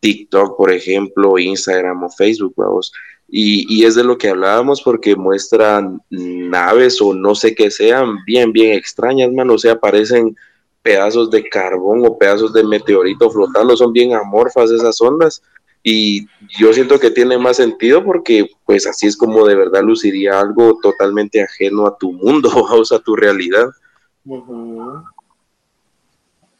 TikTok, 0.00 0.56
por 0.56 0.70
ejemplo, 0.70 1.38
Instagram 1.38 2.04
o 2.04 2.10
Facebook, 2.10 2.54
vamos. 2.56 2.92
Y, 3.28 3.84
es 3.84 3.96
de 3.96 4.04
lo 4.04 4.16
que 4.18 4.28
hablábamos 4.28 4.82
porque 4.82 5.16
muestran 5.16 6.00
naves 6.10 7.00
o 7.00 7.12
no 7.12 7.34
sé 7.34 7.54
qué 7.54 7.70
sean 7.70 8.24
bien, 8.24 8.52
bien 8.52 8.72
extrañas, 8.72 9.32
man. 9.32 9.50
O 9.50 9.58
sea, 9.58 9.78
parecen 9.78 10.36
pedazos 10.82 11.30
de 11.30 11.48
carbón 11.48 12.06
o 12.06 12.16
pedazos 12.16 12.52
de 12.52 12.62
meteorito 12.62 13.28
flotando, 13.30 13.76
son 13.76 13.92
bien 13.92 14.14
amorfas 14.14 14.70
esas 14.70 15.00
ondas. 15.00 15.42
Y 15.88 16.26
yo 16.58 16.72
siento 16.72 16.98
que 16.98 17.12
tiene 17.12 17.38
más 17.38 17.58
sentido 17.58 18.02
porque 18.02 18.50
pues 18.64 18.88
así 18.88 19.06
es 19.06 19.16
como 19.16 19.46
de 19.46 19.54
verdad 19.54 19.84
luciría 19.84 20.40
algo 20.40 20.80
totalmente 20.82 21.40
ajeno 21.40 21.86
a 21.86 21.96
tu 21.96 22.12
mundo, 22.12 22.50
a 22.90 22.98
tu 22.98 23.14
realidad. 23.14 23.68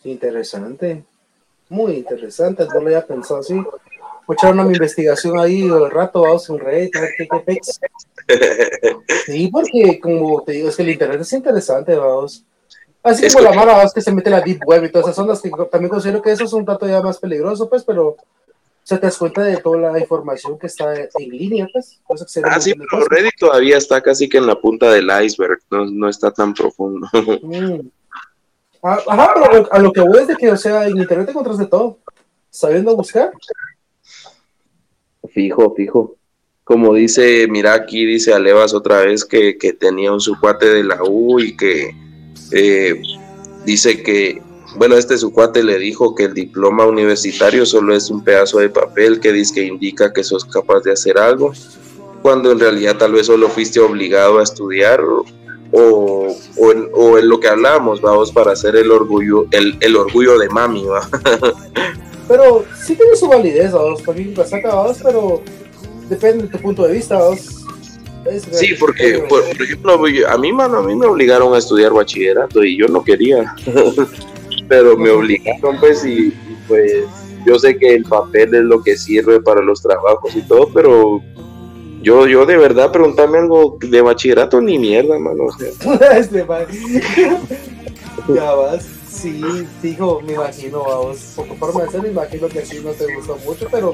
Interesante, 0.05 1.03
muy 1.69 1.95
interesante, 1.95 2.67
no 2.67 2.75
lo 2.75 2.87
había 2.87 3.05
pensado 3.05 3.41
así. 3.41 3.55
Voy 3.55 3.67
a 4.29 4.33
echar 4.35 4.53
una 4.53 4.63
investigación 4.63 5.37
ahí 5.41 5.63
el 5.63 5.91
rato, 5.91 6.21
vamos 6.21 6.49
en 6.49 6.61
Reddit, 6.61 6.95
a 6.95 7.01
ver 7.01 7.11
qué, 7.19 7.27
qué 7.29 7.41
pex. 7.41 7.81
Sí, 9.27 9.49
porque 9.49 9.99
como 10.01 10.43
te 10.43 10.53
digo, 10.53 10.69
es 10.69 10.77
que 10.77 10.83
el 10.83 10.91
internet 10.91 11.23
es 11.23 11.33
interesante, 11.33 11.97
vamos. 11.97 12.45
Así 13.03 13.29
como 13.29 13.43
la 13.43 13.53
mala, 13.53 13.77
vamos, 13.77 13.93
que 13.93 14.01
se 14.01 14.13
mete 14.13 14.31
la 14.31 14.41
deep 14.41 14.61
web 14.65 14.85
y 14.85 14.93
todas 14.93 15.09
esas 15.09 15.19
ondas, 15.19 15.43
que 15.43 15.51
también 15.69 15.91
considero 15.91 16.23
que 16.23 16.31
eso 16.31 16.45
es 16.45 16.53
un 16.53 16.65
dato 16.65 16.87
ya 16.87 17.03
más 17.03 17.19
peligroso, 17.19 17.69
pues, 17.69 17.83
pero 17.83 18.17
se 18.87 18.99
te 18.99 19.07
das 19.07 19.19
cuenta 19.19 19.43
de 19.43 19.57
toda 19.57 19.91
la 19.91 19.99
información 19.99 20.57
que 20.57 20.69
está 20.69 20.95
en 20.95 21.29
línea, 21.29 21.67
pues. 21.73 22.01
ah, 22.45 22.61
sí, 22.61 22.73
pero 22.73 23.05
Reddit 23.09 23.35
todavía 23.37 23.79
está 23.79 24.01
casi 24.01 24.29
que 24.29 24.39
en 24.39 24.47
la 24.47 24.61
punta 24.61 24.93
del 24.93 25.11
iceberg, 25.25 25.59
no, 25.73 25.87
no 25.87 26.09
está 26.09 26.31
tan 26.31 26.55
profundo. 26.55 27.09
Mm. 27.43 27.89
Ah, 28.83 29.01
ajá, 29.09 29.35
pero 29.35 29.69
a 29.73 29.79
lo 29.81 29.93
que 29.93 30.01
voy 30.01 30.21
es 30.21 30.29
de 30.29 30.37
que, 30.37 30.53
o 30.53 30.57
sea, 30.57 30.87
en 30.87 30.97
internet 30.99 31.27
te 31.27 31.31
encuentras 31.33 31.59
de 31.59 31.67
todo. 31.67 31.99
Sabiendo 32.51 32.95
buscar. 32.95 33.33
Fijo, 35.33 35.75
fijo. 35.75 36.15
Como 36.63 36.95
dice, 36.95 37.49
mira 37.49 37.75
aquí, 37.75 38.07
dice 38.07 38.33
Alevas 38.33 38.73
otra 38.75 39.01
vez 39.01 39.25
que, 39.25 39.59
que 39.59 39.73
tenía 39.73 40.13
un 40.13 40.21
su 40.21 40.39
cuate 40.39 40.67
de 40.67 40.85
la 40.85 41.03
U 41.03 41.41
y 41.41 41.57
que 41.57 41.91
eh, 42.53 43.03
dice 43.65 44.05
que 44.05 44.41
bueno, 44.77 44.97
este 44.97 45.19
su 45.19 45.33
cuate 45.33 45.63
le 45.63 45.79
dijo 45.79 46.15
que 46.15 46.25
el 46.25 46.35
diploma 46.35 46.87
universitario 46.87 47.67
solo 47.67 47.95
es 47.95 48.11
un 48.11 48.23
pedazo 48.23 48.59
de 48.59 48.69
papel 48.69 49.21
que 49.21 49.33
dice 49.33 49.55
que 49.55 49.63
indica 49.65 50.13
que 50.13 50.25
sos 50.25 50.45
capaz 50.45 50.81
de 50.81 50.93
hacer 50.93 51.19
algo, 51.19 51.53
cuando 52.23 52.51
en 52.53 52.61
realidad 52.61 52.97
tal 52.97 53.13
vez 53.13 53.27
solo 53.27 53.49
fuiste 53.49 53.81
obligado 53.81 54.39
a 54.39 54.43
estudiar 54.43 55.01
o, 55.03 55.25
o, 55.73 57.19
en, 57.19 57.29
lo 57.29 57.41
que 57.41 57.49
hablamos, 57.49 58.01
vamos, 58.01 58.33
para 58.33 58.53
hacer 58.53 58.77
el 58.77 58.91
orgullo, 58.91 59.47
el, 59.51 59.77
el 59.81 59.97
orgullo 59.97 60.39
de 60.39 60.49
mami, 60.49 60.85
¿va? 60.85 61.09
Pero 62.29 62.65
sí 62.85 62.97
tiene 62.97 63.15
su 63.15 63.29
validez, 63.29 63.73
vamos, 63.73 64.03
también 64.03 64.35
saca, 64.45 64.75
vamos, 64.75 64.99
pero 65.01 65.41
depende 66.09 66.45
de 66.45 66.49
tu 66.49 66.59
punto 66.59 66.83
de 66.83 66.95
vista, 66.95 67.17
vamos. 67.17 67.65
Sí, 68.51 68.75
porque, 68.81 69.25
por, 69.29 69.45
ejemplo, 69.45 69.95
a 70.29 70.39
mí, 70.39 70.53
mano, 70.53 70.79
a 70.79 70.83
mí 70.83 70.97
me 70.97 71.07
obligaron 71.07 71.55
a 71.55 71.59
estudiar 71.59 71.93
bachillerato 71.93 72.65
y 72.65 72.77
yo 72.77 72.89
no 72.89 73.05
quería. 73.05 73.55
pero 74.69 74.97
me 74.97 75.11
obligaron 75.11 75.79
pues 75.79 76.05
y, 76.05 76.33
pues 76.69 77.05
yo 77.45 77.59
sé 77.59 77.77
que 77.79 77.95
el 77.95 78.05
papel 78.05 78.55
es 78.55 78.63
lo 78.63 78.83
que 78.83 78.97
sirve 78.97 79.41
para 79.41 79.63
los 79.63 79.81
trabajos 79.81 80.35
y 80.35 80.43
todo, 80.43 80.69
pero 80.75 81.23
yo, 82.03 82.27
yo 82.27 82.45
de 82.45 82.57
verdad 82.57 82.93
preguntarme 82.93 83.39
algo 83.39 83.79
de 83.81 84.01
bachillerato 84.03 84.61
ni 84.61 84.79
mierda, 84.79 85.19
mano. 85.19 85.45
O 85.45 85.53
sea. 85.53 86.19
este 86.19 86.45
ya 88.35 88.53
vas, 88.53 88.85
sí, 89.09 89.41
dijo, 89.83 90.21
me 90.27 90.35
imagino, 90.35 90.83
vamos, 90.83 91.33
por 91.37 91.47
tu 91.47 91.55
forma 91.55 91.83
de 91.83 91.91
ser, 91.91 92.03
me 92.03 92.09
imagino 92.09 92.49
que 92.49 92.61
así 92.61 92.81
no 92.81 92.91
te 92.91 93.15
gustó 93.15 93.39
mucho, 93.45 93.69
pero 93.71 93.93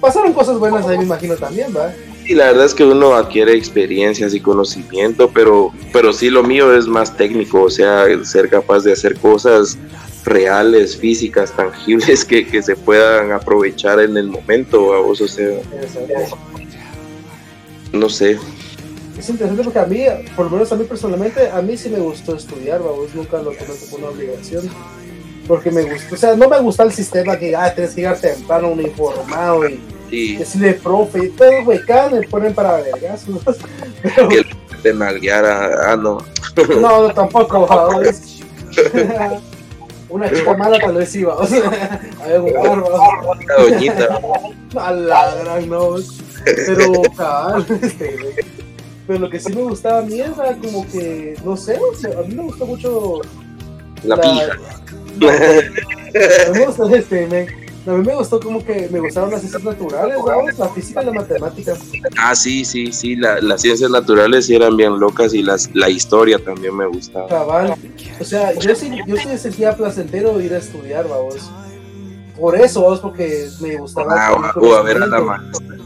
pasaron 0.00 0.32
cosas 0.32 0.58
buenas 0.58 0.86
ahí, 0.86 0.98
me 0.98 1.04
imagino 1.04 1.34
también, 1.36 1.74
¿va? 1.74 1.92
Sí, 2.26 2.34
la 2.34 2.46
verdad 2.46 2.66
es 2.66 2.74
que 2.74 2.84
uno 2.84 3.14
adquiere 3.14 3.54
experiencias 3.54 4.34
y 4.34 4.40
conocimiento, 4.40 5.30
pero, 5.32 5.72
pero 5.92 6.12
sí 6.12 6.30
lo 6.30 6.42
mío 6.42 6.74
es 6.74 6.86
más 6.86 7.16
técnico, 7.16 7.62
o 7.62 7.70
sea, 7.70 8.04
ser 8.24 8.48
capaz 8.48 8.80
de 8.80 8.92
hacer 8.92 9.18
cosas 9.18 9.78
reales, 10.24 10.96
físicas, 10.96 11.52
tangibles 11.52 12.24
que, 12.26 12.46
que 12.46 12.62
se 12.62 12.76
puedan 12.76 13.32
aprovechar 13.32 14.00
en 14.00 14.16
el 14.16 14.28
momento, 14.28 14.94
a 14.94 15.00
vos, 15.00 15.20
o 15.20 15.28
sea, 15.28 15.58
no 17.92 18.08
sé. 18.08 18.38
Es 19.18 19.28
interesante 19.28 19.64
porque 19.64 19.78
a 19.78 19.84
mí, 19.84 20.04
por 20.34 20.46
lo 20.46 20.52
menos 20.52 20.72
a 20.72 20.76
mí 20.76 20.84
personalmente, 20.84 21.50
a 21.50 21.60
mí 21.60 21.76
sí 21.76 21.90
me 21.90 21.98
gustó 21.98 22.36
estudiar, 22.36 22.80
vos 22.80 23.14
nunca 23.14 23.38
lo 23.38 23.50
tomé 23.52 23.74
como 23.90 23.96
una 23.96 24.08
obligación. 24.16 24.70
Porque 25.46 25.70
me 25.70 25.82
gustó, 25.82 26.14
o 26.14 26.18
sea, 26.18 26.36
no 26.36 26.48
me 26.48 26.60
gusta 26.60 26.84
el 26.84 26.92
sistema 26.92 27.36
que, 27.36 27.54
ah, 27.56 27.74
tienes 27.74 27.94
que 27.94 28.02
llegar 28.02 28.18
temprano, 28.18 28.68
uniformado 28.68 29.68
y 29.68 29.80
sí. 30.08 30.36
decirle 30.36 30.74
profe, 30.74 31.24
y 31.24 31.28
todo, 31.30 31.64
güey, 31.64 31.80
me 32.12 32.22
ponen 32.28 32.54
para 32.54 32.76
vergas. 32.76 33.26
Pero... 34.02 34.28
Que 34.28 34.46
te 34.82 34.94
nalgueara, 34.94 35.92
ah, 35.92 35.96
no. 35.96 36.18
No, 36.80 37.02
no 37.02 37.14
tampoco, 37.14 37.68
Una 40.10 40.28
chica 40.28 40.56
mala 40.56 40.78
tal 40.78 40.96
vez 40.96 41.14
iba, 41.14 41.36
o 41.36 41.46
sea, 41.46 42.00
a 42.22 42.26
ver, 42.26 42.40
un 42.40 42.52
barba. 42.52 43.32
Una 43.32 43.54
doñita. 43.54 44.20
A 44.76 44.92
la 44.92 45.34
gran 45.36 45.68
no. 45.68 45.96
Pero, 46.44 47.02
cabal, 47.16 47.66
este, 47.82 48.16
pero 49.06 49.18
lo 49.18 49.30
que 49.30 49.40
sí 49.40 49.52
me 49.52 49.62
gustaba 49.62 49.98
a 49.98 50.02
mí 50.02 50.20
era 50.20 50.56
como 50.62 50.86
que, 50.88 51.36
no 51.44 51.56
sé, 51.56 51.76
a 51.76 52.22
mí 52.22 52.34
me 52.34 52.42
gustó 52.44 52.66
mucho. 52.66 53.20
La, 54.04 54.16
la 54.16 54.22
pija. 54.22 54.52
a 56.46 56.52
mí 56.52 56.58
me 56.58 56.66
gustó 56.66 56.88
este, 56.94 57.26
me, 57.26 57.48
a 57.86 57.90
mí 57.92 58.06
me 58.06 58.14
gustó 58.14 58.38
como 58.40 58.62
que 58.64 58.88
me 58.90 59.00
gustaron 59.00 59.30
las 59.30 59.40
ciencias 59.40 59.64
naturales, 59.64 60.16
¿sabes? 60.24 60.58
La 60.58 60.68
física 60.68 61.02
y 61.02 61.06
la 61.06 61.12
matemática. 61.12 61.74
Ah, 62.18 62.34
sí, 62.34 62.64
sí, 62.64 62.92
sí, 62.92 63.16
la, 63.16 63.40
las 63.40 63.62
ciencias 63.62 63.90
naturales 63.90 64.46
sí 64.46 64.54
eran 64.54 64.76
bien 64.76 65.00
locas 65.00 65.32
y 65.32 65.42
las, 65.42 65.74
la 65.74 65.88
historia 65.88 66.38
también 66.38 66.76
me 66.76 66.86
gustaba. 66.86 67.26
Cabal. 67.28 67.74
O 68.20 68.24
sea, 68.24 68.52
yo 68.58 68.74
sí, 68.74 68.90
yo 69.06 69.16
sí 69.16 69.38
sentía 69.38 69.74
placentero 69.76 70.38
ir 70.40 70.52
a 70.52 70.58
estudiar, 70.58 71.08
vamos. 71.08 71.50
Por 72.38 72.56
eso, 72.56 72.82
vos, 72.82 73.00
porque 73.00 73.48
me 73.60 73.76
gustaba. 73.76 74.14
Ah, 74.16 74.52
o, 74.56 74.74
a 74.74 74.82
ver 74.82 75.02
a 75.02 75.06
la 75.06 75.20
maestra. 75.20 75.76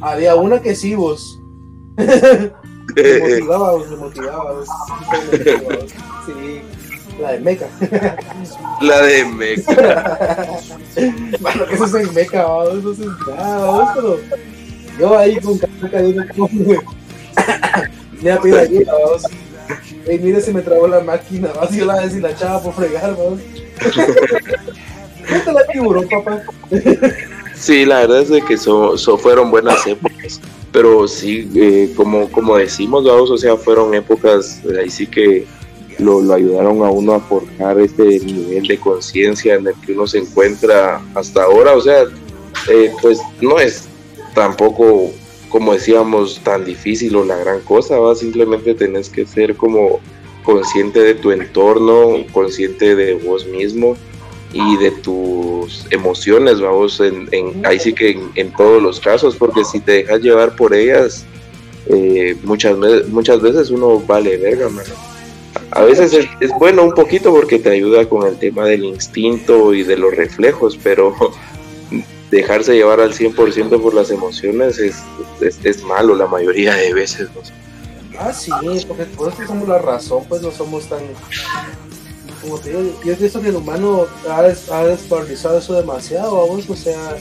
Había 0.00 0.34
una 0.34 0.60
que 0.60 0.74
sí, 0.74 0.94
vos. 0.94 1.40
me 1.96 3.18
motivaba, 3.20 3.72
vos, 3.72 3.90
me 3.90 3.96
motivaba, 3.96 4.52
vos. 4.52 4.68
Sí. 6.26 6.62
La 7.18 7.32
de 7.32 7.40
Meca. 7.40 7.66
La 8.80 9.02
de 9.02 9.24
Meca. 9.24 10.18
bueno, 11.40 11.64
eso 11.70 11.84
es 11.84 11.94
en 11.94 12.14
Meca, 12.14 12.44
vamos, 12.44 12.78
eso 12.78 12.92
es 12.92 12.98
nada, 13.28 13.94
pero 13.94 14.20
yo 14.98 15.18
ahí 15.18 15.40
con 15.40 15.58
caca 15.58 16.02
de 16.02 16.08
una 16.08 16.26
güey. 16.36 16.78
Ya 18.22 18.38
pide 18.38 18.60
ayuda, 18.60 18.92
vamos. 18.92 19.22
Ey, 20.06 20.18
mire 20.18 20.40
si 20.40 20.52
me 20.52 20.60
trabó 20.60 20.86
la 20.86 21.00
máquina, 21.00 21.50
vamos, 21.54 21.74
yo 21.74 21.86
la 21.86 22.00
deshilachaba 22.00 22.62
por 22.62 22.74
fregar, 22.74 23.16
vamos. 23.16 23.40
¿Qué 25.26 25.52
la 25.52 25.66
tiburón, 25.66 26.08
papá? 26.08 26.42
Sí, 27.54 27.84
la 27.84 28.00
verdad 28.00 28.22
es 28.22 28.44
que 28.44 28.56
so, 28.56 28.96
fueron 29.18 29.50
buenas 29.50 29.86
épocas, 29.86 30.40
pero 30.72 31.06
sí, 31.06 31.50
eh, 31.54 31.92
como, 31.94 32.30
como 32.30 32.56
decimos, 32.56 33.04
vamos, 33.04 33.30
o 33.30 33.36
sea, 33.38 33.56
fueron 33.56 33.94
épocas, 33.94 34.60
ahí 34.78 34.90
sí 34.90 35.06
que 35.06 35.46
lo, 36.00 36.32
ayudaron 36.32 36.82
a 36.82 36.90
uno 36.90 37.14
a 37.14 37.20
forjar 37.20 37.78
este 37.80 38.20
nivel 38.20 38.66
de 38.66 38.78
conciencia 38.78 39.54
en 39.54 39.66
el 39.66 39.74
que 39.74 39.92
uno 39.92 40.06
se 40.06 40.18
encuentra 40.18 41.00
hasta 41.14 41.44
ahora. 41.44 41.74
O 41.74 41.80
sea, 41.80 42.04
eh, 42.68 42.92
pues 43.00 43.20
no 43.40 43.58
es 43.58 43.88
tampoco, 44.34 45.10
como 45.48 45.72
decíamos, 45.72 46.40
tan 46.42 46.64
difícil 46.64 47.16
o 47.16 47.24
la 47.24 47.36
gran 47.36 47.60
cosa, 47.60 47.98
¿va? 47.98 48.14
simplemente 48.14 48.74
tenés 48.74 49.08
que 49.08 49.26
ser 49.26 49.56
como 49.56 50.00
consciente 50.44 51.00
de 51.00 51.14
tu 51.14 51.30
entorno, 51.30 52.24
consciente 52.32 52.96
de 52.96 53.14
vos 53.14 53.46
mismo 53.46 53.96
y 54.52 54.76
de 54.78 54.90
tus 54.90 55.86
emociones, 55.90 56.60
vamos, 56.60 57.00
en, 57.00 57.28
ahí 57.64 57.78
sí 57.78 57.92
que 57.92 58.18
en, 58.34 58.52
todos 58.54 58.82
los 58.82 58.98
casos, 58.98 59.36
porque 59.36 59.64
si 59.64 59.80
te 59.80 59.92
dejas 59.92 60.20
llevar 60.20 60.56
por 60.56 60.74
ellas, 60.74 61.24
eh, 61.86 62.36
muchas, 62.42 62.76
muchas 63.08 63.40
veces 63.40 63.70
uno 63.70 64.00
vale 64.00 64.36
verga, 64.38 64.68
A 65.72 65.82
veces 65.82 66.28
es, 66.40 66.50
bueno 66.58 66.82
un 66.82 66.92
poquito 66.92 67.32
porque 67.32 67.58
te 67.58 67.70
ayuda 67.70 68.08
con 68.08 68.26
el 68.26 68.36
tema 68.38 68.64
del 68.64 68.84
instinto 68.84 69.72
y 69.72 69.84
de 69.84 69.96
los 69.96 70.14
reflejos, 70.14 70.78
pero 70.82 71.14
dejarse 72.30 72.74
llevar 72.74 73.00
al 73.00 73.12
100% 73.12 73.80
por 73.80 73.94
las 73.94 74.10
emociones 74.10 74.78
es, 74.78 74.96
es, 75.40 75.82
malo 75.84 76.14
la 76.14 76.26
mayoría 76.26 76.74
de 76.74 76.92
veces. 76.92 77.28
Ah, 78.18 78.32
sí, 78.32 78.50
porque 78.86 79.04
por 79.04 79.32
eso 79.32 79.46
somos 79.46 79.68
la 79.68 79.78
razón, 79.78 80.24
pues 80.28 80.42
no 80.42 80.50
somos 80.50 80.86
tan... 80.88 81.00
Como 82.42 82.58
te 82.58 82.70
digo, 82.70 83.00
yo 83.04 83.16
visto 83.16 83.40
que 83.40 83.50
el 83.50 83.56
humano 83.56 84.06
ha, 84.28 84.38
ha 84.38 84.86
desperdiciado 84.86 85.58
eso 85.58 85.74
demasiado, 85.74 86.48
vamos, 86.48 86.68
o 86.68 86.76
sea, 86.76 87.16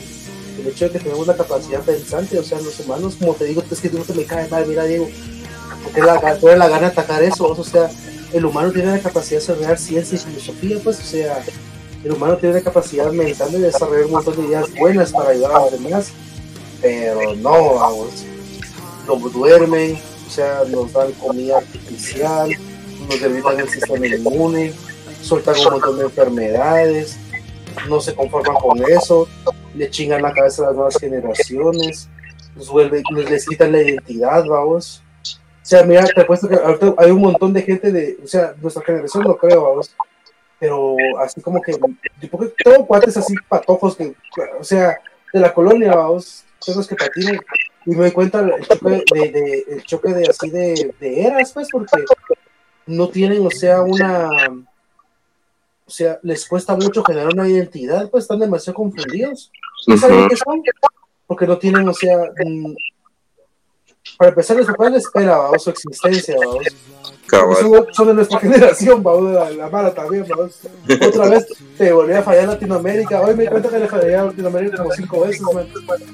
el 0.59 0.67
hecho 0.67 0.85
de 0.85 0.91
que 0.91 0.99
tenemos 0.99 1.27
la 1.27 1.35
capacidad 1.35 1.81
pensante, 1.81 2.39
o 2.39 2.43
sea, 2.43 2.59
los 2.61 2.79
humanos, 2.79 3.15
como 3.19 3.33
te 3.33 3.45
digo, 3.45 3.61
es 3.69 3.79
que 3.79 3.89
no 3.89 4.03
se 4.03 4.13
me 4.13 4.23
cae 4.23 4.47
mal, 4.47 4.65
mira, 4.65 4.85
Diego, 4.85 5.09
porque 5.83 6.01
la, 6.01 6.15
la 6.15 6.67
gana 6.67 6.79
de 6.79 6.85
atacar 6.87 7.21
eso, 7.21 7.47
o 7.47 7.63
sea, 7.63 7.89
el 8.33 8.45
humano 8.45 8.71
tiene 8.71 8.91
la 8.91 8.99
capacidad 8.99 9.39
de 9.39 9.47
desarrollar 9.47 9.77
ciencia 9.77 10.15
y 10.15 10.19
filosofía, 10.19 10.77
pues, 10.83 10.99
o 10.99 11.03
sea, 11.03 11.43
el 12.03 12.11
humano 12.11 12.37
tiene 12.37 12.55
la 12.55 12.61
capacidad 12.61 13.11
mental 13.11 13.51
de 13.51 13.59
desarrollar 13.59 14.05
un 14.05 14.11
montón 14.11 14.35
de 14.37 14.47
ideas 14.47 14.73
buenas 14.75 15.11
para 15.11 15.29
ayudar 15.29 15.51
a 15.51 15.59
los 15.61 15.71
demás, 15.71 16.11
pero 16.81 17.35
no, 17.35 17.75
vamos, 17.75 18.25
no 19.07 19.15
duermen, 19.29 19.99
o 20.27 20.29
sea, 20.29 20.63
nos 20.69 20.93
dan 20.93 21.11
comida 21.13 21.57
artificial, 21.57 22.51
nos 23.09 23.19
debilitan 23.19 23.59
el 23.59 23.69
sistema 23.69 24.07
inmune, 24.07 24.73
sueltan 25.21 25.55
un 25.57 25.71
montón 25.71 25.97
de 25.97 26.03
enfermedades, 26.03 27.17
no 27.87 27.99
se 27.99 28.13
conforman 28.13 28.55
con 28.55 28.79
eso, 28.91 29.27
le 29.75 29.89
chingan 29.89 30.21
la 30.21 30.33
cabeza 30.33 30.63
a 30.63 30.65
las 30.67 30.75
nuevas 30.75 30.97
generaciones, 30.99 32.09
nos 32.55 33.29
les 33.29 33.45
quitan 33.45 33.71
la 33.71 33.81
identidad, 33.81 34.45
vamos. 34.45 35.01
O 35.69 35.71
sea, 35.71 35.83
mira, 35.83 36.03
te 36.03 36.21
apuesto 36.21 36.49
que 36.49 36.55
ahorita 36.55 36.95
hay 36.97 37.11
un 37.11 37.21
montón 37.21 37.53
de 37.53 37.61
gente 37.61 37.91
de, 37.91 38.17
o 38.23 38.25
sea, 38.25 38.55
nuestra 38.59 38.83
generación 38.83 39.23
no 39.23 39.37
creo, 39.37 39.69
vamos, 39.69 39.95
pero 40.59 40.95
así 41.19 41.41
como 41.41 41.61
que, 41.61 41.77
porque 42.31 42.51
todo 42.63 42.87
cuates 42.87 43.17
así 43.17 43.35
patojos 43.47 43.95
que, 43.95 44.15
o 44.59 44.63
sea, 44.63 44.99
de 45.31 45.39
la 45.39 45.53
colonia, 45.53 45.93
vamos, 45.93 46.43
los 46.75 46.87
que 46.87 46.95
patinan, 46.95 47.39
y 47.85 47.91
me 47.91 47.97
doy 47.97 48.11
cuenta 48.11 48.39
el 48.39 48.67
choque 48.67 48.89
de, 48.89 49.31
de, 49.31 49.65
el 49.69 49.83
choque 49.83 50.11
de 50.11 50.27
así 50.27 50.49
de, 50.49 50.95
de 50.99 51.21
eras, 51.21 51.53
pues, 51.53 51.67
porque 51.71 52.03
no 52.87 53.09
tienen, 53.09 53.45
o 53.45 53.51
sea, 53.51 53.83
una, 53.83 54.27
o 55.85 55.91
sea, 55.91 56.17
les 56.23 56.47
cuesta 56.47 56.75
mucho 56.75 57.03
generar 57.03 57.31
una 57.31 57.47
identidad, 57.47 58.09
pues 58.09 58.23
están 58.23 58.39
demasiado 58.39 58.73
confundidos. 58.73 59.51
¿No 59.85 59.95
saben 59.97 60.29
qué 60.29 60.35
son? 60.35 60.63
Porque 61.27 61.45
no 61.45 61.59
tienen, 61.59 61.87
o 61.87 61.93
sea, 61.93 62.17
mm, 62.43 62.73
para 64.19 64.31
empezar, 64.31 64.57
les 64.57 64.65
papás 64.65 64.91
les 64.91 65.05
espera, 65.05 65.47
su 65.57 65.69
existencia, 65.69 66.35
vamos. 67.31 67.57
Son, 67.93 68.07
de 68.07 68.13
nuestra 68.15 68.37
generación, 68.41 69.01
vamos, 69.01 69.31
de 69.31 69.55
la, 69.55 69.69
mala 69.69 69.93
también, 69.93 70.25
vamos. 70.27 70.59
Otra 71.07 71.29
vez 71.29 71.47
te 71.77 71.93
volví 71.93 72.11
a 72.11 72.21
fallar 72.21 72.49
Latinoamérica. 72.49 73.21
Hoy 73.21 73.33
me 73.33 73.45
cuenta 73.45 73.69
que 73.69 73.79
le 73.79 73.87
fallé 73.87 74.17
a 74.17 74.25
Latinoamérica 74.25 74.75
como 74.75 74.91
cinco 74.91 75.21
veces, 75.21 75.41
man. 75.53 75.67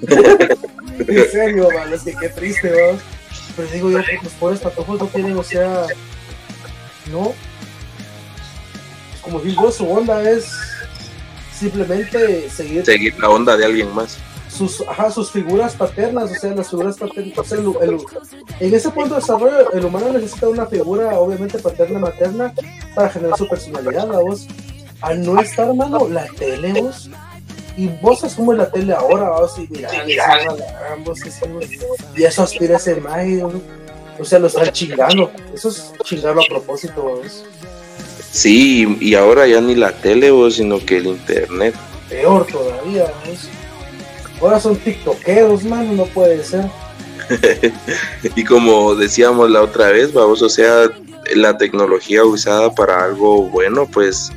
en 0.99 1.31
serio, 1.31 1.67
man, 1.73 1.91
es 1.91 2.03
que 2.03 2.13
qué 2.13 2.29
triste, 2.29 2.71
vamos. 2.79 3.01
Pero 3.55 3.67
digo 3.69 3.89
yo, 3.89 3.97
los 3.97 4.33
pobres 4.33 4.59
patojos 4.59 4.99
no 4.99 5.07
tienen, 5.07 5.35
o 5.39 5.43
sea, 5.43 5.87
no. 7.11 7.33
Como 9.23 9.39
digo, 9.39 9.71
su 9.71 9.91
onda 9.91 10.29
es 10.29 10.45
simplemente 11.51 12.51
seguir. 12.51 12.85
Seguir 12.85 13.17
la 13.17 13.31
onda 13.31 13.57
de 13.57 13.65
alguien 13.65 13.91
más 13.95 14.19
sus, 14.55 14.81
ajá, 14.81 15.11
sus 15.11 15.31
figuras 15.31 15.75
paternas, 15.75 16.31
o 16.31 16.35
sea, 16.35 16.55
las 16.55 16.69
figuras 16.69 16.97
paternas. 16.97 17.35
en 18.59 18.73
ese 18.73 18.89
punto 18.89 19.15
de 19.15 19.21
desarrollo, 19.21 19.71
el 19.71 19.85
humano 19.85 20.13
necesita 20.13 20.49
una 20.49 20.65
figura, 20.65 21.19
obviamente, 21.19 21.59
paterna, 21.59 21.99
materna, 21.99 22.53
para 22.95 23.09
generar 23.09 23.37
su 23.37 23.47
personalidad, 23.47 24.13
a 24.13 24.19
vos. 24.19 24.47
Al 25.01 25.21
no 25.23 25.39
estar, 25.39 25.67
hermano, 25.67 26.07
la 26.07 26.25
tele, 26.27 26.81
vos. 26.81 27.09
Y 27.77 27.87
vos 27.87 28.23
asumes 28.23 28.57
la 28.57 28.71
tele 28.71 28.93
ahora, 28.93 29.31
vos, 29.31 29.59
y 29.59 29.67
mira, 29.69 29.89
y 32.15 32.23
eso 32.23 32.43
aspira 32.43 32.77
a 32.77 32.79
ser 32.79 33.01
mayo, 33.01 33.51
o 34.17 34.23
sea, 34.23 34.39
lo 34.39 34.47
están 34.47 34.71
chingando. 34.71 35.29
Eso 35.53 35.69
es 35.69 35.93
chingarlo 36.03 36.41
a 36.41 36.45
propósito, 36.47 37.01
vos. 37.01 37.43
Sí, 38.31 38.97
y 39.01 39.15
ahora 39.15 39.45
ya 39.47 39.59
ni 39.59 39.75
la 39.75 39.91
tele, 39.91 40.31
vos, 40.31 40.55
sino 40.55 40.79
que 40.79 40.97
el 40.97 41.07
internet. 41.07 41.75
Peor 42.09 42.45
todavía, 42.47 43.11
vos. 43.25 43.49
Ahora 44.41 44.59
son 44.59 44.75
tiktokeros, 44.75 45.63
mano, 45.63 45.93
no 45.93 46.05
puede 46.05 46.43
ser. 46.43 46.69
y 48.35 48.43
como 48.43 48.95
decíamos 48.95 49.49
la 49.49 49.61
otra 49.61 49.91
vez, 49.91 50.13
vamos, 50.13 50.41
o 50.41 50.49
sea, 50.49 50.89
la 51.33 51.57
tecnología 51.57 52.23
usada 52.23 52.73
para 52.73 53.03
algo 53.03 53.43
bueno, 53.49 53.87
pues 53.91 54.31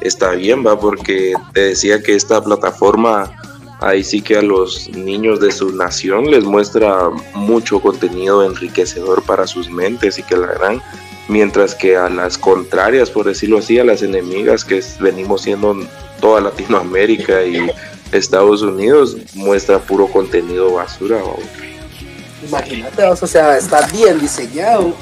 está 0.00 0.32
bien, 0.32 0.66
va, 0.66 0.78
porque 0.78 1.34
te 1.52 1.60
decía 1.60 2.02
que 2.02 2.14
esta 2.14 2.42
plataforma 2.42 3.32
ahí 3.80 4.04
sí 4.04 4.20
que 4.20 4.36
a 4.36 4.42
los 4.42 4.88
niños 4.90 5.40
de 5.40 5.52
su 5.52 5.74
nación 5.74 6.30
les 6.30 6.44
muestra 6.44 7.10
mucho 7.34 7.80
contenido 7.80 8.44
enriquecedor 8.44 9.22
para 9.22 9.46
sus 9.46 9.70
mentes 9.70 10.18
y 10.18 10.22
que 10.22 10.36
la 10.36 10.46
gran 10.46 10.82
mientras 11.28 11.74
que 11.74 11.96
a 11.96 12.08
las 12.08 12.36
contrarias, 12.36 13.10
por 13.10 13.26
decirlo 13.26 13.58
así, 13.58 13.78
a 13.78 13.84
las 13.84 14.02
enemigas 14.02 14.64
que 14.64 14.82
venimos 15.00 15.42
siendo 15.42 15.76
toda 16.20 16.40
Latinoamérica 16.40 17.44
y 17.44 17.70
Estados 18.14 18.62
Unidos 18.62 19.16
muestra 19.34 19.78
puro 19.78 20.06
contenido 20.06 20.72
basura. 20.74 21.20
Imagínate, 22.46 23.02
o 23.04 23.16
sea, 23.16 23.58
está 23.58 23.86
bien 23.88 24.20
diseñado. 24.20 24.94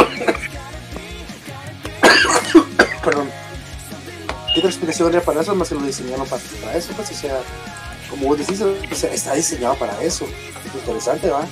Perdón. 3.04 3.28
¿Qué 4.54 4.60
otra 4.60 4.70
explicación 4.70 5.06
habría 5.06 5.22
para 5.22 5.40
eso? 5.40 5.54
Más 5.54 5.68
que 5.68 5.74
lo 5.74 5.82
diseñaron 5.82 6.26
para, 6.26 6.42
eso, 6.76 6.92
pues, 6.94 7.10
o 7.10 7.14
sea, 7.14 7.40
como 8.10 8.28
vos 8.28 8.38
decís, 8.38 8.60
o 8.60 8.94
sea, 8.94 9.12
está 9.12 9.34
diseñado 9.34 9.74
para 9.76 10.00
eso. 10.02 10.26
Interesante, 10.74 11.30
¿va? 11.30 11.46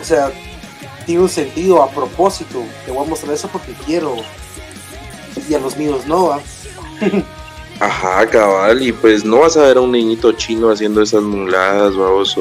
O 0.00 0.04
sea, 0.04 0.30
tiene 1.06 1.22
un 1.22 1.28
sentido 1.28 1.82
a 1.82 1.90
propósito. 1.90 2.62
Te 2.84 2.92
voy 2.92 3.04
a 3.04 3.08
mostrar 3.08 3.34
eso 3.34 3.48
porque 3.48 3.72
quiero. 3.84 4.16
Y 5.48 5.54
a 5.54 5.58
los 5.58 5.76
míos 5.76 6.06
no, 6.06 6.28
¿va? 6.28 6.40
Ajá, 7.78 8.26
cabal, 8.26 8.82
y 8.82 8.92
pues 8.92 9.24
no 9.24 9.40
vas 9.40 9.56
a 9.56 9.62
ver 9.62 9.76
a 9.76 9.80
un 9.82 9.92
niñito 9.92 10.32
chino 10.32 10.70
haciendo 10.70 11.02
esas 11.02 11.22
muladas, 11.22 11.94
vamos, 11.94 12.36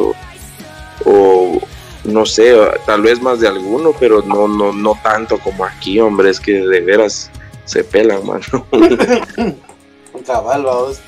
o, 1.06 1.62
no 2.06 2.26
sé, 2.26 2.56
tal 2.86 3.02
vez 3.02 3.22
más 3.22 3.40
de 3.42 3.48
alguno, 3.48 3.92
pero 4.00 4.22
no, 4.22 4.48
no, 4.48 4.72
no 4.72 4.98
tanto 5.04 5.38
como 5.40 5.66
aquí, 5.66 6.00
hombre, 6.00 6.30
es 6.30 6.40
que 6.40 6.54
de 6.54 6.80
veras 6.82 7.30
se 7.66 7.84
pelan, 7.84 8.26
mano. 8.26 8.66
cabal, 10.26 10.64
vamos. 10.64 11.00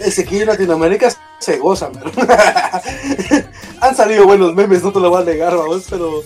Es 0.00 0.22
que 0.24 0.40
en 0.40 0.46
Latinoamérica 0.46 1.10
se 1.38 1.58
gozan, 1.58 1.92
Han 3.80 3.94
salido 3.94 4.26
buenos 4.26 4.54
memes, 4.54 4.82
no 4.82 4.92
te 4.92 5.00
lo 5.00 5.10
voy 5.10 5.22
a 5.22 5.24
negar, 5.24 5.54
vamos, 5.56 5.86
pero, 5.88 6.22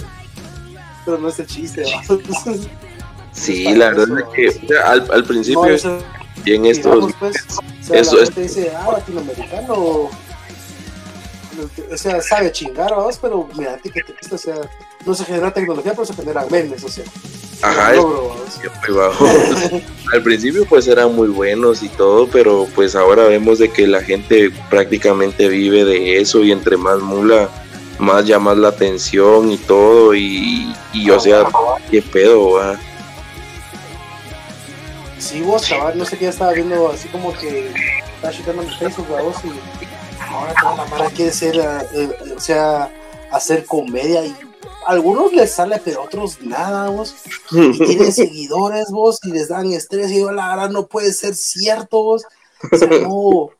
pero 1.04 1.18
no 1.18 1.28
es 1.28 1.38
el 1.40 1.46
chiste, 1.46 1.84
vamos. 1.84 2.22
Sí, 3.32 3.62
la 3.74 3.90
verdad 3.90 4.08
es 4.36 4.56
que 4.58 4.76
al, 4.76 5.24
principio... 5.24 5.78
Y 6.44 6.54
en 6.54 6.66
estos. 6.66 7.12
Pues, 7.18 7.36
eso 7.90 8.22
es. 8.22 8.34
dice, 8.34 8.72
ah, 8.74 8.90
latinoamericano. 8.92 10.10
O 11.92 11.96
sea, 11.96 12.22
sabe 12.22 12.52
chingar, 12.52 12.90
vamos, 12.90 13.18
pero 13.20 13.46
mira, 13.54 13.76
que 13.78 13.90
te 13.90 14.34
o 14.34 14.38
sea, 14.38 14.54
no 15.04 15.14
se 15.14 15.24
genera 15.24 15.52
tecnología, 15.52 15.92
pero 15.92 16.06
se 16.06 16.14
generan 16.14 16.46
memes, 16.50 16.82
o 16.84 16.88
sea. 16.88 17.04
Ajá, 17.62 17.92
Al 20.12 20.22
principio 20.22 20.64
pues 20.66 20.88
eran 20.88 21.14
muy 21.14 21.28
buenos 21.28 21.82
y 21.82 21.90
todo, 21.90 22.26
pero 22.28 22.66
pues 22.74 22.96
ahora 22.96 23.24
vemos 23.24 23.58
de 23.58 23.70
que 23.70 23.86
la 23.86 24.02
gente 24.02 24.50
prácticamente 24.70 25.48
vive 25.48 25.84
de 25.84 26.20
eso 26.20 26.42
y 26.42 26.52
entre 26.52 26.78
más 26.78 27.00
mula, 27.00 27.50
más 27.98 28.24
llama 28.24 28.54
la 28.54 28.68
atención 28.68 29.52
y 29.52 29.58
todo 29.58 30.14
y, 30.14 30.74
y 30.94 31.10
o 31.10 31.20
sea, 31.20 31.46
qué 31.90 32.00
pedo, 32.00 32.54
¿verdad? 32.54 32.80
Sí, 35.20 35.42
vos, 35.42 35.62
chaval, 35.62 35.98
no 35.98 36.04
sé 36.04 36.16
qué 36.16 36.28
estaba 36.28 36.52
viendo 36.52 36.88
así 36.88 37.06
como 37.08 37.32
que 37.34 37.70
estaba 38.14 38.32
checando 38.32 38.62
en 38.62 38.70
Facebook, 38.70 39.06
vos, 39.08 39.36
y 39.44 40.32
ahora 40.32 40.54
toda 40.60 40.76
la 40.76 40.84
mara 40.86 41.10
quiere 41.10 41.30
ser, 41.30 41.56
eh, 41.56 41.88
eh, 41.94 42.34
o 42.36 42.40
sea, 42.40 42.90
hacer 43.30 43.66
comedia 43.66 44.24
y 44.24 44.34
a 44.86 44.90
algunos 44.90 45.32
les 45.34 45.52
sale, 45.52 45.80
pero 45.84 46.00
a 46.00 46.04
otros 46.04 46.40
nada, 46.40 46.88
vos. 46.88 47.14
Y 47.52 47.78
tienen 47.78 48.12
seguidores, 48.12 48.90
vos, 48.90 49.20
y 49.24 49.30
les 49.30 49.48
dan 49.48 49.70
estrés, 49.72 50.10
y 50.10 50.20
yo, 50.20 50.32
la 50.32 50.48
verdad, 50.48 50.70
no 50.70 50.86
puede 50.86 51.12
ser 51.12 51.34
cierto, 51.34 52.02
vos. 52.02 52.24
O 52.72 52.76
sea, 52.76 52.88
no, 52.88 53.50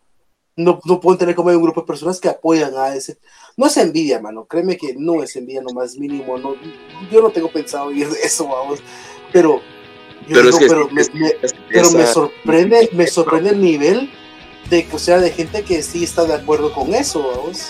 no, 0.57 0.81
no 0.85 1.01
pueden 1.01 1.19
tener 1.19 1.35
como 1.35 1.51
un 1.51 1.63
grupo 1.63 1.83
de 1.83 1.87
personas 1.87 2.21
que 2.21 2.29
apoyan 2.29 2.77
a 2.77 2.95
ese. 2.95 3.19
No 3.57 3.67
es 3.67 3.77
envidia, 3.77 4.21
mano. 4.21 4.47
Créeme 4.47 4.77
que 4.77 4.95
no 4.97 5.23
es 5.23 5.37
envidia, 5.37 5.63
no 5.63 5.73
más 5.75 5.97
mínimo. 5.97 6.39
No, 6.39 6.55
yo 7.11 7.21
no 7.21 7.31
tengo 7.31 7.51
pensado 7.51 7.91
ir 7.93 8.09
de 8.09 8.21
eso, 8.21 8.49
vamos. 8.49 8.81
Pero, 9.33 9.61
pero, 10.33 10.89
me, 10.91 11.03
pero 11.69 11.91
me 11.91 12.07
sorprende, 12.07 12.89
me 12.93 13.07
sorprende 13.07 13.51
el 13.51 13.61
nivel 13.61 14.11
de, 14.69 14.87
o 14.93 14.99
sea, 14.99 15.19
de 15.19 15.31
gente 15.31 15.63
que 15.63 15.83
sí 15.83 16.05
está 16.05 16.25
de 16.25 16.35
acuerdo 16.35 16.73
con 16.73 16.95
eso, 16.95 17.27
vamos. 17.35 17.67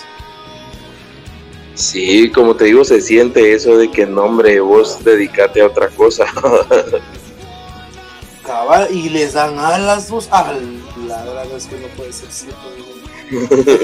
Sí, 1.73 2.29
como 2.31 2.55
te 2.55 2.65
digo, 2.65 2.83
se 2.85 3.01
siente 3.01 3.53
eso 3.53 3.77
de 3.77 3.89
que 3.89 4.05
no, 4.05 4.23
hombre, 4.23 4.59
vos 4.59 5.03
dedicate 5.03 5.61
a 5.61 5.67
otra 5.67 5.89
cosa. 5.89 6.25
Cabal, 8.45 8.87
y 8.91 9.09
les 9.09 9.33
dan 9.33 9.57
alas 9.57 10.09
dos. 10.09 10.27
Ah, 10.31 10.53
la 11.07 11.23
verdad 11.23 11.47
es 11.55 11.65
que 11.65 11.79
no 11.79 11.87
puede 11.89 12.13
ser 12.13 12.31
cierto. 12.31 12.69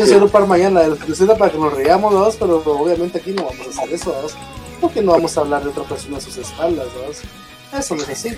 Yo 0.05 0.27
para 0.27 0.45
mañana, 0.45 0.81
para 1.37 1.51
que 1.51 1.57
nos 1.57 1.73
reamos, 1.73 2.13
¿no? 2.13 2.29
pero 2.37 2.57
obviamente 2.65 3.19
aquí 3.19 3.31
no 3.31 3.45
vamos 3.45 3.65
a 3.65 3.69
hacer 3.69 3.93
eso, 3.93 4.13
¿no? 4.21 4.27
porque 4.81 5.01
no 5.01 5.13
vamos 5.13 5.37
a 5.37 5.41
hablar 5.41 5.63
de 5.63 5.69
otra 5.69 5.83
persona 5.83 6.17
a 6.17 6.21
sus 6.21 6.37
espaldas, 6.37 6.87
¿no? 6.87 7.01
Eso 7.73 7.95
no 7.95 8.03
es 8.03 8.09
así. 8.09 8.37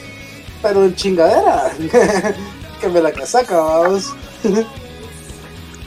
Pero 0.61 0.85
en 0.85 0.95
chingadera, 0.95 1.73
que 2.81 2.87
me 2.87 3.01
la 3.01 3.11
casaca, 3.11 3.57
vamos. 3.59 4.13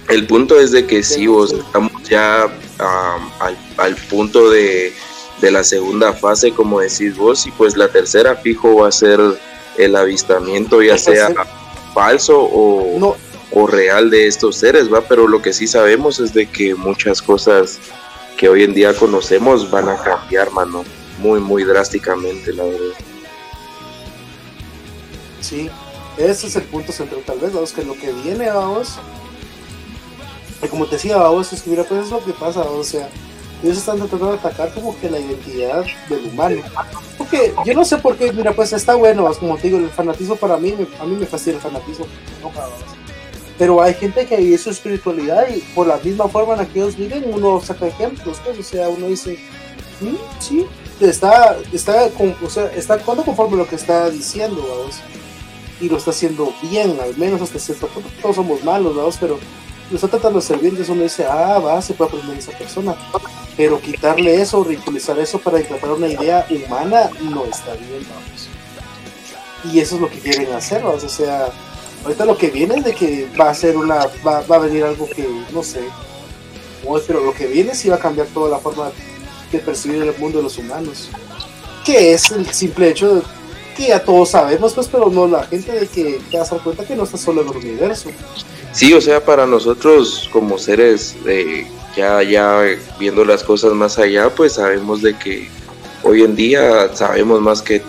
El 0.09 0.27
punto 0.27 0.59
es 0.59 0.73
de 0.73 0.87
que 0.87 1.03
sí, 1.03 1.27
vos 1.27 1.53
estamos 1.53 1.93
ya 2.09 2.49
al, 3.79 3.97
punto 4.11 4.51
de, 4.51 4.93
la 5.41 5.65
segunda 5.65 6.13
fase, 6.13 6.53
como 6.53 6.81
decís 6.81 7.17
vos, 7.17 7.47
y 7.47 7.51
pues 7.53 7.77
la 7.77 7.89
tercera 7.89 8.37
fijo 8.37 8.77
va 8.77 8.89
a 8.89 8.93
ser 8.93 9.21
el 9.79 9.97
avistamiento, 9.97 10.83
ya 10.83 10.99
sea 10.99 11.33
falso 11.95 12.41
o, 12.41 13.17
o 13.53 13.67
real 13.67 14.11
de 14.11 14.27
estos 14.27 14.57
seres, 14.57 14.93
va, 14.93 15.03
pero 15.03 15.29
lo 15.29 15.43
que 15.43 15.53
sí 15.53 15.67
sabemos 15.67 16.21
es 16.21 16.33
de 16.33 16.47
que 16.47 16.75
muchas 16.75 17.21
cosas 17.21 17.79
que 18.37 18.49
hoy 18.49 18.65
en 18.65 18.75
día 18.75 18.95
conocemos 18.95 19.71
van 19.71 19.89
a 19.89 19.97
cambiar, 20.03 20.51
mano, 20.51 20.85
muy, 21.19 21.41
muy 21.41 21.65
drásticamente, 21.65 22.53
la 22.53 22.65
verdad. 22.65 23.12
Sí, 25.43 25.69
ese 26.17 26.47
es 26.47 26.57
el 26.57 26.63
punto 26.63 26.93
central, 26.93 27.23
tal 27.27 27.39
vez, 27.39 27.53
vamos, 27.53 27.73
que 27.73 27.85
lo 27.85 27.95
que 27.95 28.13
viene, 28.13 28.49
vamos, 28.51 28.99
y 30.63 30.69
como 30.69 30.87
te 30.87 30.93
decía, 30.93 31.17
vamos, 31.17 31.53
es 31.53 31.63
que 31.63 31.71
mira, 31.71 31.85
pues 31.85 32.05
es 32.05 32.11
lo 32.11 32.25
que 32.25 32.33
pasa, 32.33 32.61
o 32.61 32.85
sea, 32.85 33.09
ellos 33.63 33.79
están 33.79 33.99
tratando 33.99 34.33
de 34.33 34.39
atacar 34.39 34.73
como 34.73 34.99
que 34.99 35.11
la 35.11 35.19
identidad 35.19 35.85
del 36.09 36.27
humano. 36.27 36.63
Porque 37.19 37.53
yo 37.65 37.75
no 37.75 37.85
sé 37.85 37.99
por 37.99 38.17
qué, 38.17 38.33
mira, 38.33 38.53
pues 38.53 38.73
está 38.73 38.95
bueno, 38.95 39.29
como 39.39 39.57
te 39.57 39.69
digo, 39.69 39.79
el 39.79 39.91
fanatismo 39.91 40.37
para 40.37 40.57
mí, 40.57 40.75
a 41.01 41.05
mí 41.05 41.17
me 41.17 41.27
fascina 41.27 41.57
el 41.57 41.63
fanatismo, 41.63 42.07
pero 43.59 43.83
hay 43.83 43.95
gente 43.95 44.27
que 44.27 44.37
vive 44.37 44.59
su 44.59 44.71
espiritualidad 44.71 45.47
y 45.49 45.61
por 45.75 45.87
la 45.87 45.97
misma 45.99 46.29
forma 46.29 46.55
en 46.55 46.61
la 46.61 46.67
que 46.67 46.81
ellos 46.81 46.97
viven, 46.97 47.25
uno 47.33 47.61
saca 47.61 47.87
ejemplos, 47.87 48.41
pues, 48.45 48.59
o 48.59 48.63
sea, 48.63 48.89
uno 48.89 49.07
dice, 49.07 49.39
¿Mm? 50.01 50.17
sí, 50.41 50.67
está, 51.01 51.57
está, 51.73 52.09
con, 52.11 52.35
o 52.43 52.51
sea, 52.51 52.67
está 52.73 52.95
actuando 52.95 53.25
conforme 53.25 53.57
lo 53.57 53.67
que 53.67 53.77
está 53.77 54.11
diciendo, 54.11 54.65
vamos, 54.69 54.97
y 55.83 55.89
lo 55.89 55.97
está 55.99 56.11
haciendo 56.11 56.55
bien, 56.63 56.97
al 57.01 57.17
menos 57.17 57.43
hasta 57.43 57.59
cierto 57.59 57.89
punto, 57.89 58.09
todos 58.23 58.37
somos 58.37 58.63
malos, 58.65 58.97
vamos, 58.97 59.17
pero 59.21 59.39
lo 59.91 59.97
está 59.97 60.09
tratando 60.09 60.39
de 60.39 60.47
servir, 60.47 60.71
entonces 60.71 60.89
uno 60.89 61.03
dice, 61.03 61.27
ah, 61.27 61.59
va, 61.59 61.83
se 61.83 61.93
puede 61.93 62.11
aprender 62.11 62.39
esa 62.39 62.53
persona. 62.53 62.97
Pero 63.57 63.81
quitarle 63.81 64.41
eso, 64.41 64.65
ridiculizar 64.65 65.19
eso 65.19 65.39
para 65.39 65.61
implantar 65.61 65.91
una 65.91 66.09
idea 66.09 66.47
humana 66.49 67.11
no 67.21 67.45
está 67.45 67.75
bien, 67.75 68.07
vamos. 68.09 68.49
Y 69.71 69.81
eso 69.81 69.97
es 69.97 70.01
lo 70.01 70.09
que 70.09 70.19
quieren 70.21 70.53
hacer, 70.55 70.83
vamos. 70.83 71.05
O 71.05 71.09
sea, 71.09 71.49
ahorita 72.05 72.25
lo 72.25 72.39
que 72.39 72.49
viene 72.49 72.77
es 72.77 72.85
de 72.85 72.95
que 72.95 73.29
va 73.39 73.51
a 73.51 73.55
ser 73.55 73.77
una, 73.77 74.07
va, 74.27 74.41
va 74.43 74.57
a 74.57 74.61
venir 74.61 74.85
algo 74.85 75.07
que, 75.07 75.29
no 75.53 75.63
sé, 75.63 75.83
pero 77.07 77.25
lo 77.25 77.33
que 77.35 77.47
viene 77.47 77.75
sí 77.75 77.89
va 77.89 77.97
a 77.97 77.99
cambiar 77.99 78.27
toda 78.29 78.51
la 78.51 78.59
forma 78.59 78.91
de 79.51 79.59
percibir 79.59 80.03
el 80.03 80.17
mundo 80.19 80.39
de 80.39 80.45
los 80.45 80.59
humanos. 80.59 81.09
Que 81.85 82.15
es 82.15 82.31
el 82.31 82.47
simple 82.53 82.91
hecho 82.91 83.17
de 83.17 83.23
que 83.73 83.89
ya 83.89 84.03
todos 84.03 84.31
sabemos, 84.31 84.75
pues, 84.75 84.89
pero 84.89 85.11
no 85.11 85.27
la 85.27 85.45
gente 85.45 85.73
de 85.73 85.87
que 85.87 86.21
te 86.31 86.37
das 86.37 86.51
cuenta 86.63 86.85
que 86.85 86.97
no 86.97 87.05
está 87.05 87.17
solo 87.17 87.43
en 87.43 87.49
el 87.49 87.57
universo. 87.57 88.11
Sí, 88.73 88.93
o 88.95 89.01
sea, 89.01 89.25
para 89.25 89.47
nosotros 89.47 90.29
como 90.33 90.59
seres 90.59 91.17
eh, 91.27 91.67
ya, 91.97 92.23
ya 92.23 92.63
viendo 92.99 93.25
las 93.25 93.45
cosas 93.45 93.73
más 93.73 93.99
allá, 93.99 94.31
pues 94.31 94.55
sabemos 94.55 95.03
de 95.03 95.17
que 95.19 95.49
hoy 96.03 96.23
en 96.23 96.35
día 96.35 96.95
sabemos 96.95 97.41
más 97.41 97.63
que 97.63 97.83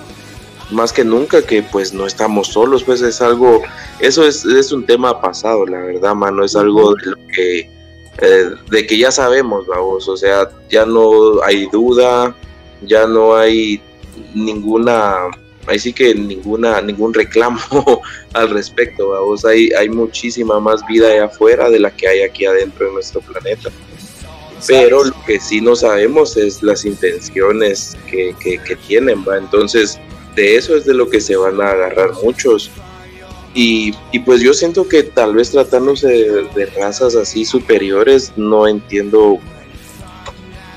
más 0.72 0.92
que 0.92 1.04
nunca 1.04 1.46
que 1.46 1.62
pues 1.62 1.94
no 1.94 2.06
estamos 2.06 2.48
solos, 2.48 2.84
pues 2.84 3.02
es 3.02 3.22
algo, 3.22 3.62
eso 4.00 4.26
es, 4.26 4.44
es 4.46 4.72
un 4.72 4.86
tema 4.86 5.22
pasado, 5.22 5.66
la 5.66 5.80
verdad, 5.80 6.16
mano, 6.16 6.44
es 6.44 6.56
algo 6.56 6.96
de 6.96 7.06
lo 7.06 7.16
que, 7.34 7.60
eh, 8.18 8.50
de 8.70 8.88
que 8.88 8.98
ya 8.98 9.12
sabemos, 9.12 9.68
vamos, 9.68 10.08
o 10.08 10.18
sea, 10.18 10.50
ya 10.70 10.86
no 10.86 11.44
hay 11.44 11.68
duda, 11.68 12.36
ya 12.82 13.06
no 13.06 13.36
hay 13.36 13.82
ninguna 14.34 15.30
ahí 15.68 15.80
sí 15.80 15.94
que 15.94 16.14
ninguna, 16.14 16.82
ningún 16.82 17.14
reclamo 17.14 17.60
al 18.34 18.50
respecto, 18.50 19.10
vamos, 19.10 19.46
hay, 19.46 19.70
hay 19.72 19.90
muchísima 19.90 20.60
más 20.60 20.86
vida 20.88 21.08
allá 21.08 21.26
afuera 21.26 21.70
de 21.70 21.80
la 21.80 21.92
que 21.92 22.08
hay 22.08 22.22
aquí 22.22 22.46
adentro 22.46 22.88
en 22.88 22.94
nuestro 22.96 23.22
planeta. 23.22 23.70
Pero 24.66 25.04
lo 25.04 25.26
que 25.26 25.40
sí 25.40 25.60
no 25.60 25.76
sabemos 25.76 26.38
es 26.38 26.64
las 26.64 26.86
intenciones 26.86 27.98
que, 28.10 28.34
que, 28.40 28.76
tienen, 28.88 29.26
¿va? 29.28 29.38
Entonces, 29.38 30.00
de 30.36 30.56
eso 30.56 30.78
es 30.78 30.86
de 30.86 30.94
lo 30.94 31.10
que 31.10 31.20
se 31.20 31.36
van 31.36 31.60
a 31.60 31.72
agarrar 31.72 32.12
muchos. 32.24 32.72
Y, 33.54 33.94
y 34.14 34.20
pues 34.20 34.42
yo 34.42 34.54
siento 34.54 34.88
que 34.88 35.04
tal 35.04 35.36
vez 35.36 35.52
tratándose 35.52 36.08
de, 36.08 36.48
de, 36.56 36.66
razas 36.78 37.16
así 37.16 37.44
superiores, 37.44 38.32
no 38.38 38.66
entiendo, 38.66 39.38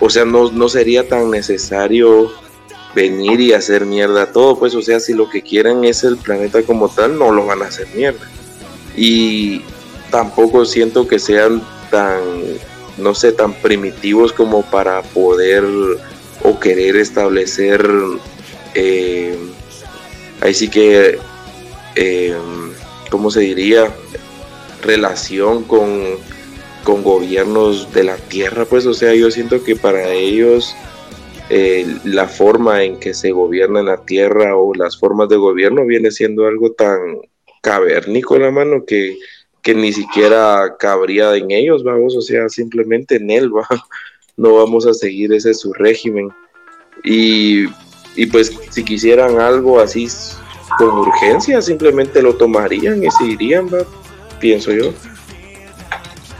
o 0.00 0.10
sea, 0.10 0.24
no, 0.24 0.50
no 0.50 0.68
sería 0.68 1.08
tan 1.08 1.30
necesario 1.30 2.32
venir 2.96 3.40
y 3.40 3.52
hacer 3.52 3.84
mierda 3.84 4.32
todo, 4.32 4.58
pues 4.58 4.74
o 4.74 4.80
sea, 4.80 4.98
si 5.00 5.12
lo 5.12 5.28
que 5.28 5.42
quieren 5.42 5.84
es 5.84 6.02
el 6.02 6.16
planeta 6.16 6.62
como 6.62 6.88
tal, 6.88 7.18
no 7.18 7.30
lo 7.30 7.44
van 7.44 7.62
a 7.62 7.66
hacer 7.66 7.86
mierda. 7.94 8.26
Y 8.96 9.60
tampoco 10.10 10.64
siento 10.64 11.06
que 11.06 11.18
sean 11.18 11.62
tan, 11.90 12.22
no 12.96 13.14
sé, 13.14 13.32
tan 13.32 13.52
primitivos 13.52 14.32
como 14.32 14.62
para 14.62 15.02
poder 15.02 15.62
o 16.42 16.58
querer 16.58 16.96
establecer, 16.96 17.86
eh, 18.74 19.36
ahí 20.40 20.54
sí 20.54 20.68
que, 20.68 21.18
eh, 21.96 22.36
¿cómo 23.10 23.30
se 23.30 23.40
diría? 23.40 23.94
Relación 24.80 25.64
con, 25.64 26.02
con 26.82 27.02
gobiernos 27.02 27.92
de 27.92 28.04
la 28.04 28.16
Tierra, 28.16 28.64
pues 28.64 28.86
o 28.86 28.94
sea, 28.94 29.14
yo 29.14 29.30
siento 29.30 29.62
que 29.62 29.76
para 29.76 30.14
ellos 30.14 30.74
eh, 31.48 31.86
la 32.04 32.26
forma 32.26 32.82
en 32.82 32.98
que 32.98 33.14
se 33.14 33.30
gobierna 33.30 33.80
en 33.80 33.86
la 33.86 34.04
tierra 34.04 34.56
o 34.56 34.74
las 34.74 34.98
formas 34.98 35.28
de 35.28 35.36
gobierno 35.36 35.86
viene 35.86 36.10
siendo 36.10 36.46
algo 36.46 36.72
tan 36.72 36.98
cavernícola, 37.62 38.46
la 38.46 38.50
mano, 38.50 38.84
que, 38.84 39.16
que 39.62 39.74
ni 39.74 39.92
siquiera 39.92 40.76
cabría 40.78 41.34
en 41.36 41.50
ellos, 41.50 41.84
vamos, 41.84 42.16
o 42.16 42.20
sea, 42.20 42.48
simplemente 42.48 43.16
en 43.16 43.30
él, 43.30 43.54
va, 43.54 43.66
no 44.36 44.54
vamos 44.54 44.86
a 44.86 44.94
seguir 44.94 45.32
ese 45.32 45.54
su 45.54 45.72
régimen. 45.72 46.30
Y, 47.04 47.66
y 48.16 48.26
pues 48.26 48.52
si 48.70 48.84
quisieran 48.84 49.38
algo 49.38 49.78
así 49.78 50.08
con 50.78 50.98
urgencia, 50.98 51.62
simplemente 51.62 52.22
lo 52.22 52.34
tomarían 52.34 53.04
y 53.04 53.10
seguirían, 53.10 53.66
va, 53.66 53.84
pienso 54.40 54.72
yo. 54.72 54.92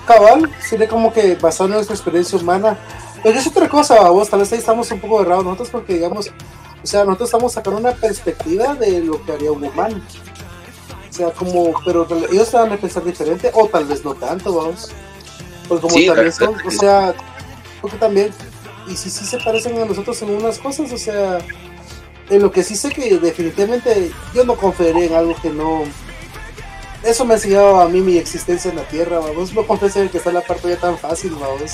Cabal, 0.06 0.50
sería 0.60 0.88
como 0.88 1.12
que 1.12 1.36
basado 1.36 1.68
en 1.68 1.74
nuestra 1.76 1.94
experiencia 1.94 2.38
humana, 2.38 2.78
pero 3.26 3.40
es 3.40 3.46
otra 3.48 3.68
cosa, 3.68 4.08
vos, 4.08 4.30
tal 4.30 4.38
vez 4.38 4.52
ahí 4.52 4.60
estamos 4.60 4.88
un 4.92 5.00
poco 5.00 5.20
errados 5.20 5.44
nosotros 5.44 5.68
porque, 5.70 5.94
digamos, 5.94 6.30
o 6.80 6.86
sea, 6.86 7.04
nosotros 7.04 7.28
estamos 7.28 7.52
sacando 7.52 7.80
una 7.80 7.90
perspectiva 7.90 8.76
de 8.76 9.00
lo 9.00 9.20
que 9.24 9.32
haría 9.32 9.50
un 9.50 9.64
humano. 9.64 10.00
O 11.10 11.12
sea, 11.12 11.32
como, 11.32 11.74
pero 11.84 12.06
ellos 12.30 12.52
van 12.52 12.70
a 12.70 12.76
pensar 12.76 13.02
diferente, 13.02 13.50
o 13.52 13.66
tal 13.66 13.86
vez 13.86 14.04
no 14.04 14.14
tanto, 14.14 14.54
vamos. 14.54 14.92
Porque 15.66 15.88
como 15.88 16.06
también 16.06 16.32
son, 16.32 16.54
o 16.64 16.70
sea, 16.70 17.16
porque 17.80 17.96
también, 17.96 18.30
y 18.86 18.94
si 18.94 19.10
sí 19.10 19.24
se 19.24 19.38
parecen 19.38 19.76
a 19.76 19.86
nosotros 19.86 20.22
en 20.22 20.30
unas 20.30 20.60
cosas, 20.60 20.92
o 20.92 20.96
sea, 20.96 21.38
en 22.30 22.42
lo 22.42 22.52
que 22.52 22.62
sí 22.62 22.76
sé 22.76 22.90
que 22.90 23.18
definitivamente 23.18 24.12
yo 24.34 24.44
no 24.44 24.54
confiaría 24.54 25.06
en 25.06 25.14
algo 25.14 25.34
que 25.42 25.50
no. 25.50 25.82
Eso 27.02 27.24
me 27.24 27.34
ha 27.34 27.38
enseñado 27.38 27.80
a 27.80 27.88
mí 27.88 28.00
mi 28.00 28.18
existencia 28.18 28.70
en 28.70 28.76
la 28.76 28.86
Tierra, 28.86 29.18
vamos. 29.18 29.52
No 29.52 29.66
confío 29.66 29.90
en 30.00 30.10
que 30.10 30.18
está 30.18 30.30
la 30.30 30.42
parte 30.42 30.68
ya 30.68 30.76
tan 30.76 30.96
fácil, 30.96 31.34
vamos. 31.34 31.72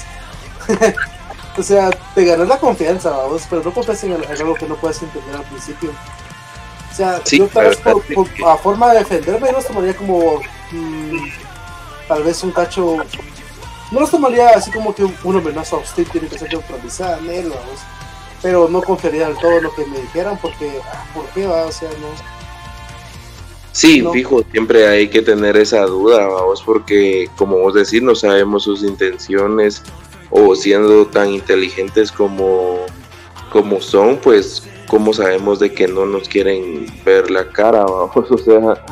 O 1.56 1.62
sea, 1.62 1.90
te 2.14 2.24
ganas 2.24 2.48
la 2.48 2.58
confianza, 2.58 3.10
vamos, 3.10 3.42
pero 3.48 3.62
no 3.62 3.72
confías 3.72 4.02
en 4.04 4.12
algo 4.12 4.54
que 4.54 4.66
no 4.66 4.76
puedes 4.76 5.02
entender 5.02 5.36
al 5.36 5.44
principio. 5.44 5.90
O 6.90 6.94
sea, 6.94 7.22
yo 7.24 7.46
tal 7.48 7.68
vez 7.68 7.78
por, 7.78 8.02
a 8.46 8.56
forma 8.56 8.92
de 8.92 9.00
defenderme 9.00 9.48
yo 9.48 9.52
los 9.52 9.66
tomaría 9.66 9.96
como 9.96 10.42
mm, 10.72 11.28
tal 12.08 12.22
vez 12.22 12.42
un 12.42 12.52
cacho. 12.52 12.98
No 13.90 14.00
los 14.00 14.10
tomaría 14.10 14.50
así 14.50 14.70
como 14.70 14.94
que 14.94 15.04
un, 15.04 15.36
amenaza 15.36 15.76
hostil 15.76 16.08
tiene 16.10 16.28
que 16.28 16.38
ser 16.38 16.50
neutralizada, 16.50 17.16
vamos. 17.16 17.80
Pero 18.40 18.68
no 18.68 18.82
confiaría 18.82 19.28
del 19.28 19.38
todo 19.38 19.58
en 19.58 19.64
lo 19.64 19.74
que 19.74 19.86
me 19.86 20.00
dijeran 20.00 20.38
porque, 20.40 20.80
¿por 21.14 21.26
qué 21.28 21.46
va? 21.46 21.64
O 21.64 21.72
sea, 21.72 21.88
no. 21.90 22.08
Sí, 23.72 24.04
fijo, 24.12 24.42
siempre 24.50 24.86
hay 24.86 25.08
que 25.08 25.22
tener 25.22 25.56
esa 25.56 25.82
duda, 25.82 26.26
vamos, 26.26 26.62
porque 26.62 27.30
como 27.36 27.58
vos 27.58 27.72
decís, 27.72 28.02
no 28.02 28.14
sabemos 28.14 28.64
sus 28.64 28.82
intenciones 28.82 29.82
o 30.32 30.56
siendo 30.56 31.06
tan 31.06 31.28
inteligentes 31.30 32.10
como, 32.10 32.86
como 33.50 33.80
son, 33.80 34.16
pues 34.16 34.66
cómo 34.88 35.12
sabemos 35.12 35.60
de 35.60 35.72
que 35.72 35.86
no 35.86 36.06
nos 36.06 36.28
quieren 36.28 36.86
ver 37.04 37.30
la 37.30 37.48
cara, 37.48 37.84
vamos, 37.88 38.30
o 38.30 38.38
sea, 38.38 38.84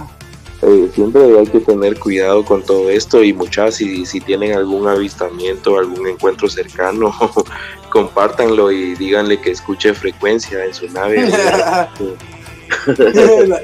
eh, 0.63 0.91
siempre 0.95 1.23
hay 1.39 1.47
que 1.47 1.61
tener 1.61 1.99
cuidado 1.99 2.45
con 2.45 2.63
todo 2.63 2.91
esto 2.91 3.25
y 3.25 3.33
muchas 3.33 3.77
si, 3.77 4.05
si 4.05 4.21
tienen 4.21 4.55
algún 4.55 4.87
avistamiento, 4.87 5.79
algún 5.79 6.07
encuentro 6.07 6.49
cercano, 6.49 7.15
compártanlo 7.91 8.71
y 8.71 8.95
díganle 8.95 9.41
que 9.41 9.53
escuche 9.53 9.95
frecuencia 9.95 10.63
en 10.65 10.75
su 10.75 10.87
nave. 10.89 11.21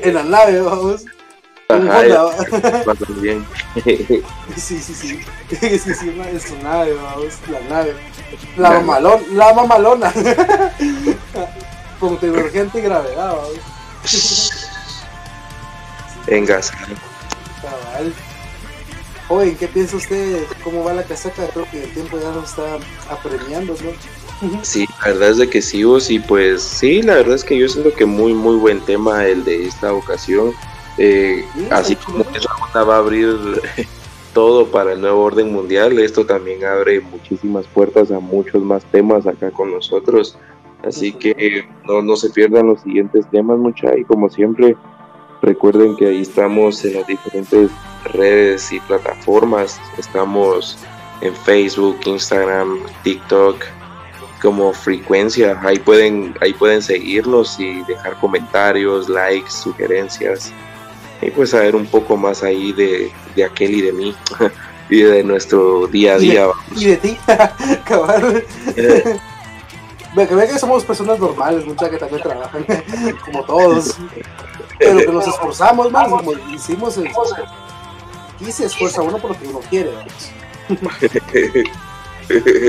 en, 0.03 0.15
la, 0.15 0.23
nave, 0.25 0.61
vamos. 0.63 1.05
Ajá, 1.69 2.03
bien. 3.21 3.45
sí, 4.57 4.79
sí, 4.79 4.95
sí. 4.95 5.21
Sí, 5.61 5.79
sí, 5.79 6.09
en 6.09 6.41
su 6.41 6.57
nave, 6.59 6.95
vamos. 6.95 7.35
La 7.51 7.61
nave. 7.69 7.95
La 8.57 8.71
mamalona. 8.71 9.23
La 9.33 9.55
mamalona. 9.55 10.13
Con 12.01 12.19
tecnología 12.19 12.65
gravedad 12.73 13.37
vamos. 13.37 13.61
Venga. 16.27 16.61
Cabal. 17.63 18.13
Joven, 19.29 19.57
¿qué 19.57 19.67
piensa 19.69 19.97
usted? 19.97 20.45
¿Cómo 20.63 20.85
va 20.85 20.95
la 20.95 21.03
casaca? 21.03 21.49
Creo 21.49 21.69
que 21.71 21.83
el 21.85 21.93
tiempo 21.93 22.19
ya 22.21 22.31
nos 22.31 22.51
está 22.51 22.79
apremiando, 23.11 23.75
¿no? 23.83 24.63
Sí, 24.63 24.87
la 25.01 25.13
verdad 25.13 25.31
es 25.31 25.37
de 25.39 25.49
que 25.49 25.63
sí, 25.63 25.83
vos, 25.83 26.11
y 26.11 26.19
pues 26.19 26.63
sí, 26.63 27.03
la 27.03 27.15
verdad 27.15 27.35
es 27.35 27.43
que 27.43 27.59
yo 27.59 27.69
siento 27.69 27.93
que 27.95 28.05
muy, 28.05 28.35
muy 28.35 28.57
buen 28.57 28.81
tema 28.85 29.25
el 29.25 29.45
de 29.45 29.67
esta 29.67 29.93
ocasión. 29.93 30.53
Eh, 30.99 31.45
así 31.71 31.97
como 31.97 32.25
esa 32.35 32.51
onda 32.63 32.85
va 32.85 32.97
a 32.97 32.99
abrir 32.99 33.37
todo 34.35 34.67
para 34.67 34.93
el 34.93 35.01
nuevo 35.01 35.23
orden 35.23 35.53
mundial, 35.53 35.99
esto 35.99 36.27
también 36.27 36.65
abre 36.65 37.01
muchísimas 37.01 37.67
puertas 37.67 38.11
a 38.11 38.19
muchos 38.21 38.63
más 38.63 38.85
temas 38.87 39.27
acá 39.27 39.51
con 39.51 39.73
nosotros. 39.73 40.37
Así 40.85 41.13
que 41.13 41.67
no, 41.85 42.03
no 42.03 42.17
se 42.17 42.31
pierdan 42.31 42.67
los 42.67 42.81
siguientes 42.83 43.29
temas, 43.31 43.59
mucha, 43.59 43.97
y 43.97 44.05
como 44.05 44.29
siempre, 44.31 44.77
recuerden 45.43 45.97
que 45.97 46.07
ahí 46.07 46.21
estamos 46.21 46.85
en 46.85 46.95
las 46.95 47.07
diferentes 47.07 47.71
redes 48.13 48.71
y 48.73 48.81
plataformas. 48.81 49.81
Estamos 49.99 50.79
en 51.23 51.35
Facebook, 51.35 51.99
Instagram, 52.05 52.81
TikTok, 53.03 53.57
como 54.43 54.73
frecuencia. 54.73 55.59
Ahí 55.63 55.79
pueden, 55.79 56.35
ahí 56.41 56.53
pueden 56.53 56.83
seguirnos 56.83 57.59
y 57.59 57.83
dejar 57.85 58.19
comentarios, 58.21 59.09
likes, 59.09 59.51
sugerencias. 59.51 60.53
Y 61.23 61.31
pues 61.31 61.51
saber 61.51 61.75
un 61.75 61.87
poco 61.87 62.17
más 62.17 62.43
ahí 62.43 62.73
de, 62.73 63.11
de 63.35 63.45
aquel 63.45 63.75
y 63.75 63.83
de 63.83 63.93
mí. 63.93 64.15
y 64.89 65.03
de 65.03 65.25
nuestro 65.25 65.87
día 65.87 66.15
a 66.15 66.19
día. 66.19 66.47
Y 66.75 66.87
de, 66.87 66.97
ti, 66.97 67.19
cabal. 67.85 68.45
Eh. 68.77 70.27
que 70.27 70.35
vean 70.35 70.49
que 70.49 70.59
somos 70.59 70.83
personas 70.83 71.19
normales, 71.19 71.67
muchas 71.67 71.91
que 71.91 71.99
también 71.99 72.23
trabajan, 72.23 72.65
como 73.23 73.45
todos. 73.45 73.99
Pero 74.79 74.99
que 74.99 75.07
nos 75.09 75.27
esforzamos 75.29 75.93
más, 75.93 76.09
como 76.09 76.33
hicimos. 76.55 76.97
El, 76.97 77.11
y 78.41 78.51
se 78.51 78.65
esfuerza 78.65 79.03
uno 79.03 79.19
por 79.19 79.33
lo 79.33 79.39
que 79.39 79.49
uno 79.49 79.61
quiere. 79.69 79.91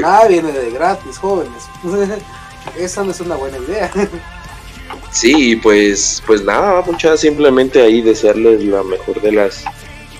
Nada 0.02 0.28
viene 0.28 0.52
de 0.52 0.72
gratis, 0.72 1.18
jóvenes. 1.18 1.70
Esa 2.76 3.04
no 3.06 3.12
es 3.12 3.22
una 3.22 3.36
buena 3.36 3.58
idea. 3.60 3.90
Sí, 5.12 5.56
pues, 5.56 6.22
pues 6.28 6.44
nada, 6.44 6.82
muchas 6.82 7.22
simplemente 7.22 7.82
ahí 7.82 8.02
desearles 8.02 8.64
la 8.64 8.84
mejor 8.84 9.22
de 9.22 9.32
las 9.32 9.64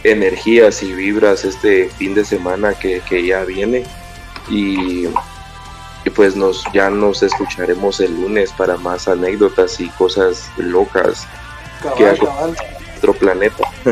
energías 0.04 0.82
y 0.82 0.94
vibras 0.94 1.46
este 1.46 1.90
fin 1.90 2.16
de 2.16 2.26
semana 2.26 2.74
que, 2.74 3.02
ya 3.26 3.44
viene. 3.44 3.86
Y, 4.50 5.08
pues 6.16 6.38
nos 6.38 6.64
ya 6.74 6.90
nos 6.90 7.22
escucharemos 7.22 8.00
el 8.00 8.14
lunes 8.14 8.54
para 8.54 8.78
más 8.78 9.10
anécdotas 9.10 9.78
y 9.82 9.90
cosas 9.90 10.50
locas 10.56 11.28
que 11.98 12.08
hay 12.08 12.18
en 12.18 12.56
nuestro 12.88 13.14
planeta. 13.14 13.70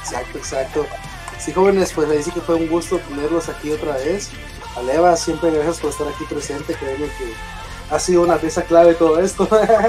exacto, 0.00 0.38
exacto. 0.38 0.86
Sí, 1.38 1.52
jóvenes, 1.52 1.92
pues 1.92 2.08
le 2.08 2.18
dice 2.18 2.30
que 2.30 2.40
fue 2.40 2.54
un 2.54 2.68
gusto 2.68 2.98
tenerlos 3.00 3.48
aquí 3.48 3.72
otra 3.72 3.96
vez. 3.96 4.30
Aleva, 4.76 5.16
siempre 5.16 5.50
gracias 5.50 5.80
por 5.80 5.90
estar 5.90 6.06
aquí 6.06 6.24
presente. 6.28 6.74
Créeme 6.74 7.06
que 7.06 7.34
ha 7.90 7.98
sido 7.98 8.22
una 8.22 8.36
pieza 8.36 8.62
clave 8.62 8.94
todo 8.94 9.20
esto. 9.20 9.48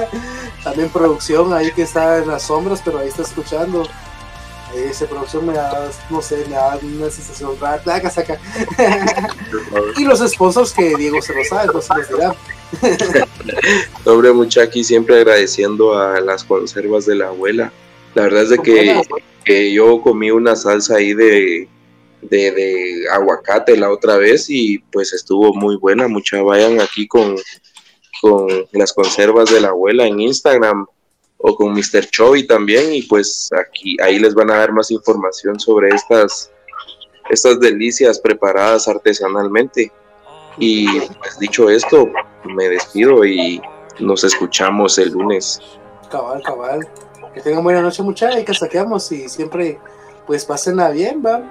También 0.63 0.89
producción 0.89 1.53
ahí 1.53 1.71
que 1.71 1.83
está 1.83 2.17
en 2.19 2.27
las 2.27 2.43
sombras, 2.43 2.81
pero 2.83 2.99
ahí 2.99 3.07
está 3.07 3.23
escuchando. 3.23 3.87
Esa 4.75 5.07
producción 5.07 5.45
me 5.45 5.53
da, 5.53 5.89
no 6.09 6.21
sé, 6.21 6.43
me 6.49 6.55
da 6.55 6.77
una 6.81 7.09
sensación 7.09 7.57
rara. 7.59 8.09
Saca. 8.09 8.37
y 9.97 10.03
los 10.03 10.19
sponsors 10.19 10.73
que 10.73 10.95
Diego 10.95 11.21
se 11.21 11.33
lo 11.33 11.43
sabe, 11.45 11.73
no 11.73 11.81
se 11.81 11.93
los 11.95 12.09
dirá. 12.09 12.35
Hombre, 14.05 14.33
mucha 14.33 14.63
aquí 14.63 14.83
siempre 14.83 15.15
agradeciendo 15.15 15.97
a 15.97 16.19
las 16.19 16.43
conservas 16.43 17.05
de 17.05 17.15
la 17.15 17.27
abuela. 17.27 17.71
La 18.13 18.23
verdad 18.23 18.43
es 18.43 18.49
de 18.49 18.59
que 18.59 19.01
que 19.47 19.71
yo 19.71 20.01
comí 20.01 20.29
una 20.29 20.57
salsa 20.57 20.97
ahí 20.97 21.13
de, 21.13 21.69
de, 22.21 23.05
aguacate 23.09 23.77
la 23.77 23.89
otra 23.89 24.17
vez 24.17 24.49
y 24.49 24.79
pues 24.91 25.13
estuvo 25.13 25.53
muy 25.53 25.77
buena. 25.77 26.09
Mucha 26.09 26.41
vayan 26.41 26.81
aquí 26.81 27.07
con, 27.07 27.37
con 28.21 28.47
las 28.71 28.93
conservas 28.93 29.51
de 29.51 29.61
la 29.61 29.69
abuela 29.69 30.05
en 30.05 30.19
Instagram 30.19 30.85
o 31.37 31.55
con 31.55 31.73
Mr. 31.73 32.09
Chovy 32.09 32.47
también 32.47 32.93
y 32.93 33.03
pues 33.03 33.49
aquí 33.53 33.95
ahí 34.01 34.19
les 34.19 34.33
van 34.33 34.51
a 34.51 34.57
dar 34.57 34.71
más 34.71 34.91
información 34.91 35.59
sobre 35.59 35.89
estas 35.89 36.51
estas 37.29 37.59
delicias 37.59 38.19
preparadas 38.19 38.87
artesanalmente. 38.87 39.91
Y 40.57 40.99
pues 40.99 41.37
dicho 41.39 41.69
esto, 41.69 42.09
me 42.45 42.69
despido 42.69 43.25
y 43.25 43.61
nos 43.99 44.23
escuchamos 44.23 44.97
el 44.97 45.11
lunes. 45.11 45.59
Cabal, 46.09 46.41
cabal. 46.43 46.87
Que 47.33 47.41
tengan 47.41 47.63
buena 47.63 47.81
noche 47.81 48.01
muchachos 48.01 48.39
y 48.41 48.45
que 48.45 48.53
saqueamos 48.53 49.11
y 49.11 49.29
siempre 49.29 49.79
pues 50.25 50.45
pásenla 50.45 50.89
bien, 50.89 51.21
va. 51.25 51.41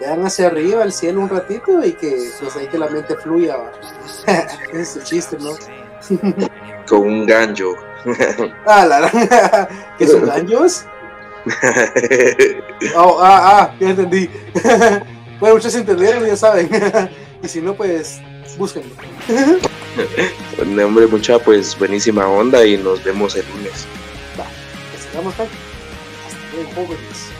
Vean 0.00 0.26
hacia 0.26 0.48
arriba, 0.48 0.82
al 0.82 0.92
cielo 0.92 1.20
un 1.20 1.28
ratito 1.28 1.84
y 1.84 1.92
que 1.92 2.30
pues 2.40 2.56
ahí 2.56 2.66
que 2.66 2.78
la 2.78 2.88
mente 2.88 3.14
fluya, 3.14 3.56
es 4.72 4.96
el 4.96 5.04
chiste, 5.04 5.38
¿no? 5.38 5.50
Con 6.88 7.00
un 7.00 7.26
ganjo. 7.26 7.76
ah, 8.66 8.84
la, 8.84 9.68
¿Qué 9.98 10.06
son 10.06 10.26
ganjos? 10.26 10.84
oh, 12.96 13.18
ah, 13.20 13.40
ah, 13.44 13.74
ya 13.78 13.90
entendí. 13.90 14.30
bueno, 15.40 15.56
muchos 15.56 15.74
entendieron, 15.74 16.26
ya 16.26 16.36
saben. 16.36 16.68
y 17.42 17.48
si 17.48 17.60
no, 17.60 17.74
pues 17.74 18.20
búsquenlo. 18.56 18.94
hombre, 20.62 21.06
mucha, 21.06 21.38
pues 21.38 21.78
buenísima 21.78 22.26
onda 22.26 22.64
y 22.64 22.76
nos 22.76 23.02
vemos 23.04 23.34
el 23.36 23.44
lunes. 23.56 23.86
Vamos, 25.14 25.34
Hasta 25.38 25.46
luego, 26.54 26.70
jóvenes. 26.74 27.33